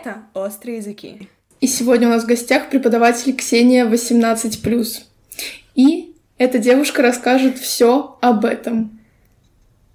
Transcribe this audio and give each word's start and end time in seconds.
Это 0.00 0.22
«Острые 0.32 0.76
языки». 0.76 1.28
И 1.60 1.66
сегодня 1.66 2.06
у 2.06 2.10
нас 2.12 2.22
в 2.22 2.26
гостях 2.26 2.70
преподаватель 2.70 3.34
Ксения 3.34 3.84
18+. 3.84 5.02
И 5.74 6.14
эта 6.36 6.58
девушка 6.58 7.02
расскажет 7.02 7.58
все 7.58 8.16
об 8.20 8.44
этом. 8.44 9.00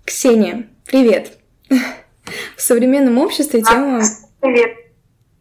Ксения, 0.04 0.68
привет! 0.86 1.38
В 1.70 2.62
современном 2.62 3.18
обществе 3.18 3.62
тема... 3.62 4.02
Привет. 4.42 4.72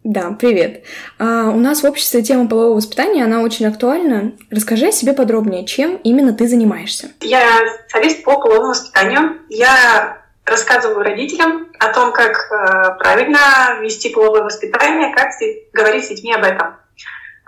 Да, 0.05 0.31
привет. 0.31 0.85
А, 1.19 1.51
у 1.51 1.59
нас 1.59 1.83
в 1.83 1.85
обществе 1.85 2.23
тема 2.23 2.49
полового 2.49 2.77
воспитания, 2.77 3.25
она 3.25 3.41
очень 3.41 3.67
актуальна. 3.67 4.33
Расскажи 4.51 4.89
о 4.89 4.93
себе 4.93 5.13
подробнее, 5.13 5.67
чем 5.67 5.97
именно 6.05 6.33
ты 6.35 6.47
занимаешься. 6.47 7.11
Я 7.21 7.61
специалист 7.81 8.23
по 8.23 8.39
половому 8.39 8.69
воспитанию. 8.69 9.41
Я 9.49 10.22
рассказываю 10.45 11.05
родителям 11.05 11.69
о 11.79 11.93
том, 11.93 12.13
как 12.13 12.51
э, 12.51 12.99
правильно 12.99 13.81
вести 13.81 14.11
половое 14.11 14.43
воспитание, 14.43 15.15
как 15.15 15.31
говорить 15.73 16.05
с 16.05 16.09
детьми 16.09 16.33
об 16.35 16.45
этом. 16.45 16.77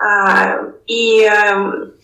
Э, 0.00 0.72
и 0.86 1.22
э, 1.24 1.54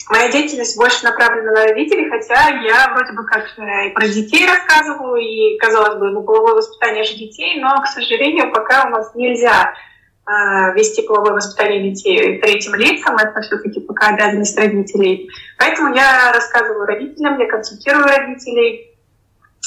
моя 0.09 0.30
деятельность 0.30 0.77
больше 0.77 1.05
направлена 1.05 1.53
на 1.53 1.66
родителей, 1.66 2.11
хотя 2.11 2.49
я 2.49 2.93
вроде 2.95 3.13
бы 3.13 3.25
как 3.25 3.45
э, 3.59 3.89
и 3.89 3.91
про 3.91 4.07
детей 4.09 4.47
рассказываю, 4.47 5.16
и, 5.16 5.57
казалось 5.59 5.99
бы, 5.99 6.11
ну, 6.11 6.23
половое 6.23 6.55
воспитание 6.55 7.05
же 7.05 7.15
детей, 7.15 7.61
но, 7.61 7.80
к 7.80 7.87
сожалению, 7.87 8.51
пока 8.52 8.87
у 8.87 8.91
нас 8.91 9.15
нельзя 9.15 9.73
э, 10.27 10.75
вести 10.75 11.02
половое 11.02 11.33
воспитание 11.33 11.91
детей 11.91 12.38
третьим 12.41 12.75
лицам, 12.75 13.16
это 13.16 13.41
все-таки 13.43 13.80
пока 13.80 14.09
обязанность 14.09 14.59
родителей. 14.59 15.29
Поэтому 15.59 15.95
я 15.95 16.33
рассказываю 16.33 16.87
родителям, 16.87 17.38
я 17.38 17.49
консультирую 17.49 18.05
родителей, 18.05 18.97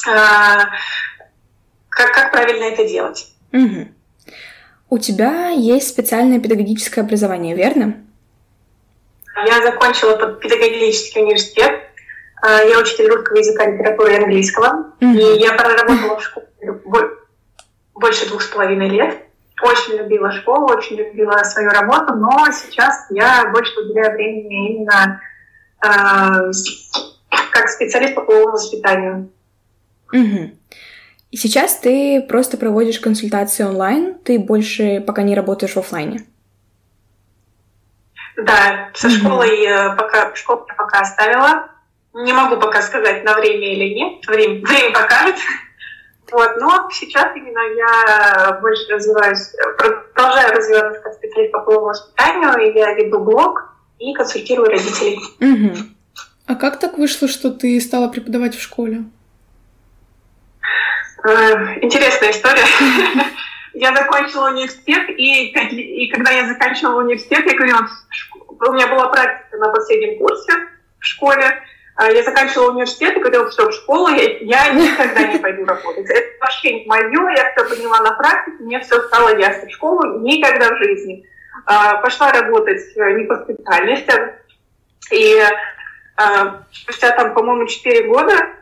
э, 0.08 0.58
как, 1.94 2.12
как 2.12 2.32
правильно 2.32 2.64
это 2.64 2.86
делать. 2.86 3.32
Угу. 3.52 3.88
У 4.90 4.98
тебя 4.98 5.48
есть 5.48 5.88
специальное 5.88 6.40
педагогическое 6.40 7.04
образование, 7.04 7.54
верно? 7.54 7.96
Я 9.46 9.62
закончила 9.62 10.16
педагогический 10.36 11.20
университет. 11.20 11.80
А, 12.42 12.62
я 12.62 12.78
учитель 12.78 13.08
русского 13.08 13.38
языка, 13.38 13.66
литературы 13.66 14.12
и 14.12 14.16
английского. 14.16 14.92
Угу. 15.00 15.10
И 15.10 15.40
я 15.40 15.54
проработала 15.54 16.18
в 16.18 16.22
школе 16.22 16.48
больше 17.94 18.28
двух 18.28 18.42
с 18.42 18.48
половиной 18.48 18.88
лет. 18.88 19.18
Очень 19.62 19.98
любила 19.98 20.32
школу, 20.32 20.66
очень 20.66 20.96
любила 20.96 21.42
свою 21.44 21.70
работу, 21.70 22.14
но 22.14 22.46
сейчас 22.52 23.06
я 23.10 23.50
больше 23.52 23.72
уделяю 23.80 24.12
времени 24.12 24.74
именно 24.74 25.20
э, 25.82 26.50
как 27.50 27.68
специалист 27.68 28.14
по 28.14 28.22
половому 28.22 28.52
воспитанию. 28.52 29.30
Угу. 30.12 30.50
И 31.34 31.36
сейчас 31.36 31.74
ты 31.78 32.22
просто 32.22 32.56
проводишь 32.56 33.00
консультации 33.00 33.64
онлайн, 33.64 34.14
ты 34.22 34.38
больше 34.38 35.00
пока 35.04 35.22
не 35.22 35.34
работаешь 35.34 35.72
в 35.72 35.78
офлайне. 35.78 36.20
Да, 38.36 38.90
со 38.94 39.10
школой 39.10 39.66
пока 39.96 40.32
школу 40.36 40.64
я 40.68 40.74
пока 40.76 41.00
оставила. 41.00 41.70
Не 42.12 42.32
могу 42.32 42.60
пока 42.60 42.82
сказать, 42.82 43.24
на 43.24 43.34
время 43.34 43.72
или 43.72 43.94
нет. 43.94 44.24
Время, 44.28 44.64
время 44.64 44.94
покажет. 44.94 45.34
Вот, 46.30 46.50
но 46.60 46.88
сейчас 46.92 47.34
именно 47.34 47.62
я 47.78 48.60
больше 48.62 48.92
развиваюсь, 48.92 49.56
продолжаю 49.76 50.54
развиваться 50.54 51.00
как 51.00 51.14
специалист 51.14 51.50
по 51.50 51.62
половому 51.62 51.88
воспитанию, 51.88 52.70
и 52.70 52.78
я 52.78 52.92
веду 52.92 53.18
блог 53.18 53.74
и 53.98 54.14
консультирую 54.14 54.70
родителей. 54.70 55.18
Угу. 55.40 55.78
А 56.46 56.54
как 56.54 56.78
так 56.78 56.96
вышло, 56.96 57.26
что 57.26 57.50
ты 57.50 57.80
стала 57.80 58.06
преподавать 58.06 58.54
в 58.54 58.62
школе? 58.62 59.06
Э, 61.26 61.78
интересная 61.80 62.30
история. 62.30 62.64
Я 63.72 63.94
закончила 63.94 64.50
университет, 64.50 65.08
и, 65.08 65.48
и 65.48 66.08
когда 66.08 66.30
я 66.30 66.46
заканчивала 66.46 67.00
университет, 67.00 67.44
я 67.44 67.56
говорила, 67.56 67.88
у 68.68 68.72
меня 68.72 68.86
была 68.86 69.08
практика 69.08 69.56
на 69.56 69.70
последнем 69.70 70.16
курсе 70.18 70.52
в 71.00 71.04
школе, 71.04 71.60
а 71.96 72.08
я 72.08 72.22
заканчивала 72.22 72.70
университет 72.70 73.16
и 73.16 73.18
говорила, 73.18 73.50
все, 73.50 73.68
в 73.68 73.72
школу 73.72 74.10
я, 74.10 74.38
я 74.38 74.68
никогда 74.70 75.26
не 75.26 75.38
пойду 75.40 75.64
работать. 75.64 76.08
Это 76.08 76.26
вообще 76.40 76.84
не 76.84 76.86
мое, 76.86 77.30
я 77.30 77.52
все 77.52 77.68
поняла 77.68 77.98
на 77.98 78.12
практике, 78.12 78.58
мне 78.60 78.78
все 78.78 79.02
стало 79.08 79.36
ясно. 79.36 79.68
В 79.68 79.72
школу 79.72 80.20
никогда 80.20 80.70
в 80.72 80.78
жизни. 80.78 81.26
А, 81.66 81.96
пошла 81.96 82.30
работать 82.30 82.80
э, 82.96 83.12
не 83.14 83.24
по 83.24 83.42
специальности. 83.42 84.12
И 85.10 85.42
а, 86.16 86.62
спустя 86.70 87.10
там, 87.10 87.34
по-моему, 87.34 87.66
4 87.66 88.06
года 88.06 88.54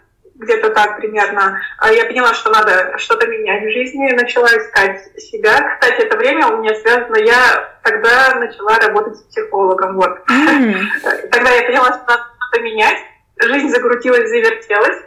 где-то 0.42 0.70
так 0.70 0.96
примерно, 0.96 1.60
а 1.78 1.92
я 1.92 2.04
поняла, 2.04 2.34
что 2.34 2.50
надо 2.50 2.96
что-то 2.98 3.26
менять 3.26 3.64
в 3.64 3.72
жизни, 3.72 4.12
начала 4.12 4.48
искать 4.48 5.20
себя. 5.20 5.76
Кстати, 5.78 6.02
это 6.02 6.16
время 6.16 6.48
у 6.48 6.62
меня 6.62 6.74
связано, 6.74 7.16
я 7.16 7.78
тогда 7.82 8.34
начала 8.36 8.78
работать 8.78 9.16
с 9.16 9.22
психологом, 9.22 9.96
вот. 9.96 10.18
Mm. 10.30 10.84
Тогда 11.30 11.50
я 11.50 11.62
поняла, 11.64 11.92
что 11.92 12.04
надо 12.06 12.24
что-то 12.38 12.62
менять, 12.62 12.98
жизнь 13.40 13.68
закрутилась, 13.68 14.28
завертелась. 14.28 14.98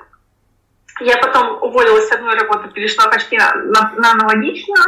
Я 1.01 1.17
потом 1.17 1.61
уволилась 1.61 2.07
с 2.07 2.11
одной 2.11 2.35
работы, 2.35 2.69
перешла 2.69 3.07
почти 3.07 3.37
на, 3.37 3.53
на, 3.55 3.93
на 3.97 4.11
аналогичную, 4.11 4.83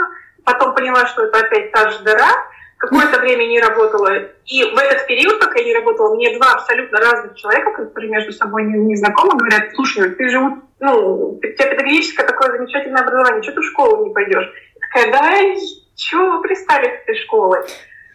потом 0.45 0.73
поняла, 0.73 1.05
что 1.07 1.25
это 1.25 1.39
опять 1.39 1.71
та 1.71 1.89
же 1.89 1.99
дыра, 1.99 2.29
какое-то 2.77 3.19
время 3.19 3.45
не 3.45 3.59
работала. 3.59 4.09
И 4.45 4.63
в 4.63 4.77
этот 4.77 5.07
период, 5.07 5.39
пока 5.39 5.59
я 5.59 5.65
не 5.65 5.73
работала, 5.73 6.15
мне 6.15 6.37
два 6.37 6.53
абсолютно 6.53 6.99
разных 6.99 7.35
человека, 7.35 7.71
которые 7.71 8.11
между 8.11 8.31
собой 8.31 8.63
не, 8.63 8.77
не 8.77 8.95
знакомы, 8.95 9.37
говорят, 9.37 9.73
слушай, 9.75 10.09
ты 10.11 10.29
же, 10.29 10.39
ну, 10.79 11.29
у 11.31 11.39
тебя 11.39 11.69
педагогическое 11.69 12.25
такое 12.25 12.51
замечательное 12.51 13.01
образование, 13.01 13.43
что 13.43 13.53
ты 13.53 13.61
в 13.61 13.65
школу 13.65 14.05
не 14.05 14.13
пойдешь? 14.13 14.51
Я 14.75 14.87
такая, 14.87 15.11
да, 15.11 15.59
чего 15.95 16.37
вы 16.37 16.41
пристали 16.41 16.87
к 16.87 17.01
этой 17.01 17.15
школы? 17.23 17.65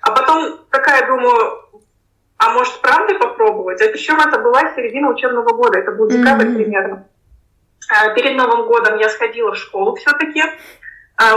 А 0.01 0.13
потом 0.13 0.61
такая 0.71 1.07
думаю, 1.07 1.63
а 2.39 2.53
может 2.55 2.81
правда 2.81 3.15
попробовать? 3.15 3.81
А 3.83 3.91
причем 3.91 4.19
это 4.21 4.39
была 4.39 4.75
середина 4.75 5.11
учебного 5.11 5.55
года, 5.55 5.79
это 5.79 5.93
был 5.93 6.09
декабрь 6.09 6.47
mm-hmm. 6.47 6.55
примерно. 6.55 7.09
А 7.89 8.11
перед 8.15 8.37
Новым 8.37 8.67
годом 8.67 8.99
я 8.99 9.09
сходила 9.09 9.53
в 9.53 9.59
школу 9.59 9.97
все-таки, 9.97 10.43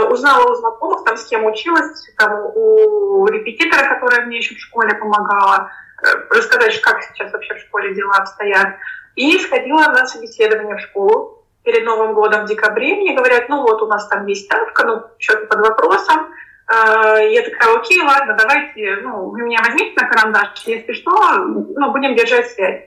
узнала 0.08 0.50
у 0.50 0.54
знакомых, 0.54 1.04
там, 1.04 1.16
с 1.16 1.26
кем 1.26 1.44
училась, 1.44 2.08
там, 2.16 2.32
у 2.54 3.26
репетитора, 3.26 3.88
которая 3.88 4.26
мне 4.26 4.38
еще 4.38 4.54
в 4.54 4.60
школе 4.60 4.94
помогала, 4.94 5.70
э, 6.02 6.06
рассказать, 6.30 6.80
как 6.80 7.02
сейчас 7.02 7.32
вообще 7.32 7.54
в 7.54 7.60
школе 7.60 7.94
дела 7.94 8.14
обстоят. 8.16 8.76
И 9.14 9.38
сходила 9.38 9.82
на 9.86 10.06
собеседование 10.06 10.76
в 10.76 10.80
школу 10.80 11.44
перед 11.62 11.84
Новым 11.84 12.14
годом 12.14 12.44
в 12.44 12.48
декабре. 12.48 12.94
Мне 12.94 13.14
говорят, 13.14 13.48
ну 13.48 13.62
вот 13.62 13.82
у 13.82 13.86
нас 13.86 14.06
там 14.08 14.26
есть 14.26 14.44
ставка, 14.44 14.84
ну 14.84 15.02
что-то 15.18 15.46
под 15.46 15.60
вопросом. 15.60 16.32
А, 16.66 17.18
я 17.18 17.42
такая, 17.42 17.76
окей, 17.76 18.02
ладно, 18.02 18.36
давайте, 18.38 18.96
ну, 19.02 19.30
вы 19.30 19.42
меня 19.42 19.60
возьмите 19.64 20.00
на 20.00 20.08
карандаш, 20.08 20.62
если 20.64 20.92
что, 20.94 21.12
ну, 21.36 21.92
будем 21.92 22.16
держать 22.16 22.50
связь. 22.50 22.86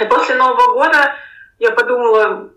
И 0.00 0.04
после 0.06 0.34
Нового 0.34 0.72
года 0.72 1.14
я 1.58 1.72
подумала, 1.72 2.50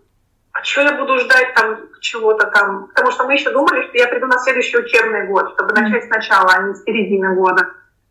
а 0.52 0.64
что 0.64 0.82
я 0.82 0.92
буду 0.92 1.18
ждать 1.18 1.54
там 1.54 1.78
чего-то 2.00 2.46
там? 2.48 2.88
Потому 2.88 3.10
что 3.12 3.24
мы 3.24 3.34
еще 3.34 3.50
думали, 3.50 3.86
что 3.86 3.98
я 3.98 4.08
приду 4.08 4.26
на 4.26 4.38
следующий 4.38 4.78
учебный 4.78 5.26
год, 5.26 5.52
чтобы 5.54 5.72
начать 5.72 6.04
сначала, 6.04 6.50
а 6.50 6.62
не 6.62 6.74
с 6.74 6.82
середины 6.82 7.34
года. 7.34 7.66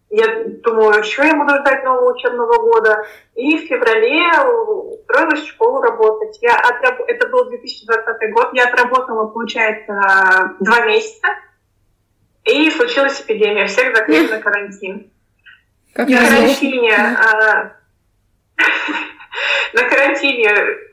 Я 0.09 0.43
думаю, 0.63 1.03
что 1.03 1.23
я 1.23 1.35
буду 1.35 1.59
ждать 1.59 1.83
нового 1.83 2.13
учебного 2.13 2.57
года. 2.57 3.05
И 3.35 3.57
в 3.57 3.67
феврале 3.67 4.31
устроилась 4.41 5.41
в 5.41 5.49
школу 5.49 5.81
работать. 5.81 6.39
Я 6.41 6.55
отраб... 6.55 7.01
Это 7.07 7.27
был 7.27 7.47
2020 7.47 8.33
год. 8.33 8.49
Я 8.53 8.69
отработала, 8.69 9.27
получается, 9.27 10.55
два 10.59 10.85
месяца. 10.85 11.27
И 12.43 12.71
случилась 12.71 13.21
эпидемия. 13.21 13.67
Всех 13.67 13.95
закрыли 13.95 14.31
на 14.31 14.39
карантин. 14.41 15.11
Как 15.93 16.09
на 16.09 16.17
карантине 16.17 16.91
на 19.73 19.83
карантине. 19.83 20.43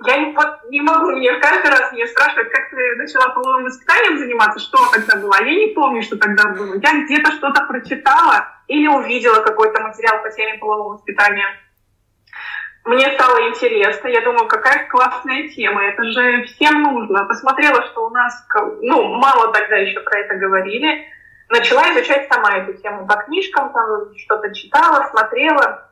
Я 0.06 0.16
не, 0.18 0.32
вот, 0.32 0.70
не 0.70 0.80
могу, 0.80 1.12
мне 1.12 1.32
каждый 1.38 1.70
раз 1.70 1.92
меня 1.92 2.06
спрашивают, 2.06 2.50
как 2.50 2.70
ты 2.70 2.96
начала 2.96 3.28
половым 3.30 3.64
воспитанием 3.64 4.18
заниматься, 4.18 4.60
что 4.60 4.78
тогда 4.90 5.16
было. 5.16 5.36
Я 5.42 5.54
не 5.54 5.74
помню, 5.74 6.02
что 6.02 6.16
тогда 6.16 6.48
было. 6.48 6.74
Я 6.74 7.04
где-то 7.04 7.32
что-то 7.32 7.64
прочитала 7.66 8.48
или 8.68 8.86
увидела 8.88 9.42
какой-то 9.42 9.80
материал 9.82 10.22
по 10.22 10.30
теме 10.30 10.58
полового 10.58 10.94
воспитания. 10.94 11.46
Мне 12.84 13.10
стало 13.14 13.48
интересно, 13.48 14.06
я 14.06 14.20
думаю, 14.20 14.46
какая 14.46 14.86
классная 14.88 15.48
тема, 15.48 15.84
это 15.86 16.04
же 16.04 16.44
всем 16.44 16.82
нужно. 16.82 17.24
Посмотрела, 17.24 17.84
что 17.86 18.06
у 18.06 18.10
нас, 18.10 18.46
ну, 18.80 19.02
мало 19.14 19.52
тогда 19.52 19.74
еще 19.74 19.98
про 19.98 20.20
это 20.20 20.36
говорили, 20.36 21.04
начала 21.48 21.92
изучать 21.92 22.28
сама 22.28 22.58
эту 22.58 22.74
тему 22.74 23.04
по 23.08 23.16
книжкам, 23.16 23.72
там 23.72 24.16
что-то 24.16 24.54
читала, 24.54 25.08
смотрела, 25.10 25.90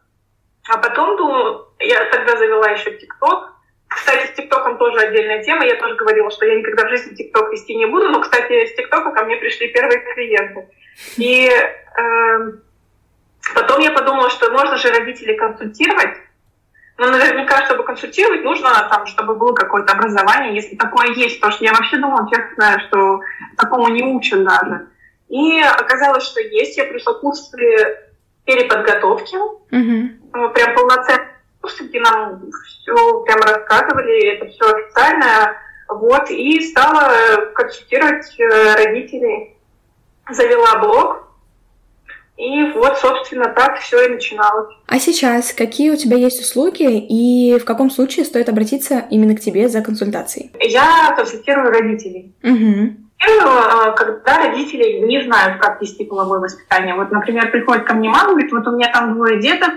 а 0.69 0.79
потом, 0.79 1.17
думаю, 1.17 1.67
я 1.79 2.05
тогда 2.07 2.37
завела 2.37 2.69
еще 2.71 2.97
ТикТок. 2.97 3.53
Кстати, 3.89 4.27
с 4.27 4.37
ТикТоком 4.37 4.79
тоже 4.79 4.99
отдельная 5.01 5.43
тема. 5.45 5.65
Я 5.65 5.77
тоже 5.77 5.95
говорила, 5.95 6.31
что 6.31 6.47
я 6.47 6.57
никогда 6.57 6.85
в 6.85 6.89
жизни 6.89 7.15
ТикТок 7.15 7.53
вести 7.53 7.75
не 7.77 7.87
буду. 7.87 8.09
Но, 8.09 8.21
кстати, 8.21 8.67
с 8.67 8.75
ТикТока 8.75 9.13
ко 9.13 9.25
мне 9.25 9.37
пришли 9.37 9.69
первые 9.69 10.01
клиенты. 10.01 10.69
И 11.17 11.49
э, 11.49 12.53
потом 13.55 13.81
я 13.81 13.93
подумала, 13.93 14.31
что 14.31 14.51
можно 14.51 14.77
же 14.79 14.91
родителей 14.91 15.37
консультировать. 15.37 16.17
Но 16.97 17.11
наверняка, 17.11 17.65
чтобы 17.67 17.85
консультировать, 17.85 18.43
нужно, 18.43 18.89
там, 18.91 19.07
чтобы 19.07 19.35
было 19.35 19.53
какое-то 19.53 19.93
образование, 19.93 20.55
если 20.55 20.77
такое 20.77 21.09
есть. 21.09 21.41
Потому 21.41 21.53
что 21.53 21.65
я 21.65 21.73
вообще 21.73 21.99
думала, 21.99 22.29
честно, 22.31 22.81
что 22.89 23.21
такому 23.59 23.89
не 23.89 24.03
учат 24.03 24.43
даже. 24.43 24.89
И 25.29 25.61
оказалось, 25.61 26.25
что 26.25 26.41
есть. 26.41 26.79
Я 26.79 26.87
пришла 26.87 27.15
курсы 27.15 27.99
переподготовки. 28.45 29.37
Угу. 29.37 30.53
Прям 30.53 30.75
полноценные 30.75 31.29
курсы, 31.61 31.85
где 31.85 32.01
нам 32.01 32.43
все 32.65 33.21
прям 33.23 33.41
рассказывали, 33.41 34.37
это 34.37 34.51
все 34.51 34.65
официально. 34.71 35.57
Вот, 35.89 36.31
и 36.31 36.61
стала 36.61 37.53
консультировать 37.55 38.39
э, 38.39 38.75
родителей. 38.75 39.57
Завела 40.31 40.79
блог, 40.79 41.25
и 42.37 42.73
вот, 42.75 42.99
собственно, 42.99 43.49
так 43.51 43.79
все 43.79 44.07
и 44.07 44.09
начиналось. 44.09 44.75
А 44.89 44.99
сейчас 44.99 45.53
какие 45.53 45.91
у 45.91 45.97
тебя 45.97 46.17
есть 46.17 46.41
услуги 46.41 46.99
и 46.99 47.59
в 47.59 47.65
каком 47.65 47.91
случае 47.91 48.25
стоит 48.25 48.49
обратиться 48.49 49.07
именно 49.11 49.37
к 49.37 49.41
тебе 49.41 49.69
за 49.69 49.83
консультацией? 49.83 50.51
Я 50.61 51.15
консультирую 51.17 51.71
родителей. 51.71 52.35
Угу. 52.43 53.04
Когда 53.19 54.39
родители 54.39 55.07
не 55.07 55.23
знают, 55.23 55.61
как 55.61 55.81
вести 55.81 56.05
половое 56.05 56.41
воспитание. 56.41 56.95
Вот, 56.95 57.11
например, 57.11 57.51
приходит 57.51 57.85
ко 57.85 57.95
мне 57.95 58.11
мама, 58.11 58.31
говорит, 58.31 58.53
вот 58.53 58.67
у 58.67 58.73
меня 58.73 58.93
там 58.93 59.15
двое 59.15 59.41
деток, 59.41 59.71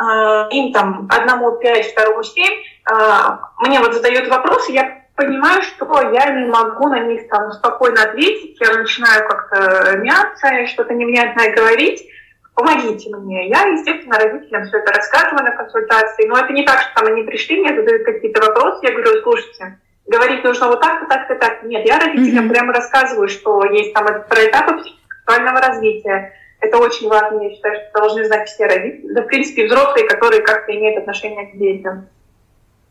э, 0.00 0.48
им 0.52 0.72
там 0.72 1.08
одному 1.10 1.52
пять, 1.58 1.90
второму 1.90 2.22
семь, 2.22 2.62
э, 2.88 3.38
мне 3.60 3.80
вот 3.80 3.94
задают 3.94 4.28
вопросы, 4.28 4.72
я 4.72 5.06
понимаю, 5.16 5.62
что 5.62 5.86
я 6.12 6.30
не 6.30 6.46
могу 6.46 6.88
на 6.88 7.00
них 7.00 7.28
там 7.28 7.50
спокойно 7.52 8.02
ответить, 8.02 8.58
я 8.60 8.74
начинаю 8.74 9.26
как-то 9.26 9.96
мяться, 9.98 10.66
что-то 10.66 10.94
невнятное 10.94 11.54
говорить, 11.54 12.06
помогите 12.54 13.14
мне. 13.16 13.48
Я, 13.48 13.64
естественно, 13.66 14.18
родителям 14.18 14.66
все 14.66 14.78
это 14.78 14.92
рассказываю 14.92 15.44
на 15.44 15.56
консультации, 15.56 16.28
но 16.28 16.38
это 16.38 16.52
не 16.52 16.64
так, 16.64 16.80
что 16.80 16.90
там 16.94 17.06
они 17.06 17.22
пришли, 17.22 17.60
мне 17.60 17.74
задают 17.74 18.04
какие-то 18.04 18.40
вопросы, 18.44 18.80
я 18.82 18.92
говорю, 18.92 19.22
слушайте, 19.22 19.78
говорить 20.06 20.44
нужно 20.44 20.68
вот 20.68 20.80
так-то, 20.80 21.06
так-то, 21.06 21.34
так. 21.36 21.62
Нет, 21.64 21.86
я 21.86 21.98
родителям 21.98 22.46
mm-hmm. 22.46 22.50
прямо 22.50 22.72
рассказываю, 22.72 23.28
что 23.28 23.64
есть 23.66 23.92
там 23.92 24.06
про 24.06 24.44
этапы 24.44 24.82
сексуального 25.08 25.60
развития. 25.60 26.32
Это 26.60 26.78
очень 26.78 27.08
важно, 27.08 27.42
я 27.42 27.50
считаю, 27.50 27.76
что 27.76 28.00
должны 28.00 28.24
знать 28.24 28.48
все 28.48 28.66
родители, 28.66 29.12
да, 29.12 29.22
в 29.22 29.26
принципе, 29.26 29.66
взрослые, 29.66 30.08
которые 30.08 30.42
как-то 30.42 30.74
имеют 30.74 30.98
отношение 30.98 31.46
к 31.46 31.58
детям. 31.58 32.08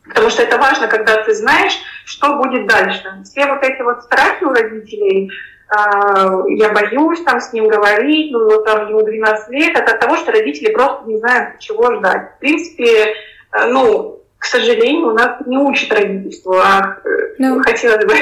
Потому 0.04 0.30
что 0.30 0.42
это 0.42 0.56
важно, 0.56 0.86
когда 0.86 1.22
ты 1.24 1.34
знаешь, 1.34 1.76
что 2.04 2.36
будет 2.36 2.66
дальше. 2.68 3.02
Все 3.24 3.46
вот 3.46 3.62
эти 3.64 3.82
вот 3.82 4.04
страхи 4.04 4.44
у 4.44 4.52
родителей, 4.52 5.30
э, 5.30 6.42
я 6.50 6.68
боюсь 6.68 7.22
там 7.22 7.40
с 7.40 7.52
ним 7.52 7.66
говорить, 7.66 8.30
ну 8.30 8.44
вот 8.44 8.64
там 8.64 8.88
ему 8.88 9.02
12 9.02 9.50
лет, 9.50 9.76
это 9.76 9.92
от 9.92 10.00
того, 10.00 10.16
что 10.16 10.30
родители 10.30 10.72
просто 10.72 11.06
не 11.06 11.18
знают, 11.18 11.58
чего 11.58 11.92
ждать. 11.96 12.36
В 12.36 12.38
принципе, 12.38 13.14
э, 13.52 13.66
ну, 13.66 14.15
к 14.46 14.48
сожалению, 14.48 15.08
у 15.08 15.12
нас 15.12 15.40
не 15.44 15.58
учат 15.58 15.92
родительству, 15.92 16.54
а. 16.54 16.98
Э, 17.04 17.60
хотелось 17.64 18.04
бы, 18.04 18.14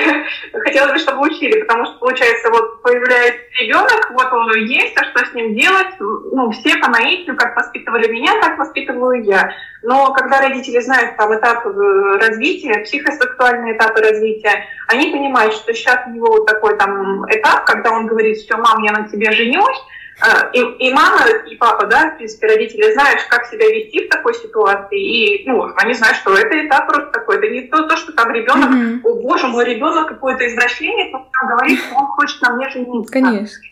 хотелось 0.61 0.93
бы, 0.93 0.99
чтобы 0.99 1.29
учили, 1.29 1.61
потому 1.61 1.85
что, 1.85 1.99
получается, 1.99 2.49
вот 2.50 2.81
появляется 2.81 3.43
ребенок, 3.61 4.11
вот 4.11 4.32
он 4.32 4.55
есть, 4.65 4.97
а 4.97 5.05
что 5.05 5.26
с 5.26 5.35
ним 5.35 5.55
делать? 5.55 5.88
Ну, 6.00 6.50
все 6.50 6.76
по 6.76 6.88
наитию, 6.88 7.37
как 7.37 7.55
воспитывали 7.55 8.11
меня, 8.11 8.41
так 8.41 8.59
воспитываю 8.59 9.23
я. 9.23 9.50
Но 9.82 10.15
когда 10.15 10.41
родители 10.41 10.81
знают 10.81 11.15
там 11.19 11.35
этап 11.35 11.67
э, 11.67 12.19
развития, 12.19 12.81
психосексуальные 12.85 13.77
этапы 13.77 14.00
развития, 14.00 14.65
они 14.88 15.11
понимают, 15.12 15.53
что 15.53 15.75
сейчас 15.75 16.06
у 16.06 16.11
него 16.11 16.29
вот 16.29 16.47
такой 16.47 16.79
там 16.79 17.27
этап, 17.31 17.67
когда 17.67 17.91
он 17.91 18.06
говорит, 18.06 18.38
все, 18.38 18.56
мам, 18.56 18.82
я 18.82 18.93
на 18.93 19.06
тебе 19.11 19.31
женюсь, 19.32 19.77
и, 20.53 20.61
и 20.61 20.93
мама, 20.93 21.27
и 21.51 21.57
папа, 21.57 21.87
да, 21.87 22.11
в 22.11 22.17
принципе, 22.17 22.47
родители 22.47 22.93
знают, 22.93 23.23
как 23.29 23.47
себя 23.47 23.67
вести 23.67 24.07
в 24.07 24.11
такой 24.11 24.35
ситуации, 24.35 25.01
и, 25.01 25.49
ну, 25.49 25.73
они 25.77 25.95
знают, 25.95 26.19
что 26.19 26.35
это 26.37 26.67
этап 26.67 26.87
просто 26.87 27.11
такой, 27.11 27.37
это 27.37 27.49
не 27.49 27.63
то, 27.63 27.83
то 27.89 27.97
что 27.97 28.13
там 28.13 28.31
ребенок, 28.31 28.71
mm-hmm. 28.71 29.01
о 29.03 29.23
боже, 29.23 29.49
мой 29.49 29.65
ребенок 29.65 30.09
какое-то 30.09 30.47
извращение, 30.47 31.11
то 31.11 31.19
он 31.19 31.49
говорит, 31.49 31.81
что 31.81 31.97
он 31.97 32.07
хочет 32.07 32.41
на 32.43 32.51
мне 32.57 32.69
жениться. 32.71 33.13
Конечно. 33.13 33.63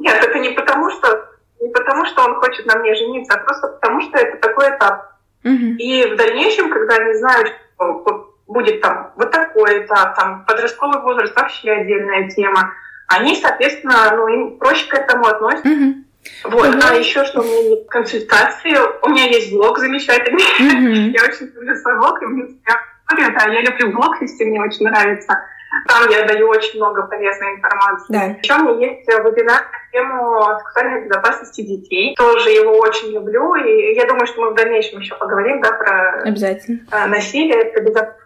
Нет, 0.00 0.24
это 0.24 0.38
не 0.38 0.50
потому, 0.50 0.90
что 0.90 1.28
не 1.60 1.68
потому, 1.70 2.06
что 2.06 2.24
он 2.24 2.34
хочет 2.36 2.66
на 2.66 2.76
мне 2.76 2.94
жениться, 2.94 3.34
а 3.34 3.44
просто 3.44 3.68
потому, 3.68 4.00
что 4.00 4.18
это 4.18 4.38
такой 4.38 4.70
этап. 4.70 5.12
Mm-hmm. 5.44 5.76
И 5.76 6.06
в 6.06 6.16
дальнейшем, 6.16 6.70
когда 6.70 6.96
они 6.96 7.14
знают, 7.14 7.52
что 7.74 8.34
будет 8.46 8.80
там 8.80 9.12
вот 9.16 9.30
такой 9.30 9.84
этап, 9.84 10.16
там 10.16 10.44
подростковый 10.46 11.00
возраст 11.02 11.34
вообще 11.36 11.70
отдельная 11.72 12.28
тема, 12.30 12.72
они, 13.10 13.36
соответственно, 13.36 14.14
ну, 14.16 14.28
им 14.28 14.58
проще 14.58 14.88
к 14.88 14.94
этому 14.94 15.26
относятся. 15.26 15.68
Mm-hmm. 15.68 15.94
Вот, 16.44 16.66
mm-hmm. 16.66 16.88
а 16.88 16.94
еще 16.94 17.24
что 17.24 17.40
у 17.40 17.44
меня 17.44 17.76
консультации, 17.88 18.76
у 19.02 19.08
меня 19.08 19.24
есть 19.24 19.52
блог 19.52 19.78
замечательный, 19.78 20.42
mm-hmm. 20.42 21.10
я 21.16 21.24
очень 21.24 21.46
люблю 21.46 21.74
свой 21.76 21.96
блог, 21.98 22.22
и 22.22 22.26
мне 22.26 22.46
да, 23.10 23.46
я 23.46 23.60
люблю 23.62 23.92
блог 23.92 24.20
вести, 24.20 24.44
мне 24.44 24.60
очень 24.60 24.86
нравится. 24.86 25.36
Там 25.86 26.08
я 26.10 26.24
даю 26.24 26.48
очень 26.48 26.78
много 26.78 27.06
полезной 27.06 27.56
информации. 27.56 28.06
Да. 28.08 28.24
Еще 28.42 28.54
у 28.54 28.76
меня 28.76 28.90
есть 28.90 29.08
вебинар 29.08 29.62
на 29.62 29.92
тему 29.92 30.58
сексуальной 30.58 31.04
безопасности 31.04 31.62
детей. 31.62 32.14
Тоже 32.16 32.50
его 32.50 32.72
очень 32.78 33.12
люблю. 33.12 33.54
И 33.54 33.94
я 33.94 34.06
думаю, 34.06 34.26
что 34.26 34.42
мы 34.42 34.50
в 34.50 34.54
дальнейшем 34.54 35.00
еще 35.00 35.14
поговорим 35.14 35.60
да, 35.62 35.72
про 35.72 36.22
Обязательно. 36.22 36.80
насилие, 37.06 37.66
про 37.66 37.82
безопасность 37.82 38.20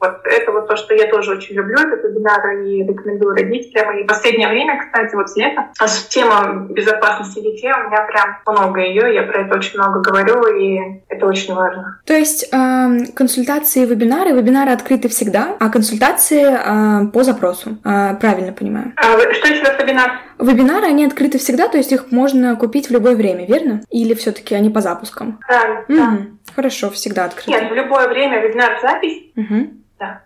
вот 0.00 0.20
это 0.24 0.52
вот 0.52 0.68
то, 0.68 0.76
что 0.76 0.94
я 0.94 1.08
тоже 1.10 1.32
очень 1.32 1.54
люблю, 1.54 1.78
этот 1.78 2.04
вебинар 2.04 2.58
и 2.58 2.82
рекомендую 2.82 3.34
родителям. 3.34 3.98
И 3.98 4.04
в 4.04 4.06
последнее 4.06 4.48
время, 4.48 4.78
кстати, 4.78 5.14
вот 5.14 5.30
с 5.30 5.36
лета, 5.36 5.68
а 5.78 5.86
тема 6.08 6.66
безопасности 6.70 7.40
детей 7.40 7.72
у 7.72 7.88
меня 7.88 8.02
прям 8.02 8.38
много 8.46 8.80
ее, 8.80 9.14
я 9.14 9.22
про 9.22 9.42
это 9.42 9.56
очень 9.56 9.78
много 9.78 10.00
говорю, 10.00 10.46
и 10.56 11.02
это 11.08 11.26
очень 11.26 11.54
важно. 11.54 12.00
То 12.04 12.14
есть 12.14 12.48
э, 12.52 13.12
консультации 13.14 13.82
и 13.82 13.86
вебинары, 13.86 14.32
вебинары 14.32 14.72
открыты 14.72 15.08
всегда, 15.08 15.56
а 15.58 15.70
консультации 15.70 16.44
э, 16.44 17.08
по 17.08 17.22
запросу, 17.22 17.78
э, 17.84 18.14
правильно 18.20 18.52
понимаю? 18.52 18.92
А, 18.96 19.18
что 19.32 19.48
еще 19.48 19.62
раз 19.62 19.80
вебинар? 19.80 20.20
Вебинары, 20.38 20.86
они 20.86 21.06
открыты 21.06 21.38
всегда, 21.38 21.68
то 21.68 21.78
есть 21.78 21.92
их 21.92 22.10
можно 22.10 22.56
купить 22.56 22.88
в 22.88 22.92
любое 22.92 23.16
время, 23.16 23.46
верно? 23.46 23.80
Или 23.90 24.12
все 24.14 24.32
таки 24.32 24.54
они 24.54 24.68
по 24.68 24.80
запускам? 24.82 25.40
Да, 25.48 25.84
угу. 25.88 25.96
да. 25.96 26.18
Хорошо, 26.54 26.90
всегда 26.90 27.24
открыты. 27.24 27.50
Нет, 27.50 27.70
в 27.70 27.74
любое 27.74 28.08
время 28.08 28.40
вебинар 28.40 28.78
запись. 28.82 29.22
Угу. 29.36 29.85
Да. 29.98 30.22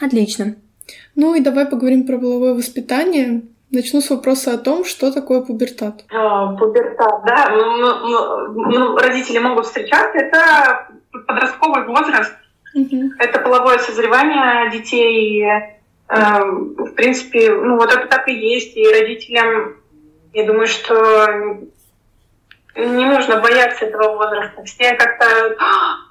Отлично. 0.00 0.56
Ну 1.14 1.34
и 1.34 1.40
давай 1.40 1.66
поговорим 1.66 2.06
про 2.06 2.18
половое 2.18 2.54
воспитание. 2.54 3.42
Начну 3.70 4.00
с 4.00 4.08
вопроса 4.08 4.54
о 4.54 4.58
том, 4.58 4.84
что 4.84 5.12
такое 5.12 5.42
пубертат. 5.42 6.04
А, 6.10 6.54
пубертат, 6.56 7.22
да. 7.26 7.50
Ну, 7.50 7.76
ну, 7.76 8.70
ну, 8.70 8.96
родители 8.96 9.38
могут 9.38 9.66
встречаться. 9.66 10.18
Это 10.18 10.88
подростковый 11.26 11.86
возраст. 11.86 12.32
Угу. 12.74 13.12
Это 13.18 13.40
половое 13.40 13.78
созревание 13.78 14.70
детей. 14.70 15.44
Э, 16.08 16.40
в 16.42 16.94
принципе, 16.94 17.52
ну 17.52 17.76
вот 17.76 17.92
это 17.92 18.06
так 18.06 18.26
и 18.28 18.32
есть. 18.32 18.76
И 18.76 18.90
родителям, 18.90 19.76
я 20.32 20.46
думаю, 20.46 20.66
что 20.66 21.58
не 22.74 23.04
нужно 23.04 23.40
бояться 23.40 23.84
этого 23.84 24.16
возраста. 24.16 24.64
Все 24.64 24.94
как-то 24.94 25.56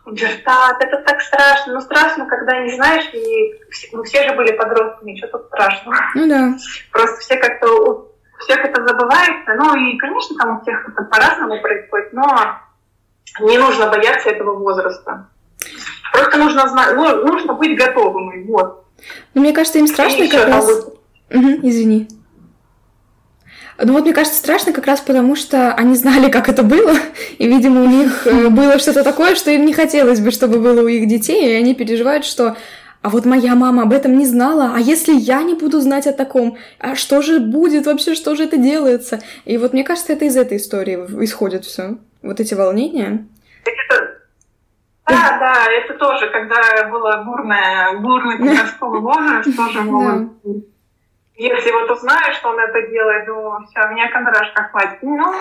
пубертат, 0.08 0.82
это 0.82 0.98
так 1.06 1.22
страшно. 1.22 1.74
Ну, 1.74 1.82
страшно, 1.82 2.26
когда 2.26 2.60
не 2.62 2.74
знаешь, 2.76 3.14
и 3.14 3.54
ну, 3.92 4.04
все 4.04 4.28
же 4.28 4.36
были 4.36 4.54
подростками, 4.54 5.18
что 5.18 5.28
тут 5.28 5.48
страшного. 5.48 5.98
Ну 6.16 6.30
да. 6.30 6.54
Просто 6.92 7.20
все 7.20 7.36
как-то 7.38 7.68
у 7.68 8.08
всех 8.40 8.64
это 8.64 8.88
забывается. 8.88 9.54
Ну 9.56 9.76
и, 9.76 9.98
конечно, 9.98 10.38
там 10.38 10.58
у 10.58 10.62
всех 10.62 10.88
это 10.88 11.04
по-разному 11.04 11.62
происходит, 11.62 12.14
но 12.14 12.60
не 13.42 13.58
нужно 13.58 13.88
бояться 13.88 14.30
этого 14.30 14.56
возраста. 14.56 15.28
Просто 16.14 16.38
нужно 16.38 16.68
знать, 16.70 16.96
ну, 16.96 17.26
нужно 17.26 17.54
быть 17.54 17.78
готовым. 17.78 18.46
Вот. 18.48 18.86
Ну, 19.34 19.42
мне 19.42 19.54
кажется, 19.54 19.80
им 19.80 19.88
страшно 19.88 20.28
как 20.30 20.48
раз... 20.48 20.88
Угу, 21.30 21.60
извини. 21.64 22.08
Ну 23.80 23.94
вот 23.94 24.04
мне 24.04 24.14
кажется 24.14 24.40
страшно 24.40 24.74
как 24.74 24.88
раз 24.88 25.02
потому, 25.02 25.36
что 25.36 25.74
они 25.74 25.96
знали, 25.96 26.32
как 26.32 26.50
это 26.50 26.64
было, 26.64 26.94
и, 27.38 27.48
видимо, 27.48 27.84
у 27.84 27.88
них 27.88 28.26
э, 28.26 28.48
было 28.50 28.80
что-то 28.80 29.04
такое, 29.04 29.36
что 29.36 29.52
им 29.52 29.66
не 29.66 29.74
хотелось 29.74 30.20
бы, 30.20 30.32
чтобы 30.32 30.60
было 30.60 30.82
у 30.82 30.88
их 30.88 31.08
детей, 31.08 31.52
и 31.52 31.56
они 31.56 31.76
переживают, 31.76 32.26
что 32.26 32.58
а 33.04 33.10
вот 33.10 33.26
моя 33.26 33.56
мама 33.56 33.84
об 33.84 33.94
этом 33.94 34.18
не 34.18 34.26
знала, 34.26 34.74
а 34.76 34.80
если 34.80 35.14
я 35.14 35.44
не 35.44 35.54
буду 35.54 35.80
знать 35.80 36.08
о 36.08 36.14
таком, 36.14 36.58
а 36.80 36.96
что 36.96 37.22
же 37.22 37.40
будет 37.40 37.86
вообще, 37.86 38.16
что 38.16 38.36
же 38.36 38.44
это 38.44 38.58
делается? 38.58 39.20
И 39.46 39.58
вот 39.58 39.74
мне 39.74 39.84
кажется, 39.84 40.14
это 40.14 40.26
из 40.26 40.36
этой 40.36 40.58
истории 40.58 40.96
исходит 41.24 41.64
все, 41.64 41.98
вот 42.24 42.40
эти 42.40 42.56
волнения. 42.56 43.26
Да, 45.06 45.38
да, 45.40 45.72
это 45.72 45.94
тоже, 45.94 46.30
когда 46.32 46.90
было 46.90 47.24
бурное, 47.24 47.98
бурный 48.00 48.38
подростковый 48.40 49.00
возраст, 49.02 49.56
тоже 49.56 49.82
было 49.82 50.30
если 51.38 51.72
вот 51.72 51.92
узнаешь, 51.92 52.36
что 52.38 52.50
он 52.50 52.60
это 52.60 52.88
делает, 52.90 53.28
ну, 53.28 53.52
все, 53.66 53.88
меня 53.90 54.12
кондрашка 54.12 54.64
хватит. 54.64 55.00
Ну, 55.02 55.18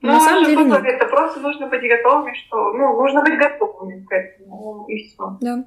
ну, 0.00 0.12
на 0.12 0.20
самом 0.20 0.44
деле 0.44 0.64
нет. 0.64 0.84
Это 0.84 1.06
просто 1.06 1.40
нужно 1.40 1.66
быть 1.66 1.82
готовыми, 1.82 2.34
что, 2.34 2.72
ну, 2.72 3.00
нужно 3.00 3.22
быть 3.22 3.38
готовыми 3.38 4.04
к 4.04 4.12
этому, 4.12 4.86
и 4.88 5.08
все. 5.08 5.36
Да. 5.40 5.64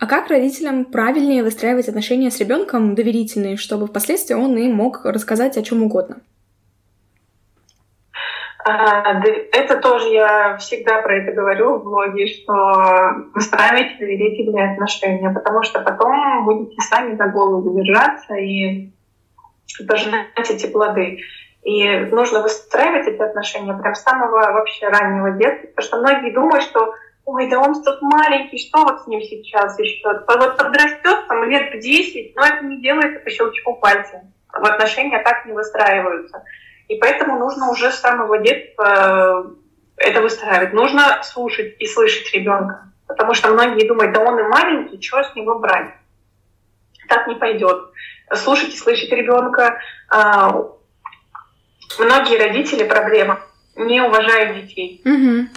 А 0.00 0.06
как 0.06 0.28
родителям 0.28 0.84
правильнее 0.84 1.42
выстраивать 1.42 1.88
отношения 1.88 2.30
с 2.30 2.38
ребенком 2.38 2.94
доверительные, 2.94 3.56
чтобы 3.56 3.86
впоследствии 3.88 4.34
он 4.34 4.56
им 4.56 4.74
мог 4.74 5.04
рассказать 5.04 5.56
о 5.56 5.62
чем 5.62 5.82
угодно? 5.82 6.20
А, 8.70 9.22
это 9.52 9.78
тоже 9.80 10.08
я 10.08 10.58
всегда 10.58 11.00
про 11.00 11.16
это 11.16 11.32
говорю 11.32 11.78
в 11.78 11.84
блоге, 11.84 12.26
что 12.26 12.52
выстраивайте 13.34 13.96
доверительные 13.98 14.72
отношения, 14.72 15.30
потому 15.30 15.62
что 15.62 15.80
потом 15.80 16.44
будете 16.44 16.78
сами 16.82 17.16
за 17.16 17.28
голову 17.28 17.80
держаться 17.80 18.34
и 18.34 18.90
пожинать 19.88 20.26
эти 20.50 20.66
плоды. 20.66 21.20
И 21.62 21.88
нужно 22.12 22.42
выстраивать 22.42 23.08
эти 23.08 23.22
отношения 23.22 23.72
прям 23.72 23.94
с 23.94 24.02
самого 24.02 24.52
вообще 24.52 24.88
раннего 24.88 25.30
детства, 25.30 25.68
потому 25.68 25.86
что 25.86 26.00
многие 26.00 26.34
думают, 26.34 26.64
что 26.64 26.92
ой, 27.24 27.48
да 27.48 27.60
он 27.60 27.82
тут 27.82 28.02
маленький, 28.02 28.58
что 28.58 28.82
вот 28.82 29.02
с 29.02 29.06
ним 29.06 29.22
сейчас 29.22 29.78
еще? 29.78 30.08
Вот 30.08 30.26
подрастет 30.26 31.26
там 31.26 31.44
лет 31.44 31.74
в 31.74 31.78
10, 31.78 32.36
но 32.36 32.44
это 32.44 32.64
не 32.66 32.82
делается 32.82 33.20
по 33.20 33.30
щелчку 33.30 33.76
пальца. 33.76 34.24
В 34.52 34.64
отношения 34.64 35.22
так 35.22 35.46
не 35.46 35.52
выстраиваются. 35.52 36.42
И 36.88 36.96
поэтому 36.96 37.38
нужно 37.38 37.70
уже 37.70 37.92
с 37.92 38.00
самого 38.00 38.38
детства 38.38 39.54
э, 39.98 40.04
это 40.08 40.22
выстраивать. 40.22 40.72
Нужно 40.72 41.22
слушать 41.22 41.76
и 41.78 41.86
слышать 41.86 42.32
ребенка. 42.32 42.84
Потому 43.06 43.34
что 43.34 43.50
многие 43.50 43.86
думают, 43.86 44.12
да 44.12 44.20
он 44.20 44.38
и 44.38 44.42
маленький, 44.42 45.00
чего 45.00 45.22
с 45.22 45.34
него 45.34 45.58
брать? 45.58 45.94
Так 47.08 47.26
не 47.26 47.34
пойдет. 47.34 47.90
Слушать 48.34 48.74
и 48.74 48.76
слышать 48.76 49.10
ребенка. 49.10 49.78
А, 50.10 50.50
многие 51.98 52.38
родители 52.38 52.84
проблема 52.84 53.40
не 53.76 54.00
уважают 54.00 54.56
детей. 54.56 55.02
Угу. 55.04 55.48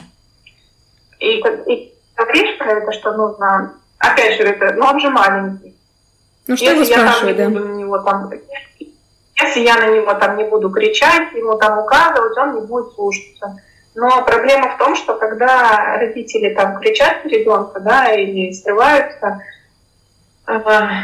И, 1.20 1.38
и 1.38 1.94
говоришь 2.16 2.58
про 2.58 2.72
это, 2.72 2.92
что 2.94 3.12
нужно, 3.14 3.76
опять 4.00 4.38
же, 4.38 4.44
это, 4.44 4.74
ну 4.74 4.86
он 4.86 5.00
же 5.00 5.10
маленький. 5.10 5.76
Ну 6.48 6.56
что 6.56 6.66
если 6.72 6.94
я 6.94 7.06
там 7.06 7.28
не 7.28 7.34
да? 7.34 7.50
буду 7.50 7.68
на 7.68 7.76
него 7.76 8.00
там, 8.00 8.30
если 9.42 9.62
я 9.62 9.76
на 9.78 9.88
него 9.88 10.14
там 10.14 10.38
не 10.38 10.44
буду 10.44 10.70
кричать, 10.70 11.34
ему 11.34 11.58
там 11.58 11.80
указывать, 11.80 12.38
он 12.38 12.56
не 12.56 12.62
будет 12.62 12.94
слушаться. 12.94 13.62
Но 13.94 14.24
проблема 14.24 14.70
в 14.70 14.78
том, 14.78 14.96
что 14.96 15.16
когда 15.16 15.98
родители 15.98 16.54
там 16.54 16.80
кричат 16.80 17.26
на 17.26 17.30
ребенка, 17.30 17.80
да, 17.80 18.12
или 18.14 18.52
срываются, 18.54 19.44
э, 20.48 20.60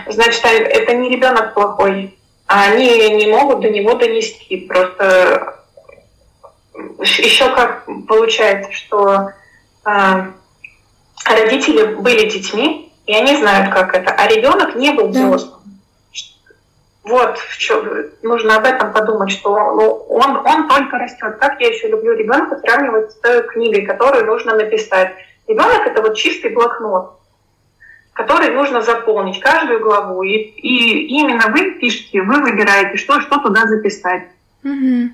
значит, 0.08 0.46
а 0.46 0.50
это 0.50 0.94
не 0.94 1.10
ребенок 1.10 1.54
плохой, 1.54 2.18
а 2.48 2.72
они 2.72 3.10
не 3.16 3.28
могут 3.28 3.60
до 3.60 3.70
него 3.70 3.96
донести. 3.96 4.58
Просто 4.68 5.58
еще 7.00 7.54
как 7.54 7.86
получается, 8.08 8.72
что 8.72 9.32
а, 9.84 10.28
родители 11.26 11.96
были 11.96 12.30
детьми, 12.30 12.94
и 13.06 13.16
они 13.16 13.36
знают, 13.36 13.74
как 13.74 13.96
это, 13.96 14.12
а 14.12 14.28
ребенок 14.28 14.76
не 14.76 14.92
был 14.92 15.08
взрослым. 15.10 15.57
Вот 17.08 17.38
в 17.38 17.58
чем 17.58 17.86
нужно 18.22 18.58
об 18.58 18.66
этом 18.66 18.92
подумать, 18.92 19.32
что 19.32 19.50
ну, 19.50 19.92
он, 20.10 20.38
он 20.38 20.68
только 20.68 20.98
растет. 20.98 21.38
Как 21.40 21.60
я 21.62 21.68
еще 21.68 21.88
люблю 21.88 22.14
ребенка 22.14 22.60
сравнивать 22.60 23.12
с 23.12 23.42
книгой, 23.54 23.86
которую 23.86 24.26
нужно 24.26 24.56
написать. 24.56 25.14
Ребенок 25.48 25.88
это 25.88 26.02
вот 26.02 26.16
чистый 26.16 26.52
блокнот, 26.52 27.20
который 28.14 28.50
нужно 28.54 28.82
заполнить 28.82 29.40
каждую 29.40 29.80
главу. 29.80 30.24
И, 30.24 30.34
и 30.34 31.08
именно 31.20 31.48
вы 31.50 31.80
пишете, 31.80 32.22
вы 32.22 32.42
выбираете, 32.42 32.98
что, 32.98 33.22
что 33.22 33.40
туда 33.40 33.68
записать. 33.68 34.24
Угу. 34.64 35.12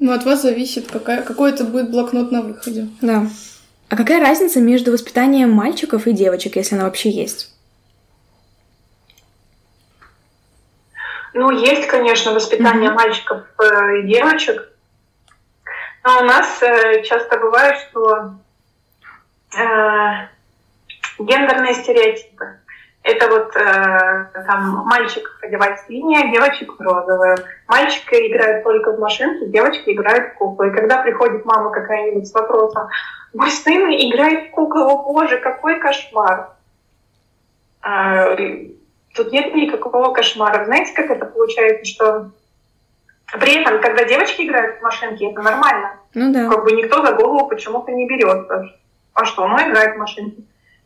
Ну, 0.00 0.12
от 0.12 0.24
вас 0.24 0.42
зависит, 0.42 0.90
какая, 0.90 1.22
какой 1.22 1.50
это 1.50 1.64
будет 1.64 1.90
блокнот 1.90 2.32
на 2.32 2.42
выходе. 2.42 2.88
Да. 3.00 3.26
А 3.88 3.96
какая 3.96 4.20
разница 4.20 4.60
между 4.60 4.92
воспитанием 4.92 5.50
мальчиков 5.50 6.06
и 6.06 6.12
девочек, 6.12 6.56
если 6.56 6.74
она 6.74 6.84
вообще 6.84 7.10
есть? 7.10 7.54
Ну, 11.34 11.50
есть, 11.50 11.86
конечно, 11.86 12.32
воспитание 12.32 12.90
mm-hmm. 12.90 12.94
мальчиков 12.94 13.42
э, 13.58 13.98
и 13.98 14.02
девочек. 14.06 14.68
Но 16.04 16.20
у 16.20 16.24
нас 16.24 16.62
э, 16.62 17.02
часто 17.02 17.38
бывает, 17.38 17.76
что 17.88 18.34
э, 19.56 20.28
гендерные 21.18 21.74
стереотипы. 21.74 22.58
Это 23.02 23.28
вот 23.28 23.56
э, 23.56 24.26
там 24.46 24.84
мальчик 24.86 25.38
одевает 25.42 25.80
синее, 25.86 26.30
девочек 26.32 26.72
розовое. 26.78 27.36
Мальчик 27.66 28.12
играет 28.12 28.64
только 28.64 28.92
в 28.92 28.98
машинки, 28.98 29.46
девочки 29.46 29.90
играют 29.90 30.32
в 30.32 30.34
куклы. 30.34 30.68
И 30.68 30.72
когда 30.72 31.02
приходит 31.02 31.44
мама 31.44 31.70
какая-нибудь 31.70 32.26
с 32.26 32.34
вопросом, 32.34 32.88
мой 33.34 33.50
сын 33.50 33.90
играет 33.90 34.48
в 34.48 34.50
куклу, 34.50 34.82
о 34.82 35.02
боже, 35.04 35.38
какой 35.38 35.78
кошмар. 35.78 36.50
А, 37.80 38.36
тут 39.14 39.32
нет 39.32 39.54
никакого 39.54 40.12
кошмара. 40.12 40.64
Знаете, 40.64 40.92
как 40.94 41.10
это 41.10 41.26
получается, 41.26 41.84
что 41.84 42.30
при 43.40 43.60
этом, 43.60 43.80
когда 43.80 44.04
девочки 44.04 44.42
играют 44.42 44.78
в 44.78 44.82
машинки, 44.82 45.24
это 45.24 45.42
нормально. 45.42 45.96
Ну 46.14 46.32
да. 46.32 46.48
Как 46.48 46.64
бы 46.64 46.72
никто 46.72 47.04
за 47.04 47.12
голову 47.12 47.46
почему-то 47.48 47.92
не 47.92 48.06
берется. 48.06 48.74
А 49.14 49.24
что, 49.24 49.46
ну 49.46 49.56
играет 49.56 49.96
в 49.96 49.98
машинки. 49.98 50.44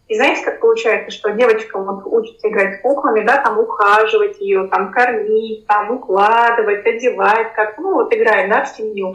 И 0.08 0.14
знаете, 0.14 0.44
как 0.44 0.60
получается, 0.60 1.10
что 1.10 1.30
девочка 1.30 1.78
вот 1.78 2.02
учится 2.04 2.48
играть 2.48 2.78
с 2.78 2.82
куклами, 2.82 3.24
да, 3.24 3.38
там 3.38 3.58
ухаживать 3.58 4.40
ее, 4.40 4.66
там 4.66 4.90
кормить, 4.90 5.66
там 5.66 5.90
укладывать, 5.92 6.84
одевать, 6.84 7.52
как, 7.54 7.78
ну 7.78 7.94
вот 7.94 8.12
играет, 8.12 8.50
да, 8.50 8.64
в 8.64 8.68
семью. 8.68 9.14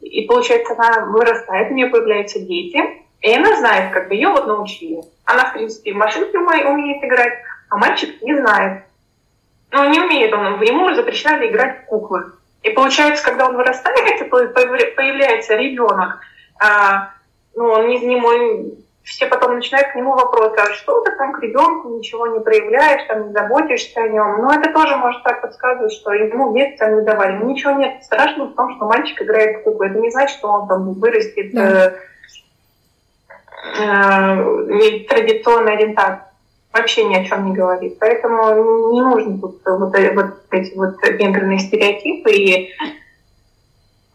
И 0.00 0.22
получается, 0.22 0.74
она 0.76 1.06
вырастает, 1.06 1.70
у 1.70 1.74
нее 1.74 1.86
появляются 1.86 2.40
дети, 2.40 2.82
и 3.20 3.34
она 3.34 3.56
знает, 3.56 3.92
как 3.92 4.08
бы 4.08 4.14
ее 4.14 4.28
вот 4.28 4.46
научили. 4.46 5.00
Она, 5.24 5.46
в 5.46 5.52
принципе, 5.52 5.92
в 5.92 5.96
машинке 5.96 6.38
умеет 6.38 7.04
играть, 7.04 7.34
а 7.70 7.76
мальчик 7.76 8.20
не 8.22 8.36
знает. 8.36 8.82
Ну, 9.70 9.88
не 9.88 10.00
умеет 10.00 10.34
он, 10.34 10.60
ему 10.60 10.92
запрещали 10.94 11.48
играть 11.48 11.82
в 11.82 11.86
куклы. 11.86 12.32
И 12.62 12.70
получается, 12.70 13.24
когда 13.24 13.48
он 13.48 13.56
вырастает, 13.56 14.20
и 14.20 14.24
появляется 14.24 15.54
ребенок, 15.54 16.18
а, 16.60 17.10
ну, 17.54 17.64
он 17.70 17.88
не, 17.88 17.98
не 18.00 18.16
мой, 18.16 18.74
все 19.04 19.26
потом 19.28 19.54
начинают 19.54 19.88
к 19.88 19.94
нему 19.94 20.12
вопросы, 20.12 20.56
а 20.58 20.72
что 20.74 21.00
ты 21.02 21.12
там 21.12 21.32
к 21.32 21.40
ребенку 21.40 21.88
ничего 21.88 22.26
не 22.26 22.40
проявляешь, 22.40 23.06
там 23.06 23.28
не 23.28 23.32
заботишься 23.32 24.00
о 24.00 24.08
нем. 24.08 24.42
Но 24.42 24.52
это 24.52 24.72
тоже 24.72 24.96
может 24.96 25.22
так 25.22 25.40
подсказывать, 25.40 25.92
что 25.92 26.12
ему 26.12 26.52
детство 26.52 26.86
не 26.86 27.02
давали. 27.02 27.42
Ничего 27.44 27.72
нет 27.72 28.02
страшного 28.04 28.48
в 28.48 28.54
том, 28.54 28.74
что 28.76 28.86
мальчик 28.86 29.22
играет 29.22 29.60
в 29.60 29.62
куклу. 29.62 29.86
Это 29.86 29.98
не 29.98 30.10
значит, 30.10 30.36
что 30.36 30.48
он 30.48 30.68
там 30.68 30.92
вырастет 30.94 31.52
да. 31.52 31.86
э, 31.86 31.92
э, 33.78 34.98
традиционной 35.08 35.74
ориентации. 35.74 36.29
Вообще 36.72 37.04
ни 37.04 37.16
о 37.16 37.24
чем 37.24 37.46
не 37.46 37.56
говорит. 37.56 37.98
Поэтому 37.98 38.92
не 38.92 39.02
нужно 39.02 39.38
тут 39.38 39.60
вот, 39.64 39.92
вот 40.14 40.34
эти 40.50 40.76
вот 40.76 40.96
гендерные 41.02 41.58
стереотипы 41.58 42.30
и 42.30 42.70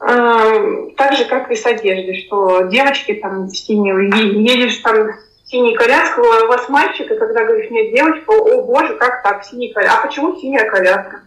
Эм, 0.08 0.94
так 0.96 1.14
же, 1.18 1.26
как 1.26 1.50
и 1.50 1.56
с 1.56 1.66
одеждой, 1.66 2.22
что 2.26 2.64
девочки 2.64 3.14
там 3.14 3.48
в 3.48 3.56
синей, 3.56 4.12
едешь 4.44 4.78
там 4.78 5.10
синий 5.46 5.76
коляска, 5.76 6.20
у 6.20 6.48
вас 6.48 6.70
мальчик, 6.70 7.10
и 7.10 7.16
когда 7.16 7.44
говоришь, 7.46 7.72
нет, 7.72 7.92
девочка, 7.92 8.32
о 8.32 8.62
боже, 8.62 8.96
как 8.98 9.24
так, 9.24 9.44
синий 9.46 9.74
коляска, 9.74 9.98
а 9.98 10.08
почему 10.08 10.40
синяя 10.40 10.70
коляска? 10.70 11.22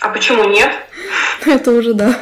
А 0.00 0.08
почему 0.10 0.44
нет? 0.44 0.70
Это 1.44 1.72
уже 1.72 1.92
да. 1.92 2.14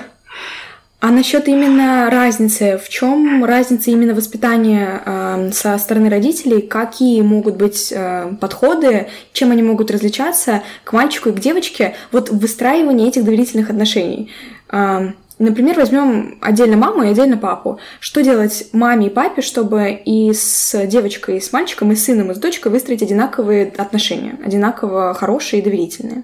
А 1.05 1.11
насчет 1.11 1.49
именно 1.49 2.09
разницы, 2.11 2.81
в 2.83 2.89
чем 2.89 3.45
разница 3.45 3.91
именно 3.91 4.15
воспитания 4.15 5.03
э, 5.05 5.51
со 5.53 5.77
стороны 5.77 6.09
родителей, 6.09 6.63
какие 6.63 7.21
могут 7.21 7.57
быть 7.57 7.93
э, 7.95 8.33
подходы, 8.41 9.09
чем 9.35 9.51
они 9.51 9.63
могут 9.63 9.91
различаться 9.91 10.63
к 10.83 10.95
мальчику 10.95 11.29
и 11.29 11.33
к 11.33 11.41
девочке, 11.41 11.95
вот 12.11 12.31
в 12.31 12.39
выстраивании 12.39 13.07
этих 13.07 13.23
доверительных 13.23 13.69
отношений? 13.69 14.31
Э, 14.73 15.11
Например, 15.39 15.77
возьмем 15.77 16.39
отдельно 16.41 16.79
маму 16.79 17.03
и 17.03 17.09
отдельно 17.09 17.37
папу. 17.37 17.81
Что 18.01 18.23
делать 18.23 18.69
маме 18.73 19.09
и 19.09 19.11
папе, 19.11 19.43
чтобы 19.43 19.91
и 19.91 20.33
с 20.33 20.87
девочкой, 20.87 21.37
и 21.37 21.41
с 21.41 21.53
мальчиком, 21.53 21.93
и 21.93 21.97
с 21.97 22.05
сыном, 22.05 22.31
и 22.31 22.35
с 22.35 22.39
дочкой 22.39 22.73
выстроить 22.73 23.03
одинаковые 23.03 23.71
отношения, 23.77 24.39
одинаково 24.43 25.13
хорошие 25.13 25.61
и 25.61 25.65
доверительные? 25.65 26.23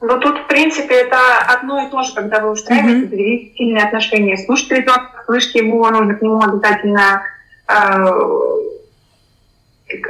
Ну, 0.00 0.18
тут, 0.18 0.38
в 0.38 0.46
принципе, 0.46 0.94
это 0.94 1.18
одно 1.46 1.86
и 1.86 1.90
то 1.90 2.02
же, 2.02 2.14
когда 2.14 2.40
вы 2.40 2.52
устраиваете 2.52 3.06
mm-hmm. 3.06 3.10
доверительные 3.10 3.84
отношения. 3.84 4.38
Слушать 4.38 4.70
ребенка, 4.70 5.22
слышать 5.26 5.54
его, 5.56 5.90
нужно 5.90 6.14
к 6.14 6.22
нему 6.22 6.40
обязательно, 6.40 7.22
э, 7.68 8.06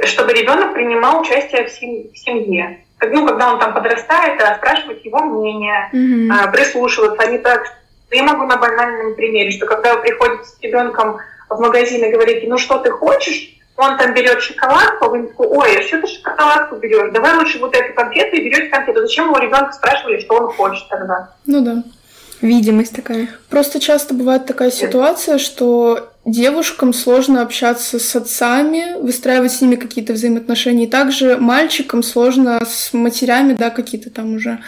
чтобы 0.05 0.33
ребенок 0.33 0.73
принимал 0.73 1.21
участие 1.21 1.67
в, 1.67 1.71
сем- 1.71 2.11
в 2.13 2.17
семье 2.17 2.81
ну, 3.09 3.27
когда 3.27 3.53
он 3.53 3.59
там 3.59 3.73
подрастает, 3.73 4.39
спрашивать 4.57 5.03
его 5.03 5.19
мнение, 5.21 5.89
mm-hmm. 5.93 6.51
прислушиваться, 6.51 7.21
а 7.21 7.31
не 7.31 7.39
так. 7.39 7.63
Я 8.11 8.23
могу 8.23 8.45
на 8.45 8.57
банальном 8.57 9.15
примере, 9.15 9.51
что 9.51 9.65
когда 9.65 9.95
вы 9.95 10.01
приходите 10.01 10.43
с 10.43 10.59
ребенком 10.61 11.17
в 11.49 11.59
магазин 11.59 12.03
и 12.03 12.11
говорите, 12.11 12.47
ну 12.47 12.57
что 12.57 12.77
ты 12.79 12.91
хочешь, 12.91 13.57
он 13.81 13.97
там 13.97 14.13
берет 14.13 14.41
шоколадку, 14.41 15.09
вы 15.09 15.27
такой, 15.27 15.47
ой, 15.47 15.79
а 15.79 15.81
что 15.81 16.01
ты 16.01 16.07
шоколадку 16.07 16.75
берешь? 16.75 17.11
Давай 17.13 17.35
лучше 17.35 17.59
вот 17.59 17.75
эту 17.75 17.93
конфету 17.93 18.35
и 18.35 18.43
берете 18.43 18.69
конфету. 18.69 19.01
Зачем 19.01 19.31
у 19.31 19.37
ребенка 19.37 19.73
спрашивали, 19.73 20.19
что 20.19 20.35
он 20.35 20.51
хочет 20.51 20.87
тогда? 20.87 21.29
Ну 21.45 21.61
да. 21.61 21.83
Видимость 22.41 22.95
такая. 22.95 23.29
Просто 23.49 23.79
часто 23.79 24.13
бывает 24.13 24.45
такая 24.45 24.71
ситуация, 24.71 25.37
что 25.37 26.11
девушкам 26.25 26.91
сложно 26.93 27.41
общаться 27.43 27.99
с 27.99 28.15
отцами, 28.15 28.99
выстраивать 28.99 29.51
с 29.51 29.61
ними 29.61 29.75
какие-то 29.75 30.13
взаимоотношения. 30.13 30.85
И 30.85 30.89
также 30.89 31.37
мальчикам 31.37 32.01
сложно 32.01 32.59
с 32.65 32.93
матерями, 32.93 33.53
да, 33.53 33.69
какие-то 33.69 34.09
там 34.09 34.35
уже 34.35 34.59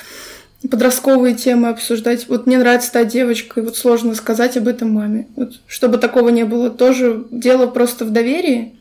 подростковые 0.70 1.36
темы 1.36 1.70
обсуждать. 1.70 2.28
Вот 2.30 2.46
мне 2.46 2.58
нравится 2.58 2.88
стать 2.88 3.08
девочкой, 3.08 3.64
вот 3.64 3.76
сложно 3.76 4.16
сказать 4.16 4.56
об 4.56 4.68
этом 4.68 4.92
маме. 4.92 5.28
Вот, 5.36 5.54
чтобы 5.68 5.98
такого 5.98 6.30
не 6.30 6.44
было, 6.44 6.70
тоже 6.70 7.26
дело 7.32 7.68
просто 7.68 8.06
в 8.06 8.12
доверии. 8.12 8.76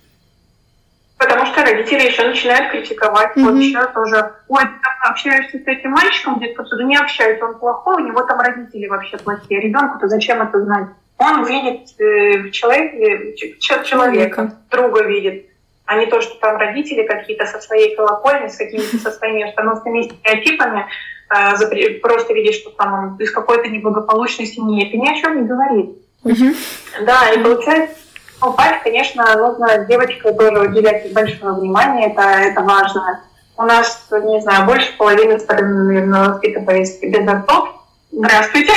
Потому 1.22 1.46
что 1.46 1.62
родители 1.62 2.08
еще 2.08 2.26
начинают 2.26 2.72
критиковать. 2.72 3.36
Mm-hmm. 3.36 3.42
Вот 3.44 3.54
еще 3.56 3.86
тоже, 3.86 4.32
ой, 4.48 4.62
ты 4.64 5.08
общаешься 5.08 5.58
с 5.58 5.66
этим 5.66 5.90
мальчиком, 5.90 6.38
где-то 6.38 6.64
да 6.64 6.84
не 6.84 6.96
общаюсь, 6.96 7.40
он 7.40 7.58
плохой, 7.58 8.02
у 8.02 8.06
него 8.06 8.22
там 8.22 8.40
родители 8.40 8.88
вообще 8.88 9.16
плохие. 9.18 9.60
Ребенку-то 9.60 10.08
зачем 10.08 10.42
это 10.42 10.60
знать? 10.62 10.88
Он 11.18 11.44
видит 11.44 11.88
э, 12.00 12.38
в 12.38 12.50
человеке 12.50 13.34
человека, 13.60 14.56
друга 14.70 15.04
видит, 15.04 15.46
а 15.86 15.96
не 15.98 16.06
то, 16.06 16.20
что 16.20 16.34
там 16.40 16.56
родители 16.56 17.06
какие-то 17.06 17.46
со 17.46 17.60
своей 17.60 17.94
колокольни, 17.94 18.48
с 18.48 18.56
какими-то 18.56 18.98
со 18.98 19.10
своими 19.12 19.44
установками, 19.44 20.02
стереотипами, 20.02 20.86
э, 21.30 22.00
просто 22.00 22.34
видишь, 22.34 22.56
что 22.56 22.70
там 22.70 22.94
он 22.94 23.16
из 23.18 23.30
какой-то 23.30 23.68
неблагополучной 23.68 24.46
семьи. 24.46 24.88
Это 24.88 24.96
ни 24.96 25.08
о 25.08 25.20
чем 25.20 25.42
не 25.42 25.48
говорит. 25.48 25.90
Mm-hmm. 26.24 27.04
Да, 27.04 27.30
и 27.30 27.42
получается, 27.42 27.96
ну, 28.42 28.52
пать, 28.52 28.82
конечно, 28.82 29.24
нужно 29.36 29.84
девочкам 29.86 30.36
тоже 30.36 30.68
уделять 30.68 31.12
большое 31.12 31.54
внимание, 31.54 32.10
это, 32.10 32.22
это 32.22 32.60
важно. 32.62 33.20
У 33.56 33.62
нас, 33.62 34.08
не 34.10 34.40
знаю, 34.40 34.66
больше 34.66 34.96
половины 34.96 35.38
стороны, 35.38 35.84
наверное, 35.84 36.28
воспитывается 36.30 37.06
без 37.06 37.28
отцов. 37.28 37.68
Здравствуйте. 38.10 38.72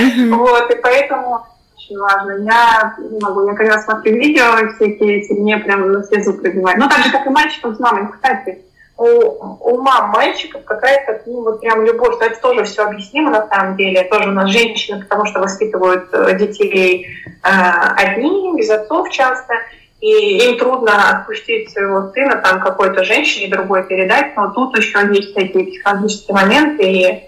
Mm-hmm. 0.00 0.34
вот, 0.36 0.70
и 0.70 0.76
поэтому 0.76 1.46
очень 1.76 1.98
важно. 1.98 2.32
Я 2.44 2.94
не 2.98 3.20
могу, 3.20 3.48
я 3.48 3.54
когда 3.54 3.80
смотрю 3.80 4.14
видео 4.14 4.54
всякие 4.76 5.20
эти, 5.20 5.32
мне 5.32 5.56
прям 5.58 5.90
на 5.90 6.04
слезу 6.04 6.34
пробивает. 6.34 6.78
Ну, 6.78 6.88
так 6.88 6.98
же, 6.98 7.10
как 7.10 7.26
и 7.26 7.30
мальчикам 7.30 7.74
с 7.74 7.80
мамой, 7.80 8.08
кстати 8.12 8.62
у, 8.98 9.58
у 9.60 9.80
мам 9.80 10.10
мальчиков 10.10 10.64
какая-то, 10.64 11.22
ну, 11.26 11.42
вот 11.42 11.60
прям 11.60 11.84
любовь. 11.84 12.16
Но 12.20 12.26
это 12.26 12.40
тоже 12.40 12.64
все 12.64 12.84
объяснимо 12.84 13.30
на 13.30 13.46
самом 13.46 13.76
деле. 13.76 14.02
Тоже 14.04 14.28
у 14.28 14.32
нас 14.32 14.50
женщины, 14.50 15.02
потому 15.02 15.24
что 15.26 15.38
воспитывают 15.38 16.08
э, 16.12 16.36
детей 16.36 17.06
э, 17.26 17.48
одни, 17.48 18.56
без 18.56 18.68
отцов 18.68 19.08
часто. 19.10 19.54
И 20.00 20.38
им 20.38 20.58
трудно 20.58 21.10
отпустить 21.10 21.70
своего 21.70 22.10
сына 22.12 22.36
там 22.36 22.60
какой-то 22.60 23.04
женщине 23.04 23.48
другой 23.48 23.84
передать. 23.84 24.36
Но 24.36 24.50
тут 24.50 24.76
еще 24.76 24.98
есть 25.12 25.34
такие 25.34 25.66
психологические 25.66 26.34
моменты. 26.34 26.82
И 26.84 27.27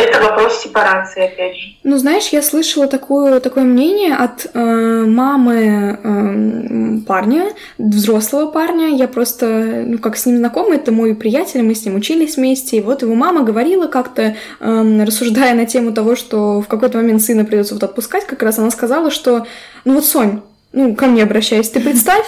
это 0.00 0.20
вопрос 0.20 0.60
сепарации, 0.62 1.24
опять 1.24 1.56
же. 1.56 1.62
Ну, 1.84 1.98
знаешь, 1.98 2.28
я 2.28 2.42
слышала 2.42 2.86
такое, 2.86 3.40
такое 3.40 3.64
мнение 3.64 4.14
от 4.14 4.46
э, 4.52 5.04
мамы 5.06 5.98
э, 6.02 7.06
парня, 7.06 7.52
взрослого 7.78 8.50
парня. 8.50 8.88
Я 8.88 9.08
просто, 9.08 9.84
ну, 9.86 9.98
как 9.98 10.16
с 10.16 10.26
ним 10.26 10.38
знакома, 10.38 10.74
это 10.74 10.92
мой 10.92 11.14
приятель, 11.14 11.62
мы 11.62 11.74
с 11.74 11.84
ним 11.84 11.96
учились 11.96 12.36
вместе. 12.36 12.78
И 12.78 12.80
вот 12.80 13.02
его 13.02 13.14
мама 13.14 13.42
говорила 13.42 13.86
как-то, 13.86 14.34
э, 14.60 15.04
рассуждая 15.04 15.54
на 15.54 15.66
тему 15.66 15.92
того, 15.92 16.16
что 16.16 16.60
в 16.60 16.68
какой-то 16.68 16.98
момент 16.98 17.22
сына 17.22 17.44
придется 17.44 17.74
вот 17.74 17.82
отпускать, 17.82 18.26
как 18.26 18.42
раз 18.42 18.58
она 18.58 18.70
сказала, 18.70 19.10
что, 19.10 19.46
ну 19.84 19.94
вот, 19.94 20.04
Сонь, 20.04 20.42
ну, 20.72 20.94
ко 20.94 21.06
мне 21.06 21.22
обращаясь, 21.22 21.70
ты 21.70 21.80
представь, 21.80 22.26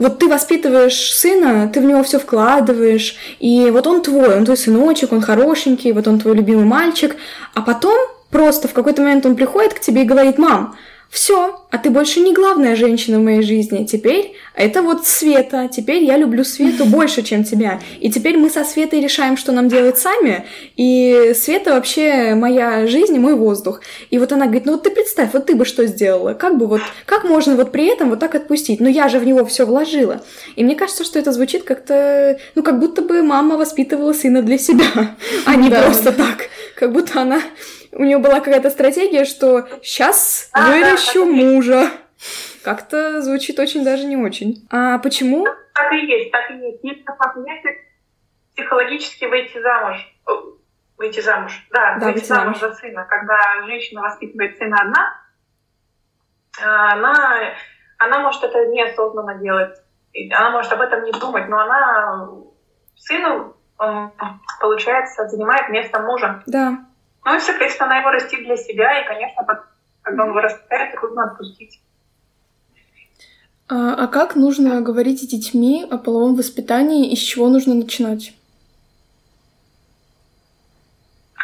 вот 0.00 0.18
ты 0.18 0.28
воспитываешь 0.28 1.12
сына, 1.12 1.70
ты 1.72 1.80
в 1.80 1.84
него 1.84 2.02
все 2.02 2.18
вкладываешь, 2.18 3.16
и 3.38 3.70
вот 3.70 3.86
он 3.86 4.02
твой, 4.02 4.36
он 4.36 4.44
твой 4.44 4.56
сыночек, 4.56 5.12
он 5.12 5.20
хорошенький, 5.20 5.92
вот 5.92 6.08
он 6.08 6.18
твой 6.18 6.34
любимый 6.34 6.64
мальчик, 6.64 7.16
а 7.54 7.60
потом 7.60 7.96
просто 8.30 8.66
в 8.66 8.72
какой-то 8.72 9.02
момент 9.02 9.26
он 9.26 9.36
приходит 9.36 9.74
к 9.74 9.80
тебе 9.80 10.02
и 10.02 10.06
говорит, 10.06 10.38
мам, 10.38 10.74
все, 11.10 11.60
а 11.70 11.78
ты 11.78 11.90
больше 11.90 12.20
не 12.20 12.32
главная 12.32 12.76
женщина 12.76 13.18
в 13.18 13.22
моей 13.24 13.42
жизни. 13.42 13.84
Теперь 13.84 14.32
это 14.54 14.80
вот 14.80 15.08
Света. 15.08 15.68
Теперь 15.68 16.04
я 16.04 16.16
люблю 16.16 16.44
Свету 16.44 16.84
больше, 16.84 17.24
чем 17.24 17.42
тебя. 17.42 17.80
И 17.98 18.12
теперь 18.12 18.36
мы 18.36 18.48
со 18.48 18.62
Светой 18.62 19.00
решаем, 19.00 19.36
что 19.36 19.50
нам 19.50 19.68
делать 19.68 19.98
сами. 19.98 20.46
И 20.76 21.32
Света 21.34 21.72
вообще 21.72 22.36
моя 22.36 22.86
жизнь 22.86 23.16
и 23.16 23.18
мой 23.18 23.34
воздух. 23.34 23.80
И 24.10 24.18
вот 24.18 24.30
она 24.30 24.44
говорит, 24.44 24.66
ну 24.66 24.72
вот 24.72 24.84
ты 24.84 24.90
представь, 24.90 25.32
вот 25.32 25.46
ты 25.46 25.56
бы 25.56 25.64
что 25.64 25.84
сделала? 25.86 26.34
Как 26.34 26.56
бы 26.56 26.68
вот, 26.68 26.80
как 27.06 27.24
можно 27.24 27.56
вот 27.56 27.72
при 27.72 27.86
этом 27.86 28.10
вот 28.10 28.20
так 28.20 28.36
отпустить? 28.36 28.78
Ну 28.78 28.88
я 28.88 29.08
же 29.08 29.18
в 29.18 29.26
него 29.26 29.44
все 29.44 29.66
вложила. 29.66 30.22
И 30.54 30.62
мне 30.62 30.76
кажется, 30.76 31.02
что 31.02 31.18
это 31.18 31.32
звучит 31.32 31.64
как-то, 31.64 32.38
ну 32.54 32.62
как 32.62 32.78
будто 32.78 33.02
бы 33.02 33.24
мама 33.24 33.56
воспитывала 33.56 34.12
сына 34.12 34.42
для 34.42 34.58
себя, 34.58 35.16
а 35.44 35.56
не 35.56 35.70
просто 35.70 36.12
так. 36.12 36.50
Как 36.76 36.92
будто 36.92 37.20
она 37.20 37.40
у 37.92 38.04
нее 38.04 38.18
была 38.18 38.40
какая-то 38.40 38.70
стратегия, 38.70 39.24
что 39.24 39.66
сейчас 39.82 40.48
а, 40.52 40.70
выращу 40.70 41.24
мужа. 41.24 41.90
Как-то 42.62 43.22
звучит 43.22 43.58
очень 43.58 43.84
даже 43.84 44.04
не 44.04 44.16
очень. 44.16 44.66
А 44.70 44.98
почему? 44.98 45.44
Так 45.74 45.92
и 45.92 46.06
есть, 46.06 46.30
так 46.30 46.50
и 46.50 46.54
есть. 46.54 46.84
Есть 46.84 47.04
понятие 47.04 47.78
психологически 48.54 49.24
выйти 49.24 49.60
замуж. 49.60 49.96
Выйти 50.96 51.20
замуж, 51.20 51.66
да, 51.70 51.96
да 51.98 52.06
выйти 52.06 52.24
замуж 52.24 52.58
за 52.58 52.74
сына. 52.74 53.06
Когда 53.08 53.38
женщина 53.66 54.02
воспитывает 54.02 54.58
сына 54.58 54.76
одна, 54.82 55.16
она, 56.62 57.54
она 57.98 58.18
может 58.18 58.44
это 58.44 58.66
неосознанно 58.66 59.36
делать. 59.36 59.78
Она 60.32 60.50
может 60.50 60.72
об 60.72 60.82
этом 60.82 61.04
не 61.04 61.12
думать, 61.12 61.48
но 61.48 61.60
она 61.60 62.28
сыну, 62.96 63.56
получается, 64.60 65.26
занимает 65.28 65.70
место 65.70 66.00
мужа. 66.00 66.42
Да. 66.46 66.84
Ну 67.24 67.36
и, 67.36 67.40
соответственно, 67.40 67.90
она 67.90 67.98
его 67.98 68.10
растит 68.10 68.44
для 68.44 68.56
себя, 68.56 69.00
и, 69.00 69.06
конечно, 69.06 69.46
когда 70.02 70.24
он 70.24 70.32
вырастает, 70.32 70.94
трудно 70.94 71.24
отпустить. 71.24 71.80
А, 73.68 73.94
а 73.94 74.06
как 74.08 74.34
нужно 74.34 74.80
говорить 74.80 75.22
с 75.22 75.26
детьми 75.26 75.86
о 75.88 75.98
половом 75.98 76.34
воспитании 76.34 77.10
и 77.10 77.16
с 77.16 77.20
чего 77.20 77.48
нужно 77.48 77.74
начинать? 77.74 78.32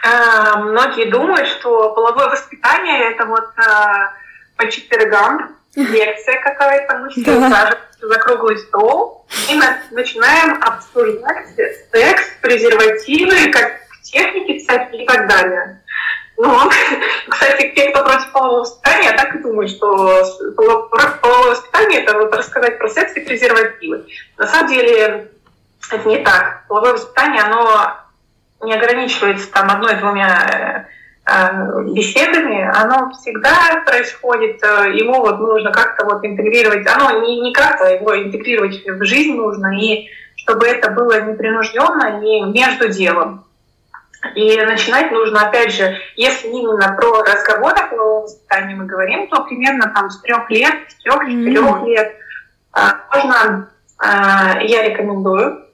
А, 0.03 0.59
многие 0.59 1.11
думают, 1.11 1.49
что 1.49 1.95
половое 1.95 2.29
воспитание 2.31 3.13
это 3.13 3.27
вот 3.27 3.49
а, 3.59 4.13
по 4.57 4.71
четвергам 4.71 5.57
лекция 5.77 6.41
какая-то, 6.43 6.99
мы 6.99 7.11
все 7.11 7.23
да. 7.25 7.79
за 8.01 8.19
круглый 8.19 8.59
стол, 8.59 9.27
и 9.51 9.55
мы 9.55 9.65
начинаем 9.91 10.63
обсуждать 10.63 11.49
секс, 11.93 12.23
презервативы, 12.41 13.53
как 13.53 13.86
техники 14.17 14.59
всякие 14.59 15.03
и 15.03 15.07
так 15.07 15.29
далее. 15.29 15.81
Ну, 16.39 16.55
кстати, 17.29 17.73
те, 17.75 17.91
кто 17.91 18.05
против 18.05 18.33
полового 18.33 18.61
воспитания, 18.61 19.13
так 19.13 19.35
и 19.35 19.39
думают, 19.39 19.71
что 19.71 20.23
половое 20.57 21.51
воспитание– 21.51 22.01
это 22.03 22.19
вот 22.19 22.35
рассказать 22.35 22.79
про 22.79 22.89
секс 22.89 23.17
и 23.17 23.21
презервативы. 23.21 24.05
На 24.39 24.47
самом 24.47 24.69
деле 24.69 25.31
это 25.91 26.09
не 26.09 26.19
так. 26.19 26.65
Половое 26.69 26.93
воспитание, 26.93 27.43
оно 27.43 27.97
не 28.63 28.75
ограничивается 28.75 29.51
там 29.51 29.71
одной-двумя 29.71 30.87
э, 31.27 31.31
э, 31.31 31.83
беседами, 31.93 32.71
оно 32.75 33.11
всегда 33.13 33.83
происходит, 33.87 34.63
э, 34.63 34.93
ему 34.95 35.21
вот 35.21 35.39
нужно 35.39 35.73
как-то 35.73 36.05
вот 36.05 36.25
интегрировать, 36.25 36.87
оно 36.87 37.23
не, 37.23 37.41
не 37.41 37.53
как-то 37.53 37.87
его 37.87 38.17
интегрировать 38.17 38.83
в 38.87 39.05
жизнь 39.05 39.35
нужно, 39.35 39.79
и 39.79 40.09
чтобы 40.37 40.67
это 40.67 40.91
было 40.91 41.21
непринужденно, 41.23 42.21
не 42.21 42.43
между 42.43 42.89
делом. 42.89 43.46
И 44.35 44.61
начинать 44.63 45.11
нужно, 45.11 45.49
опять 45.49 45.73
же, 45.73 45.97
если 46.17 46.49
именно 46.49 46.95
про 46.95 47.23
разговор 47.23 47.73
о 47.73 47.87
половом 47.87 48.23
воспитании 48.25 48.75
мы 48.75 48.87
говорим, 48.87 49.29
то 49.29 49.45
примерно 49.45 49.93
там 49.95 50.11
с 50.11 50.21
трех 50.21 50.51
лет, 50.51 50.75
с 50.89 50.95
трех-четырех 51.03 51.65
mm-hmm. 51.65 51.87
лет 51.87 52.17
а, 52.73 53.01
можно, 53.15 53.71
а, 53.99 54.61
я 54.61 54.83
рекомендую, 54.83 55.67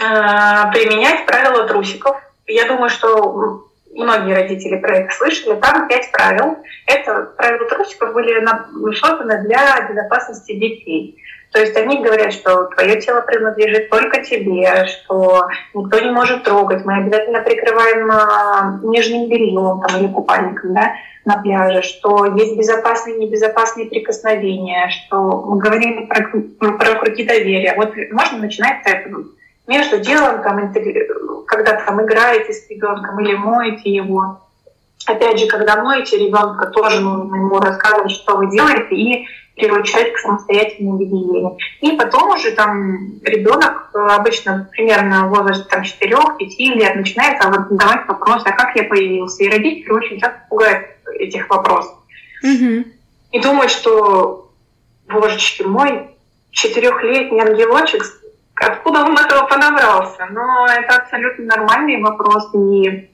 а, 0.00 0.70
применять 0.70 1.26
правила 1.26 1.66
трусиков. 1.66 2.16
Я 2.46 2.66
думаю, 2.66 2.90
что 2.90 3.68
многие 3.94 4.34
родители 4.34 4.78
про 4.78 4.96
это 4.98 5.14
слышали. 5.14 5.60
Там 5.60 5.88
пять 5.88 6.10
правил. 6.12 6.58
Это 6.86 7.32
правила 7.36 7.68
трусиков 7.68 8.12
были 8.12 8.44
созданы 8.94 9.42
для 9.44 9.88
безопасности 9.88 10.52
детей. 10.52 11.18
То 11.52 11.60
есть 11.60 11.76
они 11.76 12.02
говорят, 12.02 12.32
что 12.32 12.64
твое 12.64 12.98
тело 12.98 13.20
принадлежит 13.20 13.90
только 13.90 14.24
тебе, 14.24 14.86
что 14.86 15.48
никто 15.74 16.00
не 16.00 16.10
может 16.10 16.44
трогать. 16.44 16.84
Мы 16.86 16.96
обязательно 16.96 17.42
прикрываем 17.42 18.10
а, 18.10 18.80
нижним 18.82 19.28
бельем 19.28 19.82
там, 19.86 20.00
или 20.00 20.10
купальником 20.10 20.72
да, 20.72 20.94
на 21.26 21.42
пляже, 21.42 21.82
что 21.82 22.24
есть 22.36 22.56
безопасные 22.56 23.16
и 23.16 23.26
небезопасные 23.26 23.86
прикосновения, 23.86 24.88
что 24.88 25.42
мы 25.42 25.58
говорим 25.58 26.08
про, 26.08 26.72
про 26.72 26.94
круги 26.94 27.24
доверия. 27.24 27.74
Вот 27.76 27.92
можно 28.12 28.38
начинать 28.38 28.78
этого. 28.86 29.24
Между 29.66 29.98
делом, 29.98 30.42
там, 30.42 30.72
когда 31.46 31.72
там 31.84 32.02
играете 32.02 32.54
с 32.54 32.68
ребенком 32.70 33.20
или 33.20 33.34
моете 33.34 33.90
его, 33.90 34.40
опять 35.06 35.38
же, 35.38 35.46
когда 35.46 35.82
моете 35.82 36.16
ребенка, 36.16 36.66
тоже 36.68 37.00
нужно 37.00 37.36
ему 37.36 37.58
рассказывать, 37.58 38.10
что 38.10 38.36
вы 38.36 38.50
делаете, 38.50 38.94
и 38.94 39.26
приучать 39.56 40.12
к 40.14 40.18
самостоятельному 40.18 40.98
гигиене. 40.98 41.56
И 41.80 41.96
потом 41.96 42.30
уже 42.30 42.52
там 42.52 43.20
ребенок 43.22 43.90
э, 43.94 43.98
обычно 43.98 44.68
примерно 44.72 45.26
в 45.26 45.30
возрасте 45.30 45.64
там, 45.68 45.82
4-5 45.82 46.38
лет 46.74 46.96
начинает 46.96 47.42
задавать 47.42 48.08
вопросы, 48.08 48.46
а 48.46 48.52
как 48.52 48.74
я 48.76 48.84
появился? 48.84 49.44
И 49.44 49.50
родители 49.50 49.90
очень 49.90 50.18
часто 50.18 50.40
пугают 50.48 50.86
этих 51.18 51.48
вопросов. 51.50 51.94
Mm-hmm. 52.44 52.84
И 53.32 53.40
думают, 53.40 53.70
что, 53.70 54.50
божечки 55.08 55.62
мой, 55.62 56.08
четырехлетний 56.50 57.40
ангелочек, 57.40 58.02
откуда 58.54 59.00
он 59.04 59.16
этого 59.16 59.46
подобрался? 59.46 60.26
Но 60.30 60.66
это 60.66 60.96
абсолютно 60.96 61.44
нормальный 61.44 62.02
вопрос. 62.02 62.48
И 62.54 63.10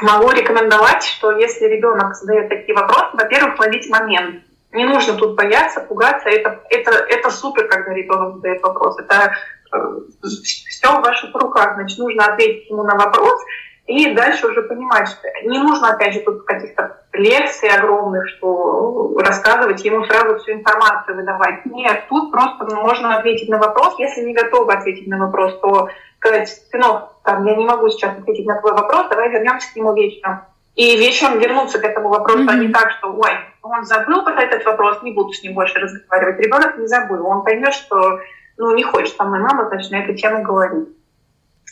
могу 0.00 0.30
рекомендовать, 0.30 1.04
что 1.04 1.32
если 1.32 1.66
ребенок 1.66 2.14
задает 2.14 2.48
такие 2.48 2.74
вопросы, 2.74 3.10
во-первых, 3.14 3.58
ловить 3.58 3.88
момент 3.90 4.45
Не 4.76 4.84
нужно 4.84 5.14
тут 5.14 5.34
бояться, 5.34 5.80
пугаться. 5.80 6.28
Это, 6.28 6.60
это, 6.70 6.90
это 6.92 7.30
супер, 7.30 7.66
когда 7.66 7.92
ребенок 7.92 8.36
задает 8.36 8.62
вопрос. 8.62 8.98
Это 8.98 9.32
э, 9.72 9.78
все 10.22 10.98
в 10.98 11.02
ваших 11.02 11.34
руках. 11.34 11.74
Значит, 11.74 11.98
нужно 11.98 12.26
ответить 12.26 12.70
ему 12.70 12.82
на 12.84 12.94
вопрос 12.94 13.42
и 13.86 14.14
дальше 14.14 14.48
уже 14.48 14.62
понимать, 14.62 15.08
что 15.08 15.28
не 15.44 15.58
нужно, 15.58 15.90
опять 15.90 16.14
же, 16.14 16.20
тут 16.20 16.44
каких-то 16.44 17.04
лекций 17.12 17.68
огромных, 17.68 18.28
что 18.30 19.14
рассказывать 19.18 19.84
ему 19.84 20.04
сразу 20.04 20.38
всю 20.38 20.52
информацию 20.52 21.16
выдавать. 21.16 21.64
Нет, 21.66 22.04
тут 22.08 22.32
просто 22.32 22.64
можно 22.74 23.16
ответить 23.16 23.48
на 23.48 23.58
вопрос. 23.58 23.94
Если 23.98 24.22
не 24.22 24.34
готовы 24.34 24.72
ответить 24.72 25.06
на 25.06 25.18
вопрос, 25.18 25.58
то 25.60 25.88
сказать, 26.18 26.48
сынок, 26.70 27.12
там, 27.22 27.46
я 27.46 27.54
не 27.54 27.64
могу 27.64 27.88
сейчас 27.88 28.18
ответить 28.18 28.46
на 28.46 28.60
твой 28.60 28.72
вопрос, 28.72 29.06
давай 29.08 29.30
вернемся 29.30 29.72
к 29.72 29.76
нему 29.76 29.94
вечером. 29.94 30.40
И 30.74 30.96
вечером 30.96 31.38
вернуться 31.38 31.78
к 31.78 31.84
этому 31.84 32.08
вопросу, 32.08 32.40
mm-hmm. 32.40 32.50
а 32.50 32.56
не 32.56 32.68
так, 32.68 32.90
что, 32.98 33.12
ой, 33.12 33.30
он 33.70 33.84
забыл 33.84 34.24
про 34.24 34.42
этот 34.42 34.64
вопрос, 34.64 35.02
не 35.02 35.12
буду 35.12 35.32
с 35.32 35.42
ним 35.42 35.54
больше 35.54 35.78
разговаривать. 35.78 36.40
Ребенок 36.40 36.78
не 36.78 36.86
забыл, 36.86 37.26
он 37.26 37.44
поймет, 37.44 37.74
что 37.74 38.20
ну, 38.56 38.74
не 38.74 38.82
хочет 38.82 39.16
со 39.16 39.24
мной 39.24 39.40
мама, 39.40 39.68
значит, 39.68 39.90
на 39.90 40.02
эту 40.02 40.14
тему 40.14 40.42
говорить. 40.42 40.88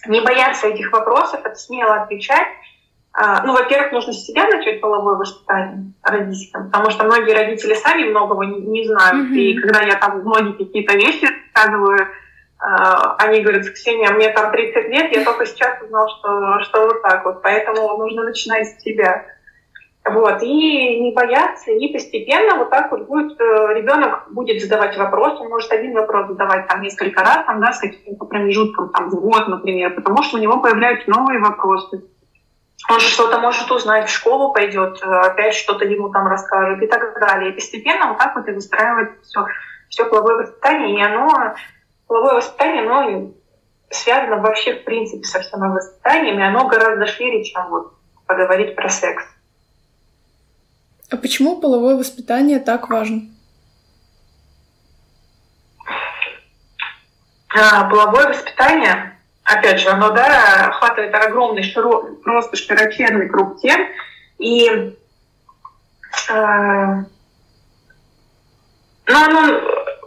Не 0.06 0.20
бояться 0.20 0.68
этих 0.68 0.92
вопросов, 0.92 1.40
это 1.44 1.54
смело 1.54 2.02
отвечать. 2.02 2.48
А, 3.12 3.44
ну, 3.44 3.52
во-первых, 3.52 3.92
нужно 3.92 4.12
с 4.12 4.24
себя 4.24 4.46
начать 4.46 4.80
половое 4.80 5.14
воспитание 5.14 5.92
родителям, 6.02 6.70
потому 6.70 6.90
что 6.90 7.04
многие 7.04 7.32
родители 7.32 7.74
сами 7.74 8.10
многого 8.10 8.44
не, 8.44 8.60
не 8.60 8.86
знают. 8.86 9.30
Mm-hmm. 9.30 9.36
И 9.36 9.60
когда 9.60 9.80
я 9.82 9.94
там 9.94 10.20
многие 10.20 10.52
какие-то 10.52 10.94
вещи 10.94 11.26
рассказываю, 11.54 12.08
а, 12.58 13.14
они 13.18 13.40
говорят, 13.40 13.70
Ксения, 13.70 14.10
мне 14.10 14.30
там 14.30 14.50
30 14.50 14.88
лет, 14.88 15.16
я 15.16 15.24
только 15.24 15.46
сейчас 15.46 15.80
узнал, 15.82 16.08
что, 16.08 16.60
что 16.64 16.86
вот 16.86 17.02
так 17.02 17.24
вот, 17.24 17.42
поэтому 17.42 17.96
нужно 17.98 18.24
начинать 18.24 18.66
с 18.66 18.82
себя. 18.82 19.24
Вот, 20.06 20.42
и 20.42 21.00
не 21.00 21.12
бояться, 21.12 21.70
и 21.70 21.90
постепенно 21.90 22.56
вот 22.56 22.68
так 22.68 22.90
вот 22.90 23.06
будет, 23.06 23.40
э, 23.40 23.74
ребенок 23.74 24.26
будет 24.30 24.60
задавать 24.60 24.98
вопросы, 24.98 25.42
он 25.42 25.48
может 25.48 25.72
один 25.72 25.94
вопрос 25.94 26.28
задавать 26.28 26.66
там 26.66 26.82
несколько 26.82 27.22
раз, 27.22 27.46
там, 27.46 27.58
да, 27.62 27.72
с 27.72 27.78
каким-то 27.78 28.26
промежутком, 28.26 28.90
там, 28.90 29.08
в 29.08 29.14
год, 29.14 29.48
например, 29.48 29.94
потому 29.94 30.22
что 30.22 30.36
у 30.36 30.40
него 30.40 30.60
появляются 30.60 31.08
новые 31.08 31.40
вопросы. 31.40 32.04
Он 32.90 33.00
же 33.00 33.08
что-то 33.08 33.38
может 33.38 33.70
узнать, 33.70 34.10
в 34.10 34.12
школу 34.12 34.52
пойдет, 34.52 35.00
э, 35.02 35.06
опять 35.06 35.54
что-то 35.54 35.86
ему 35.86 36.10
там 36.10 36.26
расскажет 36.26 36.82
и 36.82 36.86
так 36.86 37.18
далее. 37.18 37.50
И 37.50 37.54
постепенно 37.54 38.08
вот 38.08 38.18
так 38.18 38.36
вот 38.36 38.46
и 38.46 38.52
выстраивает 38.52 39.12
все, 39.22 39.46
все 39.88 40.04
половое 40.04 40.42
воспитание, 40.42 40.98
и 40.98 41.02
оно, 41.02 41.54
половое 42.06 42.34
воспитание, 42.34 42.82
оно 42.82 43.32
связано 43.88 44.42
вообще 44.42 44.74
в 44.74 44.84
принципе 44.84 45.24
со 45.24 45.40
всем 45.40 45.60
воспитанием, 45.60 46.38
и 46.38 46.42
оно 46.42 46.68
гораздо 46.68 47.06
шире, 47.06 47.42
чем 47.42 47.70
вот 47.70 47.94
поговорить 48.26 48.76
про 48.76 48.90
секс. 48.90 49.24
А 51.14 51.16
почему 51.16 51.60
половое 51.60 51.94
воспитание 51.94 52.58
так 52.58 52.90
важно? 52.90 53.22
А, 57.56 57.88
половое 57.88 58.30
воспитание, 58.30 59.16
опять 59.44 59.78
же, 59.78 59.90
оно 59.90 60.10
да, 60.10 60.70
охватывает 60.70 61.14
огромный, 61.14 61.62
широкий, 61.62 62.16
просто 62.16 62.56
широченный 62.56 63.28
круг 63.28 63.60
тем. 63.60 63.80
И 64.38 64.66
э, 64.68 64.94
ну, 69.06 69.14
оно, 69.14 69.60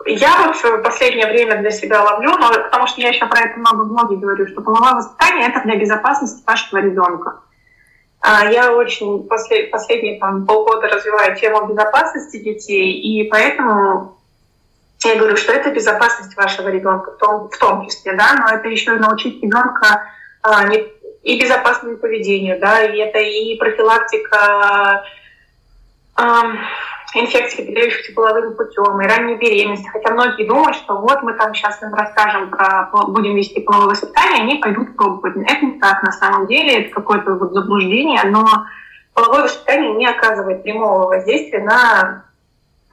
я 0.07 0.47
вот 0.47 0.57
в 0.57 0.81
последнее 0.83 1.27
время 1.27 1.61
для 1.61 1.71
себя 1.71 2.03
ловлю, 2.03 2.37
но, 2.37 2.51
потому 2.51 2.85
что 2.87 2.99
я 2.99 3.07
еще 3.07 3.27
про 3.27 3.39
это 3.43 3.57
много 3.57 3.85
многие 3.85 4.17
говорю, 4.17 4.45
что 4.45 4.59
половое 4.59 4.95
воспитание 4.95 5.47
это 5.47 5.61
для 5.61 5.77
безопасности 5.77 6.43
вашего 6.45 6.79
ребенка. 6.79 7.39
А, 8.29 8.51
я 8.51 8.73
очень 8.73 9.25
послед, 9.25 9.71
последние 9.71 10.19
там, 10.19 10.45
полгода 10.45 10.89
развиваю 10.89 11.37
тему 11.37 11.65
безопасности 11.65 12.37
детей, 12.37 12.91
и 12.91 13.29
поэтому 13.29 14.17
я 15.05 15.15
говорю, 15.15 15.37
что 15.37 15.53
это 15.53 15.71
безопасность 15.71 16.35
вашего 16.35 16.67
ребенка 16.67 17.11
в 17.11 17.17
том, 17.19 17.49
в 17.49 17.57
том 17.57 17.87
числе, 17.87 18.17
да, 18.17 18.33
но 18.33 18.53
это 18.53 18.67
еще 18.67 18.95
и 18.95 18.99
научить 18.99 19.41
ребенка 19.41 20.11
а, 20.41 20.65
не, 20.67 20.85
и 21.23 21.39
безопасному 21.39 21.95
поведению, 21.95 22.59
да, 22.59 22.83
и 22.83 22.97
это 22.97 23.19
и 23.19 23.55
профилактика 23.55 25.05
а, 26.15 26.51
инфекции, 27.13 27.63
передающихся 27.63 28.13
половым 28.13 28.55
путем, 28.55 29.01
и 29.01 29.07
ранней 29.07 29.35
беременности. 29.35 29.87
Хотя 29.87 30.13
многие 30.13 30.47
думают, 30.47 30.75
что 30.75 30.97
вот 30.97 31.23
мы 31.23 31.33
там 31.33 31.53
сейчас 31.53 31.81
им 31.81 31.93
расскажем 31.93 32.49
про, 32.49 32.89
будем 33.07 33.35
вести 33.35 33.61
половое 33.61 33.89
воспитание, 33.89 34.43
они 34.43 34.55
пойдут 34.55 34.95
пробовать. 34.95 35.35
Это 35.37 35.65
не 35.65 35.79
так 35.79 36.03
на 36.03 36.11
самом 36.11 36.47
деле, 36.47 36.81
это 36.81 36.93
какое-то 36.93 37.35
вот 37.35 37.53
заблуждение, 37.53 38.21
но 38.25 38.45
половое 39.13 39.43
воспитание 39.43 39.93
не 39.93 40.07
оказывает 40.07 40.63
прямого 40.63 41.07
воздействия 41.07 41.63
на 41.63 42.23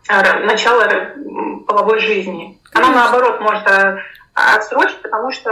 а, 0.09 0.39
начало 0.41 0.87
половой 1.67 1.99
жизни. 1.99 2.59
Оно, 2.73 2.91
наоборот, 2.91 3.41
может 3.41 3.67
а, 3.67 3.99
отсрочить, 4.57 5.01
потому 5.03 5.33
что 5.33 5.51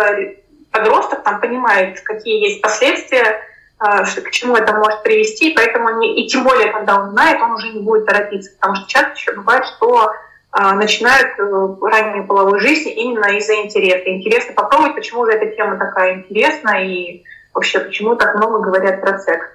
подросток 0.71 1.23
там 1.23 1.41
понимает, 1.41 2.01
какие 2.01 2.49
есть 2.49 2.63
последствия 2.63 3.41
а, 3.85 4.05
к 4.05 4.31
чему 4.31 4.55
это 4.55 4.75
может 4.75 5.03
привести, 5.03 5.51
и 5.51 5.55
поэтому 5.57 5.99
не, 5.99 6.23
и 6.23 6.29
тем 6.29 6.45
более, 6.45 6.71
когда 6.71 7.01
он 7.01 7.11
знает, 7.11 7.43
он 7.43 7.55
уже 7.55 7.71
не 7.71 7.81
будет 7.81 8.07
торопиться, 8.07 8.53
потому 8.55 8.77
что 8.77 8.89
часто 8.89 9.11
еще 9.15 9.33
бывает, 9.33 9.65
что 9.67 10.13
а, 10.53 10.75
начинают 10.75 11.37
э, 11.37 11.77
раннюю 11.81 12.29
половую 12.29 12.61
жизнь 12.61 12.91
именно 12.91 13.37
из-за 13.39 13.57
интереса. 13.57 14.09
Интересно 14.09 14.55
попробовать, 14.55 14.95
почему 14.95 15.27
же 15.27 15.33
эта 15.33 15.57
тема 15.57 15.79
такая 15.79 16.15
интересна 16.19 16.81
и 16.85 17.25
вообще 17.53 17.81
почему 17.81 18.15
так 18.15 18.37
много 18.37 18.61
говорят 18.61 19.01
про 19.01 19.19
секс. 19.19 19.47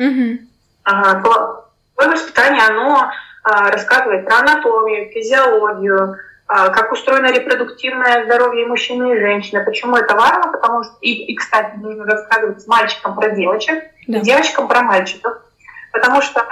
Mm-hmm. 0.00 0.38
А, 0.82 1.20
половое 1.20 2.16
воспитание, 2.16 2.64
оно 2.68 3.08
а, 3.44 3.70
рассказывает 3.70 4.24
про 4.24 4.38
анатомию, 4.38 5.12
физиологию, 5.12 6.16
как 6.46 6.92
устроено 6.92 7.32
репродуктивное 7.32 8.24
здоровье 8.24 8.66
мужчины 8.66 9.14
и 9.14 9.20
женщины. 9.20 9.64
Почему 9.64 9.96
это 9.96 10.14
важно? 10.14 10.52
Потому 10.52 10.84
что, 10.84 10.94
и, 11.00 11.10
и 11.10 11.34
кстати, 11.34 11.76
нужно 11.76 12.04
рассказывать 12.04 12.62
с 12.62 12.66
мальчиком 12.68 13.16
про 13.16 13.30
девочек, 13.30 13.82
да. 14.06 14.20
девочкам 14.20 14.68
про 14.68 14.82
мальчиков. 14.82 15.38
Потому 15.92 16.22
что, 16.22 16.46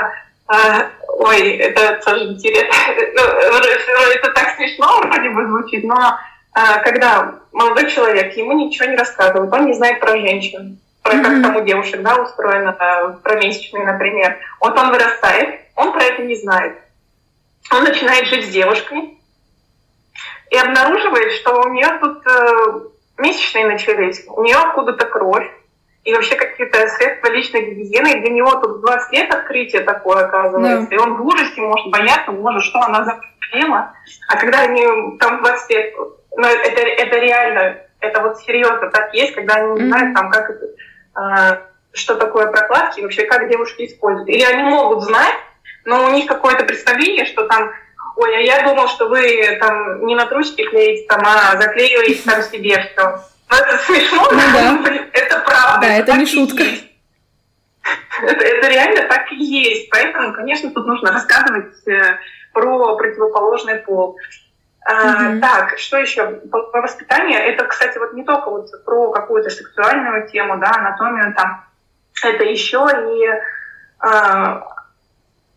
э, 0.49 0.89
ой, 1.09 1.51
это 1.59 2.01
тоже 2.05 2.25
интересно, 2.25 2.75
ну, 3.15 3.23
это 3.23 4.31
так 4.33 4.57
смешно 4.57 5.01
вроде 5.03 5.31
бы 5.31 5.47
звучит, 5.47 5.85
но 5.85 6.19
э, 6.57 6.83
когда 6.83 7.35
молодой 7.53 7.89
человек, 7.91 8.37
ему 8.37 8.53
ничего 8.53 8.87
не 8.87 8.97
рассказывают, 8.97 9.53
он 9.53 9.67
не 9.67 9.75
знает 9.75 10.01
про 10.01 10.17
женщин, 10.19 10.79
про 11.03 11.13
как 11.19 11.43
там 11.43 11.57
у 11.57 11.61
девушек 11.61 12.03
да, 12.03 12.17
устроено, 12.17 12.77
э, 12.79 13.17
про 13.23 13.37
месячные, 13.37 13.85
например. 13.85 14.39
Вот 14.61 14.77
он 14.77 14.91
вырастает, 14.91 15.61
он 15.77 15.93
про 15.93 16.03
это 16.03 16.23
не 16.23 16.35
знает. 16.35 16.79
Он 17.71 17.85
начинает 17.85 18.27
жить 18.27 18.47
с 18.47 18.51
девушкой, 18.51 19.19
и 20.55 20.57
обнаруживает, 20.57 21.33
что 21.33 21.63
у 21.63 21.69
нее 21.71 21.99
тут 22.01 22.25
э, 22.27 22.81
месячные 23.19 23.67
начались, 23.67 24.25
у 24.29 24.43
нее 24.45 24.57
откуда-то 24.57 25.07
кровь, 25.07 25.51
и 26.05 26.15
вообще 26.15 26.37
какие-то 26.37 26.87
средства 26.89 27.29
личной 27.33 27.63
гигиены, 27.63 28.13
и 28.13 28.21
для 28.21 28.31
него 28.31 28.55
тут 28.61 28.81
20 28.81 29.13
лет 29.13 29.35
открытие 29.35 29.83
такое 29.83 30.27
оказывается, 30.27 30.89
да. 30.89 30.95
и 30.95 30.99
он 30.99 31.17
в 31.17 31.27
ужасе 31.27 31.61
может 31.61 31.91
бояться, 31.91 32.31
может, 32.31 32.63
что 32.63 32.79
она 32.83 33.05
за 33.05 33.21
проблема, 33.41 33.95
а 34.29 34.37
когда 34.37 34.61
они 34.61 35.19
там 35.19 35.43
20 35.43 35.71
лет, 35.71 35.95
ну, 36.37 36.47
это, 36.47 36.81
это 36.83 37.19
реально, 37.19 37.79
это 37.99 38.21
вот 38.21 38.39
серьезно 38.39 38.91
так 38.91 39.13
есть, 39.13 39.35
когда 39.35 39.55
они 39.55 39.81
не 39.81 39.89
знают, 39.89 40.15
там, 40.15 40.31
как 40.31 40.51
это, 40.51 40.67
э, 41.21 41.59
что 41.95 42.15
такое 42.15 42.47
прокладки, 42.47 43.01
вообще 43.01 43.25
как 43.25 43.49
девушки 43.49 43.87
используют. 43.87 44.29
Или 44.29 44.43
они 44.43 44.63
могут 44.63 45.03
знать, 45.03 45.35
но 45.85 46.05
у 46.05 46.11
них 46.13 46.27
какое-то 46.27 46.65
представление, 46.65 47.25
что 47.25 47.49
там 47.49 47.73
ой, 48.17 48.37
а 48.37 48.41
я 48.41 48.63
думал, 48.63 48.89
что 48.89 49.09
вы 49.09 49.57
там 49.61 50.07
не 50.07 50.15
на 50.15 50.27
трусики 50.27 50.65
клеите, 50.65 51.07
там, 51.07 51.23
а 51.25 51.61
заклеиваете 51.61 52.23
там 52.29 52.43
себе 52.43 52.79
все. 52.79 53.21
Ну, 53.51 53.57
это 53.57 53.79
смешно, 53.79 54.29
ну, 54.31 54.39
да. 54.39 55.07
это 55.13 55.39
правда. 55.41 55.81
Да, 55.81 55.95
это, 55.95 56.13
это 56.13 56.19
не 56.19 56.27
шутка. 56.27 56.65
Это, 58.23 58.45
это 58.45 58.69
реально 58.69 59.09
так 59.09 59.31
и 59.33 59.37
есть. 59.37 59.91
Поэтому, 59.91 60.33
конечно, 60.33 60.71
тут 60.71 60.87
нужно 60.87 61.13
рассказывать 61.13 61.87
э, 61.87 62.19
про 62.53 62.97
противоположный 62.97 63.77
пол. 63.77 64.17
А, 64.87 65.39
Так, 65.41 65.79
что 65.79 65.99
еще? 65.99 66.27
По, 66.51 66.63
по 66.65 66.83
воспитанию, 66.83 67.39
это, 67.41 67.65
кстати, 67.65 67.99
вот 67.99 68.13
не 68.13 68.25
только 68.25 68.51
вот 68.51 68.85
про 68.85 69.11
какую-то 69.13 69.51
сексуальную 69.51 70.29
тему, 70.29 70.59
да, 70.59 70.71
анатомию 70.77 71.35
там, 71.35 71.65
это 72.23 72.45
еще 72.45 72.87
и 72.93 73.29
а, 73.99 74.74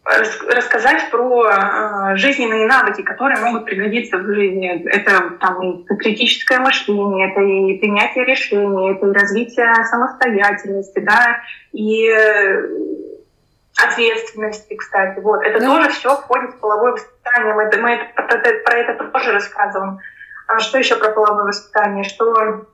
рассказать 0.07 1.09
про 1.11 1.49
э, 1.49 2.15
жизненные 2.15 2.65
навыки, 2.65 3.01
которые 3.01 3.39
могут 3.41 3.65
пригодиться 3.65 4.17
в 4.17 4.25
жизни. 4.25 4.83
Это 4.87 5.31
там 5.39 5.61
и 5.61 5.85
критическое 5.85 6.59
мышление, 6.59 7.31
это 7.31 7.41
и 7.41 7.77
принятие 7.77 8.25
решений, 8.25 8.91
это 8.93 9.07
и 9.07 9.11
развитие 9.11 9.73
самостоятельности, 9.85 10.99
да, 10.99 11.41
и 11.73 12.09
ответственности, 13.77 14.75
кстати. 14.75 15.19
Вот. 15.19 15.43
Это 15.43 15.59
да. 15.59 15.65
тоже 15.65 15.89
все 15.89 16.15
входит 16.15 16.51
в 16.51 16.59
половое 16.59 16.93
воспитание. 16.93 17.53
Мы, 17.53 17.63
это, 17.63 17.77
мы 17.77 17.91
это, 17.91 18.05
про, 18.13 18.37
это, 18.37 18.63
про 18.63 18.77
это 18.77 19.03
тоже 19.05 19.31
рассказываем. 19.33 19.99
А 20.47 20.59
что 20.59 20.77
еще 20.77 20.95
про 20.95 21.11
половое 21.11 21.45
воспитание? 21.45 22.03
Что 22.03 22.65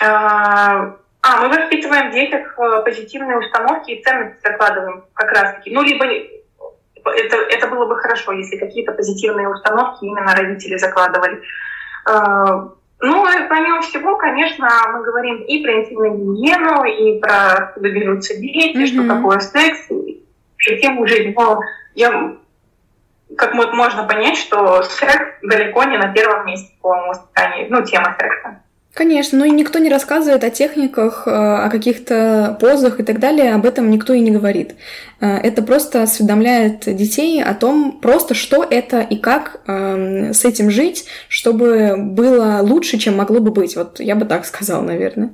а, 0.00 0.96
а, 1.22 1.40
мы 1.42 1.48
воспитываем 1.48 2.10
в 2.10 2.14
детях 2.14 2.56
позитивные 2.84 3.38
установки 3.38 3.90
и 3.90 4.02
ценности 4.02 4.40
закладываем 4.42 5.04
как 5.14 5.30
раз-таки. 5.30 5.72
Ну, 5.72 5.82
либо 5.82 6.06
это, 7.10 7.36
это 7.36 7.66
было 7.68 7.86
бы 7.86 7.96
хорошо, 7.96 8.32
если 8.32 8.56
какие-то 8.56 8.92
позитивные 8.92 9.48
установки 9.48 10.04
именно 10.04 10.34
родители 10.34 10.76
закладывали. 10.76 11.42
А, 12.04 12.70
ну, 13.00 13.26
и 13.26 13.48
помимо 13.48 13.80
всего, 13.82 14.16
конечно, 14.16 14.68
мы 14.92 15.02
говорим 15.02 15.42
и 15.42 15.62
про 15.62 15.80
интимную 15.80 16.14
гигиену, 16.14 16.84
и 16.84 17.20
про 17.20 17.52
откуда 17.52 17.90
берутся 17.90 18.36
дети, 18.36 18.76
mm-hmm. 18.76 18.86
что 18.86 19.14
такое 19.14 19.38
секс, 19.40 19.90
и 19.90 20.24
тему 20.80 21.06
жизни. 21.06 21.34
Но 21.36 21.60
я, 21.94 22.36
как 23.36 23.54
можно 23.54 24.04
понять, 24.04 24.36
что 24.36 24.82
секс 24.82 25.38
далеко 25.42 25.84
не 25.84 25.96
на 25.96 26.12
первом 26.12 26.46
месте 26.46 26.74
по 26.80 26.88
воспитанию, 26.88 27.68
ну, 27.70 27.84
тема 27.84 28.16
секса. 28.18 28.62
Конечно, 28.98 29.38
но 29.38 29.44
и 29.44 29.50
никто 29.50 29.78
не 29.78 29.88
рассказывает 29.88 30.42
о 30.42 30.50
техниках, 30.50 31.22
э, 31.24 31.30
о 31.30 31.70
каких-то 31.70 32.58
позах 32.60 32.98
и 32.98 33.04
так 33.04 33.20
далее, 33.20 33.54
об 33.54 33.64
этом 33.64 33.92
никто 33.92 34.12
и 34.12 34.18
не 34.18 34.32
говорит. 34.32 34.74
Э, 35.20 35.36
это 35.36 35.62
просто 35.62 36.02
осведомляет 36.02 36.80
детей 36.96 37.40
о 37.40 37.54
том, 37.54 38.00
просто 38.00 38.34
что 38.34 38.66
это 38.68 39.00
и 39.02 39.14
как 39.16 39.60
э, 39.68 40.32
с 40.32 40.44
этим 40.44 40.68
жить, 40.72 41.04
чтобы 41.28 41.94
было 41.96 42.58
лучше, 42.60 42.98
чем 42.98 43.18
могло 43.18 43.38
бы 43.38 43.52
быть. 43.52 43.76
Вот 43.76 44.00
я 44.00 44.16
бы 44.16 44.24
так 44.24 44.44
сказала, 44.44 44.82
наверное. 44.82 45.30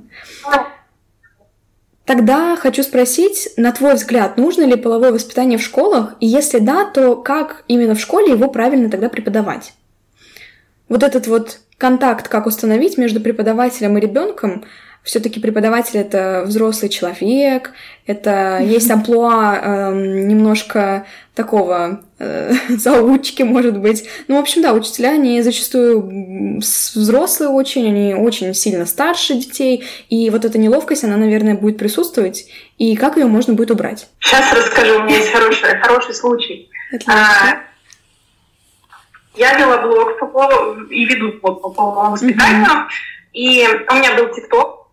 Тогда 2.05 2.55
хочу 2.57 2.83
спросить, 2.83 3.49
на 3.57 3.71
твой 3.71 3.95
взгляд, 3.95 4.37
нужно 4.37 4.61
ли 4.61 4.75
половое 4.75 5.11
воспитание 5.11 5.57
в 5.57 5.63
школах? 5.63 6.17
И 6.19 6.27
если 6.27 6.59
да, 6.59 6.85
то 6.85 7.15
как 7.15 7.63
именно 7.67 7.95
в 7.95 7.99
школе 7.99 8.33
его 8.33 8.47
правильно 8.47 8.91
тогда 8.91 9.09
преподавать? 9.09 9.73
Вот 10.87 11.01
этот 11.01 11.25
вот 11.25 11.61
контакт, 11.77 12.27
как 12.27 12.45
установить 12.45 12.97
между 12.97 13.19
преподавателем 13.19 13.97
и 13.97 14.01
ребенком, 14.01 14.63
все-таки 15.05 15.39
преподаватель 15.39 15.99
это 15.99 16.43
взрослый 16.47 16.89
человек, 16.89 17.71
это 18.07 18.59
есть 18.61 18.89
амплуа 18.89 19.59
э, 19.61 19.93
немножко 19.93 21.05
такого 21.35 22.01
э, 22.17 22.53
заучки, 22.69 23.43
может 23.43 23.77
быть. 23.77 24.05
Ну, 24.27 24.37
в 24.37 24.39
общем, 24.39 24.63
да, 24.63 24.73
учителя, 24.73 25.11
они 25.11 25.43
зачастую 25.43 26.59
взрослые 26.59 27.49
очень, 27.49 27.87
они 27.87 28.15
очень 28.15 28.55
сильно 28.55 28.87
старше 28.87 29.35
детей, 29.35 29.83
и 30.09 30.31
вот 30.31 30.43
эта 30.43 30.57
неловкость, 30.57 31.03
она, 31.03 31.17
наверное, 31.17 31.53
будет 31.53 31.77
присутствовать, 31.77 32.47
и 32.79 32.95
как 32.95 33.15
ее 33.15 33.27
можно 33.27 33.53
будет 33.53 33.69
убрать? 33.69 34.07
Сейчас 34.19 34.51
расскажу, 34.53 35.01
у 35.01 35.03
меня 35.03 35.17
есть 35.17 35.31
хороший, 35.31 35.79
хороший 35.81 36.15
случай. 36.15 36.69
Отлично. 36.91 37.13
А, 37.13 37.74
я 39.35 39.57
вела 39.57 39.77
блог 39.79 40.17
по 40.19 40.75
и 40.89 41.05
веду 41.05 41.39
блог 41.39 41.61
по 41.61 41.69
половому 41.69 42.11
воспитанию. 42.11 42.65
Mm-hmm. 42.65 42.87
И 43.33 43.67
у 43.89 43.93
меня 43.95 44.15
был 44.15 44.33
ТикТок. 44.33 44.87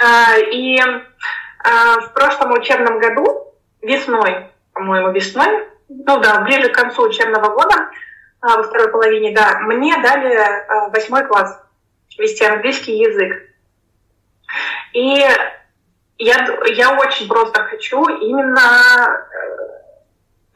А, 0.00 0.38
и 0.38 0.78
а, 0.78 2.00
в 2.00 2.12
прошлом 2.14 2.52
учебном 2.52 3.00
году, 3.00 3.54
весной, 3.82 4.46
по-моему, 4.72 5.10
весной, 5.10 5.66
ну 5.88 6.20
да, 6.20 6.40
ближе 6.42 6.68
к 6.68 6.74
концу 6.74 7.02
учебного 7.02 7.52
года, 7.52 7.90
а, 8.40 8.56
во 8.56 8.62
второй 8.62 8.92
половине, 8.92 9.34
да, 9.34 9.58
мне 9.60 10.00
дали 10.00 10.90
восьмой 10.90 11.26
класс 11.26 11.60
вести 12.16 12.44
английский 12.44 12.98
язык. 12.98 13.48
И 14.92 15.26
я, 16.18 16.48
я 16.66 16.98
очень 16.98 17.28
просто 17.28 17.62
хочу 17.64 18.04
именно 18.06 19.26
э, 19.30 19.77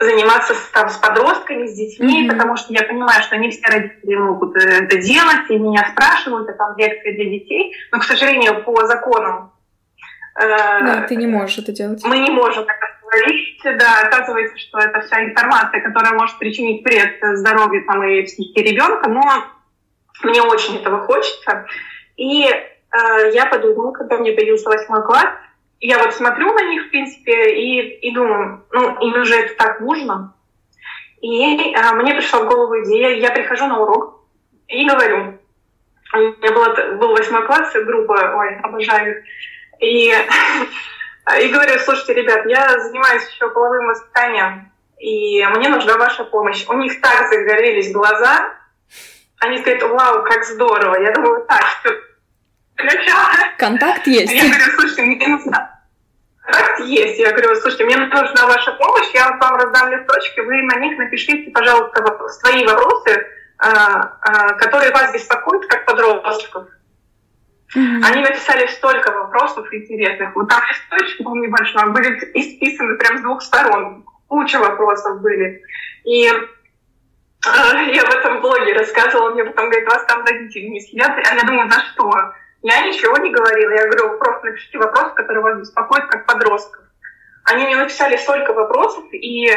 заниматься 0.05 0.55
там, 0.73 0.89
с 0.89 0.97
подростками, 0.97 1.67
с 1.67 1.75
детьми, 1.75 2.25
mm-hmm. 2.25 2.33
потому 2.33 2.57
что 2.57 2.73
я 2.73 2.83
понимаю, 2.83 3.23
что 3.23 3.37
не 3.37 3.51
все 3.51 3.67
родители 3.67 4.17
могут 4.17 4.57
э, 4.57 4.85
это 4.85 4.97
делать, 4.99 5.51
и 5.51 5.59
меня 5.59 5.89
спрашивают, 5.93 6.49
это 6.49 6.59
там 6.59 6.77
лекция 6.77 7.15
для 7.15 7.25
детей, 7.25 7.75
но, 7.91 7.99
к 7.99 8.05
сожалению, 8.05 8.63
по 8.65 8.87
законам 8.87 9.53
э, 10.41 10.47
да, 10.47 11.03
ты 11.09 11.17
не 11.17 11.27
можешь 11.27 11.59
это 11.59 11.73
делать. 11.73 12.03
Мы 12.05 12.19
не 12.19 12.31
можем 12.31 12.65
так 12.65 12.77
говорить, 13.03 13.61
да, 13.65 14.01
оказывается, 14.07 14.59
что 14.59 14.79
это 14.79 15.01
вся 15.01 15.25
информация, 15.25 15.81
которая 15.81 16.15
может 16.15 16.39
причинить 16.39 16.85
вред 16.85 17.19
здоровью 17.39 17.85
там, 17.87 18.03
и 18.05 18.23
психике 18.23 18.63
ребенка, 18.63 19.09
но 19.09 19.23
мне 20.23 20.43
очень 20.43 20.79
этого 20.79 21.01
хочется. 21.07 21.67
И 22.17 22.45
э, 22.45 23.31
я 23.35 23.47
подумала, 23.47 23.93
когда 23.93 24.19
мне 24.19 24.33
появился 24.33 24.69
восьмой 24.69 25.03
класс, 25.05 25.29
я 25.83 25.99
вот 25.99 26.15
смотрю 26.15 26.53
на 26.53 26.63
них, 26.71 26.87
в 26.87 26.91
принципе, 26.91 27.55
и, 27.57 28.09
и 28.09 28.15
думаю, 28.15 28.65
ну, 28.71 28.99
им 29.01 29.21
уже 29.21 29.35
это 29.35 29.55
так 29.57 29.81
нужно. 29.81 30.35
И 31.21 31.75
а, 31.75 31.93
мне 31.95 32.15
пришла 32.15 32.41
в 32.41 32.49
голову 32.49 32.83
идея, 32.85 33.17
я 33.17 33.31
прихожу 33.31 33.67
на 33.67 33.81
урок 33.81 34.21
и 34.69 34.89
говорю, 34.89 35.39
у 36.15 36.17
меня 36.19 36.53
было, 36.53 36.97
был 36.97 37.13
восьмой 37.13 37.47
класс, 37.47 37.73
группа, 37.75 38.13
ой, 38.13 38.57
обожаю 38.61 39.19
их, 39.19 39.25
и, 39.81 40.13
и 41.41 41.49
говорю, 41.49 41.79
слушайте, 41.81 42.15
ребят, 42.15 42.47
я 42.47 42.79
занимаюсь 42.79 43.29
еще 43.29 43.51
половым 43.51 43.87
воспитанием, 43.87 44.73
и 44.99 45.45
мне 45.47 45.69
нужна 45.69 45.97
ваша 45.97 46.25
помощь. 46.25 46.65
У 46.69 46.75
них 46.75 47.01
так 47.01 47.29
загорелись 47.29 47.93
глаза, 47.93 48.55
они 49.39 49.61
говорят, 49.61 49.83
вау, 49.83 50.23
как 50.23 50.45
здорово. 50.45 51.03
Я 51.03 51.13
думаю, 51.13 51.45
так, 51.49 51.83
что 52.91 53.13
Контакт 53.59 54.07
есть. 54.07 54.33
Я 54.33 54.45
говорю, 54.45 54.65
слушайте, 54.77 55.03
мне 55.03 55.29
нужна 55.29 55.73
Контакт 56.43 56.81
есть. 56.81 57.19
Я 57.19 57.31
говорю, 57.33 57.55
слушайте, 57.57 57.85
мне 57.85 57.97
нужна 57.97 58.47
ваша 58.47 58.73
помощь, 58.73 59.11
я 59.15 59.31
вам 59.31 59.57
раздам 59.57 59.93
листочки, 59.93 60.41
вы 60.41 60.63
на 60.63 60.77
них 60.77 60.99
напишите, 60.99 61.51
пожалуйста, 61.51 62.05
свои 62.29 62.65
вопросы, 62.65 63.27
а, 63.59 64.19
а, 64.21 64.53
которые 64.55 64.91
вас 64.93 65.13
беспокоят 65.13 65.67
как 65.67 65.85
подростков. 65.85 66.67
Mm-hmm. 67.77 68.01
Они 68.05 68.23
написали 68.23 68.67
столько 68.67 69.13
вопросов 69.13 69.73
интересных. 69.73 70.35
Вот 70.35 70.49
там 70.49 70.61
листочек 70.69 71.23
был 71.23 71.37
небольшой, 71.37 71.91
были 71.91 72.19
исписаны 72.35 72.97
прям 72.99 73.19
с 73.19 73.23
двух 73.23 73.43
сторон. 73.43 74.05
Куча 74.29 74.59
вопросов 74.59 75.21
были. 75.23 75.63
И 76.05 76.27
э, 76.27 76.33
я 77.45 78.05
в 78.05 78.11
этом 78.11 78.41
блоге 78.41 78.75
рассказывала, 78.75 79.31
мне 79.31 79.45
потом 79.45 79.71
говорит, 79.71 79.89
вас 79.89 80.05
там 80.07 80.25
родители 80.25 80.67
не 80.67 80.81
сидят. 80.81 81.13
А 81.17 81.35
я 81.35 81.43
думаю, 81.45 81.71
за 81.71 81.81
что? 81.81 82.35
Я 82.63 82.87
ничего 82.87 83.17
не 83.19 83.31
говорила. 83.31 83.71
Я 83.73 83.87
говорю, 83.87 84.19
просто 84.19 84.47
напишите 84.47 84.79
вопрос, 84.79 85.13
который 85.15 85.43
вас 85.43 85.59
беспокоит 85.59 86.07
как 86.07 86.27
подростков. 86.27 86.85
Они 87.45 87.65
мне 87.65 87.77
написали 87.77 88.17
столько 88.17 88.53
вопросов, 88.53 89.05
и 89.13 89.51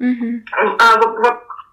mm-hmm. 0.00 0.42
а, 0.78 0.96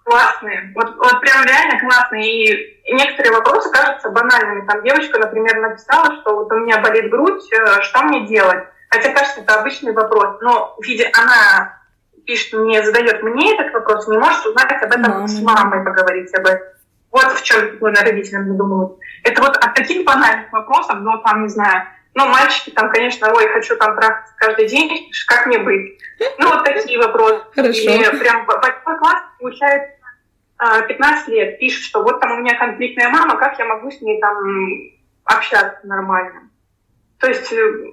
классные. 0.04 0.72
Вот, 0.74 0.96
вот 0.96 1.20
прям 1.20 1.44
реально 1.44 1.80
классные. 1.80 2.28
И 2.30 2.92
некоторые 2.92 3.32
вопросы 3.32 3.70
кажутся 3.70 4.10
банальными. 4.10 4.66
Там 4.66 4.82
девочка, 4.82 5.18
например, 5.18 5.60
написала, 5.60 6.20
что 6.20 6.36
вот 6.36 6.52
у 6.52 6.56
меня 6.56 6.80
болит 6.80 7.10
грудь, 7.10 7.50
э, 7.52 7.82
что 7.82 8.02
мне 8.02 8.26
делать? 8.26 8.64
Хотя 8.90 9.12
кажется, 9.12 9.40
это 9.40 9.54
обычный 9.60 9.92
вопрос. 9.92 10.38
Но 10.42 10.76
видя, 10.82 11.10
она 11.14 11.80
пишет 12.26 12.52
мне, 12.52 12.82
задает 12.84 13.22
мне 13.22 13.54
этот 13.54 13.72
вопрос, 13.72 14.06
не 14.08 14.18
может 14.18 14.44
узнать 14.46 14.70
об 14.82 14.90
этом 14.92 15.10
Мама. 15.10 15.28
с 15.28 15.40
мамой, 15.40 15.84
поговорить 15.84 16.34
об 16.34 16.46
этом. 16.46 16.66
Вот 17.14 17.30
в 17.30 17.44
чем 17.44 17.78
родителям 17.80 18.48
задумывают. 18.48 18.98
Это 19.22 19.40
вот 19.40 19.56
от 19.56 19.74
таких 19.74 20.04
банальных 20.04 20.52
вопросов 20.52 21.00
до, 21.00 21.18
там, 21.18 21.44
не 21.44 21.48
знаю, 21.48 21.86
ну, 22.14 22.26
мальчики 22.26 22.70
там, 22.70 22.90
конечно, 22.90 23.32
ой, 23.32 23.46
хочу 23.52 23.76
там 23.76 23.94
трахаться 23.94 24.34
каждый 24.36 24.66
день, 24.66 25.12
как 25.28 25.46
мне 25.46 25.58
быть? 25.60 25.96
Ну, 26.38 26.48
вот 26.48 26.64
такие 26.64 26.98
вопросы. 26.98 27.44
Хорошо. 27.54 27.78
И 27.78 28.18
прям 28.18 28.44
восьмой 28.46 28.98
класс 28.98 29.22
получается 29.38 29.92
15 30.88 31.28
лет, 31.28 31.58
пишет, 31.60 31.84
что 31.84 32.02
вот 32.02 32.20
там 32.20 32.32
у 32.32 32.40
меня 32.40 32.58
конфликтная 32.58 33.08
мама, 33.10 33.36
как 33.36 33.60
я 33.60 33.64
могу 33.66 33.92
с 33.92 34.00
ней 34.00 34.20
там 34.20 34.36
общаться 35.22 35.86
нормально? 35.86 36.50
То 37.20 37.28
есть 37.28 37.52
э, 37.52 37.92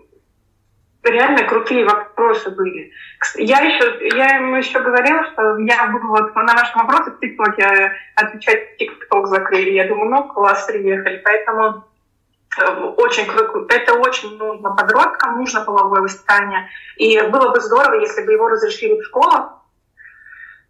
реально 1.03 1.43
крутые 1.47 1.85
вопросы 1.85 2.49
были. 2.51 2.91
Я 3.35 3.59
еще, 3.61 4.15
я 4.15 4.37
ему 4.37 4.55
еще 4.57 4.79
говорила, 4.79 5.25
что 5.31 5.57
я 5.59 5.87
буду 5.87 6.07
вот 6.07 6.35
на 6.35 6.53
ваши 6.53 6.77
вопросы 6.77 7.11
в 7.11 7.19
ТикТоке 7.19 7.93
отвечать, 8.15 8.77
ТикТок 8.77 9.27
закрыли. 9.27 9.71
Я 9.71 9.87
думаю, 9.87 10.09
ну 10.09 10.23
класс, 10.27 10.65
приехали. 10.65 11.21
Поэтому 11.23 11.83
э, 12.59 12.71
очень 12.97 13.27
это 13.69 13.93
очень 13.95 14.37
нужно 14.37 14.75
подросткам, 14.75 15.37
нужно 15.37 15.61
половое 15.61 16.01
воспитание. 16.01 16.69
И 16.97 17.19
было 17.21 17.49
бы 17.49 17.59
здорово, 17.59 17.99
если 17.99 18.23
бы 18.23 18.33
его 18.33 18.47
разрешили 18.47 18.99
в 18.99 19.05
школах. 19.05 19.53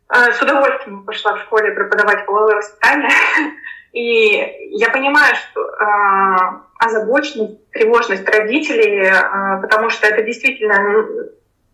Э, 0.09 0.31
с 0.31 0.41
удовольствием 0.41 1.03
пошла 1.03 1.35
в 1.35 1.41
школе 1.41 1.71
преподавать 1.71 2.25
половое 2.25 2.55
воспитание. 2.55 3.09
И 3.93 4.69
я 4.71 4.89
понимаю, 4.89 5.35
что 5.35 5.61
э, 5.61 6.61
озабоченность, 6.79 7.69
тревожность 7.71 8.27
родителей, 8.27 9.05
э, 9.05 9.61
потому 9.61 9.89
что 9.89 10.07
это 10.07 10.23
действительно 10.23 11.05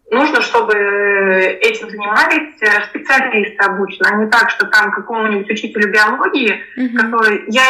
нужно, 0.10 0.42
чтобы 0.42 0.74
этим 0.74 1.90
занимались 1.90 2.62
э, 2.62 2.86
специалисты 2.90 3.64
обученные, 3.64 4.14
а 4.14 4.16
не 4.18 4.32
так, 4.32 4.50
что 4.50 4.66
там 4.68 4.92
какому-нибудь 4.92 5.50
учителю 5.50 5.92
биологии, 5.92 6.64
mm-hmm. 6.78 6.96
который... 6.96 7.44
Я 7.50 7.64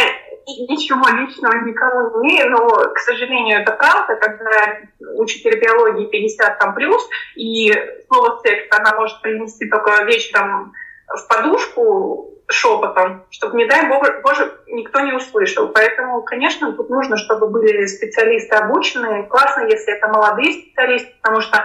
ничего 0.48 1.06
личного 1.10 1.66
никому 1.66 2.24
не 2.24 2.30
имею, 2.30 2.52
но, 2.52 2.70
к 2.70 3.00
сожалению, 3.00 3.60
это 3.60 3.74
правда, 3.74 4.16
когда 4.16 4.80
учитель 5.16 5.60
биологии 5.60 6.06
50 6.06 6.60
там 6.60 6.74
плюс, 6.74 7.06
и 7.36 7.74
слово 8.08 8.40
секс 8.44 8.66
она 8.72 8.96
может 8.96 9.22
принести 9.22 9.68
только 9.68 10.04
вечером 10.06 10.72
в 11.08 11.28
подушку, 11.28 12.34
шепотом, 12.50 13.26
чтобы, 13.30 13.58
не 13.58 13.66
дай 13.66 13.90
бог, 13.90 14.04
боже, 14.24 14.54
никто 14.68 15.02
не 15.02 15.14
услышал. 15.14 15.68
Поэтому, 15.70 16.22
конечно, 16.22 16.72
тут 16.74 16.90
нужно, 16.90 17.18
чтобы 17.18 17.48
были 17.48 17.86
специалисты 17.86 18.56
обученные. 18.56 19.24
Классно, 19.24 19.66
если 19.66 19.94
это 19.94 20.08
молодые 20.08 20.54
специалисты, 20.54 21.14
потому 21.22 21.42
что 21.42 21.64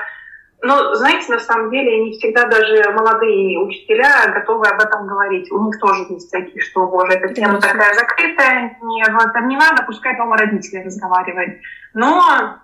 ну, 0.64 0.94
знаете, 0.94 1.33
на 1.33 1.40
самом 1.40 1.72
деле 1.72 2.05
не 2.05 2.12
всегда 2.12 2.46
даже 2.46 2.88
молодые 2.92 3.59
учителя 3.59 4.28
готовы 4.33 4.68
об 4.68 4.81
этом 4.81 5.09
говорить. 5.09 5.50
У 5.50 5.61
них 5.64 5.81
тоже 5.81 6.05
есть 6.11 6.31
такие, 6.31 6.61
что, 6.61 6.87
боже, 6.87 7.14
эта 7.14 7.35
тема 7.35 7.61
такая 7.61 7.92
закрытая, 7.94 8.78
не, 8.81 9.05
там 9.05 9.48
не 9.48 9.57
надо, 9.57 9.83
пускай 9.83 10.16
дома 10.16 10.37
родители 10.37 10.85
разговаривают. 10.85 11.61
Но 11.94 12.62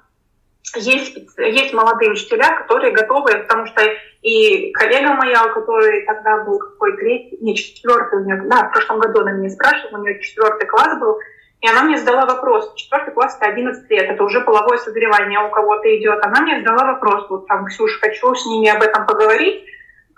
есть, 0.79 1.19
есть 1.37 1.75
молодые 1.75 2.11
учителя, 2.13 2.57
которые 2.57 2.93
готовы, 2.93 3.39
потому 3.39 3.67
что 3.67 3.83
и 4.23 4.73
коллега 4.73 5.15
моя, 5.15 5.45
у 5.45 5.55
которой 5.55 6.05
тогда 6.05 6.45
был 6.45 6.59
какой 6.59 6.97
третий, 6.97 7.39
не, 7.41 7.55
четвертый 7.55 8.21
у 8.21 8.25
нее, 8.25 8.43
да, 8.47 8.69
в 8.69 8.73
прошлом 8.73 8.99
году 8.99 9.21
она 9.21 9.33
меня 9.33 9.51
спрашивала, 9.51 9.99
у 9.99 10.03
нее 10.03 10.21
четвертый 10.21 10.67
класс 10.67 10.99
был, 10.99 11.19
и 11.61 11.69
она 11.69 11.83
мне 11.83 11.99
задала 11.99 12.27
вопрос, 12.27 12.75
четвертый 12.75 13.13
класс 13.15 13.37
это 13.41 13.51
11 13.51 13.91
лет, 13.91 14.11
это 14.11 14.23
уже 14.23 14.41
половое 14.41 14.79
созревание 14.79 15.41
у 15.41 15.51
кого-то 15.51 15.95
идет. 15.97 16.25
Она 16.25 16.43
мне 16.43 16.61
задала 16.61 16.93
вопрос, 16.93 17.27
вот 17.29 17.47
там, 17.47 17.67
Ксюш, 17.67 17.99
хочу 18.01 18.35
с 18.35 18.47
ними 18.47 18.69
об 18.69 18.83
этом 18.83 19.07
поговорить, 19.07 19.65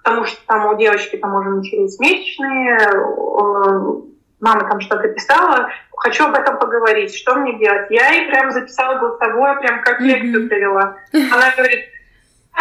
потому 0.02 0.24
что 0.24 0.38
там 0.46 0.66
у 0.66 0.78
девочки 0.78 1.16
там 1.16 1.34
уже 1.34 1.50
начались 1.50 1.98
месячные, 1.98 2.78
э, 2.78 4.10
мама 4.40 4.68
там 4.68 4.80
что-то 4.80 5.08
писала, 5.08 5.70
хочу 5.96 6.24
об 6.24 6.34
этом 6.34 6.58
поговорить, 6.58 7.14
что 7.14 7.34
мне 7.36 7.58
делать? 7.58 7.86
Я 7.90 8.10
ей 8.10 8.28
прям 8.28 8.50
записала 8.50 8.98
голосовое, 8.98 9.56
прям 9.56 9.82
как 9.82 10.00
лекцию 10.00 10.48
провела. 10.48 10.96
Она 11.12 11.52
говорит, 11.56 11.84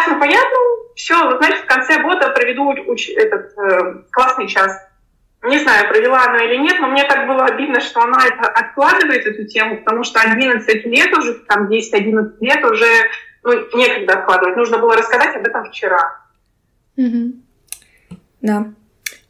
ну, 0.08 0.18
понятно, 0.18 0.56
все, 0.94 1.38
значит, 1.38 1.60
в 1.60 1.66
конце 1.66 2.02
года 2.02 2.30
проведу 2.30 2.72
уч- 2.72 3.12
этот 3.16 3.56
э, 3.58 4.02
классный 4.10 4.46
час. 4.46 4.86
Не 5.42 5.58
знаю, 5.58 5.88
провела 5.88 6.24
она 6.24 6.44
или 6.44 6.56
нет, 6.56 6.80
но 6.80 6.88
мне 6.88 7.04
так 7.04 7.26
было 7.26 7.46
обидно, 7.46 7.80
что 7.80 8.02
она 8.02 8.26
это 8.26 8.46
откладывает, 8.48 9.26
эту 9.26 9.46
тему, 9.46 9.78
потому 9.78 10.04
что 10.04 10.20
11 10.20 10.84
лет 10.84 11.16
уже, 11.16 11.34
там 11.48 11.68
10-11 11.68 12.34
лет 12.40 12.62
уже 12.64 12.86
ну, 13.42 13.52
некогда 13.74 14.18
откладывать. 14.18 14.56
Нужно 14.56 14.78
было 14.78 14.96
рассказать 14.96 15.34
об 15.36 15.46
этом 15.46 15.64
вчера. 15.70 16.20
Угу. 16.96 17.32
Да. 18.42 18.66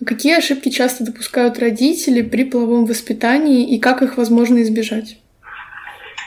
Какие 0.06 0.38
ошибки 0.38 0.70
часто 0.70 1.04
допускают 1.04 1.58
родители 1.58 2.22
при 2.22 2.44
половом 2.44 2.86
воспитании 2.86 3.74
и 3.74 3.78
как 3.78 4.00
их 4.00 4.16
возможно 4.16 4.62
избежать? 4.62 5.18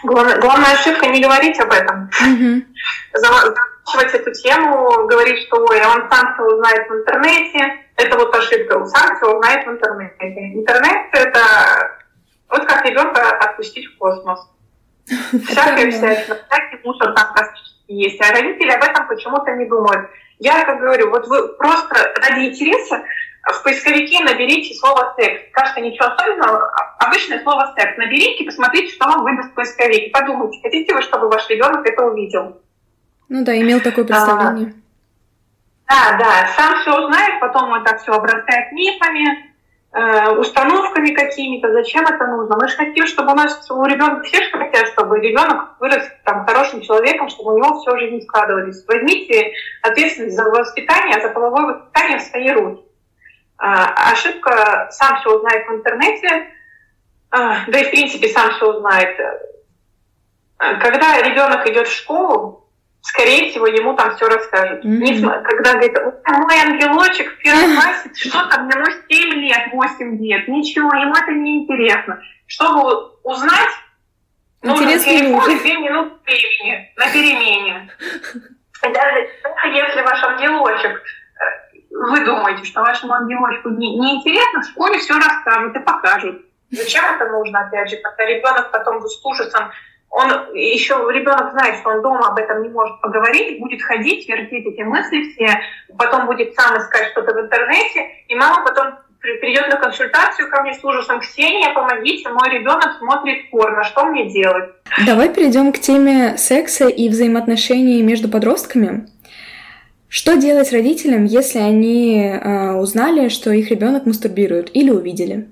Главная, 0.03 0.73
ошибка 0.73 1.07
не 1.07 1.21
говорить 1.21 1.59
об 1.59 1.71
этом. 1.71 2.09
Угу. 2.21 2.63
Замалчивать 3.13 4.13
эту 4.13 4.31
тему, 4.33 5.07
говорить, 5.07 5.39
что 5.47 5.65
ой, 5.65 5.81
он 5.85 6.11
сам 6.11 6.33
все 6.33 6.43
узнает 6.43 6.89
в 6.89 6.93
интернете. 6.93 7.79
Это 7.95 8.17
вот 8.17 8.35
ошибка, 8.35 8.77
он 8.77 8.85
сам 8.87 9.15
все 9.15 9.33
узнает 9.33 9.65
в 9.65 9.71
интернете. 9.71 10.25
Интернет 10.53 11.07
это 11.13 11.39
вот 12.49 12.65
как 12.65 12.85
ребенка 12.85 13.29
отпустить 13.39 13.87
в 13.87 13.97
космос. 13.97 14.39
Всякое 15.07 15.89
всякое, 15.89 16.43
всякий 16.49 16.79
мусор 16.83 17.13
там 17.13 17.33
есть. 17.87 18.21
А 18.21 18.31
родители 18.31 18.71
об 18.71 18.83
этом 18.83 19.07
почему-то 19.07 19.51
не 19.55 19.65
думают. 19.65 20.09
Я 20.39 20.65
как 20.65 20.79
говорю, 20.79 21.09
вот 21.09 21.27
вы 21.27 21.47
просто 21.57 22.13
ради 22.21 22.49
интереса 22.49 23.03
в 23.51 23.63
поисковике 23.63 24.23
наберите 24.23 24.73
слово 24.75 25.13
секс. 25.17 25.41
Кажется, 25.51 25.81
ничего 25.81 26.07
особенного. 26.07 26.71
Обычное 26.99 27.41
слово 27.43 27.73
секс. 27.77 27.97
Наберите, 27.97 28.45
посмотрите, 28.45 28.93
что 28.93 29.05
вам 29.05 29.23
выдаст. 29.23 29.51
И 29.79 30.09
подумайте, 30.09 30.59
хотите 30.63 30.93
вы, 30.93 31.01
чтобы 31.01 31.27
ваш 31.27 31.49
ребенок 31.49 31.85
это 31.85 32.03
увидел. 32.03 32.61
Ну 33.27 33.43
да, 33.43 33.59
имел 33.59 33.81
такое 33.81 34.05
представление. 34.05 34.73
А, 35.87 36.17
да, 36.17 36.17
да. 36.19 36.47
Сам 36.55 36.79
все 36.79 36.97
узнает, 36.97 37.39
потом 37.41 37.73
это 37.73 37.97
все 37.97 38.13
обрастает 38.13 38.71
мифами, 38.71 39.53
э, 39.91 40.29
установками 40.37 41.13
какими-то. 41.13 41.73
Зачем 41.73 42.05
это 42.05 42.25
нужно? 42.27 42.55
Мы 42.55 42.69
же 42.69 42.77
хотим, 42.77 43.05
чтобы 43.05 43.33
у 43.33 43.35
нас 43.35 43.69
у 43.69 43.83
ребенка 43.85 44.23
все 44.23 44.41
же 44.41 44.51
хотят, 44.51 44.87
чтобы 44.87 45.19
ребенок 45.19 45.75
вырос 45.81 46.07
там 46.23 46.45
хорошим 46.45 46.81
человеком, 46.81 47.27
чтобы 47.27 47.53
у 47.53 47.57
него 47.57 47.81
все 47.81 47.97
жизнь 47.97 48.21
складывались. 48.21 48.85
Возьмите 48.87 49.51
ответственность 49.81 50.35
за 50.35 50.49
воспитание, 50.49 51.21
за 51.21 51.29
половое 51.29 51.73
воспитание 51.73 52.19
в 52.19 52.21
свои 52.21 52.49
руки. 52.51 52.83
А, 53.65 54.11
ошибка 54.11 54.89
сам 54.91 55.21
все 55.21 55.37
узнает 55.37 55.65
в 55.65 55.71
интернете, 55.71 56.47
а, 57.31 57.63
да 57.67 57.79
и 57.79 57.85
в 57.85 57.91
принципе 57.91 58.27
сам 58.27 58.51
все 58.51 58.73
узнает. 58.73 59.17
Когда 60.57 61.21
ребенок 61.21 61.65
идет 61.69 61.87
в 61.87 61.95
школу, 61.95 62.69
скорее 62.99 63.49
всего, 63.49 63.65
ему 63.67 63.93
там 63.93 64.17
все 64.17 64.27
расскажут. 64.27 64.83
Mm-hmm. 64.83 64.99
Не, 64.99 65.21
когда 65.21 65.75
говорит, 65.75 65.97
мой 66.27 66.55
ангелочек 66.55 67.31
в 67.31 67.37
первом 67.37 67.75
классе, 67.75 68.09
что 68.13 68.45
там, 68.49 68.67
ему 68.67 68.85
7 69.09 69.29
лет, 69.39 69.69
8 69.71 70.17
лет, 70.21 70.47
ничего, 70.49 70.93
ему 70.95 71.15
это 71.15 71.31
не 71.31 71.63
интересно. 71.63 72.21
Чтобы 72.47 73.13
узнать, 73.23 73.71
нужно 74.61 74.99
телефон 74.99 75.39
2 75.39 75.55
минуты 75.55 76.15
времени 76.25 76.93
на 76.97 77.05
перемене. 77.13 77.89
Даже 78.81 79.29
если 79.69 80.01
ваш 80.01 80.21
ангелочек 80.21 81.01
вы 81.93 82.25
думаете, 82.25 82.65
что 82.65 82.81
вашему 82.81 83.13
ангелочку 83.13 83.69
неинтересно, 83.69 84.57
не 84.57 84.63
в 84.63 84.67
школе 84.67 84.97
все 84.99 85.15
расскажут 85.15 85.75
и 85.75 85.79
покажут. 85.79 86.41
Зачем 86.71 87.03
это 87.05 87.27
нужно, 87.31 87.67
опять 87.67 87.89
же, 87.89 87.97
когда 87.97 88.25
ребенок 88.25 88.71
потом 88.71 89.07
с 89.07 89.23
ужасом, 89.23 89.71
он 90.09 90.29
еще 90.53 90.95
ребенок 91.11 91.51
знает, 91.51 91.79
что 91.79 91.89
он 91.89 92.01
дома 92.01 92.29
об 92.29 92.37
этом 92.37 92.63
не 92.63 92.69
может 92.69 92.99
поговорить, 93.01 93.59
будет 93.59 93.81
ходить, 93.81 94.27
вертеть 94.27 94.65
эти 94.65 94.81
мысли 94.81 95.31
все, 95.31 95.59
потом 95.97 96.25
будет 96.25 96.53
сам 96.55 96.77
искать 96.77 97.09
что-то 97.11 97.33
в 97.33 97.39
интернете, 97.39 98.09
и 98.27 98.35
мама 98.35 98.63
потом 98.63 98.93
придет 99.19 99.69
на 99.69 99.77
консультацию 99.77 100.49
ко 100.49 100.61
мне 100.61 100.73
с 100.73 100.83
ужасом, 100.83 101.19
Ксения, 101.19 101.73
помогите, 101.73 102.29
мой 102.29 102.49
ребенок 102.49 102.97
смотрит 102.97 103.49
порно, 103.49 103.83
что 103.83 104.05
мне 104.05 104.29
делать? 104.29 104.71
Давай 105.05 105.33
перейдем 105.33 105.71
к 105.71 105.79
теме 105.79 106.37
секса 106.37 106.87
и 106.87 107.07
взаимоотношений 107.07 108.01
между 108.03 108.29
подростками. 108.29 109.07
Что 110.13 110.37
делать 110.37 110.71
родителям, 110.71 111.25
если 111.25 111.57
они 111.57 112.21
э, 112.23 112.73
узнали, 112.73 113.29
что 113.29 113.49
их 113.49 113.71
ребенок 113.71 114.05
мастурбирует 114.05 114.69
или 114.75 114.91
увидели? 114.91 115.47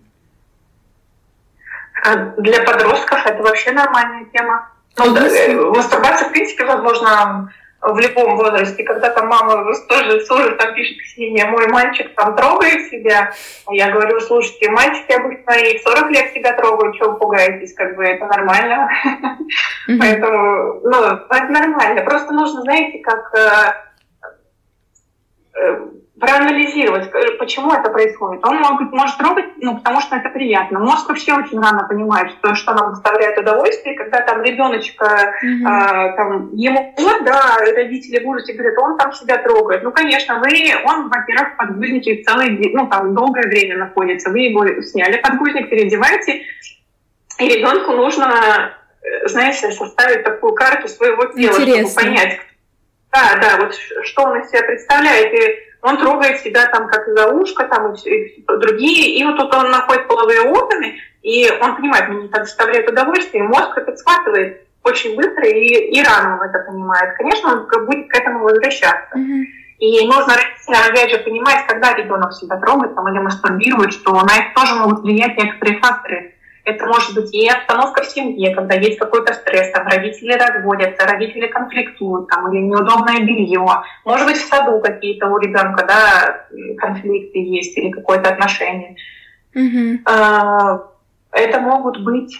А 2.05 2.15
для 2.37 2.61
подростков 2.61 3.25
это 3.25 3.41
вообще 3.41 3.71
нормальная 3.71 4.25
тема. 4.31 4.69
Ну, 4.99 5.15
да, 5.15 5.27
э, 5.27 5.55
мастурбация, 5.55 6.29
в 6.29 6.31
принципе, 6.31 6.65
возможно 6.65 7.51
в 7.81 7.97
любом 7.97 8.37
возрасте, 8.37 8.83
когда 8.83 9.09
там 9.09 9.29
мама 9.29 9.65
тоже 9.89 10.21
с 10.21 10.29
ужасом 10.29 10.75
пишет 10.75 10.97
Ксения, 11.05 11.47
мой 11.47 11.67
мальчик 11.67 12.13
там 12.13 12.35
трогает 12.35 12.87
себя, 12.91 13.33
а 13.65 13.73
я 13.73 13.89
говорю, 13.89 14.19
слушайте, 14.19 14.69
мальчики 14.69 15.11
обычно 15.13 15.53
и 15.53 15.79
в 15.79 15.81
40 15.81 16.11
лет 16.11 16.33
себя 16.33 16.53
трогают, 16.53 16.97
чего 16.97 17.13
вы 17.13 17.17
пугаетесь, 17.17 17.73
как 17.73 17.95
бы 17.95 18.03
это 18.03 18.27
нормально. 18.27 18.87
Поэтому, 19.99 20.81
ну, 20.83 21.03
это 21.03 21.47
нормально. 21.49 22.03
Просто 22.03 22.31
нужно, 22.31 22.61
знаете, 22.61 22.99
как 22.99 23.33
Э, 23.33 23.90
проанализировать, 26.21 27.09
э, 27.13 27.31
почему 27.39 27.73
это 27.73 27.89
происходит. 27.89 28.45
Он 28.45 28.57
может, 28.57 28.91
может 28.91 29.17
трогать, 29.17 29.45
ну, 29.57 29.77
потому 29.77 30.01
что 30.01 30.15
это 30.15 30.29
приятно. 30.29 30.79
Мозг 30.79 31.09
вообще 31.09 31.33
очень 31.33 31.59
рано 31.59 31.87
понимает, 31.87 32.31
что, 32.33 32.53
что 32.53 32.73
нам 32.75 32.91
доставляет 32.91 33.39
удовольствие, 33.39 33.95
когда 33.95 34.21
там 34.21 34.43
ребеночка, 34.43 35.33
mm-hmm. 35.43 35.65
а, 35.65 36.09
там, 36.15 36.53
ему 36.53 36.93
вот, 36.97 37.23
да, 37.25 37.57
родители 37.75 38.23
в 38.23 38.27
ужасе 38.27 38.53
говорят, 38.53 38.77
он 38.77 38.97
там 38.97 39.13
себя 39.13 39.39
трогает. 39.39 39.81
Ну, 39.83 39.91
конечно, 39.91 40.39
вы, 40.39 40.51
он, 40.85 41.09
во-первых, 41.09 41.53
в 41.53 41.57
подгузнике 41.57 42.23
целый 42.23 42.55
день, 42.55 42.71
ну, 42.75 42.87
там, 42.87 43.15
долгое 43.15 43.47
время 43.47 43.77
находится. 43.77 44.29
Вы 44.29 44.41
его 44.41 44.81
сняли 44.83 45.17
подгузник, 45.17 45.69
переодеваете, 45.69 46.43
и 47.39 47.49
ребенку 47.49 47.93
нужно, 47.93 48.73
э, 49.01 49.27
знаете, 49.27 49.71
составить 49.71 50.23
такую 50.23 50.53
карту 50.53 50.87
своего 50.87 51.25
тела, 51.25 51.59
Интересно. 51.59 51.89
чтобы 51.89 51.95
понять, 51.95 52.39
да, 53.11 53.37
да, 53.41 53.57
вот 53.57 53.75
что 54.03 54.23
он 54.23 54.39
из 54.39 54.49
себя 54.49 54.63
представляет. 54.63 55.33
И 55.33 55.59
он 55.81 55.97
трогает 55.97 56.39
себя 56.39 56.67
там 56.67 56.87
как 56.87 57.07
за 57.07 57.27
ушко, 57.27 57.67
там 57.67 57.93
и, 57.93 58.09
и 58.09 58.45
другие. 58.47 59.17
И 59.17 59.23
вот 59.23 59.37
тут 59.37 59.53
он 59.53 59.71
находит 59.71 60.07
половые 60.07 60.41
органы, 60.41 60.99
и 61.21 61.49
он 61.61 61.75
понимает, 61.75 62.09
мне 62.09 62.27
это 62.27 62.39
доставляет 62.39 62.89
удовольствие, 62.89 63.43
и 63.43 63.47
мозг 63.47 63.77
это 63.77 63.95
схватывает 63.95 64.61
очень 64.83 65.15
быстро, 65.15 65.45
и, 65.45 65.93
и 65.93 66.03
рано 66.03 66.37
он 66.37 66.49
это 66.49 66.59
понимает. 66.59 67.15
Конечно, 67.17 67.51
он 67.51 67.85
будет 67.85 68.09
к 68.09 68.17
этому 68.17 68.43
возвращаться. 68.43 69.15
Mm-hmm. 69.15 69.43
И 69.79 70.07
нужно 70.07 70.35
родителям, 70.35 70.91
опять 70.91 71.09
же, 71.09 71.17
понимать, 71.19 71.65
когда 71.67 71.93
ребенок 71.93 72.33
себя 72.33 72.57
трогает 72.57 72.95
там, 72.95 73.07
или 73.09 73.17
мастурбирует, 73.17 73.93
что 73.93 74.13
на 74.13 74.31
это 74.31 74.53
тоже 74.55 74.75
могут 74.75 75.01
влиять 75.01 75.37
некоторые 75.37 75.79
факторы 75.79 76.35
это 76.63 76.85
может 76.85 77.15
быть 77.15 77.33
и 77.33 77.47
обстановка 77.47 78.03
в 78.03 78.07
семье, 78.07 78.53
когда 78.55 78.75
есть 78.75 78.99
какой-то 78.99 79.33
стресс, 79.33 79.71
там 79.71 79.87
родители 79.87 80.33
разводятся, 80.33 81.05
родители 81.05 81.47
конфликтуют, 81.47 82.27
там, 82.29 82.51
или 82.51 82.61
неудобное 82.61 83.19
белье. 83.19 83.83
Может 84.05 84.27
быть, 84.27 84.37
в 84.37 84.47
саду 84.47 84.79
какие-то 84.79 85.27
у 85.27 85.37
ребенка 85.37 85.85
да, 85.85 86.47
конфликты 86.77 87.39
есть 87.39 87.77
или 87.77 87.89
какое-то 87.89 88.29
отношение. 88.29 88.95
Mm-hmm. 89.55 90.81
Это 91.31 91.59
могут 91.59 92.03
быть 92.03 92.37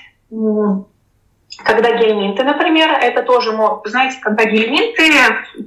когда 1.66 1.98
гельминты, 1.98 2.44
например, 2.44 2.90
это 3.02 3.24
тоже, 3.24 3.52
знаете, 3.84 4.18
когда 4.22 4.46
гельминты, 4.46 5.12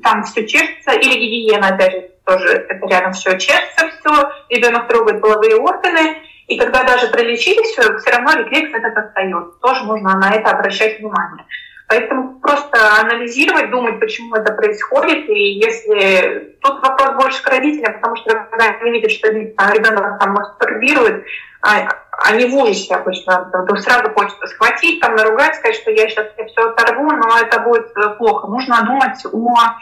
там 0.02 0.24
все 0.24 0.46
чешется, 0.46 0.92
или 0.92 1.12
гигиена, 1.12 1.68
опять 1.68 1.92
же, 1.92 2.10
тоже 2.24 2.48
это 2.68 2.86
рядом 2.86 3.12
все 3.12 3.38
чешется, 3.38 3.90
все, 4.00 4.30
ребенок 4.48 4.88
трогает 4.88 5.20
половые 5.20 5.56
органы, 5.56 6.22
и 6.46 6.58
когда 6.58 6.84
даже 6.84 7.08
пролечили 7.08 7.62
все, 7.62 7.96
все 7.98 8.10
равно 8.10 8.32
рефлекс 8.32 8.74
этот 8.74 8.96
остается. 8.96 9.58
Тоже 9.60 9.84
нужно 9.84 10.18
на 10.18 10.34
это 10.34 10.50
обращать 10.50 10.98
внимание. 10.98 11.44
Поэтому 11.86 12.40
просто 12.40 12.78
анализировать, 13.00 13.70
думать, 13.70 14.00
почему 14.00 14.34
это 14.36 14.52
происходит, 14.52 15.28
и 15.28 15.58
если... 15.58 16.56
Тут 16.62 16.82
вопрос 16.82 17.14
больше 17.22 17.42
к 17.42 17.48
родителям, 17.48 17.94
потому 17.94 18.16
что 18.16 18.34
когда 18.50 18.70
они 18.80 18.90
видят, 18.90 19.10
что 19.10 19.28
ребенок 19.28 20.18
там 20.18 20.32
мастурбирует, 20.32 21.24
а, 21.60 21.88
они 22.24 22.46
в 22.46 22.54
ужасе 22.56 22.94
обычно, 22.94 23.50
то 23.52 23.76
сразу 23.76 24.10
хочется 24.10 24.46
схватить, 24.46 25.00
там 25.00 25.14
наругать, 25.14 25.56
сказать, 25.56 25.76
что 25.76 25.90
я 25.90 26.08
сейчас 26.08 26.26
все 26.34 26.70
оторву, 26.70 27.10
но 27.10 27.38
это 27.38 27.60
будет 27.60 27.92
плохо. 28.16 28.46
Нужно 28.48 28.82
думать 28.82 29.24
о 29.30 29.76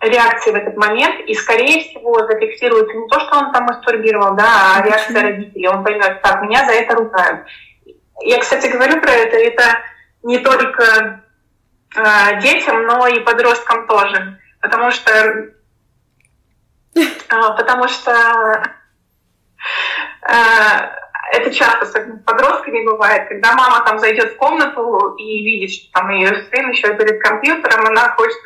реакции 0.00 0.50
в 0.50 0.54
этот 0.54 0.76
момент, 0.76 1.20
и, 1.26 1.34
скорее 1.34 1.80
всего, 1.80 2.26
зафиксируется 2.26 2.96
не 2.96 3.08
то, 3.08 3.20
что 3.20 3.38
он 3.38 3.52
там 3.52 3.64
мастурбировал, 3.64 4.34
да, 4.34 4.76
а 4.76 4.82
реакция 4.82 5.22
родителей. 5.22 5.68
Он 5.68 5.84
поймет, 5.84 6.22
так, 6.22 6.42
меня 6.42 6.64
за 6.64 6.72
это 6.72 6.94
ругают. 6.94 7.46
Я, 8.22 8.38
кстати, 8.38 8.66
говорю 8.68 9.00
про 9.00 9.10
это, 9.10 9.36
это 9.36 9.64
не 10.22 10.38
только 10.38 11.22
э, 11.96 12.40
детям, 12.40 12.86
но 12.86 13.06
и 13.06 13.20
подросткам 13.20 13.86
тоже. 13.86 14.38
Потому 14.60 14.90
что, 14.90 15.12
э, 16.94 17.00
потому 17.28 17.88
что 17.88 18.12
э, 20.22 20.88
это 21.32 21.50
часто 21.52 21.86
с 21.86 21.92
подростками 22.24 22.84
бывает, 22.84 23.28
когда 23.28 23.54
мама 23.54 23.84
там 23.84 23.98
зайдет 23.98 24.32
в 24.32 24.36
комнату 24.36 25.14
и 25.16 25.42
видит, 25.44 25.70
что 25.70 25.92
там 25.92 26.10
ее 26.10 26.28
сын 26.50 26.70
еще 26.70 26.94
перед 26.94 27.22
компьютером, 27.22 27.86
она 27.86 28.10
хочет 28.10 28.42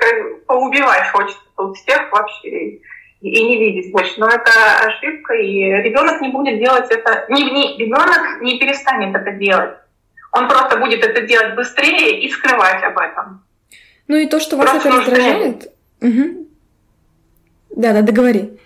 поубивать, 0.47 1.11
хочет 1.11 1.36
тут 1.57 1.76
всех 1.76 2.11
вообще 2.12 2.80
и, 3.20 3.45
не 3.45 3.59
видеть 3.59 3.92
больше. 3.92 4.14
Но 4.18 4.28
это 4.28 4.51
ошибка, 4.86 5.34
и 5.34 5.61
ребенок 5.82 6.20
не 6.20 6.28
будет 6.28 6.59
делать 6.59 6.90
это, 6.90 7.26
не, 7.28 7.42
не, 7.51 7.78
ребенок 7.78 8.40
не 8.42 8.59
перестанет 8.59 9.14
это 9.14 9.32
делать. 9.32 9.76
Он 10.32 10.49
просто 10.49 10.78
будет 10.78 11.05
это 11.05 11.22
делать 11.22 11.55
быстрее 11.55 12.20
и 12.20 12.30
скрывать 12.30 12.82
об 12.82 12.99
этом. 12.99 13.45
Ну 14.09 14.16
и 14.16 14.26
то, 14.26 14.40
что 14.40 14.57
вас 14.57 14.70
просто 14.70 14.88
это 14.88 14.99
раздражает... 14.99 15.72
Угу. 16.03 16.49
Да, 17.76 17.92
да, 17.92 18.03
договори. 18.03 18.59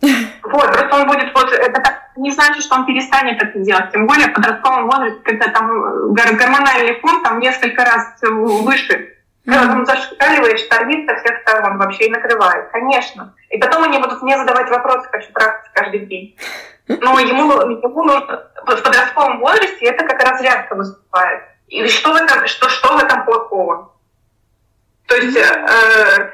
Вот, 0.00 0.72
просто 0.72 0.96
он 0.96 1.06
будет 1.06 1.34
вот 1.34 1.52
это 1.52 1.80
так 1.80 2.10
не 2.16 2.30
значит, 2.30 2.62
что 2.62 2.76
он 2.76 2.86
перестанет 2.86 3.42
это 3.42 3.58
делать. 3.58 3.90
Тем 3.92 4.06
более 4.06 4.28
в 4.28 4.34
подростковом 4.34 4.86
возрасте, 4.86 5.20
когда 5.24 5.48
там 5.48 6.12
гормональный 6.12 7.00
фон 7.00 7.22
там 7.22 7.38
несколько 7.40 7.84
раз 7.84 8.14
выше. 8.22 9.09
Когда 9.50 9.72
он 9.74 9.86
зашкаливает, 9.86 10.60
штормит 10.60 11.08
со 11.08 11.16
всех 11.16 11.40
сторон, 11.40 11.78
вообще 11.78 12.06
и 12.06 12.10
накрывает. 12.10 12.70
Конечно. 12.70 13.34
И 13.50 13.58
потом 13.58 13.84
они 13.84 13.98
будут 13.98 14.22
мне 14.22 14.38
задавать 14.38 14.70
вопросы, 14.70 15.08
хочу 15.10 15.32
трахаться 15.32 15.70
каждый 15.74 16.06
день. 16.06 16.36
Но 16.88 17.18
ему, 17.18 17.52
ему 17.52 18.04
нужно 18.04 18.50
в 18.56 18.82
подростковом 18.82 19.40
возрасте 19.40 19.86
это 19.86 20.04
как 20.04 20.22
разрядка 20.22 20.74
выступает. 20.74 21.42
И 21.68 21.86
что 21.88 22.12
в 22.12 22.16
этом, 22.16 22.46
что, 22.46 22.68
что 22.68 22.96
в 22.96 23.02
этом 23.02 23.24
плохого? 23.24 23.92
То 25.06 25.16
есть 25.16 25.36
э, 25.36 26.30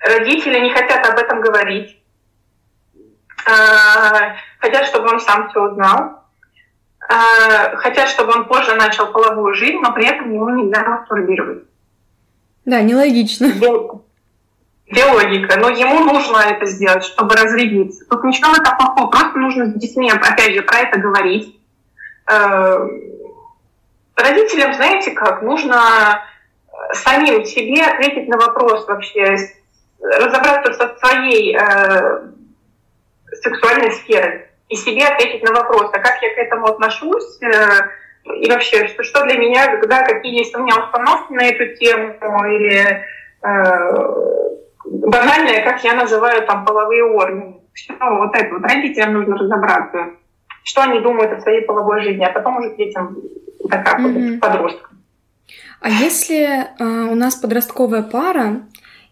родители 0.00 0.60
не 0.60 0.72
хотят 0.72 1.06
об 1.06 1.18
этом 1.18 1.40
говорить 1.40 2.00
Э, 3.46 4.36
хотят, 4.58 4.86
чтобы 4.86 5.10
он 5.10 5.20
сам 5.20 5.50
все 5.50 5.60
узнал, 5.60 6.23
э, 7.08 7.76
хотят, 7.76 8.08
чтобы 8.08 8.32
он 8.32 8.46
позже 8.46 8.74
начал 8.74 9.06
половую 9.08 9.54
жизнь, 9.54 9.78
но 9.80 9.92
при 9.92 10.06
этом 10.06 10.32
ему 10.32 10.48
нельзя 10.50 10.82
мастурбировать. 10.84 11.64
Да, 12.64 12.80
нелогично. 12.82 13.48
Биологика. 14.86 15.58
Но 15.58 15.70
ему 15.70 16.00
нужно 16.00 16.38
это 16.38 16.66
сделать, 16.66 17.04
чтобы 17.04 17.34
разрядиться. 17.34 18.04
Тут 18.08 18.24
ничего 18.24 18.50
в 18.50 18.58
этом 18.58 18.76
плохого. 18.76 19.10
Просто 19.10 19.38
нужно 19.38 19.66
с 19.66 19.74
детьми, 19.74 20.10
опять 20.10 20.54
же, 20.54 20.62
про 20.62 20.78
это 20.78 20.98
говорить. 20.98 21.58
Э, 22.30 22.78
родителям, 24.16 24.74
знаете 24.74 25.10
как, 25.12 25.42
нужно 25.42 26.22
самим 26.92 27.44
себе 27.44 27.82
ответить 27.82 28.28
на 28.28 28.36
вопрос 28.36 28.86
вообще, 28.86 29.36
разобраться 30.00 30.72
со 30.74 30.96
своей 30.98 31.56
сексуальной 33.42 33.92
сферы 33.92 34.53
и 34.68 34.76
себе 34.76 35.06
ответить 35.06 35.42
на 35.42 35.52
вопрос, 35.52 35.90
а 35.92 35.98
как 35.98 36.22
я 36.22 36.34
к 36.34 36.38
этому 36.38 36.66
отношусь, 36.66 37.40
э, 37.42 38.36
и 38.36 38.50
вообще, 38.50 38.88
что, 38.88 39.02
что 39.02 39.24
для 39.24 39.36
меня, 39.38 39.66
когда 39.76 40.02
какие 40.02 40.38
есть 40.38 40.54
у 40.54 40.62
меня 40.62 40.82
установки 40.82 41.32
на 41.32 41.44
эту 41.44 41.76
тему, 41.76 42.14
или 42.46 43.04
э, 43.42 44.64
банальное, 44.84 45.62
как 45.64 45.84
я 45.84 45.94
называю 45.94 46.46
там 46.46 46.64
половые 46.64 47.04
органы. 47.04 47.56
Все 47.74 47.92
вот 47.98 48.34
это 48.34 48.54
вот 48.54 48.62
родителям 48.62 49.14
нужно 49.14 49.36
разобраться, 49.36 50.10
что 50.62 50.82
они 50.82 51.00
думают 51.00 51.32
о 51.32 51.40
своей 51.40 51.62
половой 51.62 52.02
жизни, 52.02 52.24
а 52.24 52.30
потом 52.30 52.58
уже 52.58 52.74
детям 52.76 53.16
докапывать, 53.64 54.16
mm-hmm. 54.16 54.38
подросткам. 54.38 54.98
А 55.80 55.90
если 55.90 56.44
э, 56.44 56.84
у 57.10 57.14
нас 57.14 57.34
подростковая 57.34 58.02
пара, 58.02 58.62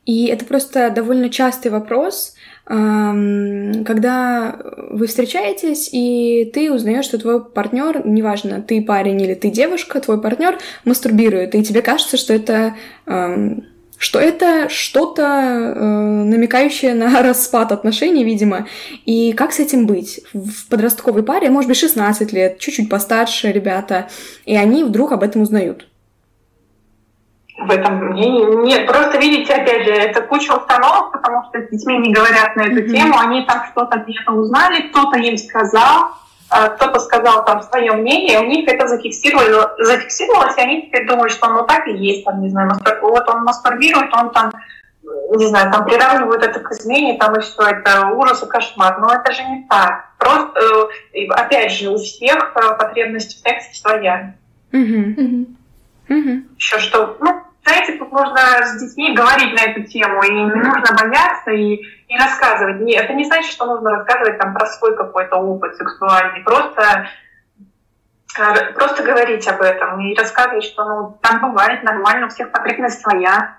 и 0.06 0.28
это 0.28 0.44
просто 0.44 0.90
довольно 0.90 1.28
частый 1.28 1.70
вопрос, 1.70 2.34
когда 2.64 4.56
вы 4.90 5.06
встречаетесь, 5.06 5.88
и 5.92 6.50
ты 6.54 6.72
узнаешь, 6.72 7.04
что 7.04 7.18
твой 7.18 7.44
партнер, 7.44 8.06
неважно, 8.06 8.62
ты 8.62 8.82
парень 8.82 9.20
или 9.20 9.34
ты 9.34 9.50
девушка, 9.50 10.00
твой 10.00 10.20
партнер 10.20 10.58
мастурбирует, 10.84 11.54
и 11.54 11.64
тебе 11.64 11.82
кажется, 11.82 12.16
что 12.16 12.32
это 12.32 12.74
что 14.02 14.18
это 14.18 14.68
что-то 14.68 15.22
э, 15.22 15.80
намекающее 16.24 16.92
на 16.92 17.22
распад 17.22 17.70
отношений, 17.70 18.24
видимо. 18.24 18.66
И 19.06 19.32
как 19.32 19.52
с 19.52 19.60
этим 19.60 19.86
быть? 19.86 20.22
В 20.32 20.66
подростковой 20.68 21.22
паре, 21.22 21.50
может 21.50 21.68
быть, 21.68 21.76
16 21.76 22.32
лет, 22.32 22.58
чуть-чуть 22.58 22.88
постарше 22.88 23.52
ребята, 23.52 24.08
и 24.44 24.56
они 24.56 24.82
вдруг 24.82 25.12
об 25.12 25.22
этом 25.22 25.42
узнают 25.42 25.86
в 27.58 27.70
этом 27.70 27.96
мнении. 27.96 28.44
Нет, 28.64 28.86
просто 28.86 29.18
видите, 29.18 29.54
опять 29.54 29.84
же, 29.84 29.92
это 29.92 30.22
куча 30.22 30.52
установок, 30.52 31.12
потому 31.12 31.44
что 31.44 31.60
с 31.60 31.70
детьми 31.70 31.98
не 31.98 32.12
говорят 32.12 32.56
на 32.56 32.62
эту 32.62 32.82
mm-hmm. 32.82 32.90
тему, 32.90 33.18
они 33.18 33.44
там 33.44 33.64
что-то 33.70 33.98
где-то 33.98 34.32
узнали, 34.32 34.88
кто-то 34.88 35.18
им 35.18 35.36
сказал, 35.36 36.12
а, 36.50 36.68
кто-то 36.68 37.00
сказал 37.00 37.44
там 37.44 37.62
свое 37.62 37.92
мнение, 37.92 38.40
у 38.40 38.44
них 38.44 38.68
это 38.68 38.88
зафиксировали, 38.88 39.84
зафиксировалось, 39.84 40.56
и 40.56 40.60
они 40.60 40.82
теперь 40.82 41.06
думают, 41.06 41.32
что 41.32 41.48
ну 41.48 41.64
так 41.66 41.86
и 41.86 41.92
есть, 41.92 42.24
там, 42.24 42.40
не 42.40 42.48
знаю, 42.48 42.68
мастур... 42.68 42.98
вот 43.02 43.28
он 43.28 43.44
мастурбирует, 43.44 44.14
он 44.14 44.30
там, 44.30 44.52
не 45.36 45.46
знаю, 45.46 45.70
там 45.72 45.84
приравнивают 45.84 46.42
это 46.42 46.60
к 46.60 46.70
измене, 46.72 47.18
там 47.18 47.36
и 47.36 47.40
все, 47.40 47.62
это 47.62 48.08
ужас 48.08 48.42
и 48.42 48.46
кошмар. 48.46 48.98
Но 48.98 49.12
это 49.12 49.32
же 49.32 49.42
не 49.44 49.66
так. 49.68 50.10
Просто, 50.18 50.88
э, 51.14 51.26
опять 51.30 51.72
же, 51.72 51.90
у 51.90 51.96
всех 51.96 52.52
э, 52.54 52.76
потребность 52.78 53.36
в 53.36 53.40
сексе 53.40 53.74
своя. 53.74 54.34
Mm-hmm. 54.72 55.16
Mm-hmm. 55.16 55.46
Mm-hmm. 56.12 56.56
Еще 56.56 56.78
что, 56.78 57.16
ну, 57.20 57.42
знаете, 57.64 57.92
тут 57.98 58.12
нужно 58.12 58.38
с 58.64 58.80
детьми 58.80 59.14
говорить 59.14 59.54
на 59.54 59.70
эту 59.70 59.84
тему, 59.84 60.22
и 60.22 60.30
не 60.30 60.44
нужно 60.46 60.94
бояться 61.00 61.50
и, 61.52 61.74
и 61.74 62.18
рассказывать. 62.18 62.80
Не, 62.80 62.94
это 62.94 63.12
не 63.14 63.24
значит, 63.24 63.50
что 63.50 63.66
нужно 63.66 63.90
рассказывать 63.90 64.38
там 64.38 64.52
про 64.54 64.66
свой 64.66 64.96
какой-то 64.96 65.36
опыт 65.36 65.76
сексуальный. 65.76 66.42
Просто, 66.42 67.08
э, 68.38 68.72
просто 68.74 69.04
говорить 69.04 69.46
об 69.48 69.62
этом 69.62 70.00
и 70.00 70.16
рассказывать, 70.16 70.64
что 70.64 70.84
ну, 70.84 71.18
там 71.22 71.40
бывает 71.40 71.82
нормально, 71.82 72.26
у 72.26 72.30
всех 72.30 72.50
потребность 72.50 73.00
своя. 73.00 73.56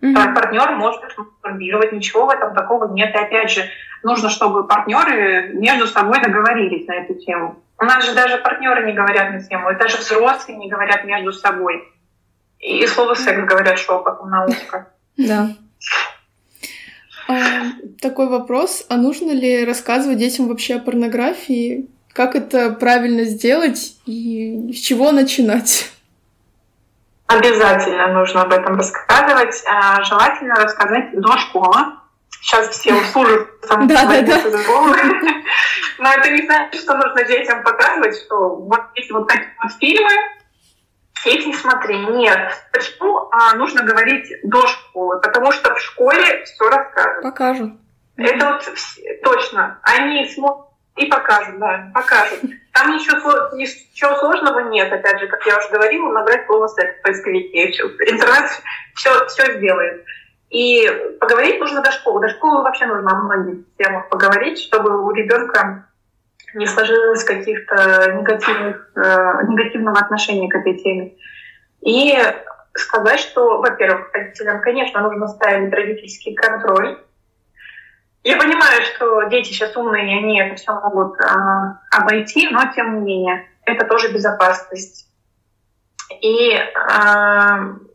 Mm-hmm. 0.00 0.34
Партнер 0.34 0.70
может 0.76 1.02
мастурбировать, 1.02 1.92
ничего 1.92 2.26
в 2.26 2.30
этом 2.30 2.54
такого 2.54 2.90
нет. 2.92 3.14
И 3.14 3.18
опять 3.18 3.50
же, 3.50 3.64
нужно, 4.02 4.30
чтобы 4.30 4.66
партнеры 4.66 5.50
между 5.54 5.86
собой 5.86 6.22
договорились 6.22 6.86
на 6.86 6.94
эту 6.94 7.14
тему. 7.14 7.60
У 7.80 7.84
нас 7.84 8.04
же 8.04 8.12
даже 8.12 8.36
партнеры 8.38 8.86
не 8.86 8.92
говорят 8.92 9.32
на 9.32 9.42
тему, 9.42 9.70
и 9.70 9.76
даже 9.76 9.96
взрослые 9.96 10.58
не 10.58 10.68
говорят 10.68 11.04
между 11.04 11.32
собой. 11.32 11.82
И 12.58 12.86
слово 12.86 13.14
секс 13.14 13.42
говорят 13.42 13.78
шепотом 13.78 14.28
на 14.28 14.44
ушко. 14.44 14.88
Да. 15.16 15.48
А, 17.26 17.62
такой 18.00 18.28
вопрос. 18.28 18.84
А 18.90 18.96
нужно 18.96 19.32
ли 19.32 19.64
рассказывать 19.64 20.18
детям 20.18 20.48
вообще 20.48 20.74
о 20.76 20.80
порнографии? 20.80 21.88
Как 22.12 22.34
это 22.34 22.70
правильно 22.70 23.24
сделать 23.24 23.96
и 24.04 24.72
с 24.74 24.76
чего 24.76 25.10
начинать? 25.10 25.90
Обязательно 27.28 28.08
нужно 28.12 28.42
об 28.42 28.52
этом 28.52 28.76
рассказывать. 28.76 29.62
А, 29.66 30.02
желательно 30.02 30.56
рассказать 30.56 31.18
до 31.18 31.38
школы. 31.38 31.76
Сейчас 32.40 32.68
все 32.70 32.94
услужат 32.94 33.48
сам 33.64 33.86
да, 33.86 34.04
да, 34.06 34.22
да. 34.22 34.38
Но 35.98 36.12
это 36.12 36.30
не 36.30 36.42
значит, 36.42 36.80
что 36.80 36.94
нужно 36.94 37.24
детям 37.24 37.62
показывать, 37.62 38.16
что 38.16 38.56
вот 38.56 38.80
есть 38.94 39.10
вот 39.10 39.28
такие 39.28 39.54
вот 39.62 39.72
фильмы, 39.78 40.10
их 41.26 41.46
не 41.46 41.54
смотри. 41.54 41.98
Нет. 41.98 42.52
Почему 42.72 43.28
а, 43.30 43.54
нужно 43.56 43.82
говорить 43.82 44.32
до 44.42 44.66
школы? 44.66 45.20
Потому 45.20 45.52
что 45.52 45.74
в 45.74 45.80
школе 45.80 46.44
все 46.44 46.68
расскажут. 46.70 47.22
Покажут. 47.22 47.72
Это 48.16 48.46
вот 48.46 48.68
точно. 49.22 49.78
Они 49.82 50.26
смотрят 50.28 50.70
и 50.96 51.06
покажут, 51.06 51.58
да, 51.58 51.90
покажут. 51.94 52.40
Там 52.72 52.94
ничего, 52.94 53.56
ничего 53.56 54.16
сложного 54.16 54.70
нет, 54.70 54.92
опять 54.92 55.18
же, 55.18 55.26
как 55.28 55.44
я 55.46 55.58
уже 55.58 55.68
говорила, 55.68 56.12
набрать 56.12 56.46
слово 56.46 56.66
секс 56.68 56.98
в 56.98 57.02
поисковике. 57.02 57.66
Интернет 57.66 58.50
все, 58.94 59.26
все 59.26 59.56
сделает. 59.56 60.04
И 60.50 60.90
поговорить 61.20 61.60
нужно 61.60 61.80
до 61.80 61.92
школы. 61.92 62.20
До 62.20 62.28
школы 62.28 62.62
вообще 62.62 62.86
нужно 62.86 63.12
о 63.12 63.22
многих 63.22 63.64
темах 63.78 64.08
поговорить, 64.08 64.60
чтобы 64.60 65.04
у 65.04 65.10
ребенка 65.12 65.86
не 66.54 66.66
сложилось 66.66 67.22
каких-то 67.22 68.12
негативных, 68.12 68.90
э, 68.96 69.46
негативного 69.46 69.98
отношения 69.98 70.48
к 70.48 70.56
этой 70.56 70.76
теме. 70.78 71.14
и 71.82 72.14
сказать, 72.74 73.20
что, 73.20 73.58
во-первых, 73.58 74.12
родителям, 74.12 74.60
конечно, 74.60 75.00
нужно 75.00 75.28
ставить 75.28 75.72
родительский 75.72 76.34
контроль. 76.34 76.98
Я 78.22 78.36
понимаю, 78.36 78.82
что 78.82 79.22
дети 79.24 79.48
сейчас 79.48 79.76
умные, 79.76 80.04
и 80.04 80.18
они 80.18 80.40
это 80.40 80.56
все 80.56 80.72
могут 80.72 81.18
э, 81.20 81.24
обойти, 81.90 82.48
но 82.48 82.70
тем 82.74 82.96
не 82.96 83.00
менее, 83.00 83.48
это 83.64 83.86
тоже 83.86 84.12
безопасность. 84.12 85.08
И 86.20 86.52
э, 86.52 86.68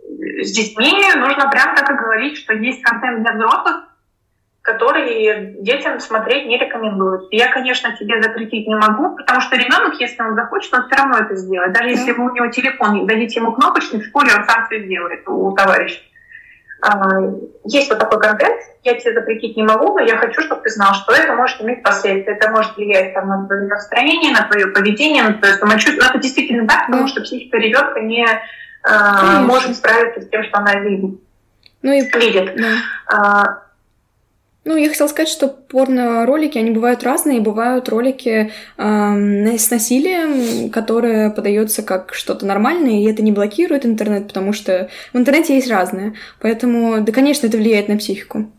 с 0.08 0.52
детьми 0.52 0.94
нужно 1.16 1.50
прям 1.50 1.76
так 1.76 1.90
и 1.90 1.94
говорить, 1.94 2.38
что 2.38 2.54
есть 2.54 2.82
контент 2.82 3.24
для 3.24 3.34
взрослых, 3.34 3.84
который 4.62 5.62
детям 5.62 6.00
смотреть 6.00 6.48
не 6.48 6.58
рекомендуют. 6.58 7.28
Я, 7.32 7.52
конечно, 7.52 7.96
тебе 7.98 8.22
запретить 8.22 8.68
не 8.68 8.76
могу, 8.76 9.16
потому 9.16 9.42
что 9.42 9.56
ребенок, 9.56 10.00
если 10.00 10.22
он 10.24 10.36
захочет, 10.36 10.74
он 10.74 10.88
все 10.88 10.96
равно 10.96 11.20
это 11.20 11.36
сделает. 11.36 11.74
Даже 11.74 11.90
если 11.90 12.12
вы 12.14 12.32
у 12.32 12.34
него 12.34 12.48
телефон, 12.48 13.06
дадите 13.06 13.40
ему 13.40 13.52
кнопочный, 13.52 14.02
в 14.02 14.06
школе 14.06 14.32
он 14.36 14.44
сам 14.46 14.66
все 14.66 14.84
сделает 14.84 15.28
у 15.28 15.52
товарища. 15.52 16.00
А, 16.82 17.20
есть 17.64 17.90
вот 17.90 18.00
такой 18.00 18.20
контент, 18.20 18.60
я 18.84 18.96
тебе 18.96 19.14
запретить 19.14 19.56
не 19.56 19.64
могу, 19.64 19.94
но 19.94 20.02
я 20.02 20.18
хочу, 20.18 20.42
чтобы 20.42 20.62
ты 20.62 20.70
знал, 20.70 20.94
что 20.94 21.14
это 21.14 21.34
может 21.34 21.62
иметь 21.62 21.84
последствия. 21.84 22.34
Это 22.34 22.52
может 22.52 22.76
влиять 22.76 23.14
там, 23.14 23.28
на 23.28 23.48
твое 23.48 23.68
настроение, 23.68 24.32
на 24.32 24.48
твое 24.48 24.68
поведение, 24.68 25.24
на 25.24 25.34
твое 25.34 25.56
самочувствие. 25.56 26.02
Но 26.02 26.10
это 26.10 26.20
действительно 26.20 26.68
так, 26.68 26.88
потому 26.88 27.08
что 27.08 27.22
психика 27.22 27.58
ребенка 27.58 28.02
не 28.02 28.28
э, 28.88 29.40
может 29.42 29.76
справиться 29.76 30.22
с 30.22 30.30
тем, 30.30 30.44
что 30.44 30.58
она 30.58 30.80
видит. 30.80 31.20
Ну 31.82 31.92
и 31.92 32.02
видит. 32.02 32.56
Да. 32.56 32.78
А, 33.08 33.66
ну, 34.66 34.76
я 34.76 34.90
хотела 34.90 35.08
сказать, 35.08 35.30
что 35.30 35.48
порно-ролики, 35.48 36.58
они 36.58 36.72
бывают 36.72 37.04
разные. 37.04 37.40
Бывают 37.40 37.88
ролики 37.88 38.52
э, 38.78 39.58
с 39.58 39.70
насилием, 39.70 40.72
которые 40.72 41.30
подается 41.30 41.84
как 41.84 42.16
что-то 42.16 42.48
нормальное, 42.48 43.00
и 43.00 43.08
это 43.08 43.22
не 43.22 43.32
блокирует 43.32 43.86
интернет, 43.86 44.28
потому 44.28 44.54
что 44.54 44.90
в 45.14 45.18
интернете 45.18 45.54
есть 45.54 45.70
разное. 45.70 46.16
Поэтому, 46.42 47.00
да, 47.02 47.12
конечно, 47.12 47.46
это 47.46 47.58
влияет 47.58 47.90
на 47.90 47.98
психику. 47.98 48.52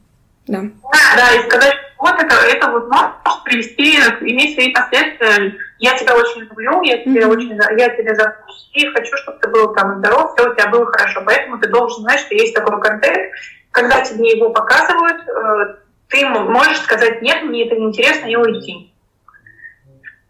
Да. 0.46 0.60
Да, 0.60 1.16
да, 1.16 1.34
и 1.34 1.50
сказать, 1.50 1.74
вот 1.98 2.14
это, 2.14 2.36
это 2.36 2.70
вот 2.70 2.88
может 2.88 3.10
привести, 3.44 3.96
иметь 4.30 4.54
свои 4.54 4.72
последствия. 4.72 5.54
Я 5.78 5.96
тебя 5.96 6.16
очень 6.16 6.42
люблю, 6.42 6.82
я 6.82 6.98
тебе 6.98 7.22
mm-hmm. 7.22 7.28
очень, 7.28 7.50
я 7.78 7.88
тебя 7.90 8.14
запущу, 8.14 8.56
и 8.72 8.86
хочу, 8.86 9.16
чтобы 9.16 9.38
ты 9.40 9.48
был 9.48 9.74
там 9.74 9.98
здоров, 9.98 10.32
все 10.34 10.48
у 10.48 10.54
тебя 10.54 10.68
было 10.68 10.86
хорошо. 10.86 11.22
Поэтому 11.24 11.58
ты 11.58 11.68
должен 11.68 12.02
знать, 12.02 12.20
что 12.20 12.34
есть 12.34 12.54
такой 12.54 12.80
контент, 12.80 13.32
когда 13.70 14.00
тебе 14.00 14.30
его 14.30 14.50
показывают, 14.50 15.20
э, 15.28 15.76
ты 16.08 16.26
можешь 16.26 16.80
сказать 16.80 17.20
нет, 17.20 17.42
мне 17.42 17.66
это 17.66 17.76
неинтересно, 17.76 18.26
и 18.26 18.36
уйти. 18.36 18.92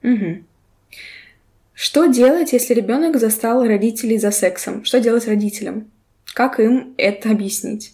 Угу. 0.03 0.45
Что 1.75 2.07
делать, 2.07 2.53
если 2.53 2.75
ребенок 2.75 3.19
застал 3.19 3.65
родителей 3.65 4.19
за 4.19 4.31
сексом? 4.31 4.85
Что 4.85 4.99
делать 4.99 5.29
родителям? 5.29 5.91
Как 6.35 6.59
им 6.59 6.95
это 6.97 7.31
объяснить? 7.31 7.93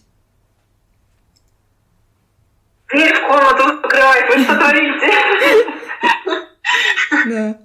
Дверь 2.89 3.13
в 3.13 3.21
комнату 3.27 3.63
закрывать, 3.81 4.29
вы 4.29 4.43
что 4.43 4.55
творите? 4.55 5.69
Да. 7.25 7.57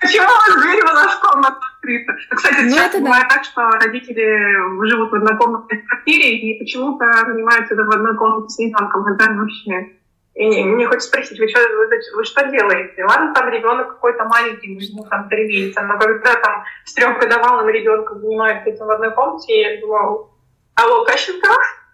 Почему 0.00 0.26
у 0.26 0.28
вас 0.28 0.62
дверь 0.62 0.80
в 0.80 0.94
нашу 0.94 1.20
комнату 1.20 1.56
открыта? 1.74 2.12
Кстати, 2.30 2.60
ну, 2.62 2.76
часто 2.76 2.98
бывает 3.00 3.26
да. 3.28 3.34
так, 3.34 3.44
что 3.44 3.70
родители 3.70 4.86
живут 4.86 5.10
в 5.10 5.14
однокомнатной 5.14 5.78
квартире 5.78 6.36
и 6.36 6.58
почему-то 6.58 7.04
занимаются 7.26 7.74
в 7.74 7.80
одной 7.80 8.16
комнате 8.16 8.48
с 8.48 8.58
ребенком. 8.58 9.06
Это 9.08 9.32
вообще... 9.32 9.92
И 10.34 10.64
мне 10.64 10.86
хочется 10.86 11.08
спросить, 11.08 11.40
вы 11.40 11.48
что, 11.48 11.60
вы, 11.60 11.88
вы 12.16 12.24
что 12.24 12.46
делаете? 12.48 13.04
Ладно, 13.06 13.32
там 13.32 13.48
ребенок 13.48 13.88
какой-то 13.88 14.24
маленький, 14.26 14.78
ну, 14.94 15.02
там, 15.04 15.30
три 15.30 15.48
месяца, 15.48 15.80
но 15.82 15.98
когда 15.98 16.34
там 16.34 16.62
с 16.84 16.92
трехгодовалым 16.92 17.68
ребенком 17.70 18.20
занимаются 18.20 18.68
этим 18.68 18.84
в 18.84 18.90
одной 18.90 19.12
комнате, 19.12 19.60
я 19.62 19.80
думаю, 19.80 20.28
алло, 20.74 21.04
Кащенко? 21.06 21.48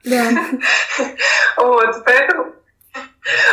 Да. 0.04 0.24
Вот, 1.56 2.02
поэтому 2.04 2.52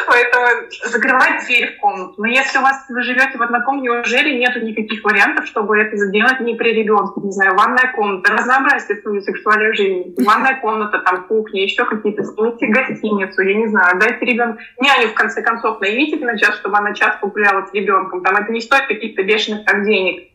Поэтому 0.07 0.45
закрывать 0.86 1.45
дверь 1.45 1.76
в 1.76 1.80
комнату. 1.80 2.15
Но 2.17 2.26
если 2.26 2.57
у 2.57 2.61
вас 2.61 2.86
вы 2.89 3.03
живете 3.03 3.38
в 3.38 3.41
одноком, 3.41 3.82
неужели 3.82 4.39
нету 4.39 4.59
никаких 4.61 5.03
вариантов, 5.03 5.45
чтобы 5.45 5.78
это 5.78 5.95
сделать 5.95 6.39
не 6.39 6.55
при 6.55 6.74
ребенке? 6.74 7.22
Не 7.22 7.32
знаю, 7.32 7.55
ванная 7.55 7.93
комната, 7.95 8.34
разнообразие 8.34 8.99
свою 8.99 9.22
сексуальную 9.22 9.76
жизнь. 9.76 10.15
Ванная 10.26 10.59
комната, 10.59 10.99
там 10.99 11.28
кухня, 11.28 11.63
еще 11.63 11.86
какие-то. 11.86 12.24
Снимите 12.24 12.67
гостиницу, 12.67 13.41
я 13.43 13.55
не 13.55 13.67
знаю, 13.67 13.99
дайте 13.99 14.26
ребенку 14.26 14.59
няню, 14.80 15.09
в 15.09 15.13
конце 15.13 15.43
концов, 15.43 15.80
наймите 15.82 16.17
на 16.26 16.38
час, 16.38 16.57
чтобы 16.57 16.78
она 16.78 16.93
час 16.95 17.17
погуляла 17.22 17.65
с 17.65 17.74
ребенком. 17.74 18.24
Там 18.24 18.38
это 18.38 18.51
не 18.51 18.61
стоит 18.61 18.88
каких-то 18.88 19.24
бешеных 19.24 19.65
так 19.65 19.86
денег. 19.86 20.32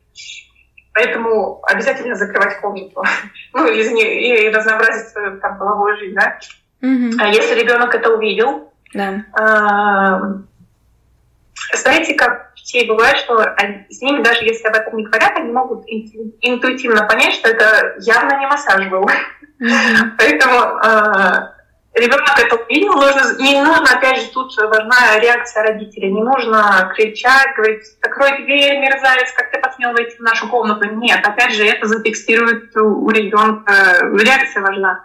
Поэтому 0.93 1.61
обязательно 1.64 2.14
закрывать 2.14 2.61
комнату. 2.61 3.03
Ну, 3.53 3.66
и, 3.66 3.80
и 3.80 4.49
разнообразить 4.49 5.09
свою 5.09 5.41
там, 5.41 5.59
половую 5.59 5.97
жизнь, 5.97 6.14
да? 6.14 6.39
Mm-hmm. 6.82 7.14
А 7.18 7.28
если 7.28 7.61
ребенок 7.61 7.95
это 7.95 8.14
увидел, 8.14 8.72
да. 8.95 9.24
А, 9.32 10.20
знаете, 11.74 12.14
как 12.14 12.53
детей 12.57 12.88
бывает, 12.88 13.18
что 13.18 13.38
с 13.90 14.01
ними, 14.01 14.22
даже 14.22 14.45
если 14.45 14.66
об 14.68 14.76
этом 14.76 14.97
не 14.97 15.05
говорят, 15.05 15.36
они 15.36 15.53
могут 15.53 15.84
интуитивно 15.86 17.05
понять, 17.05 17.34
что 17.34 17.51
это 17.51 17.97
явно 18.01 18.38
не 18.38 18.47
массаж 18.47 18.88
был. 18.88 19.05
Mm-hmm. 19.05 20.11
Поэтому 20.18 20.59
а, 20.59 21.55
ребенок 21.95 22.38
это 22.38 22.57
увидел, 22.57 22.95
нужно, 22.95 23.42
не 23.42 23.61
нужно, 23.62 23.97
опять 23.97 24.20
же, 24.20 24.28
тут 24.28 24.57
важна 24.57 25.18
реакция 25.20 25.64
родителей. 25.64 26.12
Не 26.12 26.22
нужно 26.22 26.92
кричать, 26.95 27.55
говорить, 27.57 27.84
закрой 28.03 28.45
дверь, 28.45 28.78
мерзавец, 28.78 29.32
как 29.32 29.51
ты 29.51 29.61
посмел 29.61 29.92
войти 29.92 30.16
в 30.16 30.20
нашу 30.20 30.49
комнату. 30.49 30.86
Нет, 30.86 31.26
опять 31.26 31.55
же, 31.55 31.64
это 31.64 31.86
зафиксирует 31.86 32.76
у 32.76 33.09
ребенка. 33.11 33.72
Реакция 34.01 34.62
важна. 34.62 35.05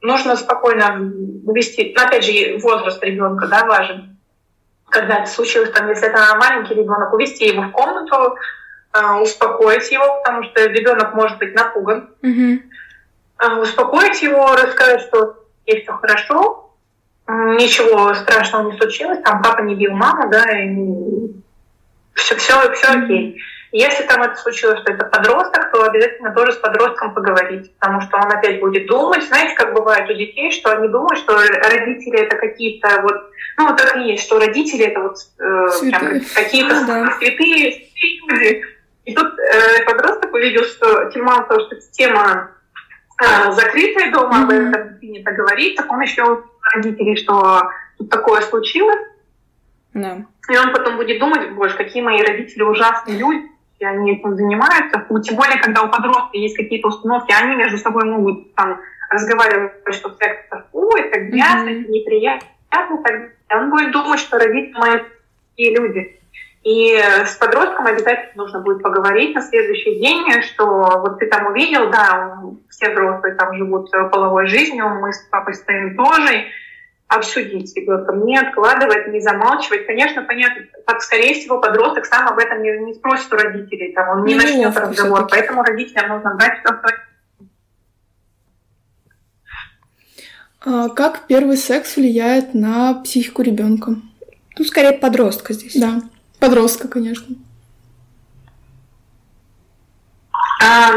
Нужно 0.00 0.36
спокойно 0.36 1.12
вести, 1.52 1.92
ну, 1.96 2.02
опять 2.04 2.24
же, 2.24 2.58
возраст 2.58 3.02
ребенка, 3.02 3.46
да, 3.46 3.66
важен. 3.66 4.16
Когда 4.88 5.18
это 5.18 5.30
случилось, 5.30 5.70
там, 5.70 5.88
если 5.88 6.08
это 6.08 6.36
маленький 6.36 6.74
ребенок, 6.74 7.12
увести 7.12 7.46
его 7.46 7.62
в 7.62 7.72
комнату, 7.72 8.36
э, 8.94 9.20
успокоить 9.20 9.90
его, 9.90 10.20
потому 10.22 10.44
что 10.44 10.64
ребенок 10.66 11.14
может 11.14 11.38
быть 11.38 11.54
напуган. 11.54 12.10
Mm-hmm. 12.22 12.60
Э, 13.40 13.60
успокоить 13.60 14.22
его, 14.22 14.54
рассказать, 14.54 15.02
что 15.02 15.44
есть 15.66 15.82
все 15.82 15.92
хорошо, 15.92 16.70
ничего 17.28 18.14
страшного 18.14 18.70
не 18.70 18.78
случилось, 18.78 19.20
там 19.22 19.42
папа 19.42 19.60
не 19.60 19.74
бил 19.74 19.92
маму, 19.92 20.30
да, 20.30 20.44
и 20.58 20.76
все, 22.14 22.36
все, 22.36 22.72
все 22.72 22.88
окей. 22.88 23.40
Если 23.70 24.04
там 24.04 24.22
это 24.22 24.36
случилось, 24.36 24.80
что 24.80 24.92
это 24.92 25.04
подросток, 25.04 25.70
то 25.70 25.84
обязательно 25.84 26.32
тоже 26.32 26.52
с 26.52 26.56
подростком 26.56 27.12
поговорить, 27.12 27.70
потому 27.78 28.00
что 28.00 28.16
он 28.16 28.32
опять 28.32 28.60
будет 28.60 28.86
думать. 28.86 29.24
Знаете, 29.24 29.54
как 29.54 29.74
бывает 29.74 30.08
у 30.08 30.14
детей, 30.14 30.50
что 30.52 30.70
они 30.70 30.88
думают, 30.88 31.18
что 31.18 31.36
родители 31.36 32.18
это 32.18 32.36
какие-то 32.36 33.02
вот, 33.02 33.30
ну 33.58 33.68
вот 33.68 33.76
так 33.76 33.96
и 33.96 34.08
есть, 34.10 34.24
что 34.24 34.38
родители 34.38 34.86
это 34.86 35.00
вот 35.00 35.16
э, 35.38 36.20
какие-то 36.34 36.80
ну, 36.80 36.86
да. 36.86 37.12
святые, 37.18 37.88
люди. 38.28 38.64
И 39.04 39.14
тут 39.14 39.38
э, 39.38 39.84
подросток 39.84 40.32
увидел, 40.32 40.64
что 40.64 41.10
мало 41.16 41.44
того, 41.44 41.60
что 41.60 41.76
тема 41.92 42.50
э, 43.22 43.52
закрытая 43.52 44.12
дома, 44.12 44.38
mm-hmm. 44.38 44.42
об 44.44 44.50
этом 44.50 44.98
принято 44.98 45.32
говорить, 45.32 45.76
так 45.76 45.90
он 45.90 46.00
еще 46.00 46.44
родителей, 46.74 47.16
что 47.16 47.70
тут 47.98 48.10
такое 48.10 48.40
случилось. 48.42 49.00
Да. 49.94 50.24
И 50.50 50.56
он 50.56 50.72
потом 50.72 50.96
будет 50.96 51.18
думать, 51.18 51.50
боже, 51.52 51.76
какие 51.76 52.02
мои 52.02 52.22
родители 52.22 52.62
ужасные 52.62 53.18
люди, 53.18 53.48
и 53.78 53.84
они 53.84 54.16
этим 54.16 54.34
занимаются. 54.36 55.06
Ну, 55.08 55.20
тем 55.20 55.36
более, 55.36 55.58
когда 55.60 55.82
у 55.82 55.88
подростка 55.88 56.36
есть 56.36 56.56
какие-то 56.56 56.88
установки, 56.88 57.32
они 57.32 57.56
между 57.56 57.78
собой 57.78 58.04
могут 58.04 58.54
там 58.54 58.80
разговаривать, 59.10 59.72
что 59.90 60.10
секс 60.16 60.48
фу, 60.72 60.90
это 60.96 61.20
грязно, 61.20 61.68
mm-hmm. 61.68 61.88
неприятно. 61.88 62.48
Так, 62.70 62.90
он 63.50 63.70
будет 63.70 63.92
думать, 63.92 64.20
что 64.20 64.38
родители 64.38 64.78
мои 64.78 65.00
такие 65.50 65.76
люди. 65.76 66.14
И 66.64 67.00
с 67.24 67.36
подростком 67.36 67.86
обязательно 67.86 68.32
нужно 68.34 68.60
будет 68.60 68.82
поговорить 68.82 69.34
на 69.34 69.40
следующий 69.40 70.00
день, 70.00 70.42
что 70.42 70.66
вот 70.66 71.18
ты 71.18 71.26
там 71.26 71.46
увидел, 71.46 71.90
да, 71.90 72.38
все 72.68 72.90
взрослые 72.90 73.36
там 73.36 73.56
живут 73.56 73.90
половой 73.90 74.48
жизнью, 74.48 74.88
мы 75.00 75.12
с 75.12 75.20
папой 75.30 75.54
стоим 75.54 75.96
тоже, 75.96 76.44
обсудить 77.08 77.70
с 77.70 77.74
ребенком, 77.74 78.24
не 78.26 78.38
откладывать, 78.38 79.08
не 79.08 79.20
замалчивать. 79.20 79.86
Конечно, 79.86 80.22
понятно, 80.22 80.62
так, 80.86 81.02
скорее 81.02 81.34
всего, 81.34 81.58
подросток 81.58 82.04
сам 82.04 82.28
об 82.28 82.38
этом 82.38 82.62
не, 82.62 82.70
не 82.78 82.94
спросит 82.94 83.32
у 83.32 83.36
родителей, 83.36 83.92
там, 83.92 84.10
он 84.10 84.24
не, 84.24 84.34
не 84.34 84.40
начнет 84.40 84.76
разговор, 84.76 85.26
поэтому 85.28 85.62
родителям 85.62 86.10
нужно 86.10 86.34
брать 86.34 86.58
все 86.60 86.74
а 90.60 90.88
Как 90.90 91.26
первый 91.26 91.56
секс 91.56 91.96
влияет 91.96 92.52
на 92.52 92.94
психику 93.02 93.42
ребенка? 93.42 93.96
Ну, 94.58 94.64
скорее 94.64 94.92
подростка 94.92 95.54
здесь. 95.54 95.76
Да, 95.76 96.02
подростка, 96.40 96.88
конечно. 96.88 97.36
А, 100.68 100.92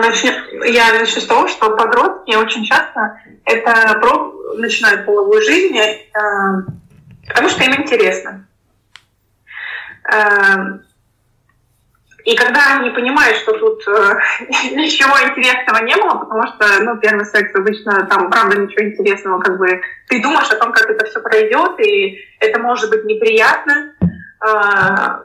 я 0.65 0.91
начну 0.93 1.21
с 1.21 1.25
того, 1.25 1.47
что 1.47 1.77
подростки 1.77 2.35
очень 2.35 2.65
часто 2.65 3.21
это 3.45 3.99
про, 4.01 4.33
начинают 4.57 5.05
половую 5.05 5.41
жизнь, 5.41 5.77
э, 5.77 5.91
потому 7.27 7.47
что 7.47 7.63
им 7.63 7.75
интересно. 7.75 8.45
Э, 10.11 10.79
И 12.25 12.35
когда 12.35 12.79
они 12.79 12.89
понимают, 12.89 13.37
что 13.37 13.53
тут 13.57 13.87
э, 13.87 14.19
ничего 14.75 15.15
интересного 15.29 15.83
не 15.85 15.95
было, 15.95 16.15
потому 16.19 16.47
что, 16.47 16.83
ну, 16.83 16.97
первый 16.97 17.25
секс 17.25 17.55
обычно 17.55 18.05
там, 18.07 18.29
правда, 18.29 18.57
ничего 18.57 18.85
интересного, 18.85 19.39
как 19.39 19.57
бы 19.57 19.81
ты 20.07 20.21
думаешь 20.21 20.51
о 20.51 20.57
том, 20.57 20.73
как 20.73 20.89
это 20.89 21.05
все 21.05 21.21
пройдет, 21.21 21.79
и 21.79 22.19
это 22.39 22.59
может 22.59 22.89
быть 22.89 23.05
неприятно. 23.05 23.93
Э, 24.45 25.21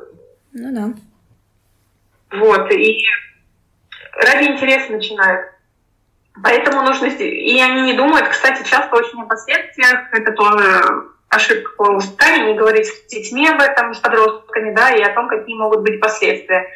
ну 0.53 0.73
да. 0.73 0.89
Вот, 2.39 2.71
и 2.71 3.05
ради 4.17 4.45
интереса 4.49 4.93
начинают. 4.93 5.49
Поэтому 6.43 6.83
нужно... 6.83 7.07
И 7.07 7.61
они 7.61 7.83
не 7.83 7.95
думают, 7.95 8.29
кстати, 8.29 8.69
часто 8.69 8.97
очень 8.97 9.23
о 9.23 9.27
последствиях. 9.27 10.13
Это 10.13 10.33
тоже 10.33 11.07
ошибка 11.29 11.71
по 11.77 11.93
воспитанию, 11.93 12.49
не 12.49 12.59
говорить 12.59 12.87
с 12.87 13.07
детьми 13.07 13.49
об 13.49 13.61
этом, 13.61 13.95
с 13.95 13.99
подростками, 13.99 14.75
да, 14.75 14.91
и 14.91 15.03
о 15.03 15.15
том, 15.15 15.29
какие 15.29 15.57
могут 15.57 15.81
быть 15.81 16.01
последствия. 16.01 16.67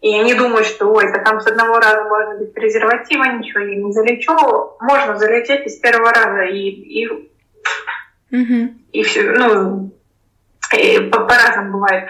И 0.00 0.18
они 0.18 0.34
думают, 0.34 0.66
что, 0.66 0.86
ой, 0.86 1.04
это 1.06 1.22
там 1.22 1.40
с 1.40 1.46
одного 1.46 1.78
раза 1.78 2.04
можно 2.04 2.40
без 2.40 2.50
презерватива, 2.52 3.24
ничего 3.24 3.60
я 3.60 3.76
не 3.76 3.92
залечу. 3.92 4.32
Можно 4.80 5.16
залететь 5.16 5.66
из 5.66 5.76
первого 5.76 6.10
раза, 6.10 6.44
и, 6.44 6.70
и, 6.70 7.08
угу. 7.08 8.74
и 8.92 9.02
все, 9.02 9.30
ну, 9.32 9.92
и 10.74 11.00
по- 11.00 11.24
по-разному 11.24 11.72
бывает. 11.72 12.08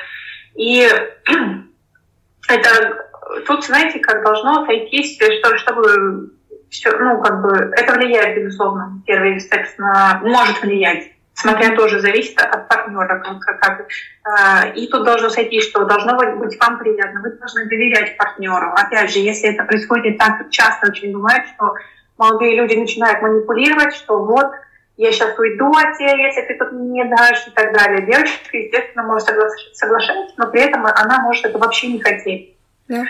И 0.55 0.89
это 2.49 3.10
тут, 3.47 3.65
знаете, 3.65 3.99
как 4.01 4.23
должно 4.23 4.67
сойтись, 4.67 5.17
что, 5.17 5.57
чтобы 5.59 6.33
все, 6.69 6.97
ну, 6.99 7.21
как 7.21 7.43
бы, 7.43 7.73
это 7.77 7.95
влияет, 7.95 8.37
безусловно, 8.37 9.03
первый 9.07 9.41
секс 9.41 9.77
на, 9.79 10.21
может 10.23 10.63
влиять 10.63 11.11
смотря 11.41 11.75
тоже 11.75 12.01
зависит 12.01 12.39
от 12.41 12.69
партнера. 12.69 13.23
Как, 13.41 13.61
как, 13.61 13.81
э, 13.81 14.73
и 14.75 14.87
тут 14.89 15.05
должно 15.05 15.31
сойти, 15.31 15.61
что 15.61 15.85
должно 15.85 16.17
быть 16.17 16.59
вам 16.61 16.79
приятно, 16.79 17.21
вы 17.23 17.31
должны 17.31 17.67
доверять 17.67 18.17
партнеру. 18.17 18.73
Опять 18.75 19.11
же, 19.11 19.19
если 19.21 19.53
это 19.55 19.65
происходит 19.65 20.19
так 20.19 20.51
часто, 20.51 20.89
очень 20.89 21.13
бывает, 21.13 21.45
что 21.55 21.75
молодые 22.19 22.57
люди 22.57 22.77
начинают 22.77 23.23
манипулировать, 23.23 23.95
что 23.95 24.25
вот, 24.25 24.51
я 24.97 25.13
сейчас 25.13 25.39
уйду 25.39 25.71
от 25.71 25.97
тебя, 25.97 26.15
если 26.15 26.43
ты 26.43 26.59
тут 26.59 26.73
не 26.73 27.05
дашь 27.05 27.47
и 27.47 27.51
так 27.53 27.73
далее. 27.73 28.07
Девочка, 28.07 28.57
естественно, 28.57 29.05
может 29.05 29.29
соглашаться, 29.73 30.35
но 30.37 30.49
при 30.49 30.61
этом 30.61 30.85
она 30.85 31.21
может 31.23 31.47
это 31.47 31.59
вообще 31.59 31.89
не 31.89 32.01
хотеть. 32.01 32.55
Да. 32.91 33.05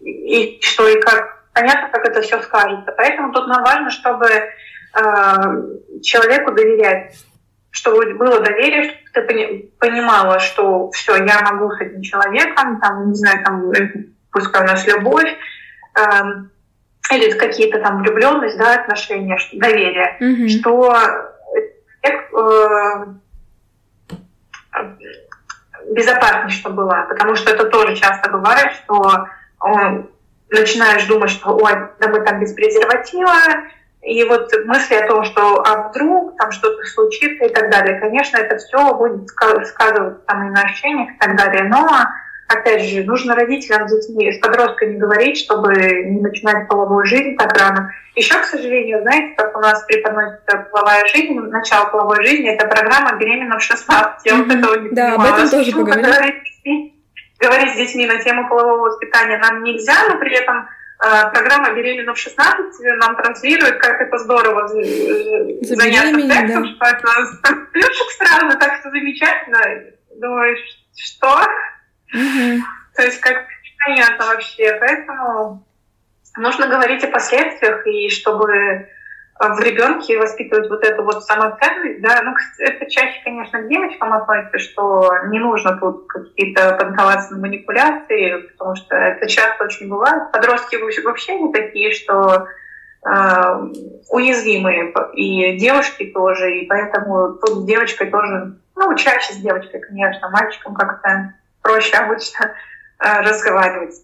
И 0.00 0.58
что, 0.62 0.88
и 0.88 1.00
как, 1.00 1.44
понятно, 1.52 1.88
как 1.90 2.08
это 2.08 2.22
все 2.22 2.42
скажется. 2.42 2.92
Поэтому 2.96 3.32
тут 3.32 3.46
нам 3.46 3.62
важно, 3.62 3.90
чтобы 3.90 4.26
э, 4.26 4.50
человеку 6.02 6.52
доверять 6.52 7.14
чтобы 7.70 8.14
было 8.14 8.38
доверие, 8.38 8.94
чтобы 9.10 9.26
ты 9.26 9.72
понимала, 9.80 10.38
что 10.38 10.92
все, 10.92 11.16
я 11.16 11.40
могу 11.40 11.72
с 11.72 11.80
этим 11.80 12.02
человеком, 12.02 12.80
там, 12.80 13.08
не 13.08 13.16
знаю, 13.16 13.44
там, 13.44 13.72
пускай 14.30 14.62
у 14.62 14.66
нас 14.66 14.86
любовь, 14.86 15.36
э, 15.96 16.00
или 17.12 17.32
какие-то 17.32 17.80
там 17.80 18.00
влюбленность, 18.00 18.56
да, 18.58 18.76
отношения, 18.76 19.36
доверие, 19.54 20.16
mm-hmm. 20.20 20.48
что 20.48 20.94
человек 22.00 22.32
э, 22.32 23.06
безопаснее, 25.94 26.50
что 26.50 26.70
было, 26.70 27.06
потому 27.08 27.34
что 27.36 27.52
это 27.52 27.64
тоже 27.66 27.96
часто 27.96 28.30
бывает, 28.30 28.72
что 28.72 29.26
он, 29.60 30.10
начинаешь 30.50 31.04
думать, 31.04 31.30
что 31.30 31.56
ой, 31.56 31.72
да 31.98 32.08
мы 32.08 32.20
там 32.20 32.40
без 32.40 32.52
презерватива, 32.52 33.34
и 34.02 34.22
вот 34.24 34.50
мысли 34.66 34.94
о 34.94 35.06
том, 35.06 35.24
что 35.24 35.62
а 35.62 35.88
вдруг 35.88 36.36
там 36.36 36.52
что-то 36.52 36.84
случится 36.84 37.44
и 37.46 37.48
так 37.48 37.70
далее, 37.70 37.98
конечно, 38.00 38.36
это 38.36 38.56
все 38.58 38.94
будет 38.94 39.28
сказываться 39.28 40.20
там 40.26 40.48
и 40.48 40.50
на 40.50 40.62
ощущениях 40.62 41.10
и 41.14 41.18
так 41.18 41.36
далее. 41.36 41.64
Но, 41.64 41.88
опять 42.48 42.84
же, 42.84 43.04
нужно 43.04 43.34
родителям 43.34 43.88
с 43.88 43.92
детьми, 43.92 44.32
с 44.32 44.38
подростками 44.38 44.96
говорить, 44.96 45.38
чтобы 45.38 45.74
не 45.74 46.20
начинать 46.20 46.68
половую 46.68 47.04
жизнь 47.04 47.36
так 47.36 47.56
рано. 47.58 47.92
Еще, 48.14 48.34
к 48.34 48.44
сожалению, 48.44 49.02
знаете, 49.02 49.34
как 49.36 49.56
у 49.56 49.60
нас 49.60 49.82
преподносится 49.84 50.68
половая 50.70 51.06
жизнь, 51.08 51.34
начало 51.34 51.86
половой 51.86 52.24
жизни, 52.24 52.48
это 52.50 52.66
программа 52.66 53.18
«Беременна 53.18 53.58
в 53.58 53.62
16». 53.62 54.14
Я 54.24 54.36
вот 54.36 54.50
этого 54.50 54.76
не 54.80 54.90
да, 54.90 55.10
понимаю. 55.10 55.32
об 55.32 55.38
этом 55.38 55.50
тоже 55.50 55.72
поговорим. 55.72 56.92
Говорить 57.40 57.74
с 57.74 57.76
детьми 57.76 58.06
на 58.06 58.22
тему 58.22 58.48
полового 58.48 58.88
воспитания 58.88 59.38
нам 59.38 59.64
нельзя, 59.64 59.94
но 60.08 60.18
при 60.18 60.34
этом 60.34 60.68
Э, 61.04 61.30
программа 61.30 61.74
«Беременна 61.74 62.14
в 62.14 62.18
16» 62.18 62.36
нам 62.98 63.16
транслирует, 63.16 63.78
как 63.78 64.00
это 64.00 64.16
здорово 64.18 64.68
заняться 64.68 65.74
сексом, 65.74 66.28
да. 66.28 66.64
что 66.64 66.86
это 66.86 67.56
плюшек 67.72 68.10
сразу, 68.16 68.58
так 68.58 68.80
все 68.80 68.90
замечательно. 68.90 69.58
Думаешь, 70.16 70.60
что? 70.96 71.42
Угу. 72.14 72.62
То 72.94 73.02
есть 73.02 73.20
как 73.20 73.44
понятно 73.84 74.26
вообще. 74.26 74.76
Поэтому 74.80 75.66
нужно 76.36 76.68
говорить 76.68 77.04
о 77.04 77.08
последствиях, 77.08 77.86
и 77.86 78.08
чтобы 78.08 78.88
в 79.40 79.60
ребенке 79.60 80.18
воспитывать 80.18 80.70
вот 80.70 80.84
эту 80.84 81.02
вот 81.02 81.24
самоценность, 81.24 82.00
да, 82.00 82.22
ну, 82.22 82.34
это 82.58 82.88
чаще, 82.88 83.20
конечно, 83.24 83.62
к 83.62 83.68
девочкам 83.68 84.12
относится, 84.12 84.58
что 84.58 85.10
не 85.26 85.40
нужно 85.40 85.76
тут 85.76 86.06
какие-то 86.06 86.76
поддаваться 86.76 87.34
на 87.34 87.40
манипуляции, 87.40 88.42
потому 88.52 88.76
что 88.76 88.94
это 88.94 89.28
часто 89.28 89.64
очень 89.64 89.88
бывает. 89.88 90.30
Подростки 90.32 90.76
вообще 91.02 91.40
не 91.40 91.52
такие, 91.52 91.92
что 91.92 92.46
э, 93.04 93.70
уязвимые, 94.08 94.94
и 95.14 95.58
девушки 95.58 96.06
тоже, 96.14 96.58
и 96.58 96.66
поэтому 96.66 97.34
тут 97.34 97.62
с 97.62 97.64
девочкой 97.64 98.10
тоже, 98.10 98.56
ну, 98.76 98.94
чаще 98.94 99.32
с 99.32 99.36
девочкой, 99.38 99.80
конечно, 99.80 100.30
мальчикам 100.30 100.74
как-то 100.74 101.34
проще 101.64 101.96
обычно 101.96 102.54
э, 103.00 103.20
разговаривать 103.22 103.94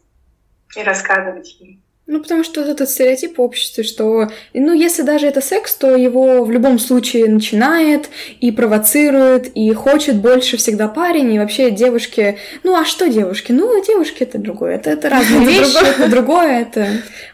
и 0.75 0.83
рассказывать 0.83 1.57
ей. 1.61 1.81
Ну, 2.07 2.21
потому 2.21 2.43
что 2.43 2.61
вот 2.61 2.69
этот 2.69 2.91
стереотип 2.91 3.39
в 3.39 3.41
обществе, 3.41 3.85
что, 3.85 4.29
ну, 4.53 4.73
если 4.73 5.03
даже 5.03 5.29
это 5.29 5.41
секс, 5.41 5.77
то 5.77 5.95
его 5.95 6.43
в 6.43 6.51
любом 6.51 6.81
случае 6.81 7.29
начинает 7.29 8.09
и 8.41 8.51
провоцирует, 8.51 9.47
и 9.55 9.73
хочет 9.75 10.17
больше 10.17 10.57
всегда 10.57 10.89
парень, 10.89 11.33
и 11.33 11.39
вообще 11.39 11.71
девушки... 11.71 12.37
Ну, 12.65 12.75
а 12.75 12.85
что 12.85 13.09
девушки? 13.09 13.53
Ну, 13.53 13.81
девушки— 13.85 14.23
это 14.25 14.39
другое, 14.39 14.75
это, 14.75 14.91
это 14.91 15.09
разные 15.09 15.47
вещи, 15.47 15.77
это 15.87 16.11
другое, 16.11 16.63
это... 16.63 16.89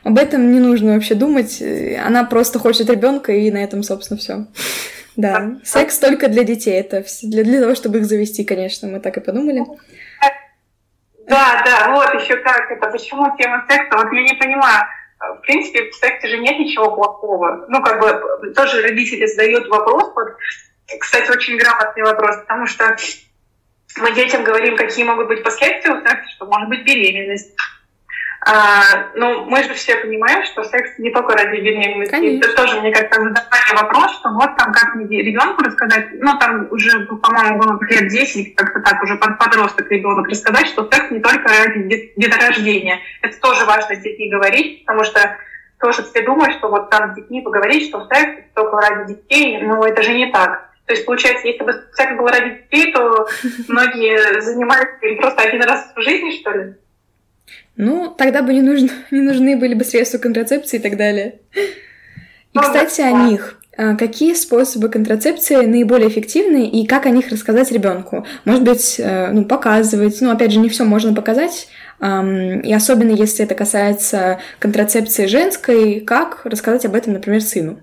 Об 0.04 0.18
этом 0.18 0.52
не 0.52 0.60
нужно 0.60 0.92
вообще 0.92 1.14
думать, 1.14 1.62
она 2.04 2.24
просто 2.24 2.58
хочет 2.58 2.90
ребенка 2.90 3.32
и 3.32 3.50
на 3.50 3.64
этом, 3.64 3.82
собственно, 3.82 4.18
все. 4.18 4.46
Да, 5.16 5.56
секс 5.64 5.98
только 5.98 6.28
для 6.28 6.44
детей, 6.44 6.78
это 6.78 7.02
для, 7.22 7.44
для 7.44 7.62
того, 7.62 7.74
чтобы 7.74 7.98
их 7.98 8.04
завести, 8.04 8.44
конечно, 8.44 8.88
мы 8.88 9.00
так 9.00 9.16
и 9.16 9.20
подумали. 9.20 9.64
Да, 11.26 11.62
да, 11.64 11.90
вот 11.90 12.14
еще 12.22 12.36
как 12.36 12.70
это, 12.70 12.88
почему 12.88 13.36
тема 13.36 13.64
секса, 13.68 13.96
вот 13.96 14.12
я 14.12 14.22
не 14.22 14.34
понимаю, 14.34 14.84
в 15.18 15.40
принципе, 15.40 15.90
в 15.90 15.94
сексе 15.94 16.28
же 16.28 16.38
нет 16.38 16.58
ничего 16.58 16.94
плохого. 16.94 17.66
Ну, 17.68 17.82
как 17.82 18.00
бы, 18.00 18.52
тоже 18.54 18.82
родители 18.82 19.26
задают 19.26 19.66
вопрос, 19.68 20.12
вот, 20.14 20.36
кстати, 21.00 21.28
очень 21.30 21.56
грамотный 21.56 22.04
вопрос, 22.04 22.36
потому 22.38 22.66
что 22.66 22.96
мы 23.96 24.12
детям 24.12 24.44
говорим, 24.44 24.76
какие 24.76 25.04
могут 25.04 25.26
быть 25.26 25.42
последствия 25.42 25.94
у 25.94 26.00
секса, 26.00 26.30
что 26.30 26.46
может 26.46 26.68
быть 26.68 26.84
беременность, 26.84 27.52
а, 28.48 29.10
ну, 29.16 29.44
мы 29.46 29.64
же 29.64 29.74
все 29.74 29.96
понимаем, 29.96 30.44
что 30.44 30.62
секс 30.62 30.98
не 30.98 31.10
только 31.10 31.32
ради 31.32 31.56
беременности. 31.60 32.12
Конечно. 32.12 32.46
Это 32.46 32.56
тоже 32.56 32.80
мне 32.80 32.92
как-то 32.92 33.20
задавали 33.20 33.74
вопрос, 33.74 34.12
что 34.12 34.30
вот 34.30 34.56
там 34.56 34.72
как 34.72 34.94
мне 34.94 35.20
ребенку 35.20 35.64
рассказать, 35.64 36.06
ну 36.20 36.38
там 36.38 36.68
уже, 36.70 37.06
по-моему, 37.06 37.58
было 37.58 37.78
лет 37.90 38.06
10, 38.06 38.54
как-то 38.54 38.80
так, 38.82 39.02
уже 39.02 39.16
подросток 39.16 39.90
ребенок, 39.90 40.28
рассказать, 40.28 40.68
что 40.68 40.88
секс 40.92 41.10
не 41.10 41.18
только 41.18 41.48
ради 41.48 42.12
деторождения. 42.16 43.00
Это 43.20 43.36
тоже 43.40 43.64
важно 43.64 43.96
с 43.96 43.98
детьми 43.98 44.30
говорить, 44.30 44.86
потому 44.86 45.02
что 45.02 45.36
тоже 45.80 46.04
все 46.04 46.22
думают, 46.22 46.54
что 46.54 46.68
вот 46.68 46.88
там 46.88 47.12
с 47.12 47.16
детьми 47.16 47.40
поговорить, 47.40 47.88
что 47.88 48.06
секс 48.06 48.44
только 48.54 48.76
ради 48.76 49.14
детей, 49.14 49.60
но 49.60 49.84
это 49.84 50.04
же 50.04 50.14
не 50.14 50.30
так. 50.30 50.70
То 50.86 50.92
есть, 50.92 51.04
получается, 51.04 51.48
если 51.48 51.64
бы 51.64 51.72
секс 51.94 52.16
был 52.16 52.28
ради 52.28 52.62
детей, 52.62 52.92
то 52.92 53.26
многие 53.66 54.40
занимались 54.40 55.02
им 55.02 55.16
просто 55.18 55.42
один 55.42 55.62
раз 55.64 55.92
в 55.96 56.00
жизни, 56.00 56.30
что 56.30 56.52
ли? 56.52 56.74
Ну, 57.76 58.14
тогда 58.16 58.42
бы 58.42 58.52
не, 58.52 58.62
нужно, 58.62 58.90
не 59.10 59.20
нужны 59.20 59.56
были 59.56 59.74
бы 59.74 59.84
средства 59.84 60.18
контрацепции 60.18 60.78
и 60.78 60.80
так 60.80 60.96
далее. 60.96 61.36
И, 62.52 62.58
кстати, 62.58 63.02
о 63.02 63.28
них. 63.28 63.60
А, 63.76 63.94
какие 63.94 64.32
способы 64.34 64.88
контрацепции 64.88 65.56
наиболее 65.56 66.08
эффективны 66.08 66.66
и 66.68 66.86
как 66.86 67.04
о 67.06 67.10
них 67.10 67.28
рассказать 67.28 67.70
ребенку? 67.70 68.26
Может 68.46 68.62
быть, 68.62 68.96
э, 68.98 69.30
ну, 69.32 69.44
показывать. 69.44 70.20
Ну, 70.22 70.30
опять 70.30 70.52
же, 70.52 70.58
не 70.58 70.70
все 70.70 70.84
можно 70.84 71.12
показать. 71.12 71.68
И 71.98 72.74
особенно 72.74 73.12
если 73.12 73.42
это 73.46 73.54
касается 73.54 74.38
контрацепции 74.58 75.24
женской, 75.24 76.00
как 76.00 76.44
рассказать 76.44 76.84
об 76.84 76.94
этом, 76.94 77.14
например, 77.14 77.40
сыну? 77.40 77.80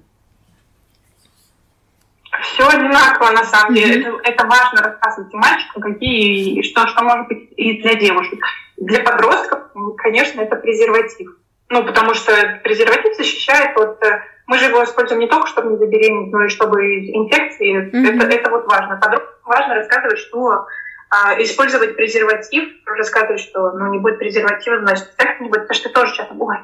Все 2.53 2.67
одинаково, 2.67 3.31
на 3.31 3.43
самом 3.43 3.73
деле. 3.73 3.95
Mm-hmm. 3.95 4.19
Это, 4.19 4.29
это 4.29 4.47
важно 4.47 4.81
рассказывать 4.83 5.33
и 5.33 5.37
мальчикам, 5.37 5.81
какие, 5.81 6.61
что, 6.61 6.87
что 6.87 7.03
может 7.03 7.27
быть 7.27 7.49
и 7.57 7.81
для 7.81 7.95
девушек. 7.95 8.39
Для 8.77 8.99
подростков, 9.01 9.59
конечно, 9.97 10.41
это 10.41 10.55
презерватив. 10.57 11.35
Ну, 11.69 11.83
потому 11.83 12.13
что 12.13 12.59
презерватив 12.63 13.15
защищает 13.15 13.75
от... 13.75 14.03
Э, 14.03 14.21
мы 14.45 14.59
же 14.59 14.65
его 14.65 14.83
используем 14.83 15.21
не 15.21 15.27
только, 15.27 15.47
чтобы 15.47 15.71
не 15.71 15.77
забеременеть, 15.77 16.31
но 16.31 16.45
и 16.45 16.49
чтобы 16.49 16.81
инфекции. 16.83 17.89
Mm-hmm. 17.91 18.23
Это, 18.23 18.35
это 18.35 18.49
вот 18.51 18.67
важно. 18.67 18.97
Подросткам 18.97 19.33
важно 19.45 19.75
рассказывать, 19.75 20.19
что 20.19 20.67
а, 21.09 21.41
использовать 21.41 21.95
презерватив, 21.95 22.69
рассказывать, 22.85 23.41
что 23.41 23.71
ну, 23.71 23.91
не 23.91 23.99
будет 23.99 24.19
презерватива, 24.19 24.79
значит, 24.79 25.09
секса 25.17 25.41
не 25.41 25.49
будет, 25.49 25.63
потому 25.63 25.75
что 25.75 25.89
тоже 25.89 26.15
часто 26.15 26.33
бывает. 26.35 26.63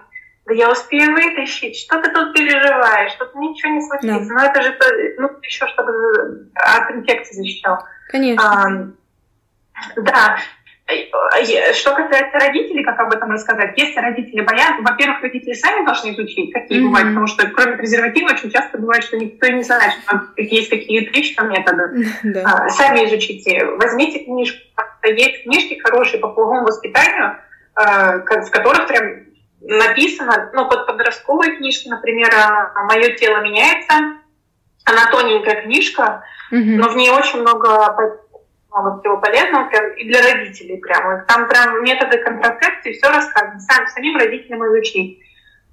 Да 0.49 0.55
я 0.55 0.71
успею 0.71 1.13
вытащить, 1.13 1.77
что 1.77 2.01
ты 2.01 2.11
тут 2.11 2.33
переживаешь, 2.33 3.11
что 3.13 3.31
ничего 3.35 3.71
не 3.71 3.81
случится. 3.81 4.27
Да. 4.27 4.33
Но 4.33 4.43
это 4.43 4.61
же 4.61 4.77
ну, 5.19 5.29
еще 5.43 5.67
чтобы 5.67 6.49
от 6.55 6.91
инфекции 6.91 7.35
защищал. 7.35 7.77
Конечно. 8.09 8.93
А, 9.75 9.91
да, 9.95 10.39
Э, 10.89 11.73
что 11.73 11.93
касается 11.93 12.39
родителей, 12.39 12.83
как 12.83 12.99
об 12.99 13.13
этом 13.13 13.31
рассказать, 13.31 13.73
если 13.77 13.99
родители 13.99 14.41
боятся, 14.41 14.81
во-первых, 14.81 15.21
родители 15.21 15.53
сами 15.53 15.85
должны 15.85 16.13
изучить, 16.13 16.51
какие 16.51 16.79
mm-hmm. 16.79 16.85
бывают, 16.85 17.09
потому 17.09 17.27
что 17.27 17.47
кроме 17.47 17.77
презерватива 17.77 18.29
очень 18.29 18.49
часто 18.49 18.79
бывает, 18.79 19.03
что 19.03 19.17
никто 19.17 19.47
не 19.47 19.63
знает, 19.63 19.93
что 20.03 20.21
есть 20.37 20.69
какие-то 20.69 21.11
там 21.35 21.49
методы. 21.49 21.79
Mm-hmm. 22.19 22.41
А, 22.43 22.69
сами 22.69 23.05
изучите, 23.05 23.65
возьмите 23.65 24.19
книжку, 24.19 24.59
есть 25.03 25.43
книжки 25.43 25.79
хорошие 25.79 26.19
по 26.19 26.29
половому 26.29 26.65
воспитанию, 26.65 27.37
а, 27.75 28.17
в 28.17 28.51
которых 28.51 28.87
прям 28.87 29.25
написано, 29.61 30.51
ну, 30.53 30.67
под 30.67 30.87
подростковые 30.87 31.57
книжки, 31.57 31.87
например, 31.87 32.31
«Мое 32.87 33.15
тело 33.15 33.41
меняется», 33.41 33.93
она 34.85 35.11
тоненькая 35.11 35.61
книжка, 35.63 36.23
но 36.51 36.89
в 36.89 36.95
ней 36.95 37.11
очень 37.11 37.41
много 37.41 38.19
много 38.71 38.99
всего 38.99 39.17
полезного 39.17 39.67
прям 39.69 39.91
и 39.93 40.05
для 40.05 40.21
родителей 40.21 40.77
прямо. 40.77 41.25
Там 41.27 41.47
прям 41.47 41.83
методы 41.83 42.19
контрацепции, 42.19 42.93
все 42.93 43.09
рассказано. 43.09 43.59
Сам, 43.59 43.87
самим 43.87 44.15
родителям 44.17 44.65
изучить. 44.67 45.19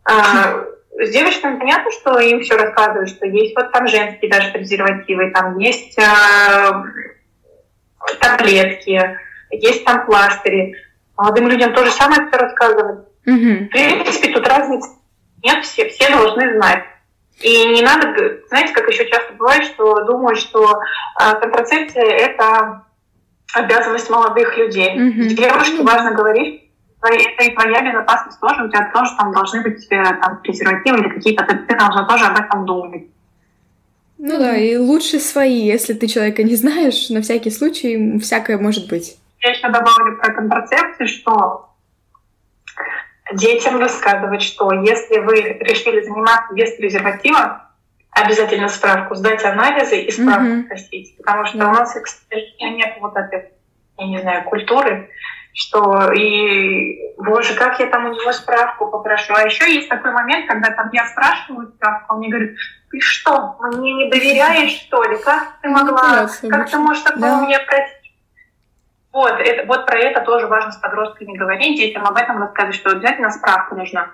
А, 0.05 0.65
с 0.99 1.11
девочками 1.11 1.59
понятно, 1.59 1.91
что 1.91 2.19
им 2.21 2.41
все 2.41 2.57
рассказывают, 2.57 3.11
что 3.11 3.27
есть 3.27 3.55
вот 3.55 3.73
там 3.73 3.87
женские 3.87 4.31
даже 4.31 4.51
презервативы, 4.53 5.31
там 5.31 5.59
есть 5.59 5.99
а, 5.99 6.85
таблетки, 8.21 9.19
есть 9.51 9.85
там 9.85 10.07
пластыри. 10.07 10.75
Молодым 11.17 11.49
людям 11.49 11.75
тоже 11.75 11.91
самое 11.91 12.29
все 12.29 12.39
рассказывают. 12.39 13.06
Угу. 13.27 13.35
В 13.35 13.69
принципе, 13.71 14.33
тут 14.33 14.47
разницы 14.47 14.91
нет, 15.47 15.65
все, 15.65 15.89
все 15.89 16.09
должны 16.11 16.55
знать. 16.55 16.85
И 17.41 17.67
не 17.69 17.83
надо, 17.83 18.41
знаете, 18.49 18.73
как 18.73 18.89
еще 18.89 19.09
часто 19.09 19.35
бывает, 19.35 19.65
что 19.65 20.05
думают, 20.05 20.39
что 20.39 20.81
э, 21.21 21.41
контрацепция 21.41 22.05
это 22.05 22.83
обязанность 23.55 24.11
молодых 24.11 24.57
людей. 24.57 24.97
Mm-hmm. 24.97 25.29
Девушке 25.35 25.83
важно 25.83 26.13
говорить, 26.13 26.71
это 27.03 27.45
и 27.45 27.55
твоя 27.55 27.83
безопасность 27.83 28.41
тоже, 28.41 28.65
у 28.65 28.69
тебя 28.69 28.91
тоже 28.93 29.11
там 29.19 29.33
должны 29.33 29.63
быть 29.63 29.87
э, 29.91 30.03
там, 30.03 30.41
презервативы 30.43 30.99
или 30.99 31.09
какие-то, 31.11 31.45
ты, 31.45 31.57
ты 31.57 31.77
должна 31.77 32.07
тоже 32.07 32.25
об 32.25 32.39
этом 32.39 32.65
думать. 32.65 33.05
Ну 34.19 34.39
да, 34.39 34.57
и 34.57 34.77
лучше 34.77 35.21
свои, 35.21 35.61
если 35.61 35.93
ты 35.93 36.07
человека 36.09 36.43
не 36.43 36.57
знаешь, 36.57 37.11
на 37.11 37.21
всякий 37.21 37.51
случай 37.51 38.19
всякое 38.19 38.59
может 38.59 38.89
быть. 38.89 39.19
Я 39.43 39.51
еще 39.51 39.69
добавлю 39.69 40.17
про 40.17 40.33
контрацепцию, 40.33 41.07
что 41.07 41.66
детям 43.33 43.81
рассказывать, 43.81 44.43
что 44.43 44.73
если 44.73 45.19
вы 45.19 45.41
решили 45.61 46.03
заниматься 46.03 46.55
без 46.55 46.75
презерватива, 46.77 47.71
обязательно 48.11 48.69
справку 48.69 49.15
сдать 49.15 49.45
анализы 49.45 50.01
и 50.01 50.11
справку 50.11 50.43
mm-hmm. 50.43 51.17
потому 51.19 51.47
что 51.47 51.59
у 51.59 51.73
нас, 51.73 51.93
к 51.93 52.07
сожалению, 52.07 52.77
нет 52.79 52.97
вот 53.01 53.17
этой, 53.17 53.51
я 53.99 54.07
не 54.07 54.21
знаю, 54.21 54.45
культуры, 54.45 55.11
что 55.53 56.13
и, 56.13 56.99
боже, 57.19 57.55
как 57.55 57.79
я 57.81 57.87
там 57.87 58.07
у 58.07 58.13
него 58.13 58.33
справку 58.33 58.89
попрошу. 58.91 59.35
А 59.35 59.43
еще 59.43 59.73
есть 59.73 59.89
такой 59.89 60.13
момент, 60.13 60.47
когда 60.47 60.71
там 60.71 60.91
я 60.93 61.07
спрашиваю 61.07 61.69
справку, 61.69 62.15
он 62.15 62.19
мне 62.21 62.29
говорит, 62.29 62.57
ты 62.91 63.01
что, 63.01 63.57
мне 63.73 63.93
не 63.95 64.11
доверяешь, 64.11 64.73
что 64.73 65.03
ли? 65.03 65.17
Как 65.19 65.59
ты 65.61 65.69
могла, 65.69 66.29
ну, 66.43 66.51
как 66.51 66.71
ты 66.71 66.79
можешь 66.79 67.03
такого 67.03 67.21
да. 67.21 67.41
мне 67.41 67.59
просить? 67.59 67.96
Вот, 69.17 69.33
это, 69.41 69.67
вот 69.67 69.87
про 69.87 69.99
это 69.99 70.21
тоже 70.21 70.47
важно 70.47 70.73
с 70.73 70.77
подростками 70.77 71.39
говорить, 71.39 71.79
детям 71.79 72.05
об 72.05 72.19
этом 72.19 72.37
рассказывать, 72.37 72.77
что 72.77 72.91
обязательно 72.91 73.31
справка 73.31 73.75
нужна. 73.75 74.11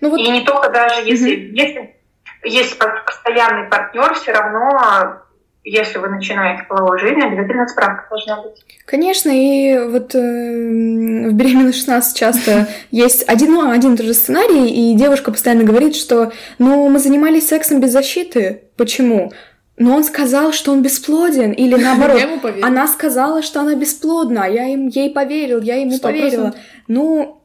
Ну, 0.00 0.10
вот... 0.10 0.20
И 0.20 0.30
не 0.30 0.42
только 0.42 0.70
даже 0.70 1.00
если, 1.02 1.36
mm-hmm. 1.36 1.50
если 1.54 1.96
есть 2.44 2.78
постоянный 2.78 3.68
партнер, 3.68 4.14
все 4.14 4.30
равно 4.30 5.22
если 5.64 5.98
вы 5.98 6.08
начинаете 6.08 6.62
половую 6.68 7.00
жизнь, 7.00 7.20
обязательно 7.20 7.66
справка 7.66 8.06
должна 8.08 8.42
быть. 8.42 8.64
Конечно, 8.84 9.30
и 9.30 9.76
вот 9.88 10.14
э, 10.14 10.18
в 10.18 11.32
беременна 11.32 11.72
16 11.72 12.16
часто 12.16 12.68
есть 12.92 13.28
один, 13.28 13.54
ну, 13.54 13.72
один 13.72 13.94
и 13.94 13.96
тот 13.96 14.06
же 14.06 14.14
сценарий, 14.14 14.68
и 14.68 14.94
девушка 14.94 15.32
постоянно 15.32 15.64
говорит, 15.64 15.96
что 15.96 16.30
ну, 16.60 16.88
мы 16.88 17.00
занимались 17.00 17.48
сексом 17.48 17.80
без 17.80 17.90
защиты. 17.90 18.62
Почему? 18.76 19.32
Но 19.76 19.96
он 19.96 20.04
сказал, 20.04 20.52
что 20.52 20.72
он 20.72 20.82
бесплоден, 20.82 21.52
или 21.52 21.74
наоборот, 21.82 22.22
она 22.62 22.86
сказала, 22.86 23.42
что 23.42 23.60
она 23.60 23.74
бесплодна, 23.74 24.46
я 24.46 24.68
им, 24.68 24.88
ей 24.88 25.10
поверил, 25.10 25.60
я 25.60 25.76
ему 25.76 25.96
100%. 25.96 26.00
поверила. 26.00 26.54
Ну, 26.86 27.42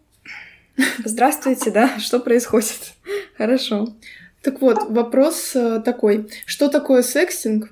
здравствуйте, 1.05 1.71
да, 1.71 1.99
что 1.99 2.19
происходит? 2.19 2.93
Хорошо. 3.37 3.89
Так 4.41 4.61
вот, 4.61 4.89
вопрос 4.89 5.55
э, 5.55 5.81
такой. 5.83 6.29
Что 6.45 6.69
такое 6.69 7.01
секстинг? 7.01 7.69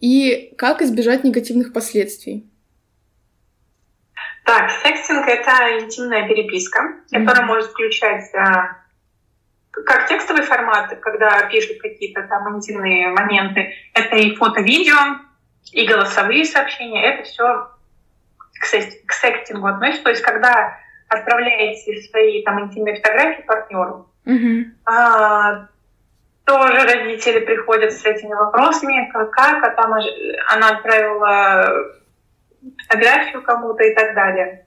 И 0.00 0.54
как 0.56 0.80
избежать 0.80 1.24
негативных 1.24 1.74
последствий? 1.74 2.46
Так, 4.44 4.70
секстинг— 4.82 5.26
это 5.28 5.50
интимная 5.80 6.26
переписка, 6.26 6.80
mm-hmm. 7.12 7.24
которая 7.24 7.46
может 7.46 7.70
включать 7.70 8.34
а, 8.34 8.79
как 9.70 10.08
текстовый 10.08 10.42
формат, 10.42 10.98
когда 11.00 11.42
пишут 11.48 11.78
какие-то 11.80 12.22
там 12.22 12.56
интимные 12.56 13.08
моменты. 13.08 13.72
Это 13.94 14.16
и 14.16 14.34
фото-видео, 14.34 14.96
и 15.72 15.86
голосовые 15.86 16.44
сообщения. 16.44 17.04
Это 17.04 17.22
все 17.24 17.70
к, 18.60 18.64
секстингу 19.14 19.66
относится. 19.66 20.04
То 20.04 20.10
есть, 20.10 20.22
когда 20.22 20.76
отправляете 21.08 22.02
свои 22.02 22.42
там 22.42 22.60
интимные 22.60 22.96
фотографии 22.96 23.42
партнеру, 23.42 24.06
Угу. 24.26 24.64
А, 24.84 25.66
тоже 26.44 26.84
родители 26.84 27.40
приходят 27.40 27.92
с 27.92 28.04
этими 28.04 28.34
вопросами, 28.34 29.10
как, 29.12 29.30
как 29.30 29.64
а 29.64 29.70
там 29.70 29.94
она 30.48 30.68
отправила 30.68 31.72
фотографию 32.86 33.42
кому-то 33.42 33.82
и 33.82 33.94
так 33.94 34.14
далее. 34.14 34.66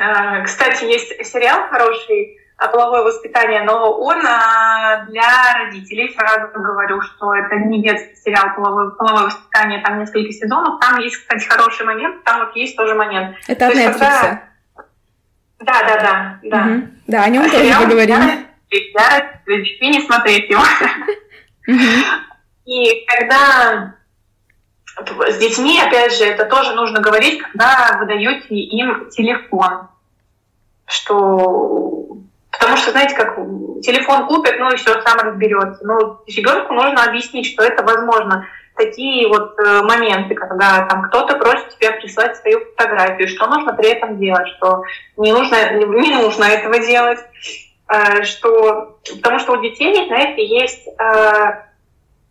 А, 0.00 0.42
кстати, 0.42 0.84
есть 0.84 1.24
сериал 1.26 1.68
хороший 1.68 2.38
«Половое 2.58 3.02
воспитание», 3.02 3.62
но 3.62 3.92
он 3.92 4.26
а, 4.26 5.04
для 5.08 5.54
родителей. 5.58 6.14
Сразу 6.16 6.48
говорю, 6.54 7.02
что 7.02 7.34
это 7.34 7.56
не 7.56 7.82
детский 7.82 8.16
сериал 8.16 8.54
«Половое, 8.56 8.90
половое 8.90 9.24
воспитание», 9.24 9.82
там 9.82 9.98
несколько 9.98 10.32
сезонов. 10.32 10.80
Там 10.80 10.98
есть, 11.00 11.16
кстати, 11.16 11.46
хороший 11.46 11.84
момент, 11.84 12.24
там 12.24 12.40
вот 12.40 12.56
есть 12.56 12.76
тоже 12.76 12.94
момент. 12.94 13.36
Это 13.46 13.68
от 13.68 13.74
Netflix. 13.74 13.92
Когда... 13.98 14.42
Да, 15.58 15.82
да, 15.82 15.96
да. 15.96 16.38
Да, 16.42 16.66
угу. 16.66 16.86
да 17.06 17.24
о 17.24 17.28
нем 17.28 17.50
тоже 17.50 17.74
поговорим 17.80 18.46
для 19.46 19.58
детей 19.58 19.88
не 19.88 20.00
смотреть 20.02 20.50
его. 20.50 20.62
И 22.64 23.04
когда 23.06 23.94
с 25.28 25.38
детьми, 25.38 25.80
опять 25.80 26.16
же, 26.16 26.24
это 26.24 26.46
тоже 26.46 26.74
нужно 26.74 27.00
говорить, 27.00 27.40
когда 27.42 27.96
вы 28.00 28.06
даете 28.06 28.54
им 28.54 29.08
телефон, 29.10 29.88
что 30.86 31.95
Потому 32.58 32.76
что, 32.76 32.90
знаете, 32.90 33.14
как 33.14 33.36
телефон 33.82 34.26
купят, 34.26 34.58
ну 34.58 34.72
и 34.72 34.76
все, 34.76 35.00
сам 35.02 35.18
разберется. 35.18 35.84
Но 35.84 36.22
ребенку 36.26 36.72
нужно 36.74 37.04
объяснить, 37.04 37.46
что 37.46 37.62
это 37.62 37.82
возможно. 37.82 38.46
Такие 38.74 39.26
вот 39.28 39.58
э, 39.58 39.82
моменты, 39.82 40.34
когда 40.34 40.84
там 40.86 41.02
кто-то 41.04 41.36
просит 41.36 41.70
тебя 41.78 41.92
прислать 41.92 42.36
свою 42.36 42.60
фотографию, 42.76 43.26
что 43.28 43.46
нужно 43.46 43.72
при 43.72 43.88
этом 43.88 44.18
делать, 44.18 44.48
что 44.56 44.82
не 45.16 45.32
нужно, 45.32 45.72
не 45.72 46.14
нужно 46.14 46.44
этого 46.44 46.78
делать. 46.78 47.20
Э, 47.88 48.22
что 48.24 48.98
потому 49.16 49.38
что 49.38 49.52
у 49.52 49.62
детей, 49.62 50.06
знаете, 50.06 50.44
есть 50.44 50.88
э, 50.88 51.52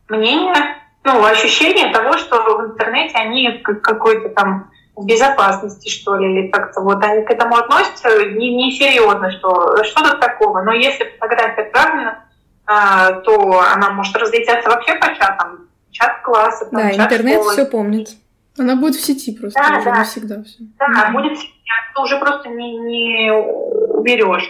мнение, 0.09 0.77
ну, 1.03 1.23
ощущение 1.23 1.91
того, 1.91 2.17
что 2.17 2.57
в 2.57 2.65
интернете 2.65 3.15
они 3.15 3.59
какой-то 3.59 4.29
там 4.29 4.71
безопасности, 5.03 5.89
что 5.89 6.15
ли, 6.15 6.39
или 6.39 6.47
как-то 6.47 6.81
вот 6.81 7.03
они 7.03 7.23
к 7.25 7.29
этому 7.29 7.55
относятся 7.57 8.09
несерьезно, 8.25 9.27
не 9.27 9.37
что 9.37 9.83
что 9.83 10.09
тут 10.09 10.19
такого. 10.19 10.61
Но 10.61 10.71
если 10.71 11.05
фотография 11.19 11.63
отправлена, 11.63 12.23
э, 12.67 13.21
то 13.23 13.63
она 13.73 13.89
может 13.91 14.15
разлететься 14.15 14.69
вообще 14.69 14.95
по 14.95 15.07
чатам, 15.15 15.67
чат 15.91 16.21
класса. 16.21 16.65
Там, 16.65 16.81
да, 16.81 16.93
чат 16.93 17.11
интернет 17.11 17.35
школы. 17.35 17.53
все 17.53 17.65
помнит. 17.65 18.09
Она 18.57 18.75
будет 18.77 18.95
в 18.95 19.05
сети 19.05 19.37
просто, 19.37 19.59
да, 19.59 19.77
уже 19.77 19.85
да. 19.85 19.95
навсегда 19.95 20.43
все. 20.43 20.57
Да, 20.79 20.85
mm-hmm. 20.87 21.11
будет 21.11 21.37
в 21.37 21.41
сети, 21.41 21.53
ты 21.93 22.01
уже 22.01 22.17
просто 22.17 22.47
не, 22.49 22.77
не 22.77 23.31
уберешь. 23.31 24.49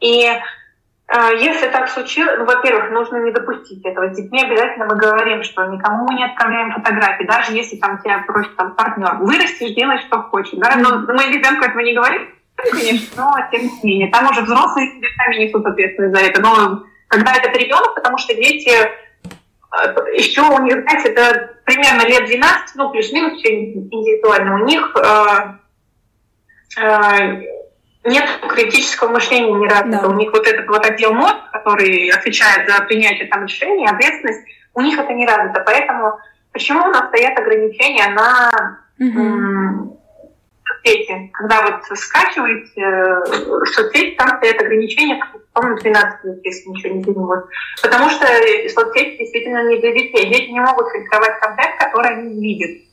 И 0.00 0.30
если 1.12 1.68
так 1.68 1.88
случилось, 1.88 2.36
ну, 2.38 2.44
во-первых, 2.44 2.90
нужно 2.90 3.16
не 3.16 3.32
допустить 3.32 3.84
этого. 3.84 4.12
С 4.12 4.16
детьми 4.16 4.42
обязательно 4.42 4.86
мы 4.86 4.96
говорим, 4.96 5.42
что 5.42 5.64
никому 5.66 6.06
мы 6.06 6.14
не 6.14 6.24
отправляем 6.24 6.72
фотографии, 6.72 7.24
даже 7.24 7.52
если 7.52 7.76
там 7.76 7.98
тебя 7.98 8.24
просит 8.26 8.54
там, 8.56 8.76
партнер. 8.76 9.16
Вырастешь, 9.16 9.74
делай, 9.74 9.98
что 10.06 10.22
хочешь. 10.22 10.58
Да? 10.58 10.76
Но 10.76 11.00
мы 11.12 11.24
ребенку 11.24 11.64
этого 11.64 11.80
не 11.80 11.94
говорим, 11.94 12.28
конечно, 12.54 13.08
но 13.16 13.36
тем 13.50 13.62
не 13.62 13.80
менее. 13.82 14.10
Там 14.12 14.30
уже 14.30 14.42
взрослые 14.42 14.88
сами 15.16 15.44
несут 15.44 15.66
ответственность 15.66 16.14
за 16.14 16.24
это. 16.24 16.40
Но 16.40 16.84
когда 17.08 17.34
этот 17.34 17.56
ребенок, 17.56 17.94
потому 17.96 18.16
что 18.16 18.34
дети 18.34 18.70
еще 20.16 20.42
у 20.42 20.62
них, 20.62 20.82
знаете, 20.82 21.10
это 21.10 21.56
примерно 21.64 22.06
лет 22.06 22.26
12, 22.26 22.76
ну, 22.76 22.90
плюс-минус, 22.90 23.38
все 23.38 23.64
индивидуально. 23.64 24.62
У 24.62 24.66
них 24.66 24.96
э, 24.96 25.54
э, 26.80 27.42
нет 28.04 28.28
критического 28.48 29.10
мышления 29.10 29.52
ни 29.52 29.68
разу. 29.68 29.90
Да. 29.90 30.08
У 30.08 30.14
них 30.14 30.32
вот 30.32 30.46
этот 30.46 30.66
вот 30.68 30.84
отдел 30.86 31.12
мозга, 31.12 31.48
который 31.52 32.08
отвечает 32.10 32.68
за 32.68 32.82
принятие 32.84 33.28
там 33.28 33.44
решений, 33.44 33.86
ответственность, 33.86 34.46
у 34.74 34.80
них 34.80 34.98
это 34.98 35.12
не 35.12 35.26
развито. 35.26 35.62
Поэтому 35.66 36.18
почему 36.52 36.84
у 36.84 36.90
нас 36.90 37.08
стоят 37.08 37.38
ограничения 37.38 38.08
на 38.08 38.78
угу. 38.98 40.00
соцсети? 40.66 41.30
Когда 41.32 41.62
вот 41.62 41.98
скачиваете 41.98 42.80
э, 42.80 43.66
соцсети, 43.66 44.16
там 44.16 44.28
стоят 44.38 44.60
ограничения, 44.60 45.22
по-моему, 45.52 45.78
12 45.78 46.24
лет, 46.24 46.40
если 46.44 46.68
ничего 46.70 46.94
не 46.94 47.02
изменилось. 47.02 47.44
Потому 47.82 48.08
что 48.08 48.26
соцсети 48.68 49.18
действительно 49.18 49.68
не 49.68 49.78
для 49.78 49.92
детей. 49.92 50.32
Дети 50.32 50.50
не 50.50 50.60
могут 50.60 50.90
фильтровать 50.90 51.38
контент, 51.40 51.76
который 51.78 52.16
они 52.16 52.40
видят. 52.40 52.89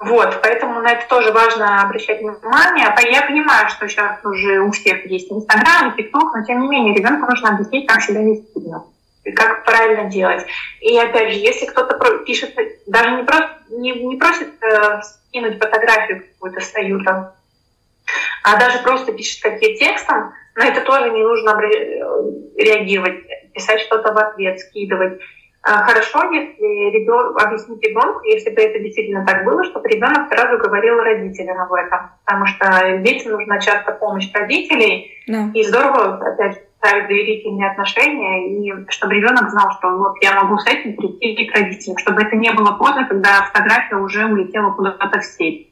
Вот, 0.00 0.40
поэтому 0.42 0.80
на 0.80 0.92
это 0.92 1.06
тоже 1.08 1.30
важно 1.30 1.82
обращать 1.82 2.20
внимание. 2.20 2.86
Я 3.10 3.22
понимаю, 3.22 3.68
что 3.68 3.86
сейчас 3.86 4.24
уже 4.24 4.60
у 4.60 4.70
всех 4.70 5.04
есть 5.04 5.30
Инстаграм 5.30 5.94
ТикТок, 5.94 6.34
но 6.34 6.44
тем 6.44 6.62
не 6.62 6.68
менее 6.68 6.94
ребенку 6.94 7.26
нужно 7.28 7.50
объяснить, 7.50 7.86
как 7.86 8.00
себя 8.00 8.22
вести 8.22 8.60
и 9.24 9.32
как 9.32 9.64
правильно 9.64 10.10
делать. 10.10 10.46
И 10.80 10.96
опять 10.96 11.34
же, 11.34 11.38
если 11.38 11.66
кто-то 11.66 11.98
пишет, 12.24 12.54
даже 12.86 13.10
не, 13.10 13.24
просто, 13.24 13.50
не, 13.68 13.92
не 13.92 14.16
просит 14.16 14.48
э, 14.62 15.02
скинуть 15.02 15.58
фотографию 15.58 16.22
какую-то 16.22 16.60
свою 16.60 17.04
там, 17.04 17.32
а 18.42 18.58
даже 18.58 18.78
просто 18.78 19.12
пишет 19.12 19.42
какие 19.42 19.76
текстом, 19.76 20.32
на 20.54 20.66
это 20.66 20.80
тоже 20.80 21.10
не 21.10 21.22
нужно 21.22 21.60
реагировать, 22.56 23.20
писать 23.52 23.80
что-то 23.82 24.12
в 24.12 24.18
ответ, 24.18 24.58
скидывать. 24.60 25.20
А, 25.62 25.84
хорошо, 25.84 26.30
если 26.32 26.90
ребенок, 26.90 27.42
объяснить 27.42 27.82
ребенку, 27.82 28.22
если 28.24 28.50
бы 28.50 28.62
это 28.62 28.78
действительно 28.78 29.26
так 29.26 29.44
было, 29.44 29.62
чтобы 29.64 29.88
ребенок 29.88 30.32
сразу 30.32 30.58
говорил 30.58 30.98
родителям 30.98 31.60
об 31.60 31.72
этом. 31.74 32.10
Потому 32.24 32.46
что 32.46 32.98
детям 32.98 33.32
нужна 33.32 33.58
часто 33.60 33.92
помощь 33.92 34.30
родителей. 34.32 35.12
Да. 35.26 35.50
И 35.52 35.62
здорово, 35.62 36.16
опять 36.16 36.54
же, 36.54 36.60
ставить 36.78 37.08
доверительные 37.08 37.70
отношения, 37.70 38.56
и 38.56 38.90
чтобы 38.90 39.14
ребенок 39.14 39.50
знал, 39.50 39.70
что 39.72 39.98
вот 39.98 40.14
я 40.22 40.40
могу 40.40 40.56
с 40.56 40.66
этим 40.66 40.96
прийти 40.96 41.44
к 41.44 41.54
родителям, 41.54 41.98
чтобы 41.98 42.22
это 42.22 42.36
не 42.36 42.50
было 42.52 42.72
поздно, 42.72 43.06
когда 43.06 43.42
фотография 43.52 43.96
уже 43.96 44.24
улетела 44.24 44.70
куда-то 44.70 45.20
в 45.20 45.24
сеть. 45.24 45.69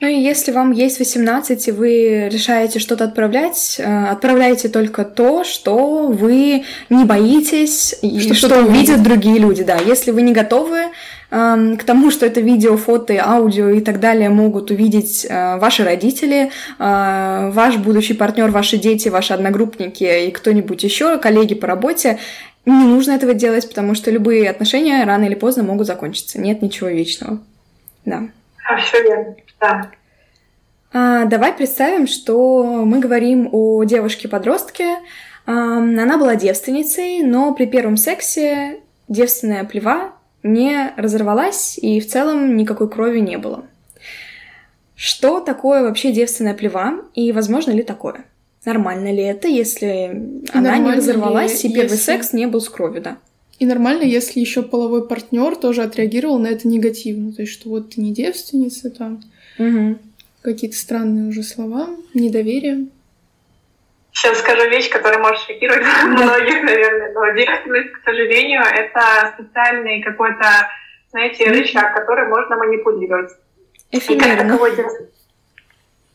Ну 0.00 0.08
и 0.08 0.14
если 0.14 0.50
вам 0.50 0.72
есть 0.72 0.98
18, 0.98 1.68
и 1.68 1.72
вы 1.72 2.28
решаете 2.32 2.78
что-то 2.78 3.04
отправлять, 3.04 3.76
э, 3.78 4.06
отправляйте 4.06 4.70
только 4.70 5.04
то, 5.04 5.44
что 5.44 6.06
вы 6.06 6.64
не 6.88 7.04
боитесь, 7.04 7.94
что, 7.98 8.06
и 8.06 8.32
что 8.32 8.60
увидят 8.60 9.02
другие 9.02 9.38
люди. 9.38 9.62
Да, 9.62 9.76
если 9.76 10.10
вы 10.10 10.22
не 10.22 10.32
готовы 10.32 10.86
эм, 11.30 11.76
к 11.76 11.84
тому, 11.84 12.10
что 12.10 12.24
это 12.24 12.40
видео, 12.40 12.78
фото, 12.78 13.14
аудио 13.22 13.68
и 13.68 13.82
так 13.82 14.00
далее 14.00 14.30
могут 14.30 14.70
увидеть 14.70 15.26
э, 15.28 15.58
ваши 15.58 15.84
родители, 15.84 16.50
э, 16.78 17.50
ваш 17.52 17.76
будущий 17.76 18.14
партнер, 18.14 18.50
ваши 18.50 18.78
дети, 18.78 19.10
ваши 19.10 19.34
одногруппники 19.34 20.28
и 20.28 20.30
кто-нибудь 20.30 20.82
еще, 20.82 21.18
коллеги 21.18 21.54
по 21.54 21.66
работе, 21.66 22.18
не 22.64 22.84
нужно 22.84 23.12
этого 23.12 23.34
делать, 23.34 23.68
потому 23.68 23.94
что 23.94 24.10
любые 24.10 24.48
отношения 24.48 25.04
рано 25.04 25.24
или 25.24 25.34
поздно 25.34 25.62
могут 25.62 25.86
закончиться. 25.86 26.40
Нет 26.40 26.62
ничего 26.62 26.88
вечного. 26.88 27.38
Да. 28.06 28.22
А, 28.66 28.78
все 28.78 29.02
верно. 29.02 29.36
Да. 29.60 29.90
А, 30.92 31.24
давай 31.26 31.52
представим, 31.52 32.06
что 32.06 32.84
мы 32.84 32.98
говорим 32.98 33.48
о 33.52 33.84
девушке-подростке. 33.84 34.96
А, 35.46 35.78
она 35.78 36.18
была 36.18 36.34
девственницей, 36.36 37.22
но 37.22 37.54
при 37.54 37.66
первом 37.66 37.96
сексе 37.96 38.80
девственная 39.08 39.64
плева 39.64 40.12
не 40.42 40.92
разорвалась, 40.96 41.78
и 41.78 42.00
в 42.00 42.06
целом 42.06 42.56
никакой 42.56 42.88
крови 42.88 43.20
не 43.20 43.38
было. 43.38 43.64
Что 44.96 45.40
такое 45.40 45.82
вообще 45.82 46.12
девственная 46.12 46.54
плева, 46.54 47.04
и 47.14 47.32
возможно 47.32 47.70
ли 47.70 47.82
такое? 47.82 48.24
Нормально 48.64 49.10
ли 49.12 49.22
это, 49.22 49.48
если 49.48 50.42
она 50.52 50.76
не 50.76 50.92
разорвалась, 50.92 51.64
ли, 51.64 51.70
и 51.70 51.72
первый 51.72 51.92
если... 51.92 52.04
секс 52.04 52.32
не 52.32 52.46
был 52.46 52.60
с 52.60 52.68
кровью, 52.68 53.00
да? 53.00 53.16
И 53.58 53.66
нормально, 53.66 54.02
если 54.02 54.40
еще 54.40 54.62
половой 54.62 55.06
партнер 55.06 55.56
тоже 55.56 55.82
отреагировал 55.82 56.38
на 56.38 56.48
это 56.48 56.66
негативно. 56.68 57.32
То 57.32 57.42
есть, 57.42 57.52
что 57.52 57.68
вот 57.70 57.90
ты 57.90 58.00
не 58.00 58.12
девственница 58.12 58.90
там. 58.90 59.22
Угу. 59.60 59.98
Какие-то 60.42 60.76
странные 60.76 61.28
уже 61.28 61.42
слова, 61.42 61.88
недоверие. 62.14 62.86
Сейчас 64.12 64.38
скажу 64.38 64.68
вещь, 64.70 64.88
которая 64.88 65.20
может 65.20 65.42
шокировать 65.42 65.84
многих, 66.04 66.62
наверное. 66.62 67.12
Но 67.12 67.30
девственность, 67.36 67.92
к 67.92 68.04
сожалению, 68.04 68.62
это 68.62 69.34
специальный 69.34 70.02
какой-то, 70.02 70.68
знаете, 71.10 71.44
рычаг, 71.44 71.94
который 71.94 72.26
можно 72.28 72.56
манипулировать. 72.56 73.30
Эфемерно. 73.90 74.24
И 74.24 74.36
как 74.36 74.46
таковой 74.46 74.76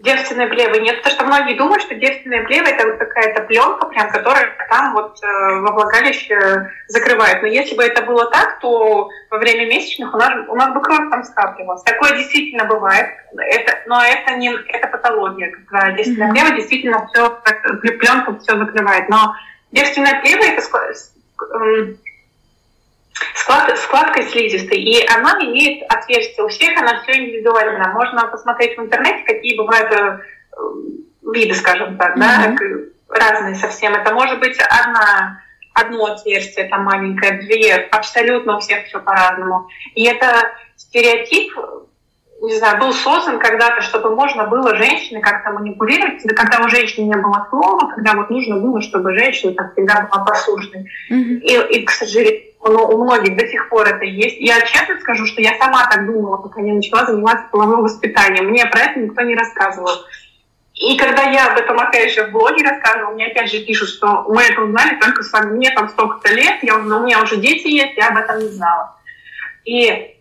девственной 0.05 0.47
плевы 0.47 0.79
нет, 0.79 0.97
потому 0.97 1.15
что 1.15 1.25
многие 1.25 1.57
думают, 1.57 1.81
что 1.81 1.95
девственная 1.95 2.43
плева 2.43 2.67
это 2.67 2.87
вот 2.87 2.97
какая-то 2.97 3.43
пленка, 3.43 3.87
прям, 3.87 4.09
которая 4.09 4.55
там 4.69 4.93
вот 4.93 5.17
э, 5.21 5.59
во 5.59 5.71
влагалище 5.71 6.71
закрывает. 6.87 7.41
Но 7.41 7.47
если 7.47 7.75
бы 7.75 7.83
это 7.83 8.03
было 8.03 8.29
так, 8.29 8.59
то 8.59 9.09
во 9.29 9.37
время 9.37 9.65
месячных 9.65 10.13
у 10.13 10.17
нас, 10.17 10.31
у 10.47 10.55
нас 10.55 10.73
бы 10.73 10.81
кровь 10.81 11.09
там 11.09 11.23
скапливалась. 11.23 11.83
Такое 11.83 12.15
действительно 12.17 12.65
бывает, 12.65 13.09
это, 13.37 13.79
но 13.87 14.01
это 14.01 14.35
не 14.35 14.53
это 14.69 14.87
патология, 14.87 15.51
когда 15.51 15.91
девственная 15.91 16.31
плева 16.31 16.51
действительно 16.51 17.07
все, 17.07 17.29
пленка 17.99 18.37
все 18.39 18.57
закрывает. 18.57 19.09
Но 19.09 19.35
девственная 19.71 20.21
плева 20.21 20.43
это 20.43 20.61
склад, 23.35 23.77
складкой 23.77 24.23
слизистой, 24.23 24.77
и 24.77 25.05
она 25.07 25.33
имеет 25.41 25.83
отверстие. 25.91 26.45
У 26.45 26.49
всех 26.49 26.77
она 26.79 27.01
все 27.01 27.17
индивидуально. 27.17 27.91
Можно 27.93 28.27
посмотреть 28.27 28.77
в 28.77 28.81
интернете, 28.81 29.23
какие 29.25 29.57
бывают 29.57 29.91
э, 29.91 30.19
виды, 31.33 31.53
скажем 31.53 31.97
так, 31.97 32.17
mm-hmm. 32.17 32.19
да, 32.19 32.55
разные 33.09 33.55
совсем. 33.55 33.93
Это 33.93 34.13
может 34.13 34.39
быть 34.39 34.57
одна, 34.59 35.41
одно 35.73 36.05
отверстие, 36.05 36.67
там 36.67 36.83
маленькое, 36.83 37.41
две, 37.41 37.75
абсолютно 37.75 38.57
у 38.57 38.59
всех 38.59 38.85
все 38.85 38.99
по-разному. 38.99 39.67
И 39.93 40.05
это 40.05 40.51
стереотип, 40.75 41.53
не 42.41 42.57
знаю, 42.57 42.79
был 42.79 42.93
создан 42.93 43.39
когда-то, 43.39 43.81
чтобы 43.81 44.13
можно 44.13 44.45
было 44.45 44.75
женщины 44.75 45.21
как-то 45.21 45.51
манипулировать, 45.51 46.21
когда 46.35 46.63
у 46.63 46.67
женщины 46.67 47.05
не 47.05 47.15
было 47.15 47.47
слова, 47.49 47.91
когда 47.95 48.13
вот 48.13 48.29
нужно 48.29 48.57
было, 48.57 48.81
чтобы 48.81 49.13
женщина 49.17 49.53
так 49.53 49.73
всегда 49.73 50.01
была 50.01 50.25
послушной. 50.25 50.89
Mm-hmm. 51.11 51.39
И, 51.39 51.77
и, 51.77 51.85
к 51.85 51.91
сожалению, 51.91 52.43
но 52.67 52.87
у 52.87 53.03
многих 53.03 53.37
до 53.37 53.47
сих 53.47 53.69
пор 53.69 53.87
это 53.87 54.05
есть. 54.05 54.37
Я 54.39 54.61
честно 54.61 54.99
скажу, 54.99 55.25
что 55.25 55.41
я 55.41 55.57
сама 55.57 55.85
так 55.87 56.05
думала, 56.05 56.37
пока 56.37 56.61
я 56.61 56.73
начала 56.73 57.05
заниматься 57.05 57.47
половым 57.51 57.81
воспитанием. 57.83 58.49
Мне 58.49 58.65
про 58.65 58.81
это 58.81 58.99
никто 58.99 59.21
не 59.21 59.35
рассказывал. 59.35 59.91
И 60.73 60.97
когда 60.97 61.23
я 61.23 61.51
об 61.51 61.57
этом 61.57 61.79
опять 61.79 62.11
же 62.13 62.25
в 62.25 62.31
блоге 62.31 62.67
рассказывала, 62.67 63.13
мне 63.13 63.27
опять 63.27 63.49
же 63.49 63.63
пишут, 63.63 63.89
что 63.89 64.25
мы 64.27 64.41
это 64.43 64.61
узнали 64.61 64.99
только 64.99 65.23
с 65.23 65.31
вами, 65.31 65.55
мне 65.55 65.69
там 65.71 65.87
столько-то 65.87 66.33
лет, 66.33 66.61
я, 66.63 66.75
у 66.75 66.81
меня 66.81 67.21
уже 67.21 67.37
дети 67.37 67.67
есть, 67.67 67.95
я 67.95 68.09
об 68.09 68.17
этом 68.17 68.39
не 68.39 68.49
знала. 68.49 68.95
И 69.63 70.17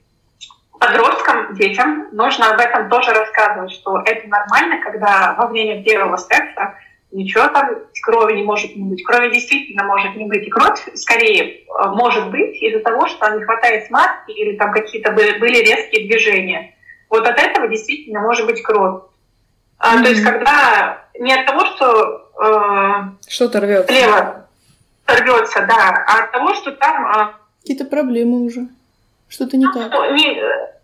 подросткам, 0.78 1.54
детям 1.54 2.08
нужно 2.12 2.50
об 2.50 2.60
этом 2.60 2.88
тоже 2.88 3.12
рассказывать, 3.12 3.72
что 3.72 4.00
это 4.04 4.28
нормально, 4.28 4.80
когда 4.80 5.34
во 5.36 5.48
время 5.48 5.82
первого 5.82 6.18
секса 6.18 6.74
ничего 7.14 7.46
там 7.48 7.70
с 7.92 8.00
крови 8.00 8.34
не 8.34 8.42
может 8.42 8.74
не 8.76 8.82
быть. 8.82 9.04
Крови 9.04 9.32
действительно 9.32 9.84
может 9.84 10.16
не 10.16 10.24
быть. 10.24 10.46
И 10.46 10.50
кровь 10.50 10.80
скорее 10.94 11.60
э, 11.60 11.88
может 11.90 12.30
быть 12.30 12.60
из-за 12.60 12.80
того, 12.80 13.06
что 13.06 13.28
не 13.36 13.44
хватает 13.44 13.86
смазки 13.86 14.32
или 14.32 14.56
там 14.56 14.72
какие-то 14.72 15.12
были, 15.12 15.38
были 15.38 15.58
резкие 15.58 16.06
движения. 16.06 16.74
Вот 17.08 17.26
от 17.26 17.38
этого 17.38 17.68
действительно 17.68 18.20
может 18.20 18.46
быть 18.46 18.62
кровь. 18.62 19.02
А, 19.78 19.96
mm-hmm. 19.96 20.02
То 20.02 20.10
есть 20.10 20.24
когда 20.24 21.04
не 21.18 21.32
от 21.32 21.46
того, 21.46 21.64
что 21.66 22.30
э, 22.42 23.28
что-то 23.28 23.60
рвется, 23.60 23.92
слева 23.92 24.48
рвется, 25.06 25.66
да, 25.68 26.04
а 26.06 26.24
от 26.24 26.32
того, 26.32 26.54
что 26.54 26.72
там 26.72 27.06
э, 27.06 27.32
какие-то 27.60 27.84
проблемы 27.84 28.42
уже, 28.42 28.66
что-то 29.28 29.56
не 29.56 29.66
ну, 29.66 29.72
так. 29.72 29.92
Не, 30.12 30.40
э, 30.40 30.74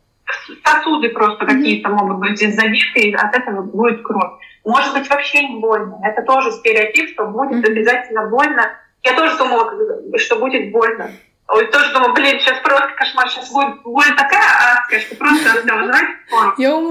сосуды 0.65 1.09
просто 1.09 1.45
mm-hmm. 1.45 1.49
какие-то 1.49 1.89
могут 1.89 2.19
быть 2.19 2.39
задеты, 2.39 3.01
и 3.01 3.15
от 3.15 3.35
этого 3.35 3.63
будет 3.63 4.03
кровь. 4.03 4.41
Может 4.65 4.93
быть, 4.93 5.09
вообще 5.09 5.47
не 5.49 5.61
больно. 5.61 6.01
Это 6.05 6.23
тоже 6.23 6.53
стереотип, 6.53 7.11
что 7.11 7.27
будет 7.27 7.65
mm-hmm. 7.65 7.71
обязательно 7.71 8.29
больно. 8.29 8.77
Я 9.03 9.15
тоже 9.15 9.37
думала, 9.39 9.73
что 10.19 10.37
будет 10.37 10.71
больно. 10.71 11.11
Ой, 11.49 11.67
тоже 11.67 11.93
думала, 11.93 12.13
блин, 12.13 12.39
сейчас 12.39 12.59
просто 12.61 12.91
кошмар, 12.97 13.29
сейчас 13.29 13.51
будет 13.51 13.83
боль 13.83 14.15
такая 14.17 14.77
адская, 14.77 15.01
что 15.01 15.17
просто 15.17 15.65
надо 15.65 15.75
вызывать 15.81 16.05
скорую. 16.27 16.55
Я 16.59 16.77
умру. 16.77 16.91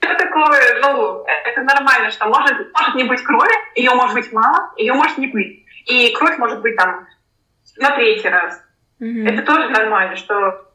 Что 0.00 0.14
такое, 0.14 0.80
ну, 0.80 1.24
это 1.24 1.62
нормально, 1.62 2.10
что 2.10 2.26
может, 2.26 2.72
может 2.72 2.94
не 2.94 3.04
быть 3.04 3.22
крови, 3.22 3.52
ее 3.76 3.94
может 3.94 4.14
быть 4.14 4.32
мало, 4.32 4.72
ее 4.76 4.92
может 4.92 5.18
не 5.18 5.28
быть. 5.28 5.64
И 5.86 6.12
кровь 6.14 6.36
может 6.38 6.60
быть 6.60 6.76
там 6.76 7.06
на 7.78 7.90
третий 7.96 8.28
раз. 8.28 8.62
Mm-hmm. 9.00 9.28
Это 9.28 9.42
тоже 9.42 9.68
нормально, 9.70 10.16
что 10.16 10.67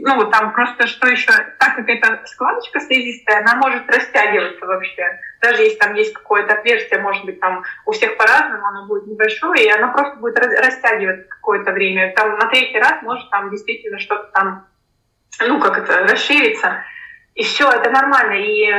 ну, 0.00 0.30
там 0.30 0.52
просто 0.52 0.86
что 0.86 1.08
еще, 1.08 1.32
так 1.58 1.76
как 1.76 1.88
эта 1.88 2.22
складочка 2.26 2.80
слизистая, 2.80 3.40
она 3.40 3.56
может 3.56 3.88
растягиваться 3.88 4.66
вообще. 4.66 5.18
Даже 5.40 5.62
если 5.62 5.78
там 5.78 5.94
есть 5.94 6.12
какое-то 6.12 6.54
отверстие, 6.54 7.00
может 7.00 7.24
быть, 7.24 7.40
там 7.40 7.62
у 7.86 7.92
всех 7.92 8.16
по-разному, 8.16 8.66
оно 8.66 8.86
будет 8.86 9.06
небольшое, 9.06 9.64
и 9.64 9.70
оно 9.70 9.92
просто 9.92 10.16
будет 10.16 10.38
растягиваться 10.38 11.28
какое-то 11.28 11.72
время. 11.72 12.12
Там 12.14 12.36
на 12.38 12.46
третий 12.48 12.78
раз 12.78 13.00
может 13.02 13.30
там 13.30 13.50
действительно 13.50 13.98
что-то 13.98 14.30
там, 14.32 14.66
ну, 15.40 15.60
как 15.60 15.78
это, 15.78 16.06
расшириться. 16.06 16.84
И 17.34 17.42
все, 17.42 17.70
это 17.70 17.90
нормально. 17.90 18.34
И 18.34 18.70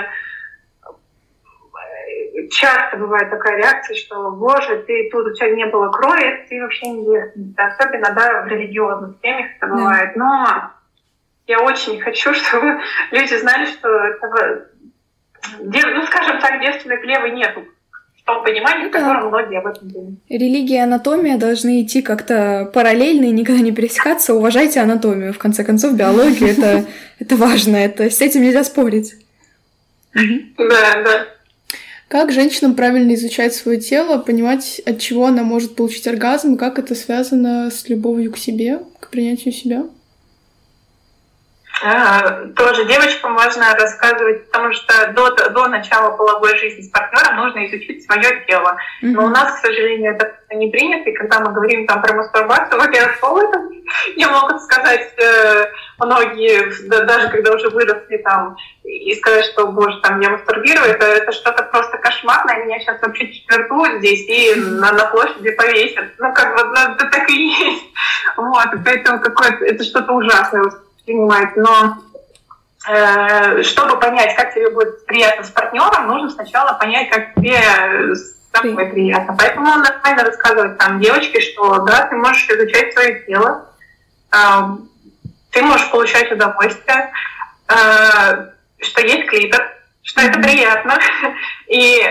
часто 2.48 2.98
бывает 2.98 3.30
такая 3.30 3.58
реакция, 3.58 3.96
что, 3.96 4.32
боже, 4.32 4.84
ты 4.88 5.10
тут 5.12 5.28
у 5.28 5.34
тебя 5.34 5.50
не 5.52 5.66
было 5.66 5.90
крови, 5.90 6.46
ты 6.50 6.62
вообще 6.62 6.88
не. 6.88 7.18
Особенно, 7.58 8.14
да, 8.14 8.44
в 8.44 8.48
религиозных 8.48 9.18
семьях 9.22 9.48
это 9.58 9.68
бывает. 9.68 10.12
Да. 10.16 10.20
Но 10.20 10.72
я 11.48 11.62
очень 11.62 12.00
хочу, 12.00 12.34
чтобы 12.36 12.80
люди 13.12 13.36
знали, 13.36 13.66
что 13.66 13.90
этого, 13.90 14.66
ну, 15.60 16.06
скажем 16.06 16.40
так, 16.40 16.62
девственной 16.62 16.98
плевы 16.98 17.32
нету 17.32 17.66
в 18.18 18.24
том 18.26 18.44
понимании, 18.44 18.88
в 18.88 18.92
котором 18.92 19.28
многие 19.28 19.58
об 19.58 19.68
этом 19.68 19.90
думают. 19.90 20.20
Религия 20.30 20.76
и 20.76 20.82
анатомия 20.82 21.38
должны 21.38 21.82
идти 21.82 22.02
как-то 22.02 22.70
параллельно 22.74 23.26
и 23.26 23.32
никогда 23.32 23.62
не 23.62 23.72
пересекаться. 23.72 24.36
Уважайте 24.36 24.80
анатомию. 24.80 25.34
В 25.34 25.40
конце 25.40 25.64
концов, 25.64 25.96
биология 25.96 26.52
это 27.20 27.36
важно. 27.36 27.78
Это, 27.78 28.10
с 28.10 28.22
этим 28.22 28.44
нельзя 28.44 28.64
спорить. 28.64 29.16
Да, 30.14 31.04
да. 31.04 31.28
Как 32.10 32.32
женщинам 32.32 32.74
правильно 32.74 33.14
изучать 33.14 33.54
свое 33.54 33.80
тело, 33.80 34.18
понимать, 34.18 34.82
от 34.84 34.98
чего 35.00 35.28
она 35.28 35.44
может 35.44 35.76
получить 35.76 36.08
оргазм, 36.08 36.56
и 36.56 36.58
как 36.58 36.80
это 36.80 36.96
связано 36.96 37.70
с 37.70 37.88
любовью 37.88 38.32
к 38.32 38.38
себе, 38.40 38.80
к 39.00 39.12
принятию 39.12 39.54
себя? 39.54 39.86
А, 41.82 42.48
тоже 42.56 42.86
девочкам 42.86 43.36
важно 43.36 43.74
рассказывать, 43.76 44.46
потому 44.48 44.74
что 44.74 45.14
до, 45.14 45.30
до 45.50 45.68
начала 45.68 46.16
половой 46.16 46.58
жизни 46.58 46.82
с 46.82 46.90
партнером 46.90 47.38
нужно 47.38 47.66
изучить 47.68 48.04
свое 48.06 48.44
тело. 48.48 48.78
Mm-hmm. 49.02 49.12
Но 49.12 49.26
у 49.26 49.30
нас, 49.30 49.54
к 49.54 49.66
сожалению, 49.66 50.16
это 50.16 50.36
не 50.56 50.70
принято. 50.72 51.10
И 51.10 51.16
когда 51.16 51.40
мы 51.40 51.54
говорим 51.54 51.88
там 51.88 52.02
про 52.02 52.14
мастурбацию, 52.14 52.80
во-первых, 52.80 53.16
что 53.16 53.42
это 53.42 53.62
не 54.18 54.26
могут 54.26 54.62
сказать 54.62 55.14
э, 55.18 55.66
многие, 56.00 56.70
да, 56.90 57.06
даже 57.06 57.30
когда 57.30 57.54
уже 57.54 57.70
выросли 57.70 58.18
там, 58.18 58.58
и 58.84 59.16
сказать, 59.16 59.46
что, 59.46 59.68
боже, 59.68 60.00
там 60.02 60.20
я 60.20 60.32
мастурбирую, 60.32 60.86
это, 60.90 61.06
это 61.06 61.32
что-то 61.32 61.64
просто 61.64 61.98
кошмарное, 61.98 62.66
меня 62.66 62.80
сейчас 62.80 63.02
вообще 63.02 63.32
четвертуют 63.32 64.00
здесь 64.00 64.26
и 64.28 64.56
на, 64.56 64.92
на 64.92 65.06
площади 65.06 65.52
повесят. 65.52 66.06
Ну, 66.18 66.34
как 66.34 66.56
бы, 66.58 66.64
ну, 66.64 66.94
это 66.94 67.06
так 67.06 67.30
и 67.30 67.48
есть. 67.48 67.86
Вот, 68.36 68.68
поэтому 68.86 69.20
какое-то, 69.20 69.66
это 69.66 69.84
что-то 69.84 70.14
ужасное 70.14 70.64
воспринимать. 71.10 71.56
Но 71.56 71.98
э, 72.88 73.64
чтобы 73.64 74.00
понять, 74.00 74.36
как 74.36 74.54
тебе 74.54 74.70
будет 74.70 75.06
приятно 75.06 75.44
с 75.44 75.50
партнером, 75.50 76.08
нужно 76.08 76.30
сначала 76.30 76.74
понять, 76.74 77.10
как 77.10 77.36
тебе 77.36 77.60
с 78.16 78.36
тобой 78.52 78.86
приятно. 78.88 79.36
Поэтому 79.38 79.76
нормально 79.78 80.24
рассказывать 80.24 80.78
там 80.78 81.00
девочке, 81.00 81.42
что 81.42 81.80
да, 81.80 82.08
ты 82.08 82.16
можешь 82.16 82.50
изучать 82.50 82.94
свое 82.94 83.24
тело, 83.26 83.68
э, 84.32 84.38
ты 85.52 85.62
можешь 85.62 85.90
получать 85.92 86.32
удовольствие, 86.32 87.12
э, 87.68 88.50
что 88.82 89.02
есть 89.02 89.30
клитор, 89.30 89.68
что 90.04 90.22
это 90.22 90.40
приятно. 90.40 90.98
И 91.68 92.02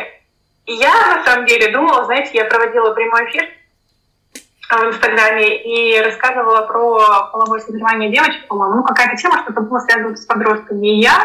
я, 0.66 1.16
на 1.16 1.24
самом 1.24 1.46
деле, 1.46 1.72
думала, 1.72 2.04
знаете, 2.04 2.30
я 2.34 2.44
проводила 2.44 2.92
прямой 2.92 3.30
эфир 3.30 3.48
в 4.76 4.88
Инстаграме 4.88 5.56
и 5.62 6.00
рассказывала 6.00 6.66
про 6.66 7.30
половое 7.32 7.60
созревание 7.60 8.10
девочек, 8.10 8.46
по-моему, 8.48 8.76
ну, 8.76 8.84
какая-то 8.84 9.16
тема, 9.16 9.42
что-то 9.42 9.62
было 9.62 9.78
связано 9.80 10.14
с 10.14 10.26
подростками. 10.26 10.86
И 10.86 11.00
я, 11.00 11.24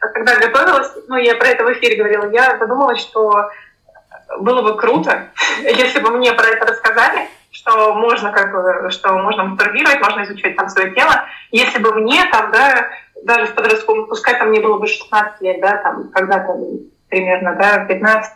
когда 0.00 0.36
готовилась, 0.36 0.90
ну, 1.08 1.16
я 1.16 1.34
про 1.36 1.48
это 1.48 1.64
в 1.64 1.72
эфире 1.74 1.96
говорила, 1.96 2.30
я 2.30 2.56
задумалась, 2.58 3.00
что 3.00 3.50
было 4.38 4.62
бы 4.62 4.76
круто, 4.78 5.28
если 5.62 6.00
бы 6.00 6.10
мне 6.10 6.32
про 6.32 6.46
это 6.46 6.66
рассказали, 6.66 7.28
что 7.50 7.92
можно 7.94 8.32
как 8.32 8.52
бы, 8.52 8.90
что 8.90 9.12
можно 9.18 9.44
мастурбировать, 9.44 10.00
можно 10.00 10.22
изучать 10.22 10.56
там 10.56 10.68
свое 10.68 10.94
тело. 10.94 11.24
Если 11.50 11.80
бы 11.80 11.92
мне 11.94 12.24
там, 12.30 12.50
да, 12.50 12.88
даже 13.24 13.46
в 13.46 13.54
подростковом, 13.54 14.06
пускай 14.06 14.38
там 14.38 14.48
мне 14.48 14.60
было 14.60 14.78
бы 14.78 14.86
16 14.86 15.40
лет, 15.42 15.60
да, 15.60 15.76
там 15.78 16.10
когда-то 16.10 16.56
примерно, 17.08 17.56
да, 17.56 17.84
15, 17.84 18.32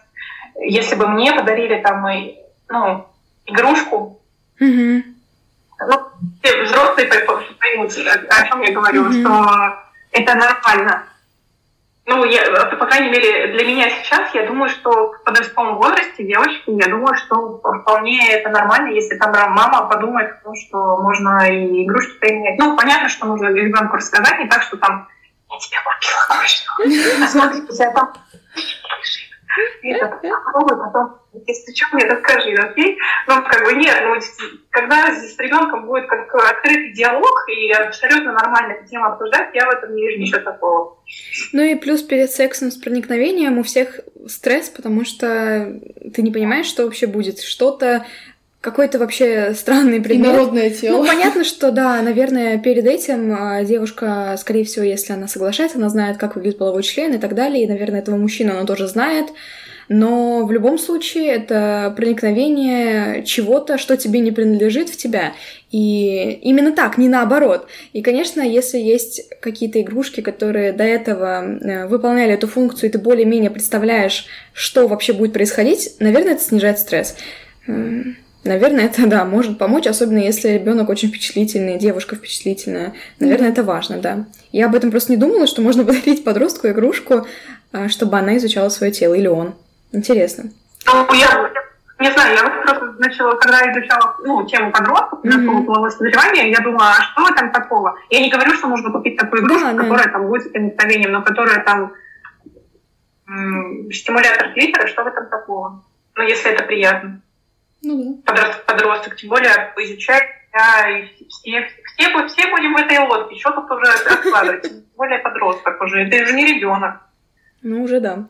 если 0.57 0.97
бы 0.97 1.07
мне 1.07 1.32
подарили 1.32 1.80
там, 1.80 2.07
ну, 2.68 3.07
игрушку, 3.47 4.20
Mm-hmm. 4.61 5.02
Ну, 5.88 6.09
все 6.42 6.62
взрослые 6.62 7.09
поймут, 7.09 7.92
о 8.28 8.46
чем 8.46 8.61
я 8.62 8.72
говорю, 8.72 9.12
что 9.12 9.78
это 10.12 10.34
нормально. 10.34 11.05
Ну, 12.07 12.22
я, 12.26 12.66
по 12.66 12.86
крайней 12.86 13.11
мере, 13.11 13.55
для 13.55 13.64
меня 13.64 13.88
сейчас, 13.88 14.34
я 14.34 14.46
думаю, 14.46 14.68
что 14.68 15.12
в 15.12 15.24
подростковом 15.24 15.76
возрасте 15.76 16.22
девочки, 16.22 16.64
я 16.68 16.88
думаю, 16.88 17.14
что 17.16 17.59
вполне 17.59 18.30
это 18.30 18.50
нормально, 18.50 18.88
если 18.88 19.16
там 19.16 19.32
мама 19.32 19.88
подумает 19.88 20.32
о 20.32 20.44
том, 20.44 20.55
что 20.55 20.98
можно 20.98 21.50
и 21.50 21.84
игрушки 21.84 22.18
применять. 22.18 22.59
Ну, 22.59 22.76
понятно, 22.76 23.09
что 23.09 23.26
нужно 23.26 23.46
ребенку 23.46 23.96
рассказать, 23.96 24.38
не 24.38 24.48
так, 24.48 24.62
что 24.62 24.76
там 24.76 25.09
я 25.50 25.59
тебе 25.59 25.78
купила 25.82 26.26
кое-что. 26.28 27.26
Смотри, 27.28 27.62
у 27.62 27.72
тебя 27.72 27.90
там 27.92 28.12
это, 29.82 30.20
попробуй 30.22 30.76
потом, 30.76 31.18
если 31.46 31.74
что, 31.74 31.96
мне 31.96 32.07
расскажи, 32.07 32.55
окей? 32.55 32.98
Ну, 33.26 33.42
как 33.42 33.64
бы 33.64 33.74
нет, 33.74 33.96
ну, 34.02 34.20
когда 34.70 35.14
с 35.14 35.38
ребенком 35.38 35.86
будет 35.86 36.07
как 36.09 36.34
открытый 36.34 36.92
диалог 36.92 37.48
и 37.48 37.70
абсолютно 37.72 38.32
нормально 38.32 38.72
эту 38.72 38.88
тему 38.88 39.07
обсуждать, 39.07 39.55
я 39.55 39.66
в 39.66 39.70
этом 39.70 39.94
не 39.94 40.07
вижу 40.07 40.20
ничего 40.20 40.40
такого. 40.40 40.98
Ну 41.52 41.62
и 41.62 41.74
плюс 41.74 42.02
перед 42.02 42.30
сексом 42.30 42.70
с 42.70 42.76
проникновением 42.76 43.59
у 43.59 43.62
всех 43.62 44.00
стресс, 44.26 44.70
потому 44.70 45.05
что 45.05 45.80
ты 46.14 46.22
не 46.22 46.30
понимаешь, 46.30 46.66
что 46.66 46.84
вообще 46.84 47.07
будет. 47.07 47.40
Что-то 47.40 48.07
какой-то 48.65 48.99
вообще 48.99 49.53
странный 49.55 50.01
предмет. 50.01 50.29
Инородное 50.29 50.71
тело. 50.71 51.03
Ну, 51.03 51.07
понятно, 51.07 51.45
что 51.45 51.71
да, 51.71 52.01
наверное, 52.01 52.57
перед 52.59 52.87
этим 52.87 53.37
а, 53.39 53.62
девушка, 53.62 54.37
скорее 54.39 54.65
всего, 54.65 54.87
если 54.87 55.12
она 55.12 55.29
соглашается, 55.29 55.77
она 55.77 55.91
знает, 55.91 56.17
как 56.17 56.35
выглядит 56.35 56.57
половой 56.57 56.83
член 56.83 57.12
и 57.12 57.19
так 57.19 57.35
далее, 57.35 57.65
и, 57.65 57.69
наверное, 57.69 58.01
этого 58.01 58.17
мужчину 58.17 58.53
она 58.53 58.65
тоже 58.65 58.87
знает. 58.89 59.27
Но 59.91 60.47
в 60.47 60.51
любом 60.51 60.79
случае 60.79 61.27
это 61.27 61.93
проникновение 61.95 63.23
чего-то, 63.25 63.77
что 63.77 63.99
тебе 63.99 64.21
не 64.21 64.33
принадлежит 64.33 64.89
в 64.89 64.97
тебя. 64.97 65.35
И 65.71 66.39
именно 66.41 66.73
так, 66.73 66.97
не 66.97 67.11
наоборот. 67.11 67.69
И, 67.93 68.01
конечно, 68.01 68.41
если 68.41 68.79
есть 68.79 69.29
какие-то 69.43 69.83
игрушки, 69.83 70.23
которые 70.23 70.73
до 70.73 70.85
этого 70.85 71.45
э, 71.45 71.87
выполняли 71.87 72.33
эту 72.33 72.47
функцию, 72.49 72.89
и 72.89 72.93
ты 72.95 72.99
более-менее 72.99 73.51
представляешь, 73.51 74.25
что 74.55 74.89
вообще 74.89 75.12
будет 75.12 75.35
происходить, 75.35 75.97
наверное, 76.01 76.33
это 76.33 76.43
снижает 76.43 76.79
стресс. 76.79 77.15
Наверное, 78.45 78.84
это 78.84 79.07
да, 79.07 79.24
может 79.24 79.59
помочь, 79.59 79.86
особенно 79.86 80.18
если 80.18 80.49
ребенок 80.49 80.90
очень 80.90 81.09
впечатлительный, 81.09 81.78
девушка 81.78 82.16
впечатлительная. 82.16 82.92
Наверное, 83.18 83.49
mm-hmm. 83.49 83.53
это 83.53 83.62
важно, 83.62 83.99
да. 83.99 84.24
Я 84.53 84.66
об 84.66 84.74
этом 84.74 84.90
просто 84.90 85.12
не 85.12 85.18
думала, 85.18 85.47
что 85.47 85.62
можно 85.62 85.84
подарить 85.86 86.24
подростку 86.24 86.68
игрушку, 86.68 87.26
а, 87.72 87.88
чтобы 87.88 88.18
она 88.18 88.36
изучала 88.36 88.68
свое 88.68 88.92
тело, 88.92 89.14
или 89.14 89.26
он. 89.26 89.55
Интересно. 89.92 90.51
Ну, 90.86 91.14
я 91.14 91.51
не 92.01 92.11
знаю, 92.11 92.34
я 92.34 92.42
вот 92.42 92.62
просто 92.64 92.95
начала, 92.99 93.34
когда 93.36 93.72
изучала 93.72 94.16
ну, 94.24 94.45
тему 94.47 94.72
подростков, 94.72 95.24
mm-hmm. 95.24 95.64
полового 95.64 95.88
созревания, 95.88 96.49
я 96.51 96.61
думала, 96.61 96.90
а 96.90 97.03
что 97.03 97.32
там 97.34 97.51
такого? 97.51 97.97
Я 98.11 98.20
не 98.20 98.30
говорю, 98.30 98.53
что 98.55 98.68
нужно 98.68 98.90
купить 98.90 99.16
такую 99.16 99.42
игрушку, 99.42 99.68
да, 99.68 99.82
которая 99.82 100.07
да. 100.07 100.12
там 100.12 100.26
будет 100.26 100.42
с 100.42 100.49
проникновением, 100.49 101.12
но 101.12 101.22
которая 101.22 101.64
там 101.64 101.92
м- 103.26 103.90
стимулятор 103.90 104.53
клитора, 104.53 104.86
что 104.86 105.05
в 105.05 105.07
этом 105.07 105.28
такого? 105.28 105.82
Ну, 106.16 106.22
если 106.22 106.51
это 106.51 106.64
приятно. 106.64 107.22
Ну, 107.85 108.22
да. 108.24 108.32
Подросток, 108.32 108.64
подросток, 108.64 109.16
тем 109.16 109.30
более 109.30 109.72
изучать, 109.78 110.24
да, 110.53 110.91
и 110.91 111.07
все, 111.28 111.68
все, 111.97 112.26
все 112.28 112.51
будем 112.51 112.74
в 112.74 112.78
этой 112.78 112.99
лодке, 112.99 113.39
что 113.39 113.53
тут 113.53 113.70
уже 113.70 113.93
откладывать, 114.11 114.62
тем 114.62 114.82
более 114.97 115.18
подросток 115.18 115.80
уже, 115.80 116.07
это 116.07 116.26
же 116.26 116.32
не 116.32 116.47
ребенок. 116.47 117.01
Ну, 117.62 117.82
уже 117.82 118.01
да. 118.01 118.26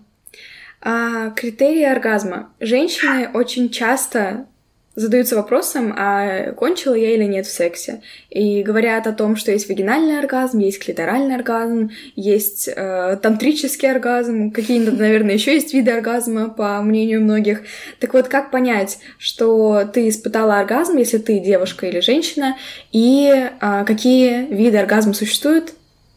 А, 0.81 1.31
критерии 1.31 1.85
оргазма. 1.85 2.53
Женщины 2.61 3.31
очень 3.33 3.71
часто 3.71 4.47
задаются 4.95 5.37
вопросом, 5.37 5.93
а 5.97 6.53
кончила 6.53 6.95
я 6.95 7.15
или 7.15 7.25
нет 7.25 7.47
в 7.47 7.53
сексе. 7.53 8.03
И 8.31 8.63
говорят 8.63 9.07
о 9.07 9.13
том, 9.13 9.37
что 9.37 9.51
есть 9.51 9.69
вагинальный 9.69 10.19
оргазм, 10.19 10.59
есть 10.59 10.83
клиторальный 10.83 11.35
оргазм, 11.35 11.91
есть 12.15 12.69
э, 12.69 13.19
тантрический 13.21 13.91
оргазм, 13.91 14.51
какие-то, 14.51 14.93
наверное, 14.93 15.35
еще 15.35 15.55
есть 15.55 15.75
виды 15.75 15.91
оргазма, 15.91 16.49
по 16.49 16.81
мнению 16.83 17.23
многих. 17.23 17.63
Так 17.99 18.15
вот, 18.15 18.29
как 18.29 18.51
понять, 18.51 18.99
что 19.19 19.85
ты 19.93 20.09
испытала 20.09 20.61
оргазм, 20.61 20.97
если 20.97 21.19
ты 21.19 21.41
девушка 21.41 21.87
или 21.87 22.01
женщина, 22.01 22.57
и 22.93 23.51
э, 23.61 23.85
какие 23.85 24.47
виды 24.47 24.79
оргазма 24.79 25.15
существуют, 25.15 25.73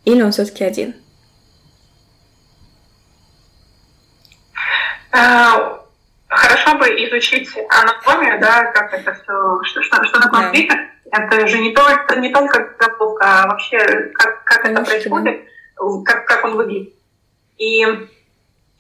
или 0.06 0.22
он 0.22 0.32
все-таки 0.32 0.64
один? 0.64 0.94
А, 5.12 5.82
хорошо 6.38 6.76
бы 6.78 6.86
изучить 7.06 7.50
анатомию, 7.70 8.40
да, 8.40 8.72
как 8.72 8.94
это 8.94 9.14
все, 9.14 9.64
что, 9.64 9.82
что, 9.82 10.04
что 10.04 10.22
такое 10.22 10.52
да. 10.52 10.76
Это 11.10 11.48
же 11.48 11.58
не 11.60 11.74
только, 11.74 12.20
не 12.20 12.32
только 12.34 12.76
готовка, 12.78 13.26
а 13.26 13.48
вообще 13.48 13.80
как, 14.14 14.44
как 14.44 14.66
это 14.66 14.84
происходит, 14.84 15.46
как, 16.06 16.26
как 16.26 16.44
он 16.44 16.58
выглядит. 16.58 16.94
И 17.58 17.86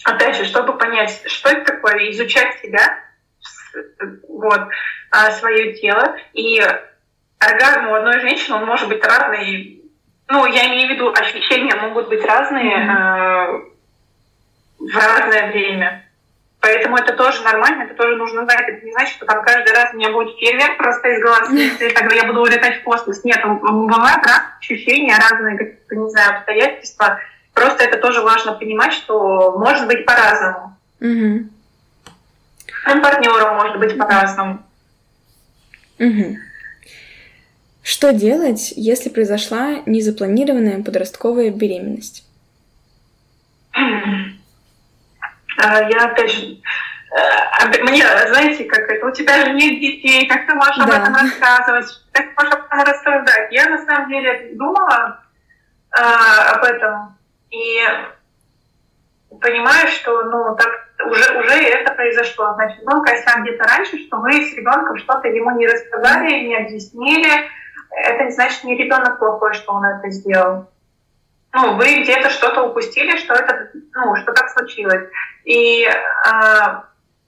опять 0.03 0.35
же, 0.35 0.45
чтобы 0.45 0.77
понять, 0.77 1.23
что 1.25 1.49
это 1.49 1.73
такое, 1.73 2.11
изучать 2.11 2.59
себя, 2.61 2.99
вот, 4.27 4.61
а, 5.11 5.31
свое 5.31 5.73
тело. 5.73 6.15
И 6.33 6.61
оргазм 7.39 7.87
у 7.87 7.95
одной 7.95 8.19
женщины, 8.19 8.57
он 8.57 8.65
может 8.65 8.89
быть 8.89 9.03
разный. 9.03 9.81
Ну, 10.27 10.45
я 10.45 10.67
имею 10.67 10.89
в 10.89 10.91
виду, 10.91 11.13
ощущения 11.13 11.75
могут 11.75 12.09
быть 12.09 12.23
разные 12.25 12.77
mm-hmm. 12.77 13.71
э, 14.79 14.85
в 14.91 14.95
разное 14.95 15.51
время. 15.51 16.06
Поэтому 16.59 16.97
это 16.97 17.13
тоже 17.13 17.43
нормально, 17.43 17.83
это 17.83 17.93
тоже 17.93 18.15
нужно 18.15 18.43
знать. 18.43 18.67
Это 18.67 18.85
не 18.85 18.91
значит, 18.91 19.15
что 19.15 19.25
там 19.25 19.43
каждый 19.43 19.73
раз 19.73 19.93
у 19.93 19.97
меня 19.97 20.11
будет 20.11 20.35
фейерверк 20.37 20.77
просто 20.77 21.07
из 21.09 21.21
глаз, 21.21 21.49
и 21.51 21.89
тогда 21.93 22.15
я 22.15 22.25
буду 22.25 22.41
улетать 22.41 22.81
в 22.81 22.83
космос. 22.83 23.23
Нет, 23.23 23.41
бывают 23.43 24.25
разные 24.25 24.57
ощущения, 24.59 25.17
разные, 25.17 25.57
какие-то, 25.57 25.95
не 25.95 26.09
знаю, 26.09 26.37
обстоятельства. 26.37 27.19
Просто 27.53 27.83
это 27.83 27.99
тоже 27.99 28.21
важно 28.21 28.53
понимать, 28.53 28.93
что 28.93 29.57
может 29.57 29.87
быть 29.87 30.05
по-разному. 30.05 30.77
Угу. 30.99 31.49
партнером 33.01 33.55
может 33.55 33.79
быть 33.79 33.97
по-разному. 33.97 34.63
Угу. 35.99 36.37
Что 37.83 38.13
делать, 38.13 38.73
если 38.75 39.09
произошла 39.09 39.81
незапланированная 39.85 40.83
подростковая 40.83 41.51
беременность? 41.51 42.25
А, 45.57 45.81
я 45.89 46.05
опять 46.05 46.31
же, 46.31 46.45
э, 46.45 47.83
мне, 47.83 48.05
знаете, 48.27 48.65
как 48.65 48.89
это, 48.89 49.05
у 49.05 49.11
тебя 49.11 49.45
же 49.45 49.53
нет 49.53 49.79
детей, 49.79 50.27
как 50.27 50.45
ты 50.45 50.53
можешь 50.53 50.77
да. 50.77 50.83
об 50.83 50.89
этом 50.89 51.15
рассказывать, 51.15 51.87
как 52.11 52.27
ты 52.27 52.33
можешь 52.37 52.53
об 52.53 52.65
этом 52.65 52.79
рассуждать. 52.81 53.51
Я 53.51 53.69
на 53.69 53.83
самом 53.85 54.09
деле 54.09 54.51
думала 54.53 55.19
э, 55.97 56.01
об 56.01 56.63
этом 56.63 57.17
и 57.49 57.81
понимаю, 59.41 59.87
что 59.87 60.23
ну 60.23 60.55
так 60.55 60.69
уже, 61.05 61.39
уже 61.39 61.53
это 61.53 61.93
произошло. 61.93 62.53
Значит, 62.53 62.83
был 62.83 63.01
косяк 63.01 63.41
где-то 63.41 63.63
раньше, 63.63 63.97
что 64.05 64.17
вы 64.17 64.33
с 64.45 64.53
ребенком 64.53 64.97
что-то 64.97 65.27
ему 65.27 65.51
не 65.51 65.67
рассказали, 65.67 66.47
не 66.47 66.55
объяснили. 66.55 67.49
Это 67.89 68.25
не 68.25 68.31
значит, 68.31 68.63
не 68.63 68.75
ребенок 68.77 69.17
плохой, 69.17 69.53
что 69.53 69.73
он 69.73 69.85
это 69.85 70.09
сделал 70.11 70.69
ну, 71.53 71.75
вы 71.75 72.01
где-то 72.01 72.29
что-то 72.29 72.63
упустили, 72.63 73.17
что 73.17 73.33
это, 73.33 73.71
ну, 73.93 74.15
что 74.17 74.33
так 74.33 74.49
случилось. 74.49 75.09
И 75.45 75.83
э, 75.85 75.91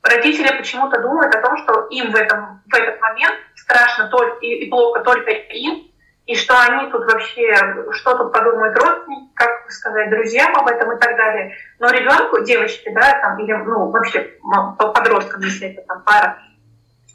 родители 0.04 0.56
почему-то 0.58 1.02
думают 1.02 1.34
о 1.34 1.42
том, 1.42 1.58
что 1.58 1.88
им 1.88 2.12
в, 2.12 2.16
этом, 2.16 2.62
в 2.70 2.76
этот 2.76 3.00
момент 3.02 3.36
страшно 3.56 4.08
только, 4.10 4.38
и, 4.40 4.66
и 4.66 4.70
плохо 4.70 5.02
только 5.02 5.32
им, 5.32 5.90
и 6.26 6.36
что 6.36 6.54
они 6.62 6.92
тут 6.92 7.12
вообще, 7.12 7.56
что 7.92 8.16
тут 8.16 8.32
подумают 8.32 8.78
родственники, 8.78 9.34
как 9.34 9.72
сказать, 9.72 10.12
друзьям 10.12 10.56
об 10.56 10.68
этом 10.68 10.92
и 10.92 11.00
так 11.00 11.18
далее. 11.18 11.56
Но 11.80 11.90
ребенку, 11.90 12.44
девочке, 12.44 12.92
да, 12.94 13.20
там, 13.20 13.40
или, 13.40 13.54
ну, 13.54 13.90
вообще 13.90 14.32
подросткам, 14.78 15.42
если 15.42 15.70
это 15.70 15.82
там 15.88 16.04
пара, 16.04 16.38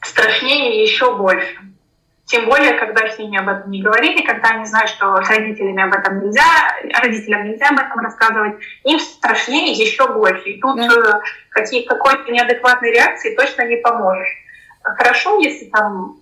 страшнее 0.03 0.83
еще 0.83 1.17
больше. 1.17 1.57
Тем 2.27 2.47
более, 2.47 2.73
когда 2.75 3.07
с 3.07 3.19
ними 3.19 3.39
об 3.39 3.49
этом 3.49 3.71
не 3.71 3.83
говорили, 3.83 4.25
когда 4.25 4.51
они 4.51 4.65
знают, 4.65 4.89
что 4.91 5.23
с 5.23 5.29
родителями 5.29 5.83
об 5.83 5.93
этом 5.93 6.21
нельзя, 6.21 6.43
родителям 7.03 7.45
нельзя 7.45 7.69
об 7.69 7.79
этом 7.79 7.99
рассказывать, 7.99 8.57
им 8.85 8.99
страшнее 8.99 9.73
еще 9.73 10.11
больше. 10.11 10.49
И 10.49 10.61
тут 10.61 10.77
да. 10.77 10.87
Э, 10.87 11.21
какие, 11.51 11.85
какой-то 11.85 12.31
неадекватной 12.33 12.93
реакции 12.93 13.37
точно 13.37 13.67
не 13.67 13.77
поможешь. 13.77 14.29
Хорошо, 14.83 15.39
если 15.41 15.67
там 15.67 16.17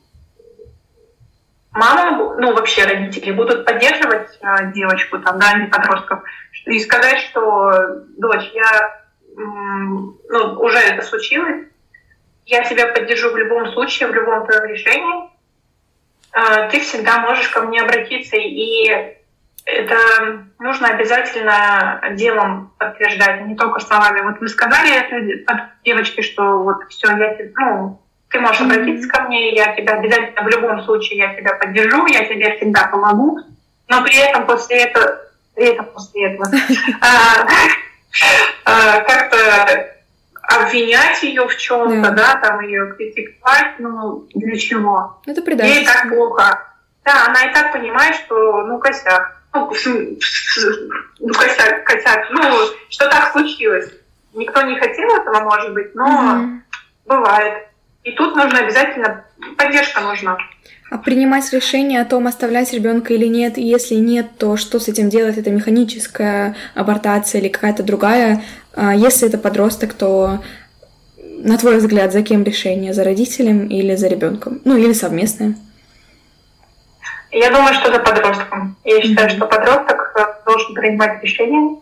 мама, 1.70 2.36
ну 2.38 2.52
вообще 2.52 2.84
родители 2.84 3.30
будут 3.30 3.64
поддерживать 3.64 4.38
э, 4.40 4.72
девочку, 4.72 5.20
там, 5.20 5.38
да, 5.38 5.54
не 5.54 5.66
подростков, 5.66 6.22
и 6.66 6.80
сказать, 6.80 7.18
что 7.20 7.72
дочь, 8.16 8.50
я, 8.54 9.02
ну, 9.36 10.16
уже 10.58 10.78
это 10.78 11.02
случилось, 11.02 11.66
я 12.46 12.64
тебя 12.64 12.88
поддержу 12.88 13.30
в 13.30 13.36
любом 13.36 13.72
случае, 13.72 14.08
в 14.08 14.14
любом 14.14 14.46
твоем 14.46 14.64
решении, 14.64 15.14
а, 15.14 15.31
ты 16.32 16.80
всегда 16.80 17.18
можешь 17.20 17.48
ко 17.48 17.62
мне 17.62 17.82
обратиться, 17.82 18.36
и 18.36 19.16
это 19.64 19.96
нужно 20.58 20.88
обязательно 20.88 22.02
делом 22.12 22.72
подтверждать, 22.78 23.46
не 23.46 23.54
только 23.54 23.80
словами. 23.80 24.22
Вот 24.22 24.40
вы 24.40 24.48
сказали 24.48 24.94
это 24.94 25.70
девочке, 25.84 26.22
что 26.22 26.62
вот 26.62 26.88
все, 26.88 27.08
я 27.16 27.36
ну, 27.56 28.00
ты 28.28 28.40
можешь 28.40 28.62
обратиться 28.62 29.08
ко 29.08 29.22
мне, 29.22 29.54
я 29.54 29.74
тебя 29.76 29.94
обязательно 29.94 30.42
в 30.42 30.48
любом 30.48 30.82
случае 30.82 31.18
я 31.18 31.34
тебя 31.34 31.54
поддержу, 31.54 32.06
я 32.06 32.24
тебе 32.24 32.56
всегда 32.56 32.86
помогу, 32.86 33.40
но 33.88 34.02
при 34.02 34.16
этом 34.16 34.46
после 34.46 34.84
этого, 34.84 35.20
при 35.54 35.66
этом 35.66 35.86
после 35.86 36.32
этого 36.32 36.50
а, 37.00 37.46
а, 38.64 39.00
как-то 39.00 39.91
обвинять 40.56 41.22
ее 41.22 41.46
в 41.46 41.56
чем-то, 41.56 42.10
да. 42.10 42.10
да, 42.10 42.36
там 42.36 42.60
ее 42.60 42.94
критиковать, 42.94 43.78
ну 43.78 44.26
для 44.34 44.56
чего? 44.58 45.20
Это 45.26 45.42
предательство. 45.42 45.78
Ей 45.78 45.86
так 45.86 46.08
плохо. 46.08 46.68
Да, 47.04 47.26
она 47.26 47.44
и 47.44 47.54
так 47.54 47.72
понимает, 47.72 48.14
что 48.16 48.62
ну 48.66 48.78
косяк. 48.78 49.38
Ну, 49.54 49.70
ну 51.20 51.34
косяк, 51.34 51.84
косяк, 51.84 52.30
ну, 52.30 52.40
что 52.88 53.08
так 53.10 53.32
случилось. 53.32 53.92
Никто 54.34 54.62
не 54.62 54.78
хотел 54.78 55.08
этого, 55.14 55.40
может 55.40 55.74
быть, 55.74 55.94
но 55.94 56.06
угу. 56.06 56.62
бывает. 57.04 57.68
И 58.02 58.12
тут 58.12 58.34
нужно 58.34 58.60
обязательно, 58.60 59.24
поддержка 59.56 60.00
нужна. 60.00 60.38
А 60.92 60.98
принимать 60.98 61.50
решение 61.52 62.02
о 62.02 62.04
том, 62.04 62.26
оставлять 62.26 62.72
ребенка 62.74 63.14
или 63.14 63.26
нет, 63.26 63.56
и 63.56 63.62
если 63.62 63.94
нет, 63.94 64.26
то 64.36 64.58
что 64.58 64.78
с 64.78 64.88
этим 64.88 65.08
делать? 65.08 65.38
Это 65.38 65.50
механическая 65.50 66.54
абортация 66.74 67.40
или 67.40 67.48
какая-то 67.48 67.82
другая 67.82 68.42
а 68.74 68.94
если 68.94 69.28
это 69.28 69.38
подросток, 69.38 69.92
то 69.94 70.38
на 71.18 71.58
твой 71.58 71.78
взгляд, 71.78 72.12
за 72.12 72.22
кем 72.22 72.44
решение? 72.44 72.94
За 72.94 73.04
родителем 73.04 73.66
или 73.66 73.94
за 73.96 74.08
ребенком? 74.08 74.60
Ну, 74.64 74.76
или 74.76 74.92
совместное? 74.92 75.54
Я 77.30 77.50
думаю, 77.50 77.74
что 77.74 77.90
за 77.90 77.98
подростком. 77.98 78.76
Я 78.84 79.02
считаю, 79.02 79.30
что 79.30 79.46
подросток 79.46 80.12
э, 80.16 80.44
должен 80.44 80.74
принимать 80.74 81.22
решение, 81.22 81.78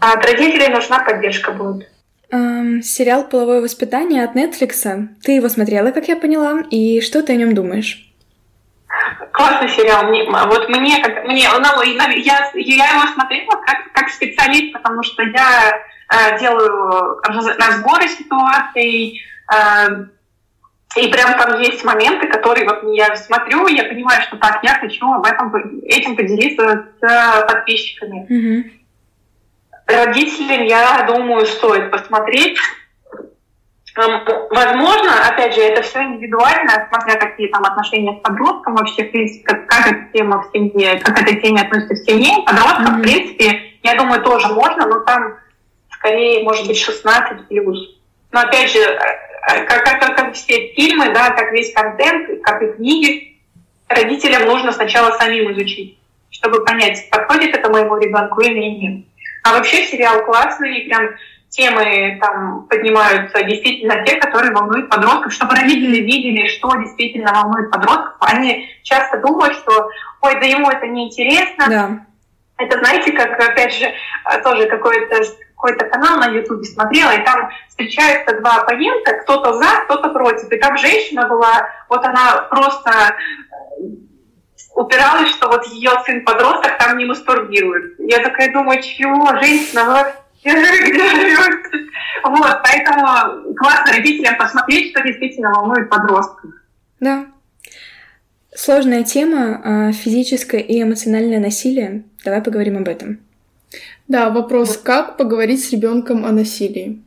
а 0.00 0.14
от 0.14 0.24
родителей 0.24 0.68
нужна 0.68 1.00
поддержка 1.00 1.52
будет. 1.52 1.88
Um, 2.30 2.80
сериал 2.80 3.24
«Половое 3.24 3.60
воспитание» 3.60 4.24
от 4.24 4.34
Netflix. 4.34 5.08
Ты 5.22 5.32
его 5.32 5.48
смотрела, 5.48 5.90
как 5.90 6.08
я 6.08 6.16
поняла, 6.16 6.62
и 6.70 7.00
что 7.00 7.22
ты 7.22 7.32
о 7.32 7.36
нем 7.36 7.54
думаешь? 7.54 8.13
Классный 9.32 9.68
сериал. 9.68 10.04
Мне, 10.04 10.24
вот 10.24 10.68
мне, 10.68 11.02
как, 11.02 11.24
мне 11.24 11.48
ну, 11.48 11.82
я, 11.82 12.50
я 12.54 12.88
его 12.90 13.12
смотрела 13.12 13.50
как, 13.66 13.92
как 13.92 14.08
специалист, 14.10 14.72
потому 14.72 15.02
что 15.02 15.22
я 15.22 15.74
Э, 16.14 16.38
делаю 16.38 17.20
разборы 17.58 18.08
ситуаций, 18.08 19.22
э, 19.52 19.88
и 20.96 21.08
прям 21.08 21.36
там 21.38 21.60
есть 21.60 21.82
моменты, 21.82 22.28
которые 22.28 22.68
вот 22.68 22.82
я 22.94 23.16
смотрю, 23.16 23.66
и 23.66 23.74
я 23.74 23.84
понимаю, 23.84 24.22
что 24.22 24.36
так, 24.36 24.62
я 24.62 24.78
хочу 24.78 25.10
об 25.10 25.24
этом 25.24 25.52
этим 25.82 26.14
поделиться 26.14 26.86
с 27.00 27.46
подписчиками. 27.48 28.26
Mm-hmm. 28.30 28.70
Родителям, 29.86 30.64
я 30.64 31.02
думаю, 31.02 31.46
стоит 31.46 31.90
посмотреть. 31.90 32.58
Эм, 33.96 34.24
возможно, 34.50 35.28
опять 35.28 35.54
же, 35.54 35.60
это 35.60 35.82
все 35.82 36.02
индивидуально, 36.02 36.88
смотря 36.90 37.14
какие 37.14 37.46
там 37.48 37.62
отношения 37.62 38.18
с 38.18 38.22
подростком, 38.22 38.74
вообще, 38.74 39.04
в 39.04 39.12
принципе, 39.12 39.44
как, 39.44 39.66
как 39.66 39.86
эта 39.86 40.12
тема 40.12 40.42
в 40.42 40.50
семье, 40.52 40.98
как 40.98 41.22
эта 41.22 41.40
тема 41.40 41.60
относится 41.60 41.94
в 41.94 42.10
семье, 42.10 42.42
подросткам, 42.44 42.86
mm-hmm. 42.86 42.98
в 42.98 43.02
принципе, 43.02 43.62
я 43.84 43.94
думаю, 43.94 44.22
тоже 44.22 44.48
можно, 44.48 44.86
но 44.86 45.00
там 45.00 45.36
скорее, 45.92 46.42
может 46.42 46.66
быть, 46.66 46.78
16 46.78 47.46
плюс. 47.48 47.96
Но 48.32 48.40
опять 48.40 48.72
же, 48.72 48.80
э, 48.80 48.98
э, 49.52 49.64
как, 49.64 49.84
как, 49.84 50.16
как 50.16 50.34
все 50.34 50.72
фильмы, 50.74 51.14
да, 51.14 51.30
как 51.30 51.52
весь 51.52 51.72
контент, 51.72 52.42
как 52.42 52.62
и 52.62 52.72
книги, 52.72 53.38
родителям 53.88 54.46
нужно 54.46 54.72
сначала 54.72 55.12
самим 55.12 55.52
изучить, 55.52 55.96
чтобы 56.30 56.64
понять, 56.64 57.08
подходит 57.10 57.54
это 57.54 57.70
моему 57.70 57.96
ребенку 57.96 58.40
или 58.40 58.58
нет. 58.58 59.04
А 59.44 59.52
вообще 59.52 59.84
сериал 59.84 60.24
классный, 60.24 60.82
прям 60.82 61.10
темы 61.54 62.18
там 62.20 62.66
поднимаются 62.68 63.42
действительно 63.44 64.04
те, 64.04 64.16
которые 64.16 64.52
волнуют 64.52 64.90
подростков, 64.90 65.32
чтобы 65.32 65.54
родители 65.54 65.98
видели, 65.98 66.48
что 66.48 66.74
действительно 66.76 67.32
волнует 67.32 67.70
подростков. 67.70 68.16
Они 68.20 68.68
часто 68.82 69.18
думают, 69.18 69.54
что 69.54 69.88
ой, 70.22 70.34
да 70.40 70.46
ему 70.46 70.68
это 70.68 70.86
неинтересно. 70.86 71.66
Да. 71.68 72.06
Это, 72.56 72.78
знаете, 72.78 73.12
как, 73.12 73.38
опять 73.40 73.74
же, 73.74 73.92
тоже 74.42 74.66
какое-то 74.66 75.22
какой-то 75.56 75.86
канал 75.86 76.18
на 76.18 76.26
Ютубе 76.26 76.64
смотрела, 76.64 77.12
и 77.12 77.24
там 77.24 77.48
встречаются 77.68 78.38
два 78.38 78.56
оппонента, 78.56 79.14
кто-то 79.22 79.54
за, 79.54 79.64
кто-то 79.84 80.10
против. 80.10 80.52
И 80.52 80.58
там 80.58 80.76
женщина 80.76 81.26
была, 81.26 81.66
вот 81.88 82.04
она 82.04 82.46
просто 82.50 82.90
э, 82.90 83.84
упиралась, 84.74 85.30
что 85.30 85.48
вот 85.48 85.64
ее 85.68 85.92
сын 86.04 86.22
подросток 86.22 86.76
там 86.76 86.98
не 86.98 87.06
мастурбирует. 87.06 87.98
Я 87.98 88.18
такая 88.18 88.52
думаю, 88.52 88.82
чего, 88.82 89.26
женщина, 89.40 89.84
вы 89.84 90.23
где. 90.44 91.36
Вот, 92.22 92.62
поэтому 92.62 93.54
классно 93.54 93.92
родителям 93.92 94.36
посмотреть, 94.36 94.90
что 94.90 95.02
действительно 95.02 95.50
волнует 95.50 95.88
подростков. 95.88 96.50
Да. 97.00 97.26
Сложная 98.54 99.02
тема 99.02 99.60
а, 99.64 99.92
физическое 99.92 100.60
и 100.60 100.80
эмоциональное 100.80 101.40
насилие. 101.40 102.04
Давай 102.24 102.40
поговорим 102.40 102.78
об 102.78 102.88
этом. 102.88 103.18
Да, 104.06 104.30
вопрос, 104.30 104.76
как 104.76 105.16
поговорить 105.16 105.64
с 105.64 105.72
ребенком 105.72 106.24
о 106.24 106.30
насилии? 106.30 107.02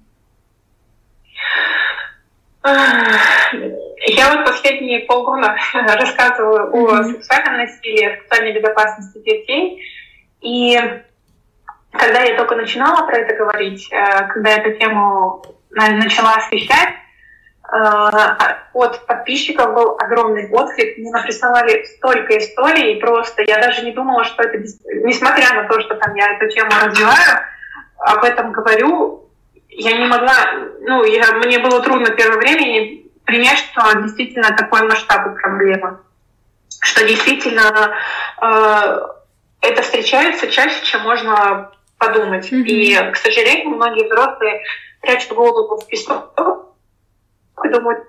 Я 2.64 4.34
вот 4.34 4.46
последние 4.46 5.02
полгода 5.02 5.56
рассказываю 5.74 6.74
о 6.74 7.04
сексуальном 7.04 7.58
насилии, 7.58 8.20
сексуальной 8.20 8.54
безопасности 8.54 9.20
детей. 9.20 9.82
И 10.42 10.80
когда 11.98 12.22
я 12.22 12.38
только 12.38 12.56
начинала 12.56 13.06
про 13.06 13.18
это 13.18 13.36
говорить, 13.36 13.92
э, 13.92 14.28
когда 14.28 14.52
эту 14.52 14.78
тему 14.78 15.44
начала 15.72 16.36
освещать, 16.36 16.90
э, 17.70 17.76
от 18.74 19.06
подписчиков 19.06 19.74
был 19.74 19.98
огромный 20.00 20.50
отклик. 20.50 20.98
Мне 20.98 21.12
наприсовали 21.12 21.84
столько 21.86 22.38
историй, 22.38 23.00
просто 23.00 23.44
я 23.44 23.60
даже 23.60 23.84
не 23.84 23.92
думала, 23.92 24.24
что 24.24 24.44
это, 24.44 24.60
несмотря 25.04 25.54
на 25.54 25.68
то, 25.68 25.80
что 25.82 25.96
там 25.96 26.16
я 26.16 26.34
эту 26.34 26.48
тему 26.50 26.72
развиваю, 26.84 27.42
об 27.98 28.24
этом 28.24 28.52
говорю, 28.52 29.30
я 29.70 29.98
не 29.98 30.08
могла, 30.08 30.34
ну, 30.82 31.04
я, 31.04 31.34
мне 31.34 31.60
было 31.60 31.82
трудно 31.82 32.10
первое 32.12 32.38
время 32.38 33.04
принять, 33.26 33.60
что 33.60 34.02
действительно 34.02 34.56
такой 34.56 34.88
масштаб 34.88 35.40
проблемы, 35.42 36.00
что 36.82 37.06
действительно 37.06 37.96
э, 38.42 39.00
это 39.62 39.82
встречается 39.82 40.48
чаще, 40.48 40.84
чем 40.86 41.02
можно 41.02 41.72
подумать. 41.98 42.52
Mm-hmm. 42.52 42.64
И, 42.66 43.12
к 43.12 43.16
сожалению, 43.16 43.76
многие 43.76 44.06
взрослые 44.06 44.64
прячут 45.02 45.34
голову 45.34 45.78
в 45.78 45.88
песок 45.88 46.34
и 47.64 47.70
думают, 47.70 48.08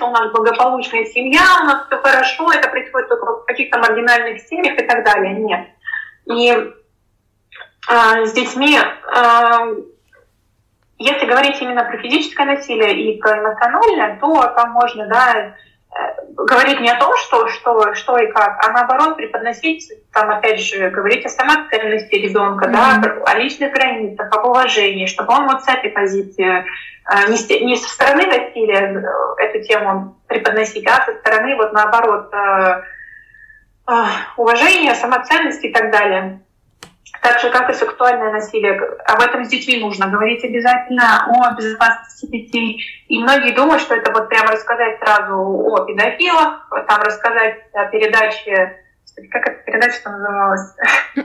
у 0.00 0.10
нас 0.10 0.32
благополучная 0.32 1.04
семья, 1.06 1.42
у 1.62 1.64
нас 1.64 1.86
все 1.86 1.96
хорошо, 1.98 2.52
это 2.52 2.68
происходит 2.68 3.08
только 3.08 3.26
в 3.26 3.44
каких-то 3.44 3.78
маргинальных 3.78 4.40
семьях 4.42 4.78
и 4.78 4.82
так 4.84 5.04
далее. 5.04 5.34
Нет. 5.34 5.68
И 6.26 6.50
э, 6.50 8.26
с 8.26 8.32
детьми, 8.32 8.78
э, 8.78 9.76
если 10.98 11.26
говорить 11.26 11.60
именно 11.60 11.84
про 11.84 11.98
физическое 11.98 12.46
насилие 12.46 13.00
и 13.00 13.20
про 13.20 13.38
эмоциональное, 13.38 14.18
то 14.20 14.42
там 14.56 14.70
можно, 14.70 15.06
да, 15.06 15.54
говорить 16.36 16.80
не 16.80 16.90
о 16.90 16.98
том, 16.98 17.16
что, 17.16 17.48
что, 17.48 17.94
что 17.94 18.18
и 18.18 18.30
как, 18.30 18.64
а 18.64 18.72
наоборот 18.72 19.16
преподносить, 19.16 19.90
там 20.12 20.30
опять 20.30 20.60
же, 20.60 20.90
говорить 20.90 21.24
о 21.24 21.30
самоценности 21.30 22.14
ребенка, 22.14 22.66
mm-hmm. 22.66 23.00
да, 23.02 23.22
о 23.26 23.34
личных 23.38 23.72
границах, 23.72 24.30
о 24.32 24.48
уважении, 24.48 25.06
чтобы 25.06 25.32
он 25.32 25.46
вот 25.46 25.62
с 25.62 25.68
этой 25.68 25.90
позиции, 25.90 26.64
э, 27.10 27.28
не, 27.28 27.64
не 27.64 27.76
со 27.76 27.88
стороны 27.88 28.26
насилия 28.26 29.02
э, 29.02 29.42
эту 29.42 29.66
тему 29.66 30.16
преподносить, 30.26 30.86
а 30.86 31.04
со 31.04 31.14
стороны 31.18 31.56
вот 31.56 31.72
наоборот 31.72 32.32
э, 32.32 32.82
уважения, 34.36 34.94
самоценности 34.94 35.66
и 35.66 35.72
так 35.72 35.90
далее. 35.90 36.40
Так 37.22 37.40
же, 37.40 37.50
как 37.50 37.70
и 37.70 37.74
сексуальное 37.74 38.32
насилие. 38.32 38.80
Об 39.06 39.20
этом 39.20 39.44
с 39.44 39.48
детьми 39.48 39.80
нужно 39.80 40.08
говорить 40.08 40.44
обязательно, 40.44 41.26
о 41.26 41.54
безопасности 41.54 42.26
детей. 42.26 42.82
И 43.08 43.18
многие 43.18 43.54
думают, 43.54 43.82
что 43.82 43.94
это 43.94 44.12
вот 44.12 44.28
прямо 44.28 44.52
рассказать 44.52 44.98
сразу 44.98 45.34
о 45.34 45.84
педофилах, 45.84 46.68
там 46.88 47.02
рассказать 47.02 47.58
о 47.72 47.86
передаче... 47.86 48.82
Как 49.30 49.48
эта 49.48 49.62
передача 49.64 50.10
называлась? 50.10 50.74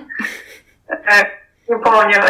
Не 1.68 1.78
помню. 1.78 2.24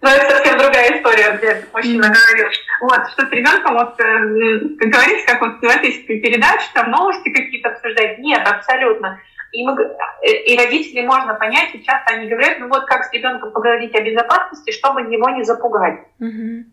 Но 0.00 0.08
это 0.08 0.36
совсем 0.36 0.56
другая 0.56 0.98
история, 0.98 1.36
где 1.36 1.62
мужчина 1.72 2.08
говорил. 2.08 2.48
Вот, 2.80 3.10
что 3.10 3.26
с 3.26 3.30
ребенком 3.30 3.74
вот 3.74 4.00
э, 4.00 4.86
говорить, 4.86 5.26
как 5.26 5.40
вот 5.42 5.60
в 5.60 5.64
этой 5.64 5.92
передаче, 5.92 6.66
там 6.72 6.90
новости 6.90 7.28
какие-то 7.30 7.70
обсуждать. 7.70 8.18
Нет, 8.18 8.46
абсолютно. 8.48 9.20
И, 9.52 9.66
мы, 9.66 9.74
и 10.22 10.56
родителей 10.56 11.02
можно 11.06 11.34
понять, 11.34 11.74
и 11.74 11.82
часто 11.82 12.14
они 12.14 12.28
говорят, 12.28 12.58
ну 12.60 12.68
вот 12.68 12.84
как 12.84 13.04
с 13.04 13.12
ребенком 13.12 13.50
поговорить 13.52 13.94
о 13.94 14.02
безопасности, 14.02 14.70
чтобы 14.70 15.02
его 15.02 15.28
не 15.30 15.42
запугать. 15.42 16.00
Mm-hmm. 16.20 16.64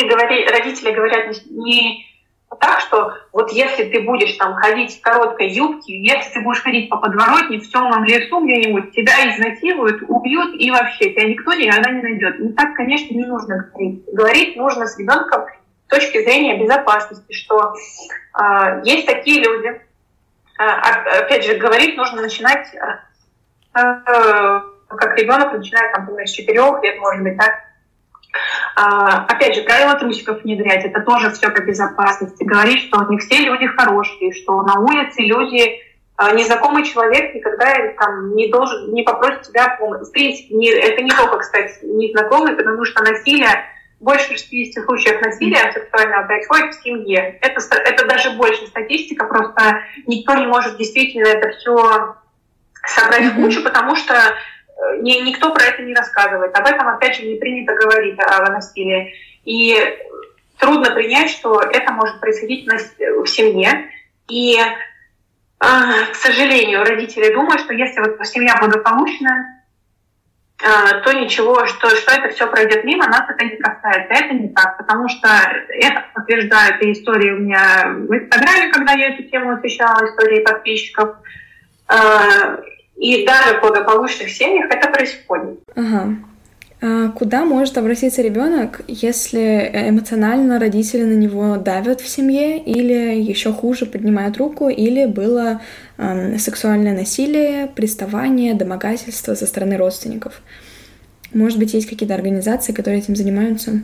И 0.00 0.08
говори, 0.08 0.46
родители 0.46 0.92
говорят 0.92 1.34
не 1.50 2.04
так, 2.60 2.80
что 2.80 3.12
вот 3.32 3.52
если 3.52 3.84
ты 3.84 4.00
будешь 4.00 4.34
там 4.34 4.54
ходить 4.54 4.98
в 4.98 5.00
короткой 5.02 5.50
юбке, 5.50 6.00
если 6.00 6.32
ты 6.32 6.40
будешь 6.40 6.62
ходить 6.62 6.88
по 6.88 6.96
подворотне 6.96 7.58
в 7.58 7.70
темном 7.70 8.04
лесу 8.04 8.44
где-нибудь, 8.44 8.92
тебя 8.92 9.30
изнасилуют, 9.30 10.02
убьют 10.08 10.54
и 10.58 10.70
вообще 10.70 11.10
тебя 11.10 11.28
никто 11.28 11.52
никогда 11.52 11.90
не 11.90 12.02
найдет. 12.02 12.38
Ну 12.38 12.52
так, 12.52 12.74
конечно, 12.74 13.14
не 13.14 13.26
нужно 13.26 13.70
говорить. 13.70 14.02
Говорить 14.12 14.56
нужно 14.56 14.86
с 14.86 14.98
ребенком 14.98 15.46
с 15.86 15.90
точки 15.90 16.22
зрения 16.22 16.58
безопасности, 16.58 17.32
что 17.32 17.74
э, 18.34 18.82
есть 18.84 19.06
такие 19.06 19.42
люди, 19.42 19.80
опять 20.58 21.44
же, 21.44 21.54
говорить 21.54 21.96
нужно 21.96 22.22
начинать, 22.22 22.68
э, 22.74 23.78
э, 23.78 24.60
как 24.88 25.16
ребенок 25.16 25.52
начинает, 25.52 25.92
там, 25.92 26.08
с 26.24 26.30
четырех 26.30 26.82
лет, 26.82 26.98
может 26.98 27.22
быть, 27.22 27.36
так. 27.36 27.60
А, 28.76 29.24
опять 29.24 29.54
же, 29.54 29.62
правила 29.62 29.94
трусиков 29.94 30.42
внедрять, 30.42 30.84
это 30.84 31.00
тоже 31.00 31.30
все 31.30 31.50
по 31.50 31.60
безопасности. 31.60 32.44
Говорить, 32.44 32.82
что 32.82 33.04
не 33.08 33.18
все 33.18 33.38
люди 33.38 33.66
хорошие, 33.66 34.32
что 34.32 34.62
на 34.62 34.80
улице 34.80 35.22
люди 35.22 35.80
незнакомый 36.34 36.84
человек 36.84 37.34
никогда 37.34 37.74
там, 37.98 38.34
не 38.34 38.48
должен, 38.48 38.92
не 38.92 39.02
попросит 39.02 39.42
тебя 39.42 39.76
помощи. 39.78 40.04
В 40.04 40.12
принципе, 40.12 40.54
не, 40.54 40.68
это 40.70 41.02
не 41.02 41.10
только, 41.10 41.38
кстати, 41.38 41.84
незнакомый, 41.84 42.56
потому 42.56 42.84
что 42.84 43.02
насилие 43.02 43.64
больше 44.00 44.36
60 44.36 44.84
случаев 44.84 45.20
насилия 45.20 45.72
сексуального 45.72 46.26
происходит 46.26 46.74
в 46.74 46.82
семье. 46.82 47.38
Это, 47.40 47.60
это 47.76 48.06
даже 48.06 48.30
больше 48.30 48.66
статистика, 48.66 49.26
просто 49.26 49.82
никто 50.06 50.34
не 50.34 50.46
может 50.46 50.76
действительно 50.78 51.26
это 51.26 51.50
все 51.50 52.16
собрать 52.86 53.32
в 53.32 53.36
кучу, 53.36 53.62
потому 53.62 53.96
что 53.96 54.14
э, 54.14 55.00
ни, 55.00 55.20
никто 55.28 55.52
про 55.52 55.64
это 55.64 55.82
не 55.82 55.94
рассказывает. 55.94 56.56
Об 56.56 56.66
этом, 56.66 56.88
опять 56.88 57.16
же, 57.16 57.26
не 57.26 57.36
принято 57.36 57.74
говорить 57.74 58.18
о, 58.20 58.44
о 58.44 58.50
насилии. 58.50 59.14
И 59.44 59.76
трудно 60.58 60.94
принять, 60.94 61.30
что 61.30 61.60
это 61.60 61.92
может 61.92 62.20
происходить 62.20 62.66
в 62.66 63.26
семье. 63.26 63.90
И, 64.28 64.56
э, 64.58 64.64
к 65.60 66.14
сожалению, 66.14 66.84
родители 66.84 67.32
думают, 67.32 67.62
что 67.62 67.74
если 67.74 68.00
вот 68.00 68.24
семья 68.26 68.56
благополучная, 68.60 69.57
то 70.58 71.12
ничего, 71.12 71.66
что, 71.66 71.88
что 71.90 72.12
это 72.12 72.34
все 72.34 72.46
пройдет 72.48 72.84
мимо, 72.84 73.06
нас 73.06 73.22
это 73.28 73.44
не 73.44 73.56
касается. 73.56 74.12
Это 74.12 74.34
не 74.34 74.48
так, 74.48 74.76
потому 74.76 75.08
что 75.08 75.28
это 75.68 76.04
подтверждает 76.14 76.82
и 76.82 76.92
истории 76.92 77.30
у 77.30 77.38
меня 77.38 77.84
в 77.86 78.12
Инстаграме, 78.12 78.72
когда 78.72 78.92
я 78.92 79.14
эту 79.14 79.22
тему 79.24 79.52
освещала, 79.52 80.04
истории 80.04 80.40
подписчиков. 80.40 81.16
А, 81.86 82.58
и 82.96 83.24
даже 83.24 83.58
в 83.58 83.60
благополучных 83.60 84.30
семьях 84.30 84.68
это 84.70 84.88
происходит. 84.90 85.60
Ага. 85.76 86.16
А 86.80 87.08
куда 87.08 87.44
может 87.44 87.76
обратиться 87.76 88.22
ребенок, 88.22 88.82
если 88.86 89.70
эмоционально 89.74 90.60
родители 90.60 91.02
на 91.02 91.14
него 91.14 91.56
давят 91.56 92.00
в 92.00 92.08
семье, 92.08 92.58
или 92.58 93.20
еще 93.20 93.52
хуже 93.52 93.84
поднимают 93.84 94.36
руку, 94.36 94.68
или 94.68 95.06
было 95.06 95.60
э, 95.96 96.38
сексуальное 96.38 96.94
насилие, 96.94 97.66
приставание, 97.66 98.54
домогательство 98.54 99.34
со 99.34 99.46
стороны 99.46 99.76
родственников? 99.76 100.40
Может 101.34 101.58
быть, 101.58 101.74
есть 101.74 101.88
какие-то 101.88 102.14
организации, 102.14 102.72
которые 102.72 103.00
этим 103.00 103.16
занимаются? 103.16 103.82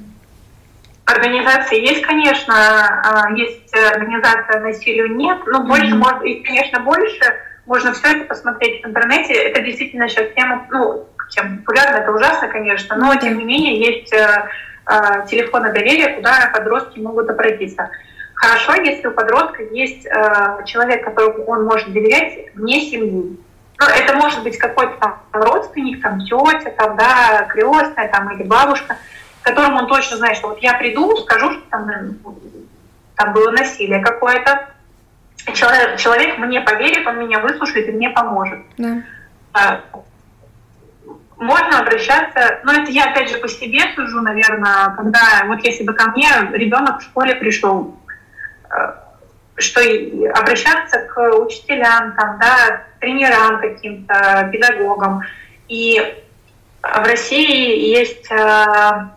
Организации 1.04 1.80
есть, 1.80 2.02
конечно, 2.02 2.54
а, 2.54 3.30
есть 3.36 3.74
организация 3.74 4.60
насилию 4.60 5.16
нет, 5.16 5.38
но 5.46 5.64
больше, 5.64 5.86
mm-hmm. 5.86 5.96
может, 5.96 6.22
и, 6.22 6.42
конечно, 6.42 6.80
больше 6.80 7.20
можно 7.66 7.92
все 7.92 8.16
это 8.16 8.24
посмотреть 8.26 8.82
в 8.82 8.86
интернете. 8.86 9.34
Это 9.34 9.60
действительно 9.60 10.08
сейчас 10.08 10.32
тема, 10.34 10.66
ну, 10.70 11.06
чем 11.30 11.58
популярно, 11.58 11.96
это 11.96 12.12
ужасно, 12.12 12.48
конечно, 12.48 12.96
но 12.96 13.14
тем 13.16 13.38
не 13.38 13.44
менее 13.44 13.78
есть 13.78 14.12
э, 14.12 14.48
э, 14.86 15.26
телефоны 15.28 15.72
доверия, 15.72 16.14
куда 16.14 16.50
подростки 16.52 16.98
могут 16.98 17.30
обратиться. 17.30 17.90
Хорошо, 18.34 18.74
если 18.74 19.06
у 19.06 19.12
подростка 19.12 19.62
есть 19.62 20.06
э, 20.06 20.64
человек, 20.66 21.04
которому 21.04 21.44
он 21.44 21.64
может 21.64 21.92
доверять 21.92 22.54
вне 22.54 22.80
семьи. 22.80 23.38
Ну, 23.76 23.86
это 23.86 24.14
может 24.16 24.42
быть 24.42 24.58
какой-то 24.58 24.96
там 25.00 25.22
родственник, 25.32 26.02
там 26.02 26.20
тетя, 26.20 26.70
там, 26.76 26.96
да, 26.96 27.46
крестная, 27.50 28.08
там, 28.08 28.32
или 28.32 28.44
бабушка, 28.44 28.96
которому 29.42 29.78
он 29.78 29.88
точно 29.88 30.16
знает, 30.18 30.36
что 30.36 30.48
вот 30.48 30.58
я 30.60 30.74
приду, 30.74 31.16
скажу, 31.16 31.52
что 31.52 31.62
там, 31.70 31.90
там 33.16 33.32
было 33.32 33.50
насилие 33.50 34.00
какое-то. 34.00 34.73
Человек, 35.52 35.98
человек 35.98 36.38
мне 36.38 36.60
поверит, 36.60 37.06
он 37.06 37.18
меня 37.18 37.40
выслушает 37.40 37.88
и 37.88 37.92
мне 37.92 38.10
поможет. 38.10 38.60
Да. 38.78 39.02
А, 39.52 39.80
можно 41.36 41.80
обращаться, 41.80 42.60
но 42.64 42.72
это 42.72 42.90
я 42.90 43.10
опять 43.10 43.30
же 43.30 43.38
по 43.38 43.48
себе 43.48 43.80
сужу, 43.94 44.22
наверное, 44.22 44.94
когда 44.96 45.44
вот 45.46 45.62
если 45.64 45.84
бы 45.84 45.92
ко 45.92 46.10
мне 46.10 46.28
ребенок 46.52 47.00
в 47.00 47.02
школе 47.02 47.34
пришел, 47.34 47.94
э, 48.70 48.92
что 49.56 49.80
обращаться 50.34 51.00
к 51.00 51.38
учителям, 51.38 52.14
там, 52.16 52.38
да, 52.38 52.84
тренерам 53.00 53.60
каким-то, 53.60 54.48
педагогам. 54.52 55.22
И 55.68 56.00
в 56.82 57.04
России 57.04 57.96
есть 57.96 58.28
такая 58.28 59.10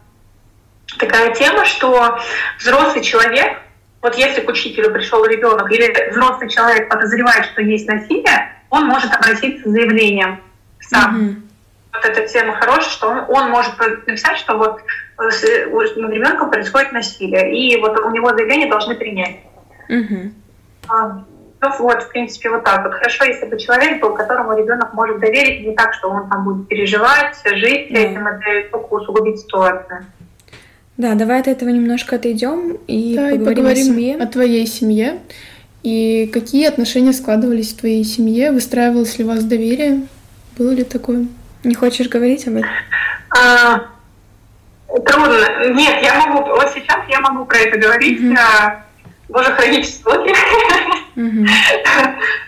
тема, 1.34 1.66
что 1.66 2.20
взрослый 2.60 3.04
человек, 3.04 3.58
вот 4.02 4.16
если 4.16 4.42
к 4.42 4.50
учителю 4.50 4.92
пришел 4.92 5.26
ребенок 5.26 5.72
или 5.72 6.12
взрослый 6.12 6.50
человек 6.50 6.90
подозревает, 6.90 7.46
что 7.46 7.62
есть 7.62 7.88
насилие, 7.88 8.52
он 8.70 8.86
может 8.86 9.14
обратиться 9.14 9.68
с 9.68 9.72
заявлением 9.72 10.40
сам. 10.80 11.16
Mm-hmm. 11.16 11.36
Вот 11.94 12.06
эта 12.06 12.28
тема 12.28 12.54
хорошая, 12.56 12.90
что 12.90 13.10
он, 13.10 13.26
он 13.28 13.50
может 13.50 13.78
написать, 13.80 14.38
что 14.38 14.58
вот 14.58 14.82
с, 15.18 15.44
над 15.96 16.12
ребенком 16.12 16.52
происходит 16.52 16.92
насилие, 16.92 17.58
и 17.58 17.80
вот 17.82 18.00
у 18.00 18.12
него 18.12 18.30
заявление 18.30 18.70
должны 18.70 18.96
принять. 18.96 19.38
Mm-hmm. 19.90 20.32
А, 20.90 21.24
ну 21.60 21.78
вот, 21.80 22.04
в 22.04 22.10
принципе, 22.10 22.50
вот 22.50 22.64
так 22.64 22.84
вот. 22.84 22.94
Хорошо, 22.94 23.26
если 23.26 23.48
бы 23.48 23.58
человек 23.58 24.00
был, 24.00 24.14
которому 24.14 24.56
ребенок 24.56 24.94
может 24.94 25.20
доверить, 25.20 25.66
не 25.66 25.76
так, 25.76 25.94
что 25.96 26.10
он 26.10 26.30
там 26.30 26.44
будет 26.44 26.68
переживать, 26.68 27.36
жить 27.46 27.90
yeah. 27.90 27.98
этим, 27.98 28.28
это 28.28 28.70
только 28.72 28.94
усугубить 28.94 29.40
ситуацию. 29.40 30.06
Да, 30.98 31.14
давай 31.14 31.42
от 31.42 31.48
этого 31.48 31.70
немножко 31.70 32.16
отойдем 32.16 32.78
и 32.88 33.16
да, 33.16 33.30
поговорим, 33.30 33.42
и 33.42 33.46
поговорим 33.46 33.82
о 33.82 33.86
семье. 33.86 34.18
О 34.18 34.26
твоей 34.26 34.66
семье. 34.66 35.20
И 35.84 36.30
какие 36.34 36.68
отношения 36.68 37.14
складывались 37.14 37.74
в 37.74 37.80
твоей 37.80 38.04
семье? 38.04 38.52
Выстраивалось 38.52 39.18
ли 39.20 39.24
у 39.24 39.28
вас 39.28 39.44
доверие? 39.44 40.08
Было 40.58 40.72
ли 40.72 40.84
такое? 40.84 41.28
Не 41.64 41.76
хочешь 41.76 42.10
говорить 42.10 42.48
об 42.48 42.56
этом? 42.56 42.70
А, 43.30 43.86
трудно. 44.88 45.74
Нет, 45.76 46.02
я 46.02 46.16
могу. 46.16 46.50
Вот 46.50 46.72
сейчас 46.74 47.00
я 47.10 47.20
могу 47.20 47.46
про 47.46 47.60
это 47.60 47.78
говорить. 47.78 48.20
Mm-hmm. 48.20 48.38
А, 48.38 48.86
Боже, 49.30 49.52
хранить 49.52 50.02
слухи. 50.02 50.34
Mm-hmm. 51.16 51.48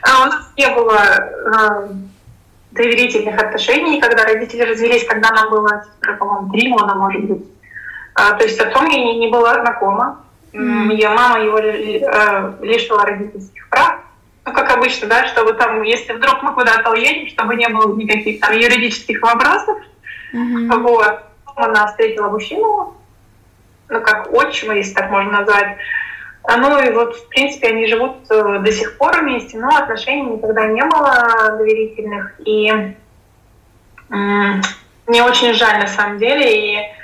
а 0.01 0.23
у 0.23 0.25
нас 0.25 0.51
не 0.57 0.67
было 0.69 0.97
а, 0.97 1.89
доверительных 2.71 3.39
отношений, 3.39 4.01
когда 4.01 4.23
родители 4.23 4.61
развелись, 4.61 5.05
когда 5.05 5.31
нам 5.31 5.49
было, 5.51 5.85
по-моему, 6.19 6.51
три 6.51 6.71
года, 6.71 6.95
может 6.95 7.23
быть. 7.25 7.43
А, 8.19 8.33
то 8.33 8.43
есть 8.43 8.57
с 8.57 8.59
отцом 8.59 8.85
я 8.85 8.97
не, 8.97 9.17
не 9.17 9.27
была 9.27 9.53
знакома. 9.61 10.19
Mm. 10.51 10.91
Ее 10.93 11.09
мама 11.09 11.39
его 11.39 11.57
э, 11.57 12.53
лишила 12.61 13.05
родительских 13.05 13.69
прав. 13.69 13.99
Ну, 14.45 14.53
как 14.53 14.69
обычно, 14.71 15.07
да, 15.07 15.25
чтобы 15.27 15.53
там, 15.53 15.83
если 15.83 16.13
вдруг 16.13 16.41
мы 16.43 16.53
куда-то 16.53 16.91
уедем, 16.91 17.29
чтобы 17.29 17.55
не 17.55 17.69
было 17.69 17.95
никаких 17.95 18.41
там 18.41 18.53
юридических 18.53 19.21
вопросов. 19.21 19.77
Mm-hmm. 20.33 20.81
Вот. 20.81 21.19
Она 21.55 21.87
встретила 21.87 22.29
мужчину, 22.29 22.95
ну, 23.87 24.01
как 24.01 24.33
отчима, 24.33 24.75
если 24.75 24.93
так 24.93 25.11
можно 25.11 25.39
назвать. 25.39 25.77
А, 26.43 26.57
ну 26.57 26.77
и 26.81 26.91
вот, 26.91 27.15
в 27.15 27.29
принципе, 27.29 27.67
они 27.67 27.87
живут 27.87 28.17
э, 28.29 28.59
до 28.59 28.71
сих 28.71 28.97
пор 28.97 29.21
вместе, 29.21 29.57
но 29.57 29.69
отношений 29.69 30.23
никогда 30.23 30.67
не 30.67 30.83
было 30.83 31.55
доверительных. 31.57 32.33
И 32.45 32.95
мне 34.09 35.23
очень 35.23 35.53
жаль 35.53 35.79
на 35.79 35.87
самом 35.87 36.17
деле. 36.17 36.75
И 36.75 36.98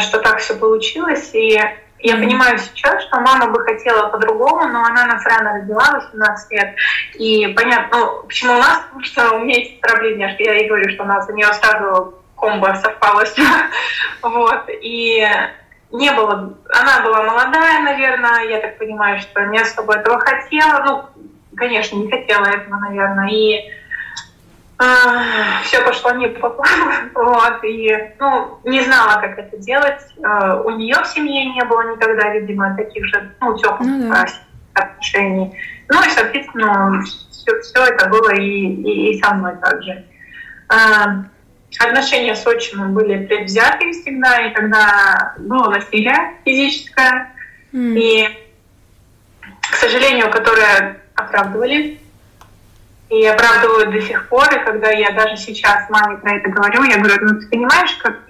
что 0.00 0.18
так 0.20 0.38
все 0.38 0.54
получилось. 0.54 1.30
И 1.34 1.60
я 2.02 2.16
понимаю 2.16 2.58
сейчас, 2.58 3.04
что 3.04 3.20
мама 3.20 3.48
бы 3.48 3.60
хотела 3.60 4.08
по-другому, 4.08 4.66
но 4.68 4.84
она 4.84 5.06
нас 5.06 5.24
рано 5.24 5.60
родила, 5.60 5.90
18 5.92 6.50
лет. 6.50 6.74
И 7.14 7.46
понятно, 7.56 7.98
ну, 7.98 8.22
почему 8.26 8.54
у 8.54 8.58
нас, 8.58 8.80
потому 8.86 9.04
что 9.04 9.30
у 9.32 9.38
меня 9.40 9.58
есть 9.58 9.80
проблемы, 9.80 10.28
что 10.30 10.42
я 10.42 10.54
ей 10.54 10.68
говорю, 10.68 10.90
что 10.90 11.04
у 11.04 11.06
нас 11.06 11.28
у 11.28 11.32
нее 11.32 11.46
сразу 11.54 12.14
комбо 12.34 12.74
совпало 12.74 13.24
Вот. 14.22 14.64
И 14.68 15.28
не 15.92 16.10
было, 16.10 16.54
она 16.70 17.02
была 17.04 17.22
молодая, 17.22 17.82
наверное, 17.82 18.48
я 18.48 18.58
так 18.60 18.78
понимаю, 18.78 19.20
что 19.20 19.44
не 19.46 19.60
особо 19.60 19.94
этого 19.94 20.18
хотела. 20.18 20.82
Ну, 20.84 21.26
конечно, 21.56 21.96
не 21.96 22.10
хотела 22.10 22.46
этого, 22.46 22.78
наверное. 22.80 23.28
И 23.30 23.70
а, 24.82 25.62
все 25.62 25.80
пошло 25.82 26.10
не 26.12 26.28
по 26.28 26.50
плану, 26.50 26.92
вот, 27.14 27.62
и, 27.64 28.14
ну, 28.18 28.58
не 28.64 28.82
знала, 28.82 29.20
как 29.20 29.38
это 29.38 29.56
делать. 29.58 30.02
А, 30.24 30.60
у 30.60 30.70
нее 30.70 30.96
в 31.02 31.06
семье 31.06 31.46
не 31.46 31.64
было 31.64 31.92
никогда, 31.94 32.30
видимо, 32.34 32.76
таких 32.76 33.04
же, 33.06 33.32
ну, 33.40 33.56
теплых 33.56 33.80
ну, 33.80 34.10
да. 34.10 34.26
отношений. 34.74 35.56
Ну, 35.88 36.02
и, 36.04 36.10
соответственно, 36.10 37.02
все, 37.30 37.60
все 37.60 37.84
это 37.84 38.08
было 38.08 38.34
и, 38.34 38.42
и, 38.42 39.12
и 39.12 39.22
со 39.22 39.34
мной 39.34 39.56
также. 39.56 40.04
А, 40.68 41.26
отношения 41.78 42.34
с 42.34 42.44
отчимом 42.46 42.92
были 42.92 43.26
предвзятые 43.26 43.92
всегда, 43.92 44.48
и 44.48 44.54
когда 44.54 45.34
было 45.38 45.70
насилие 45.70 46.34
физическое, 46.44 47.32
mm. 47.72 47.98
и, 47.98 48.28
к 49.60 49.74
сожалению, 49.76 50.30
которое 50.30 51.02
оправдывали 51.14 52.01
и 53.12 53.26
оправдывают 53.26 53.90
до 53.90 54.00
сих 54.00 54.26
пор. 54.28 54.46
И 54.54 54.64
когда 54.64 54.90
я 54.90 55.10
даже 55.12 55.36
сейчас 55.36 55.88
маме 55.90 56.16
про 56.16 56.36
это 56.36 56.48
говорю, 56.48 56.82
я 56.84 56.96
говорю, 56.96 57.18
ну 57.20 57.40
ты 57.40 57.46
понимаешь, 57.48 57.94
как, 58.02 58.20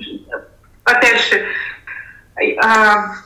опять 0.83 1.21
же, 1.21 1.45
э, 2.43 2.57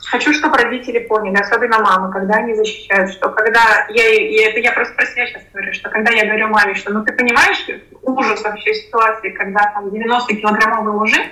хочу, 0.05 0.33
чтобы 0.33 0.57
родители 0.57 0.99
поняли, 0.99 1.41
особенно 1.41 1.79
мамы, 1.79 2.13
когда 2.13 2.35
они 2.35 2.53
защищают, 2.53 3.11
что 3.11 3.29
когда 3.29 3.87
я, 3.89 4.07
и 4.07 4.35
это 4.35 4.59
я 4.59 4.71
просто 4.71 4.93
про 4.93 5.07
себя 5.07 5.25
сейчас 5.25 5.41
говорю, 5.51 5.73
что 5.73 5.89
когда 5.89 6.11
я 6.11 6.25
говорю 6.25 6.49
маме, 6.49 6.75
что 6.75 6.93
ну 6.93 7.03
ты 7.03 7.11
понимаешь 7.13 7.65
ужас 8.03 8.43
вообще 8.43 8.75
ситуации, 8.75 9.31
когда 9.31 9.71
там 9.73 9.87
90-килограммовый 9.87 10.93
мужик 10.93 11.25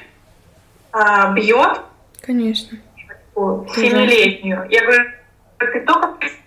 э, 0.91 1.33
бьет 1.33 1.81
Конечно. 2.25 2.79
семилетнюю. 3.35 4.65
Я 4.71 4.85
говорю, 4.85 5.03
только 5.57 5.79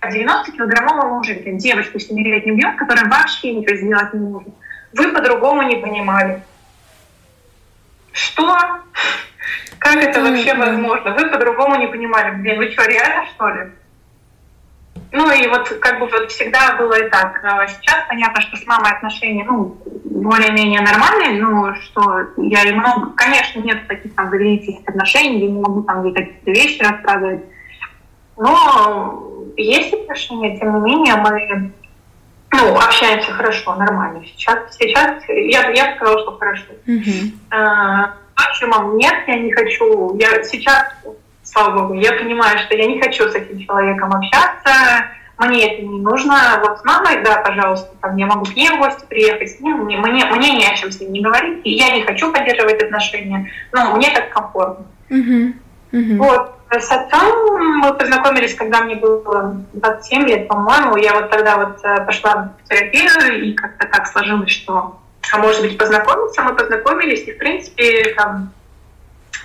90-килограммовый 0.02 1.10
мужик, 1.10 1.42
девочку 1.56 1.98
7-летнюю 1.98 2.56
бьет, 2.56 2.76
которая 2.76 3.08
вообще 3.08 3.54
ничего 3.54 3.76
сделать 3.76 4.14
не 4.14 4.20
может. 4.20 4.48
Вы 4.92 5.12
по-другому 5.12 5.62
не 5.62 5.76
понимали. 5.76 6.42
Что? 8.12 8.56
Как 9.78 9.96
это 9.96 10.20
вообще 10.22 10.54
возможно? 10.54 11.14
Вы 11.14 11.26
по-другому 11.28 11.76
не 11.76 11.86
понимали. 11.86 12.34
Блин, 12.36 12.58
вы 12.58 12.70
что, 12.72 12.84
реально, 12.84 13.26
что 13.34 13.48
ли? 13.48 13.70
Ну 15.10 15.30
и 15.30 15.46
вот 15.48 15.68
как 15.80 16.00
бы 16.00 16.06
вот 16.06 16.30
всегда 16.30 16.76
было 16.76 16.94
и 16.94 17.08
так. 17.08 17.40
А 17.44 17.66
сейчас 17.66 18.04
понятно, 18.08 18.40
что 18.42 18.56
с 18.56 18.66
мамой 18.66 18.90
отношения, 18.90 19.44
ну, 19.44 19.76
более-менее 20.04 20.80
нормальные, 20.80 21.40
ну, 21.40 21.74
что 21.76 22.26
я 22.36 22.62
и 22.64 22.72
много, 22.72 23.12
конечно, 23.12 23.60
нет 23.60 23.86
таких 23.88 24.14
там 24.14 24.30
доверительных 24.30 24.86
отношений, 24.86 25.40
я 25.40 25.50
не 25.50 25.60
могу 25.60 25.82
там 25.82 26.04
ей 26.04 26.12
какие-то 26.12 26.50
вещи 26.50 26.82
рассказывать 26.82 27.44
но 28.38 29.24
есть 29.56 29.92
отношения, 29.92 30.58
тем 30.58 30.74
не 30.74 30.90
менее, 30.90 31.16
мы 31.16 31.72
ну, 32.50 32.76
общаемся 32.76 33.30
хорошо, 33.32 33.74
нормально. 33.74 34.24
Сейчас, 34.24 34.76
сейчас 34.76 35.22
я, 35.28 35.70
я 35.70 35.96
сказала, 35.96 36.20
что 36.20 36.38
хорошо. 36.38 36.64
Mm-hmm. 36.86 37.32
А, 37.50 38.14
нет, 38.94 39.14
я 39.26 39.38
не 39.38 39.52
хочу. 39.52 40.16
Я 40.16 40.42
сейчас, 40.42 40.86
слава 41.42 41.78
богу, 41.78 41.94
я 41.94 42.12
понимаю, 42.12 42.58
что 42.60 42.76
я 42.76 42.86
не 42.86 43.00
хочу 43.00 43.28
с 43.28 43.34
этим 43.34 43.60
человеком 43.60 44.12
общаться, 44.12 44.70
мне 45.38 45.72
это 45.72 45.82
не 45.82 46.00
нужно. 46.00 46.60
Вот 46.64 46.80
с 46.80 46.84
мамой, 46.84 47.22
да, 47.22 47.42
пожалуйста, 47.42 47.90
там 48.00 48.16
я 48.16 48.26
могу 48.26 48.44
к 48.44 48.56
ней 48.56 48.70
в 48.70 48.78
гости 48.78 49.04
приехать, 49.08 49.50
с 49.50 49.60
ним, 49.60 49.84
мне, 49.84 49.98
мне, 49.98 50.24
мне 50.26 50.56
не 50.56 50.66
о 50.66 50.74
чем 50.74 50.90
с 50.90 51.00
ним 51.00 51.12
не 51.12 51.20
говорить, 51.20 51.60
и 51.64 51.70
я 51.70 51.90
не 51.90 52.02
хочу 52.02 52.32
поддерживать 52.32 52.82
отношения, 52.82 53.50
но 53.72 53.94
мне 53.96 54.10
так 54.10 54.30
комфортно. 54.30 54.86
Mm-hmm. 55.10 55.52
Mm-hmm. 55.92 56.16
Вот. 56.16 56.54
С 56.70 56.90
отцом 56.92 57.78
мы 57.78 57.94
познакомились, 57.94 58.54
когда 58.54 58.82
мне 58.82 58.96
было 58.96 59.56
27 59.72 60.28
лет, 60.28 60.48
по-моему. 60.48 60.96
Я 60.96 61.14
вот 61.14 61.30
тогда 61.30 61.56
вот 61.56 61.82
э, 61.82 62.04
пошла 62.04 62.52
в 62.62 62.68
терапию, 62.68 63.42
и 63.42 63.54
как-то 63.54 63.86
так 63.86 64.06
сложилось, 64.06 64.50
что, 64.50 64.98
а 65.32 65.38
может 65.38 65.62
быть, 65.62 65.78
познакомиться. 65.78 66.42
Мы 66.42 66.54
познакомились, 66.54 67.26
и, 67.26 67.32
в 67.32 67.38
принципе, 67.38 68.14
там, 68.16 68.52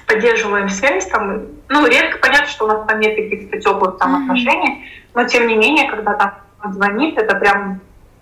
поддерживаем 0.05 0.67
связь. 0.69 1.07
Там, 1.07 1.43
ну, 1.69 1.87
редко 1.87 2.19
понятно, 2.19 2.47
что 2.47 2.65
у 2.65 2.67
нас 2.67 2.85
там 2.87 2.99
нет 2.99 3.15
каких-то 3.15 3.57
теплых 3.57 3.97
там 3.99 4.15
mm-hmm. 4.15 4.21
отношений, 4.23 4.85
но, 5.13 5.23
тем 5.23 5.47
не 5.47 5.55
менее, 5.55 5.89
когда 5.89 6.13
там 6.13 6.33
он 6.63 6.73
звонит, 6.73 7.17
это 7.17 7.35
прям, 7.35 7.79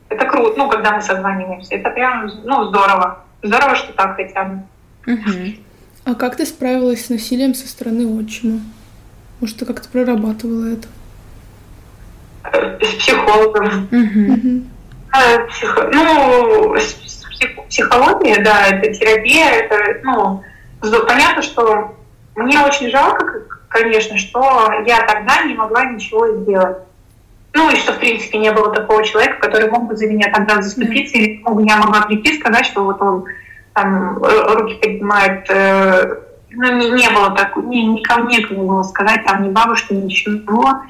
это 0.09 0.25
круто, 0.25 0.57
ну, 0.57 0.69
когда 0.69 0.91
мы 0.91 1.01
созваниваемся, 1.01 1.75
это 1.75 1.89
прям, 1.89 2.29
ну, 2.43 2.65
здорово. 2.65 3.23
Здорово, 3.41 3.75
что 3.75 3.93
так 3.93 4.15
хотя 4.15 4.43
бы. 4.43 4.61
Mm-hmm. 5.07 5.59
А 6.03 6.15
как 6.15 6.35
ты 6.35 6.45
справилась 6.45 7.05
с 7.05 7.09
насилием 7.09 7.53
со 7.53 7.67
стороны 7.67 8.07
отчима? 8.07 8.61
Может, 9.39 9.57
ты 9.57 9.65
как-то 9.65 9.87
прорабатывала 9.89 10.73
это? 10.73 10.87
С 12.83 12.93
психологом. 12.95 13.87
Угу. 13.91 14.63
А, 15.11 15.47
психо... 15.47 15.89
Ну, 15.93 16.75
псих... 16.75 17.65
психология, 17.67 18.43
да, 18.43 18.67
это 18.67 18.93
терапия, 18.93 19.49
это, 19.49 20.01
ну, 20.03 20.43
понятно, 21.07 21.41
что 21.41 21.95
мне 22.35 22.59
очень 22.59 22.89
жалко, 22.89 23.43
конечно, 23.69 24.17
что 24.17 24.71
я 24.85 25.01
тогда 25.01 25.43
не 25.43 25.53
могла 25.53 25.85
ничего 25.85 26.41
сделать. 26.41 26.77
Ну 27.53 27.69
и 27.69 27.75
что, 27.75 27.93
в 27.93 27.99
принципе, 27.99 28.37
не 28.37 28.51
было 28.51 28.73
такого 28.73 29.03
человека, 29.03 29.39
который 29.39 29.69
мог 29.69 29.87
бы 29.87 29.97
за 29.97 30.07
меня 30.07 30.31
тогда 30.33 30.61
заступиться, 30.61 31.17
mm. 31.17 31.19
или 31.19 31.41
ну, 31.43 31.59
я 31.65 31.77
могла 31.77 32.01
прийти 32.03 32.33
и 32.33 32.39
сказать, 32.39 32.65
что 32.65 32.83
вот 32.83 33.01
он 33.01 33.25
там 33.73 34.17
руки 34.21 34.75
поднимает 34.75 35.49
э, 35.49 36.21
ну, 36.53 36.77
не, 36.77 36.89
не 36.91 37.09
было 37.09 37.31
так, 37.31 37.55
не, 37.55 37.85
никому 37.85 38.29
некому 38.29 38.67
было 38.67 38.83
сказать, 38.83 39.23
там, 39.25 39.43
ни 39.43 39.49
бабушке, 39.49 39.95
ничего. 39.95 40.81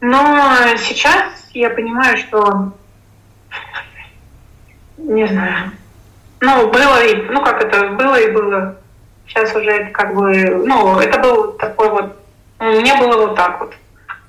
Но 0.00 0.54
сейчас 0.78 1.48
я 1.52 1.70
понимаю, 1.70 2.16
что, 2.16 2.72
не 4.96 5.26
знаю, 5.26 5.72
Ну, 6.40 6.70
было 6.70 7.04
и, 7.04 7.22
ну 7.30 7.42
как 7.44 7.62
это, 7.62 7.88
было 7.90 8.18
и 8.18 8.32
было. 8.32 8.76
Сейчас 9.26 9.54
уже 9.54 9.70
это 9.70 9.90
как 9.92 10.14
бы, 10.14 10.64
ну, 10.66 10.98
это 10.98 11.20
был 11.20 11.52
такой 11.52 11.90
вот, 11.90 12.16
меня 12.58 12.98
было 12.98 13.26
вот 13.26 13.36
так 13.36 13.60
вот. 13.60 13.74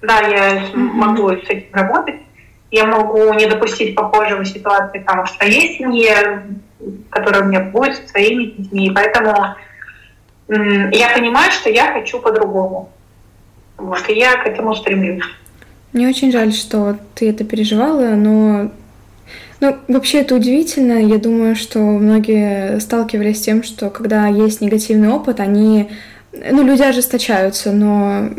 Да, 0.01 0.19
я 0.19 0.57
mm-hmm. 0.57 0.75
могу 0.75 1.31
с 1.31 1.43
этим 1.47 1.73
работать, 1.73 2.21
я 2.69 2.85
могу 2.85 3.33
не 3.33 3.45
допустить 3.45 3.95
похожего 3.95 4.43
ситуации 4.45 4.99
там 4.99 5.25
в 5.25 5.29
своей 5.29 5.77
семье, 5.77 6.43
которая 7.09 7.43
у 7.43 7.45
меня 7.45 7.61
будет 7.61 7.95
со 7.95 8.07
своими 8.07 8.45
детьми, 8.45 8.91
поэтому 8.93 9.55
я 10.47 11.09
понимаю, 11.15 11.51
что 11.51 11.69
я 11.69 11.93
хочу 11.93 12.19
по-другому. 12.19 12.89
Вот, 13.77 14.09
и 14.09 14.13
я 14.13 14.37
к 14.37 14.47
этому 14.47 14.75
стремлюсь. 14.75 15.23
Мне 15.93 16.07
очень 16.07 16.31
жаль, 16.31 16.53
что 16.53 16.97
ты 17.15 17.29
это 17.29 17.43
переживала, 17.43 18.15
но 18.15 18.71
ну, 19.59 19.77
вообще 19.87 20.21
это 20.21 20.35
удивительно. 20.35 20.93
Я 20.93 21.17
думаю, 21.17 21.55
что 21.55 21.79
многие 21.79 22.79
сталкивались 22.79 23.39
с 23.39 23.41
тем, 23.41 23.63
что 23.63 23.89
когда 23.89 24.27
есть 24.27 24.61
негативный 24.61 25.09
опыт, 25.09 25.39
они, 25.39 25.89
ну, 26.33 26.63
люди 26.63 26.81
ожесточаются, 26.81 27.71
но 27.71 28.29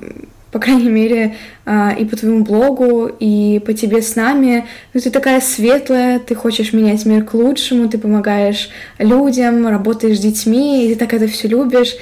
по 0.52 0.58
крайней 0.58 0.90
мере, 0.90 1.34
а, 1.64 1.94
и 1.98 2.04
по 2.04 2.14
твоему 2.14 2.44
блогу, 2.44 3.06
и 3.06 3.60
по 3.64 3.72
тебе 3.72 4.02
с 4.02 4.14
нами. 4.14 4.66
Ну, 4.92 5.00
ты 5.00 5.10
такая 5.10 5.40
светлая, 5.40 6.18
ты 6.18 6.34
хочешь 6.34 6.74
менять 6.74 7.06
мир 7.06 7.24
к 7.24 7.32
лучшему, 7.32 7.88
ты 7.88 7.96
помогаешь 7.96 8.68
людям, 8.98 9.66
работаешь 9.66 10.18
с 10.18 10.20
детьми, 10.20 10.84
и 10.84 10.92
ты 10.92 10.98
так 10.98 11.14
это 11.14 11.26
все 11.26 11.48
любишь. 11.48 11.96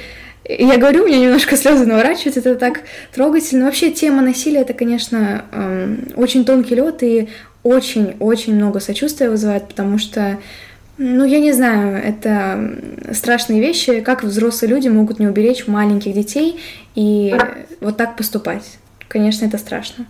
И 0.44 0.64
я 0.64 0.78
говорю, 0.78 1.05
у 1.05 1.06
меня 1.06 1.18
немножко 1.18 1.56
слезы 1.56 1.86
наворачиваются, 1.86 2.40
это 2.40 2.56
так 2.56 2.81
трогательно. 3.14 3.66
Вообще 3.66 3.93
тема 3.93 4.20
насилия 4.20 4.62
это, 4.62 4.74
конечно, 4.74 5.44
очень 6.16 6.44
тонкий 6.44 6.74
лед 6.74 7.05
и 7.05 7.28
очень-очень 7.62 8.56
много 8.56 8.81
сочувствия 8.81 9.31
вызывает, 9.31 9.68
потому 9.68 9.98
что 9.98 10.39
ну, 11.02 11.24
я 11.24 11.40
не 11.40 11.52
знаю, 11.52 11.97
это 11.97 12.77
страшные 13.14 13.59
вещи, 13.62 14.02
как 14.02 14.22
взрослые 14.22 14.70
люди 14.70 14.89
могут 14.89 15.18
не 15.18 15.27
уберечь 15.27 15.66
маленьких 15.66 16.12
детей 16.12 16.60
и 16.94 17.35
вот 17.81 17.97
так 17.97 18.16
поступать. 18.16 18.78
Конечно, 19.09 19.47
это 19.47 19.56
страшно. 19.56 20.05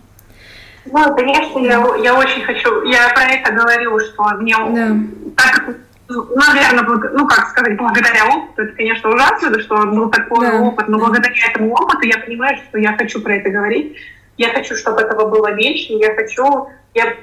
Ну, 0.83 1.15
конечно, 1.15 1.59
я, 1.59 1.81
я 2.03 2.13
очень 2.13 2.41
хочу, 2.43 2.83
я 2.83 3.07
про 3.13 3.23
это 3.23 3.53
говорю, 3.53 3.97
что 4.01 4.23
мне 4.39 4.53
да. 4.57 4.97
так, 5.37 5.75
наверное, 6.09 6.83
ну, 7.13 7.25
как 7.25 7.47
сказать, 7.51 7.77
благодаря 7.77 8.25
опыту, 8.25 8.63
это, 8.63 8.75
конечно, 8.75 9.11
ужасно, 9.11 9.59
что 9.61 9.85
был 9.85 10.09
такой 10.09 10.45
да. 10.45 10.59
опыт, 10.59 10.89
но 10.89 10.97
да. 10.97 11.05
благодаря 11.05 11.47
этому 11.49 11.73
опыту 11.73 12.01
я 12.01 12.17
понимаю, 12.17 12.57
что 12.67 12.77
я 12.77 12.97
хочу 12.97 13.21
про 13.21 13.35
это 13.35 13.49
говорить, 13.49 13.95
я 14.35 14.49
хочу, 14.49 14.75
чтобы 14.75 14.99
этого 14.99 15.29
было 15.29 15.53
меньше, 15.53 15.93
я 15.93 16.13
хочу 16.15 16.67
я, 16.93 17.15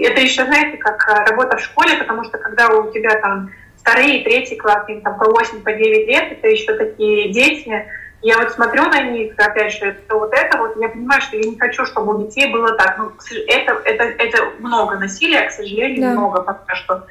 это 0.00 0.20
еще, 0.20 0.44
знаете, 0.44 0.76
как 0.78 1.08
э, 1.08 1.30
работа 1.30 1.56
в 1.56 1.60
школе, 1.60 1.96
потому 1.96 2.24
что 2.24 2.38
когда 2.38 2.68
у 2.68 2.90
тебя 2.90 3.20
там 3.20 3.50
вторые, 3.80 4.24
третий 4.24 4.56
класс, 4.56 4.88
им 4.88 5.00
там 5.02 5.18
по 5.18 5.30
8, 5.30 5.62
по 5.62 5.72
9 5.72 6.08
лет, 6.08 6.32
это 6.32 6.48
еще 6.48 6.74
такие 6.74 7.32
дети, 7.32 7.86
я 8.22 8.38
вот 8.38 8.52
смотрю 8.52 8.84
на 8.84 9.02
них, 9.02 9.34
опять 9.36 9.72
же, 9.72 9.86
это 9.86 10.14
вот 10.14 10.32
это 10.32 10.58
вот, 10.58 10.76
я 10.80 10.88
понимаю, 10.88 11.20
что 11.20 11.36
я 11.36 11.42
не 11.42 11.58
хочу, 11.58 11.84
чтобы 11.84 12.14
у 12.14 12.24
детей 12.24 12.52
было 12.52 12.76
так. 12.76 12.96
Ну, 12.96 13.10
это, 13.48 13.72
это, 13.84 14.04
это 14.04 14.50
много 14.60 14.96
насилия, 14.96 15.48
к 15.48 15.50
сожалению, 15.50 16.02
да. 16.02 16.10
много, 16.12 16.42
потому 16.42 16.76
что 16.76 17.06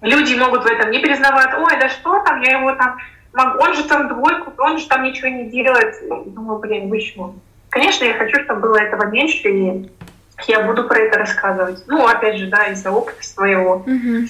люди 0.00 0.34
могут 0.34 0.64
в 0.64 0.66
этом 0.66 0.90
не 0.90 1.00
признавать, 1.00 1.50
ой, 1.58 1.78
да 1.78 1.90
что 1.90 2.18
там, 2.20 2.40
я 2.40 2.58
его 2.58 2.74
там, 2.76 2.96
он 3.58 3.74
же 3.74 3.84
там 3.84 4.08
двойку, 4.08 4.52
он 4.56 4.78
же 4.78 4.88
там 4.88 5.02
ничего 5.02 5.28
не 5.28 5.50
делает. 5.50 5.96
Думаю, 6.08 6.58
блин, 6.60 6.88
почему? 6.88 7.34
Конечно, 7.68 8.04
я 8.04 8.14
хочу, 8.14 8.42
чтобы 8.44 8.60
было 8.60 8.76
этого 8.76 9.06
меньше, 9.06 9.48
и 9.48 9.90
я 10.46 10.60
буду 10.60 10.84
про 10.84 10.98
это 10.98 11.18
рассказывать. 11.18 11.84
Ну, 11.86 12.06
опять 12.06 12.38
же, 12.38 12.46
да, 12.46 12.66
из-за 12.68 12.90
опыта 12.90 13.22
своего. 13.22 13.76
Угу. 13.86 14.28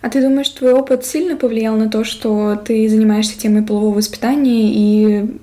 А 0.00 0.10
ты 0.10 0.20
думаешь, 0.20 0.48
твой 0.48 0.72
опыт 0.72 1.04
сильно 1.04 1.36
повлиял 1.36 1.76
на 1.76 1.88
то, 1.88 2.04
что 2.04 2.56
ты 2.56 2.88
занимаешься 2.88 3.38
темой 3.38 3.62
полового 3.62 3.96
воспитания 3.96 4.72
и 4.72 5.40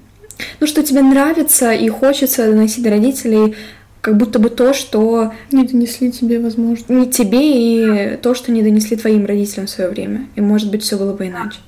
ну, 0.60 0.68
что 0.68 0.84
тебе 0.84 1.02
нравится 1.02 1.72
и 1.72 1.90
хочется 1.90 2.50
доносить 2.50 2.84
до 2.84 2.90
родителей 2.90 3.56
как 4.02 4.16
будто 4.16 4.40
бы 4.40 4.50
то, 4.50 4.74
что 4.74 5.34
не 5.52 5.66
донесли 5.66 6.12
тебе, 6.12 6.40
возможно. 6.40 6.94
Не 6.94 7.12
тебе 7.12 8.14
и 8.14 8.18
то, 8.18 8.34
что 8.34 8.52
не 8.52 8.64
донесли 8.64 8.96
твоим 8.96 9.26
родителям 9.26 9.68
в 9.68 9.70
свое 9.70 9.90
время. 9.90 10.28
И 10.36 10.42
может 10.42 10.72
быть 10.72 10.84
все 10.84 10.98
было 10.98 11.14
бы 11.14 11.28
иначе. 11.28 11.60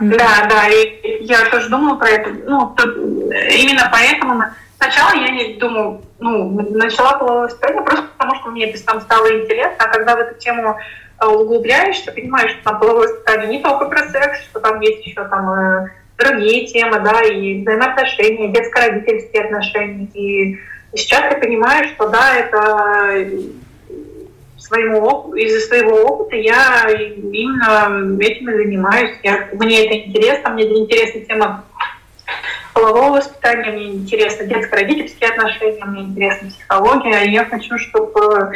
Да, 0.00 0.48
да, 0.48 0.68
и 0.68 1.24
я 1.24 1.48
тоже 1.50 1.68
думала 1.68 1.96
про 1.96 2.08
это. 2.08 2.30
Ну, 2.46 2.74
именно 3.52 3.88
поэтому 3.92 4.42
Сначала 4.82 5.12
я 5.14 5.58
думаю, 5.58 6.00
ну, 6.20 6.48
начала 6.70 7.18
половое 7.18 7.48
воспитание 7.48 7.82
просто 7.82 8.06
потому, 8.16 8.34
что 8.36 8.50
мне 8.50 8.66
там 8.86 9.00
стало 9.02 9.26
интересно, 9.26 9.76
а 9.78 9.88
когда 9.88 10.16
в 10.16 10.20
эту 10.20 10.38
тему 10.38 10.78
э, 11.20 11.26
углубляешься, 11.26 12.12
понимаешь, 12.12 12.52
что 12.52 12.64
там 12.64 12.80
половое 12.80 13.08
воспитание 13.08 13.58
не 13.58 13.62
только 13.62 13.84
про 13.90 14.08
секс, 14.08 14.42
что 14.44 14.60
там 14.60 14.80
есть 14.80 15.06
еще 15.06 15.22
там 15.28 15.50
э, 15.50 15.88
другие 16.16 16.66
темы, 16.66 16.98
да, 17.00 17.22
и 17.22 17.60
взаимоотношения, 17.60 18.48
детско-родительские 18.48 19.44
отношения. 19.44 20.08
И, 20.14 20.54
и 20.54 20.96
сейчас 20.96 21.30
я 21.30 21.36
понимаю, 21.36 21.84
что 21.88 22.08
да, 22.08 22.36
это 22.38 23.28
своему 24.56 25.34
из-за 25.34 25.60
своего 25.66 25.96
опыта 26.04 26.36
я 26.36 26.88
именно 26.88 28.18
этим 28.18 28.48
и 28.48 28.54
занимаюсь. 28.54 29.18
Я, 29.22 29.50
мне 29.52 29.84
это 29.84 30.08
интересно, 30.08 30.50
мне 30.50 30.64
это 30.64 30.74
интересна 30.74 31.20
тема 31.20 31.64
полового 32.72 33.16
воспитания, 33.16 33.72
мне 33.72 33.92
интересно 33.94 34.46
детско-родительские 34.46 35.30
отношения, 35.30 35.84
мне 35.84 36.02
интересна 36.02 36.48
психология, 36.48 37.24
и 37.24 37.32
я 37.32 37.44
хочу, 37.44 37.78
чтобы 37.78 38.52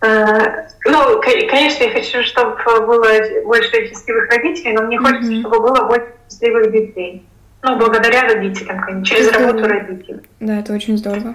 э, 0.00 0.68
ну, 0.84 1.20
конечно, 1.20 1.84
я 1.84 1.90
хочу, 1.90 2.22
чтобы 2.22 2.56
было 2.86 3.06
больше 3.44 3.88
счастливых 3.88 4.30
родителей, 4.30 4.72
но 4.72 4.82
мне 4.82 4.98
хочется, 4.98 5.32
mm-hmm. 5.32 5.40
чтобы 5.40 5.60
было 5.60 5.84
больше 5.84 6.08
счастливых 6.28 6.72
детей. 6.72 7.24
Ну, 7.62 7.76
благодаря 7.76 8.22
родителям, 8.22 8.80
конечно, 8.80 9.04
через 9.04 9.28
это... 9.28 9.40
работу 9.40 9.66
родителей. 9.66 10.20
Да, 10.40 10.60
это 10.60 10.72
очень 10.72 10.96
здорово. 10.96 11.34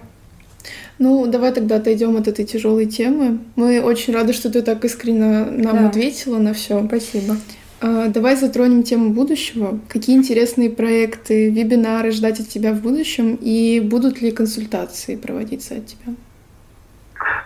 Ну, 1.00 1.28
давай 1.28 1.52
тогда 1.52 1.78
отойдем 1.78 2.16
от 2.16 2.28
этой 2.28 2.46
тяжелой 2.46 2.86
темы. 2.86 3.40
Мы 3.56 3.82
очень 3.82 4.14
рады, 4.14 4.32
что 4.32 4.50
ты 4.50 4.62
так 4.62 4.86
искренне 4.86 5.46
нам 5.46 5.78
да. 5.80 5.88
ответила 5.90 6.38
на 6.38 6.54
все. 6.54 6.82
Спасибо. 6.86 7.36
А, 7.84 8.08
давай 8.08 8.38
затронем 8.38 8.84
тему 8.84 9.10
будущего. 9.10 9.78
Какие 9.90 10.16
интересные 10.16 10.70
проекты, 10.70 11.50
вебинары 11.50 12.12
ждать 12.12 12.40
от 12.40 12.48
тебя 12.48 12.72
в 12.72 12.80
будущем 12.80 13.38
и 13.42 13.82
будут 13.82 14.22
ли 14.22 14.32
консультации 14.32 15.18
проводиться 15.18 15.76
от 15.76 15.86
тебя? 15.88 16.14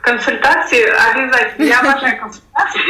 Консультации 0.04 0.84
обязательно. 1.12 1.66
Я 1.66 1.80
обожаю 1.80 2.20
консультации. 2.22 2.82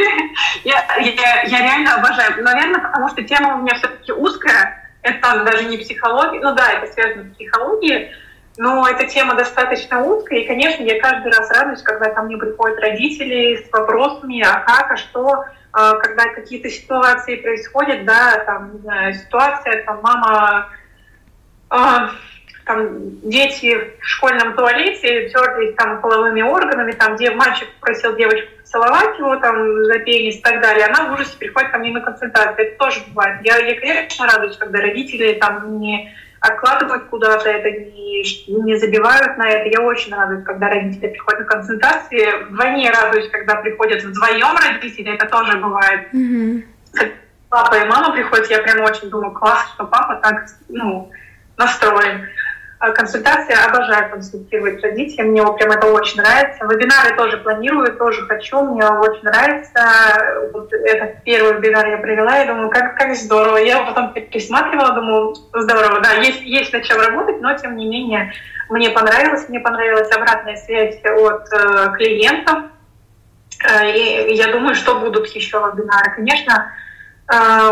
Я, 0.64 0.84
я, 0.98 1.42
я 1.44 1.62
реально 1.62 1.94
обожаю. 1.94 2.44
Наверное, 2.44 2.80
потому 2.80 3.08
что 3.08 3.22
тема 3.22 3.56
у 3.56 3.62
меня 3.62 3.74
все-таки 3.76 4.12
узкая. 4.12 4.84
Это 5.00 5.42
даже 5.44 5.64
не 5.64 5.78
психология. 5.78 6.40
Ну 6.40 6.54
да, 6.54 6.72
это 6.72 6.92
связано 6.92 7.24
с 7.24 7.34
психологией. 7.34 8.10
Но 8.58 8.86
эта 8.88 9.06
тема 9.06 9.34
достаточно 9.34 10.02
узкая. 10.02 10.40
И, 10.40 10.46
конечно, 10.46 10.82
я 10.82 11.00
каждый 11.00 11.30
раз 11.30 11.48
радуюсь, 11.50 11.80
когда 11.80 12.10
ко 12.10 12.22
мне 12.22 12.36
приходят 12.36 12.80
родители 12.80 13.64
с 13.64 13.72
вопросами, 13.72 14.42
а 14.42 14.60
как, 14.60 14.90
а 14.90 14.96
что 14.96 15.44
а, 15.72 15.94
когда 15.94 16.24
какие-то 16.34 16.68
ситуации 16.68 17.36
происходят, 17.36 18.04
да, 18.04 18.42
там, 18.44 18.72
не 18.74 18.80
знаю, 18.80 19.14
ситуация, 19.14 19.84
там, 19.84 20.00
мама, 20.02 20.70
э, 21.70 21.76
там, 22.66 23.20
дети 23.22 23.94
в 24.00 24.04
школьном 24.04 24.54
туалете 24.54 25.28
терлись 25.28 25.76
там 25.76 26.00
половыми 26.00 26.42
органами, 26.42 26.90
там, 26.92 27.14
где 27.14 27.30
мальчик 27.30 27.68
просил 27.80 28.16
девочку 28.16 28.48
поцеловать 28.58 29.18
его, 29.20 29.36
там, 29.36 29.84
за 29.84 30.00
пенис 30.00 30.36
и 30.36 30.42
так 30.42 30.60
далее, 30.60 30.86
она 30.86 31.08
в 31.08 31.12
ужасе 31.12 31.38
приходит 31.38 31.70
ко 31.70 31.78
мне 31.78 31.92
на 31.92 32.00
консультацию. 32.00 32.66
Это 32.66 32.76
тоже 32.76 33.04
бывает. 33.08 33.40
Я, 33.44 33.58
я 33.58 33.78
конечно, 33.78 34.26
радуюсь, 34.26 34.56
когда 34.56 34.80
родители 34.80 35.34
там 35.34 35.78
не 35.78 36.12
откладывают 36.40 37.04
куда-то 37.06 37.48
это, 37.48 37.70
не, 37.70 38.62
не 38.62 38.76
забивают 38.76 39.36
на 39.38 39.48
это. 39.48 39.68
Я 39.68 39.84
очень 39.84 40.14
радуюсь, 40.14 40.44
когда 40.44 40.68
родители 40.68 41.08
приходят 41.08 41.40
на 41.40 41.46
консультации. 41.46 42.44
Вдвойне 42.44 42.90
радуюсь, 42.90 43.28
когда 43.30 43.56
приходят 43.56 44.02
вдвоем 44.02 44.56
родители, 44.56 45.14
это 45.14 45.26
тоже 45.26 45.58
бывает. 45.58 46.12
Mm-hmm. 46.12 46.64
Папа 47.48 47.74
и 47.74 47.88
мама 47.88 48.12
приходят, 48.12 48.50
я 48.50 48.58
прям 48.58 48.82
очень 48.82 49.08
думаю, 49.08 49.32
класс, 49.32 49.70
что 49.74 49.86
папа 49.86 50.16
так 50.16 50.46
ну, 50.68 51.10
настроен. 51.56 52.28
А 52.80 52.92
консультации 52.92 53.56
обожаю 53.68 54.08
консультировать 54.10 54.80
родителей, 54.84 55.24
мне 55.24 55.42
прям 55.42 55.72
это 55.72 55.88
очень 55.88 56.22
нравится. 56.22 56.64
Вебинары 56.64 57.16
тоже 57.16 57.38
планирую, 57.38 57.96
тоже 57.96 58.24
хочу, 58.26 58.60
мне 58.62 58.86
очень 58.86 59.24
нравится. 59.24 60.50
Вот 60.52 60.72
этот 60.72 61.24
первый 61.24 61.54
вебинар 61.54 61.88
я 61.88 61.98
провела, 61.98 62.36
я 62.36 62.46
думаю, 62.46 62.70
как, 62.70 62.96
как 62.96 63.16
здорово. 63.16 63.56
Я 63.56 63.82
потом 63.82 64.12
пересматривала, 64.12 64.94
думаю, 64.94 65.34
здорово, 65.54 66.00
да, 66.00 66.12
есть, 66.12 66.42
есть 66.42 66.72
над 66.72 66.84
чем 66.84 67.00
работать, 67.00 67.40
но 67.40 67.52
тем 67.58 67.76
не 67.76 67.88
менее 67.88 68.32
мне 68.68 68.90
понравилось, 68.90 69.48
мне 69.48 69.58
понравилась 69.58 70.12
обратная 70.12 70.54
связь 70.56 71.00
от 71.04 71.52
э, 71.52 71.92
клиентов. 71.96 72.58
Э, 73.68 73.90
и 73.90 74.34
я 74.34 74.52
думаю, 74.52 74.76
что 74.76 75.00
будут 75.00 75.26
еще 75.28 75.58
вебинары. 75.58 76.14
Конечно, 76.14 76.70
э, 77.32 77.70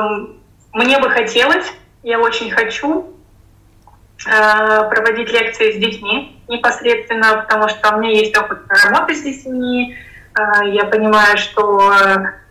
мне 0.73 0.99
бы 0.99 1.11
хотелось, 1.11 1.73
я 2.03 2.19
очень 2.19 2.51
хочу, 2.51 3.16
Э, 3.16 3.16
проводить 4.91 5.33
лекции 5.33 5.73
с 5.73 5.77
детьми 5.77 6.41
непосредственно, 6.49 7.45
потому 7.47 7.69
что 7.69 7.95
у 7.95 8.01
меня 8.01 8.19
есть 8.19 8.37
опыт 8.37 8.59
работы 8.69 9.15
с 9.15 9.23
детьми. 9.23 9.97
Э, 10.39 10.69
я 10.69 10.85
понимаю, 10.85 11.37
что 11.39 11.93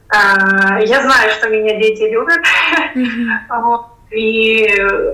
А, 0.07 0.80
я 0.81 1.02
знаю, 1.02 1.31
что 1.31 1.49
меня 1.49 1.80
дети 1.80 2.03
любят. 2.03 2.41
И 4.11 4.69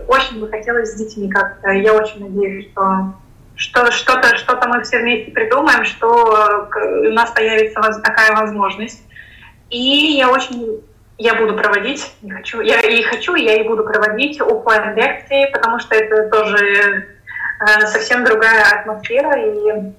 очень 0.07 0.39
бы 0.39 0.49
хотелось 0.49 0.91
с 0.91 0.95
детьми 0.95 1.29
как-то. 1.29 1.71
Я 1.71 1.93
очень 1.93 2.19
надеюсь, 2.19 2.69
что 2.71 3.13
что 3.55 3.91
что-то 3.91 4.35
что 4.37 4.59
мы 4.67 4.83
все 4.83 4.99
вместе 4.99 5.31
придумаем, 5.31 5.85
что 5.85 6.67
у 7.07 7.13
нас 7.13 7.31
появится 7.31 7.81
такая 8.03 8.35
возможность. 8.35 9.03
И 9.69 10.17
я 10.17 10.29
очень 10.29 10.81
я 11.21 11.35
буду 11.35 11.55
проводить, 11.55 12.13
не 12.23 12.31
хочу, 12.31 12.61
я 12.61 12.81
и 12.81 13.03
хочу, 13.03 13.35
я 13.35 13.61
и 13.61 13.67
буду 13.67 13.83
проводить 13.83 14.41
офлайн 14.41 14.95
лекции, 14.95 15.51
потому 15.53 15.79
что 15.79 15.95
это 15.95 16.29
тоже 16.29 17.05
э, 17.59 17.87
совсем 17.87 18.25
другая 18.25 18.79
атмосфера 18.79 19.39
и 19.39 19.91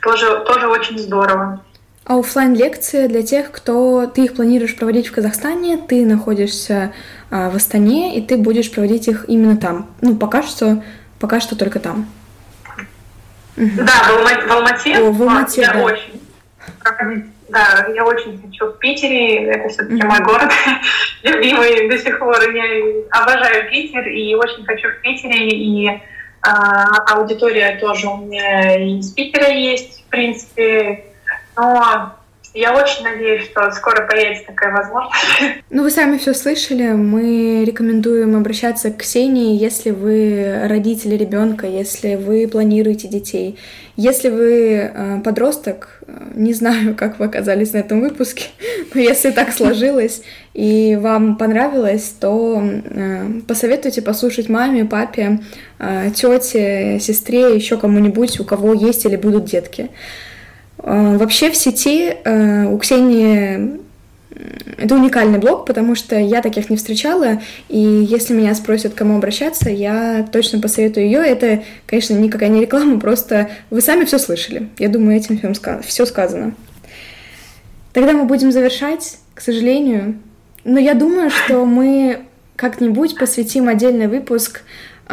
тоже, 0.00 0.44
тоже 0.46 0.68
очень 0.68 0.98
здорово. 0.98 1.60
А 2.04 2.18
офлайн 2.18 2.54
лекции 2.54 3.08
для 3.08 3.22
тех, 3.22 3.50
кто 3.50 4.06
ты 4.06 4.24
их 4.24 4.34
планируешь 4.34 4.76
проводить 4.76 5.08
в 5.08 5.12
Казахстане, 5.12 5.76
ты 5.76 6.06
находишься 6.06 6.92
а, 7.30 7.50
в 7.50 7.56
Астане, 7.56 8.16
и 8.16 8.22
ты 8.22 8.36
будешь 8.36 8.70
проводить 8.70 9.08
их 9.08 9.24
именно 9.28 9.56
там. 9.56 9.90
Ну, 10.00 10.16
пока 10.16 10.42
что, 10.42 10.82
пока 11.18 11.40
что 11.40 11.56
только 11.56 11.78
там. 11.78 12.08
Да, 13.56 13.64
в, 13.84 14.26
Алма- 14.26 14.46
в 14.46 14.52
Алмате. 14.52 14.98
О, 14.98 15.10
в 15.12 15.22
Алмате, 15.22 15.60
я 15.60 15.72
да. 15.72 15.82
очень 15.82 16.22
да, 17.50 17.88
я 17.94 18.04
очень 18.04 18.40
хочу 18.40 18.66
в 18.66 18.78
Питере, 18.78 19.46
это 19.46 19.68
все-таки 19.68 20.00
mm-hmm. 20.00 20.06
мой 20.06 20.20
город 20.20 20.50
любимый 21.22 21.88
до 21.88 21.98
сих 21.98 22.18
пор. 22.18 22.36
Я 22.50 22.64
обожаю 23.10 23.70
Питер 23.70 24.06
и 24.08 24.34
очень 24.34 24.64
хочу 24.64 24.88
в 24.88 25.00
Питере. 25.02 25.48
И 25.48 26.00
а, 26.42 27.14
аудитория 27.14 27.78
тоже 27.80 28.06
у 28.08 28.18
меня 28.18 28.76
из 28.76 29.12
Питера 29.12 29.48
есть, 29.48 30.04
в 30.04 30.10
принципе. 30.10 31.04
Но 31.56 32.14
я 32.54 32.74
очень 32.74 33.04
надеюсь, 33.04 33.44
что 33.44 33.70
скоро 33.70 34.06
появится 34.06 34.46
такая 34.46 34.72
возможность. 34.72 35.14
Ну, 35.70 35.84
вы 35.84 35.90
сами 35.90 36.18
все 36.18 36.34
слышали. 36.34 36.88
Мы 36.88 37.64
рекомендуем 37.64 38.36
обращаться 38.36 38.90
к 38.90 38.98
Ксении, 38.98 39.56
если 39.56 39.90
вы 39.90 40.66
родители 40.66 41.14
ребенка, 41.14 41.66
если 41.66 42.16
вы 42.16 42.48
планируете 42.48 43.06
детей. 43.06 43.56
Если 43.96 44.30
вы 44.30 44.90
э, 44.92 45.20
подросток, 45.22 46.00
э, 46.06 46.12
не 46.34 46.52
знаю, 46.52 46.94
как 46.98 47.18
вы 47.18 47.26
оказались 47.26 47.72
на 47.72 47.78
этом 47.78 48.00
выпуске, 48.00 48.46
но 48.94 49.00
если 49.00 49.30
так 49.30 49.52
сложилось 49.56 50.22
и 50.54 50.98
вам 51.00 51.36
понравилось, 51.36 52.14
то 52.18 52.60
э, 52.62 53.26
посоветуйте 53.46 54.02
послушать 54.02 54.48
маме, 54.48 54.84
папе, 54.84 55.40
тете, 56.14 56.98
сестре, 57.00 57.54
еще 57.54 57.76
кому-нибудь, 57.76 58.40
у 58.40 58.44
кого 58.44 58.74
есть 58.74 59.04
или 59.04 59.16
будут 59.16 59.44
детки. 59.44 59.90
Э, 60.82 61.16
вообще 61.16 61.50
в 61.50 61.56
сети 61.56 62.14
э, 62.24 62.64
у 62.66 62.78
Ксении 62.78 63.80
это 64.78 64.94
уникальный 64.94 65.38
блог, 65.38 65.66
потому 65.66 65.94
что 65.94 66.16
я 66.16 66.40
таких 66.40 66.70
не 66.70 66.76
встречала, 66.76 67.42
и 67.68 67.78
если 67.78 68.32
меня 68.32 68.54
спросят, 68.54 68.94
к 68.94 68.96
кому 68.96 69.16
обращаться, 69.16 69.68
я 69.68 70.26
точно 70.32 70.60
посоветую 70.60 71.06
ее. 71.06 71.18
Это, 71.18 71.62
конечно, 71.86 72.14
никакая 72.14 72.48
не 72.48 72.62
реклама, 72.62 72.98
просто 72.98 73.50
вы 73.70 73.80
сами 73.80 74.04
все 74.04 74.18
слышали. 74.18 74.68
Я 74.78 74.88
думаю, 74.88 75.16
этим 75.16 75.38
все 75.82 76.06
сказано. 76.06 76.54
Тогда 77.92 78.12
мы 78.12 78.24
будем 78.24 78.52
завершать, 78.52 79.18
к 79.34 79.40
сожалению. 79.40 80.16
Но 80.64 80.78
я 80.78 80.94
думаю, 80.94 81.30
что 81.30 81.64
мы 81.64 82.20
как-нибудь 82.56 83.18
посвятим 83.18 83.68
отдельный 83.68 84.06
выпуск 84.06 84.62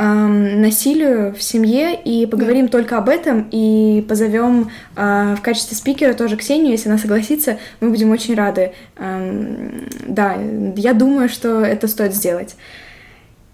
насилию 0.04 1.34
в 1.34 1.42
семье 1.42 2.00
и 2.00 2.26
поговорим 2.26 2.66
да. 2.66 2.72
только 2.74 2.98
об 2.98 3.10
этом 3.10 3.48
и 3.52 4.06
позовем 4.08 4.70
э, 4.96 5.36
в 5.38 5.42
качестве 5.42 5.76
спикера 5.76 6.14
тоже 6.14 6.38
Ксению, 6.38 6.72
если 6.72 6.90
она 6.90 6.98
согласится, 6.98 7.58
мы 7.80 7.90
будем 7.90 8.12
очень 8.12 8.36
рады. 8.36 8.74
Эм, 8.98 9.88
да, 10.08 10.38
я 10.76 10.94
думаю, 10.94 11.30
что 11.30 11.62
это 11.62 11.88
стоит 11.88 12.14
сделать. 12.14 12.56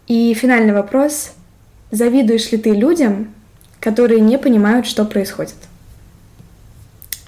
И 0.08 0.34
финальный 0.34 0.74
вопрос. 0.74 1.34
Завидуешь 1.92 2.52
ли 2.52 2.58
ты 2.58 2.72
людям, 2.72 3.34
которые 3.80 4.20
не 4.20 4.38
понимают, 4.38 4.86
что 4.86 5.06
происходит? 5.06 5.56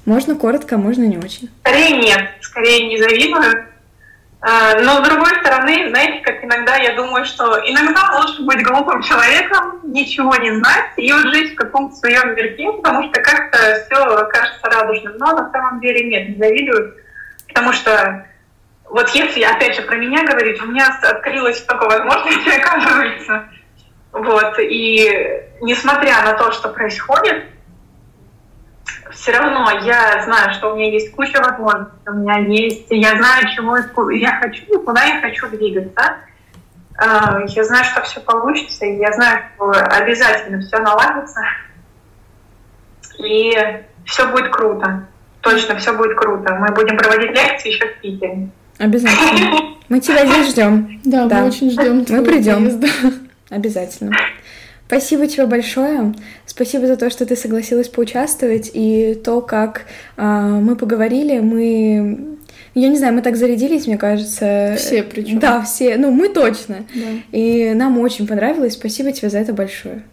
Можно 0.06 0.36
коротко, 0.36 0.78
можно 0.78 1.04
не 1.04 1.18
очень. 1.18 1.50
Скорее 1.62 1.98
нет, 1.98 2.22
скорее 2.42 2.88
не 2.88 2.98
завидую. 2.98 3.68
А, 4.48 4.80
но 4.80 5.04
с 5.04 5.08
другой 5.08 5.34
стороны, 5.40 5.90
знаете, 5.90 6.20
как 6.24 6.44
иногда 6.44 6.76
я 6.76 6.94
думаю, 6.96 7.26
что 7.26 7.58
иногда 7.68 8.12
лучше 8.20 8.44
быть 8.44 8.64
глупым 8.64 9.02
человеком, 9.02 9.80
ничего 9.82 10.36
не 10.36 10.56
знать 10.60 10.92
и 10.98 11.12
вот 11.12 11.34
жить 11.34 11.54
в 11.54 11.56
каком-то 11.56 11.96
своем 11.96 12.36
мирке, 12.36 12.72
потому 12.74 13.10
что 13.10 13.22
как-то 13.22 13.58
все 13.58 14.28
кажется 14.28 14.70
радужным. 14.70 15.18
Но 15.18 15.36
на 15.36 15.52
самом 15.52 15.80
деле 15.80 16.08
нет, 16.08 16.30
не 16.30 16.36
завидую, 16.36 16.94
потому 17.48 17.74
что 17.74 18.28
вот 18.88 19.10
если, 19.16 19.42
опять 19.42 19.78
же, 19.78 19.82
про 19.82 19.96
меня 19.96 20.24
говорить, 20.24 20.62
у 20.62 20.68
меня 20.68 20.96
открылась 21.02 21.60
только 21.64 21.86
возможность, 21.86 22.48
оказывается. 22.56 23.50
Вот, 24.12 24.60
и 24.60 25.42
несмотря 25.62 26.22
на 26.22 26.34
то, 26.34 26.52
что 26.52 26.70
происходит, 26.70 27.46
все 29.12 29.32
равно 29.32 29.70
я 29.84 30.24
знаю, 30.24 30.54
что 30.54 30.74
у 30.74 30.76
меня 30.76 30.92
есть 30.92 31.12
куча 31.12 31.40
возможностей, 31.40 32.08
у 32.08 32.14
меня 32.14 32.38
есть, 32.40 32.88
я 32.90 33.18
знаю, 33.18 33.48
чему 33.56 33.76
я 34.12 34.40
хочу 34.42 34.64
и 34.66 34.84
куда 34.84 35.04
я 35.04 35.22
хочу 35.22 35.48
двигаться. 35.50 36.18
А, 36.98 37.42
я 37.46 37.64
знаю, 37.64 37.84
что 37.86 38.02
все 38.04 38.22
получится, 38.22 38.86
и 38.86 38.98
я 38.98 39.12
знаю, 39.14 39.44
что 39.56 39.72
обязательно 39.72 40.62
все 40.62 40.80
наладится. 40.80 41.42
И 43.20 43.54
все 44.06 44.28
будет 44.28 44.50
круто. 44.50 45.08
Точно, 45.42 45.76
все 45.78 45.94
будет 45.94 46.18
круто. 46.18 46.56
Мы 46.56 46.74
будем 46.74 46.98
проводить 46.98 47.32
лекции 47.32 47.72
еще 47.72 47.88
в 47.88 48.02
Питере. 48.02 48.50
Обязательно. 48.80 49.76
Мы 49.90 50.00
тебя 50.00 50.26
здесь 50.26 50.50
ждем. 50.50 51.00
Да, 51.04 51.26
мы 51.26 51.46
очень 51.46 51.70
ждем. 51.70 52.04
Мы 52.10 52.24
придем. 52.26 52.82
Обязательно. 53.52 54.16
Спасибо 54.88 55.28
тебе 55.28 55.46
большое. 55.46 56.14
Спасибо 56.46 56.88
за 56.88 56.96
то, 56.96 57.10
что 57.10 57.26
ты 57.26 57.36
согласилась 57.36 57.90
поучаствовать 57.90 58.72
и 58.74 59.16
то, 59.16 59.42
как 59.42 59.86
э, 60.18 60.24
мы 60.24 60.76
поговорили, 60.76 61.40
мы 61.40 62.36
я 62.76 62.90
не 62.90 62.98
знаю, 62.98 63.14
мы 63.14 63.22
так 63.22 63.38
зарядились, 63.38 63.88
мне 63.88 63.98
кажется. 63.98 64.76
Все 64.78 65.02
причем. 65.02 65.40
Да, 65.40 65.62
все. 65.62 65.98
Ну, 65.98 66.12
мы 66.12 66.28
точно. 66.28 66.86
Да. 66.94 67.06
И 67.32 67.74
нам 67.74 67.98
очень 68.00 68.28
понравилось. 68.28 68.74
Спасибо 68.74 69.14
тебе 69.14 69.30
за 69.30 69.40
это 69.40 69.54
большое. 69.54 70.04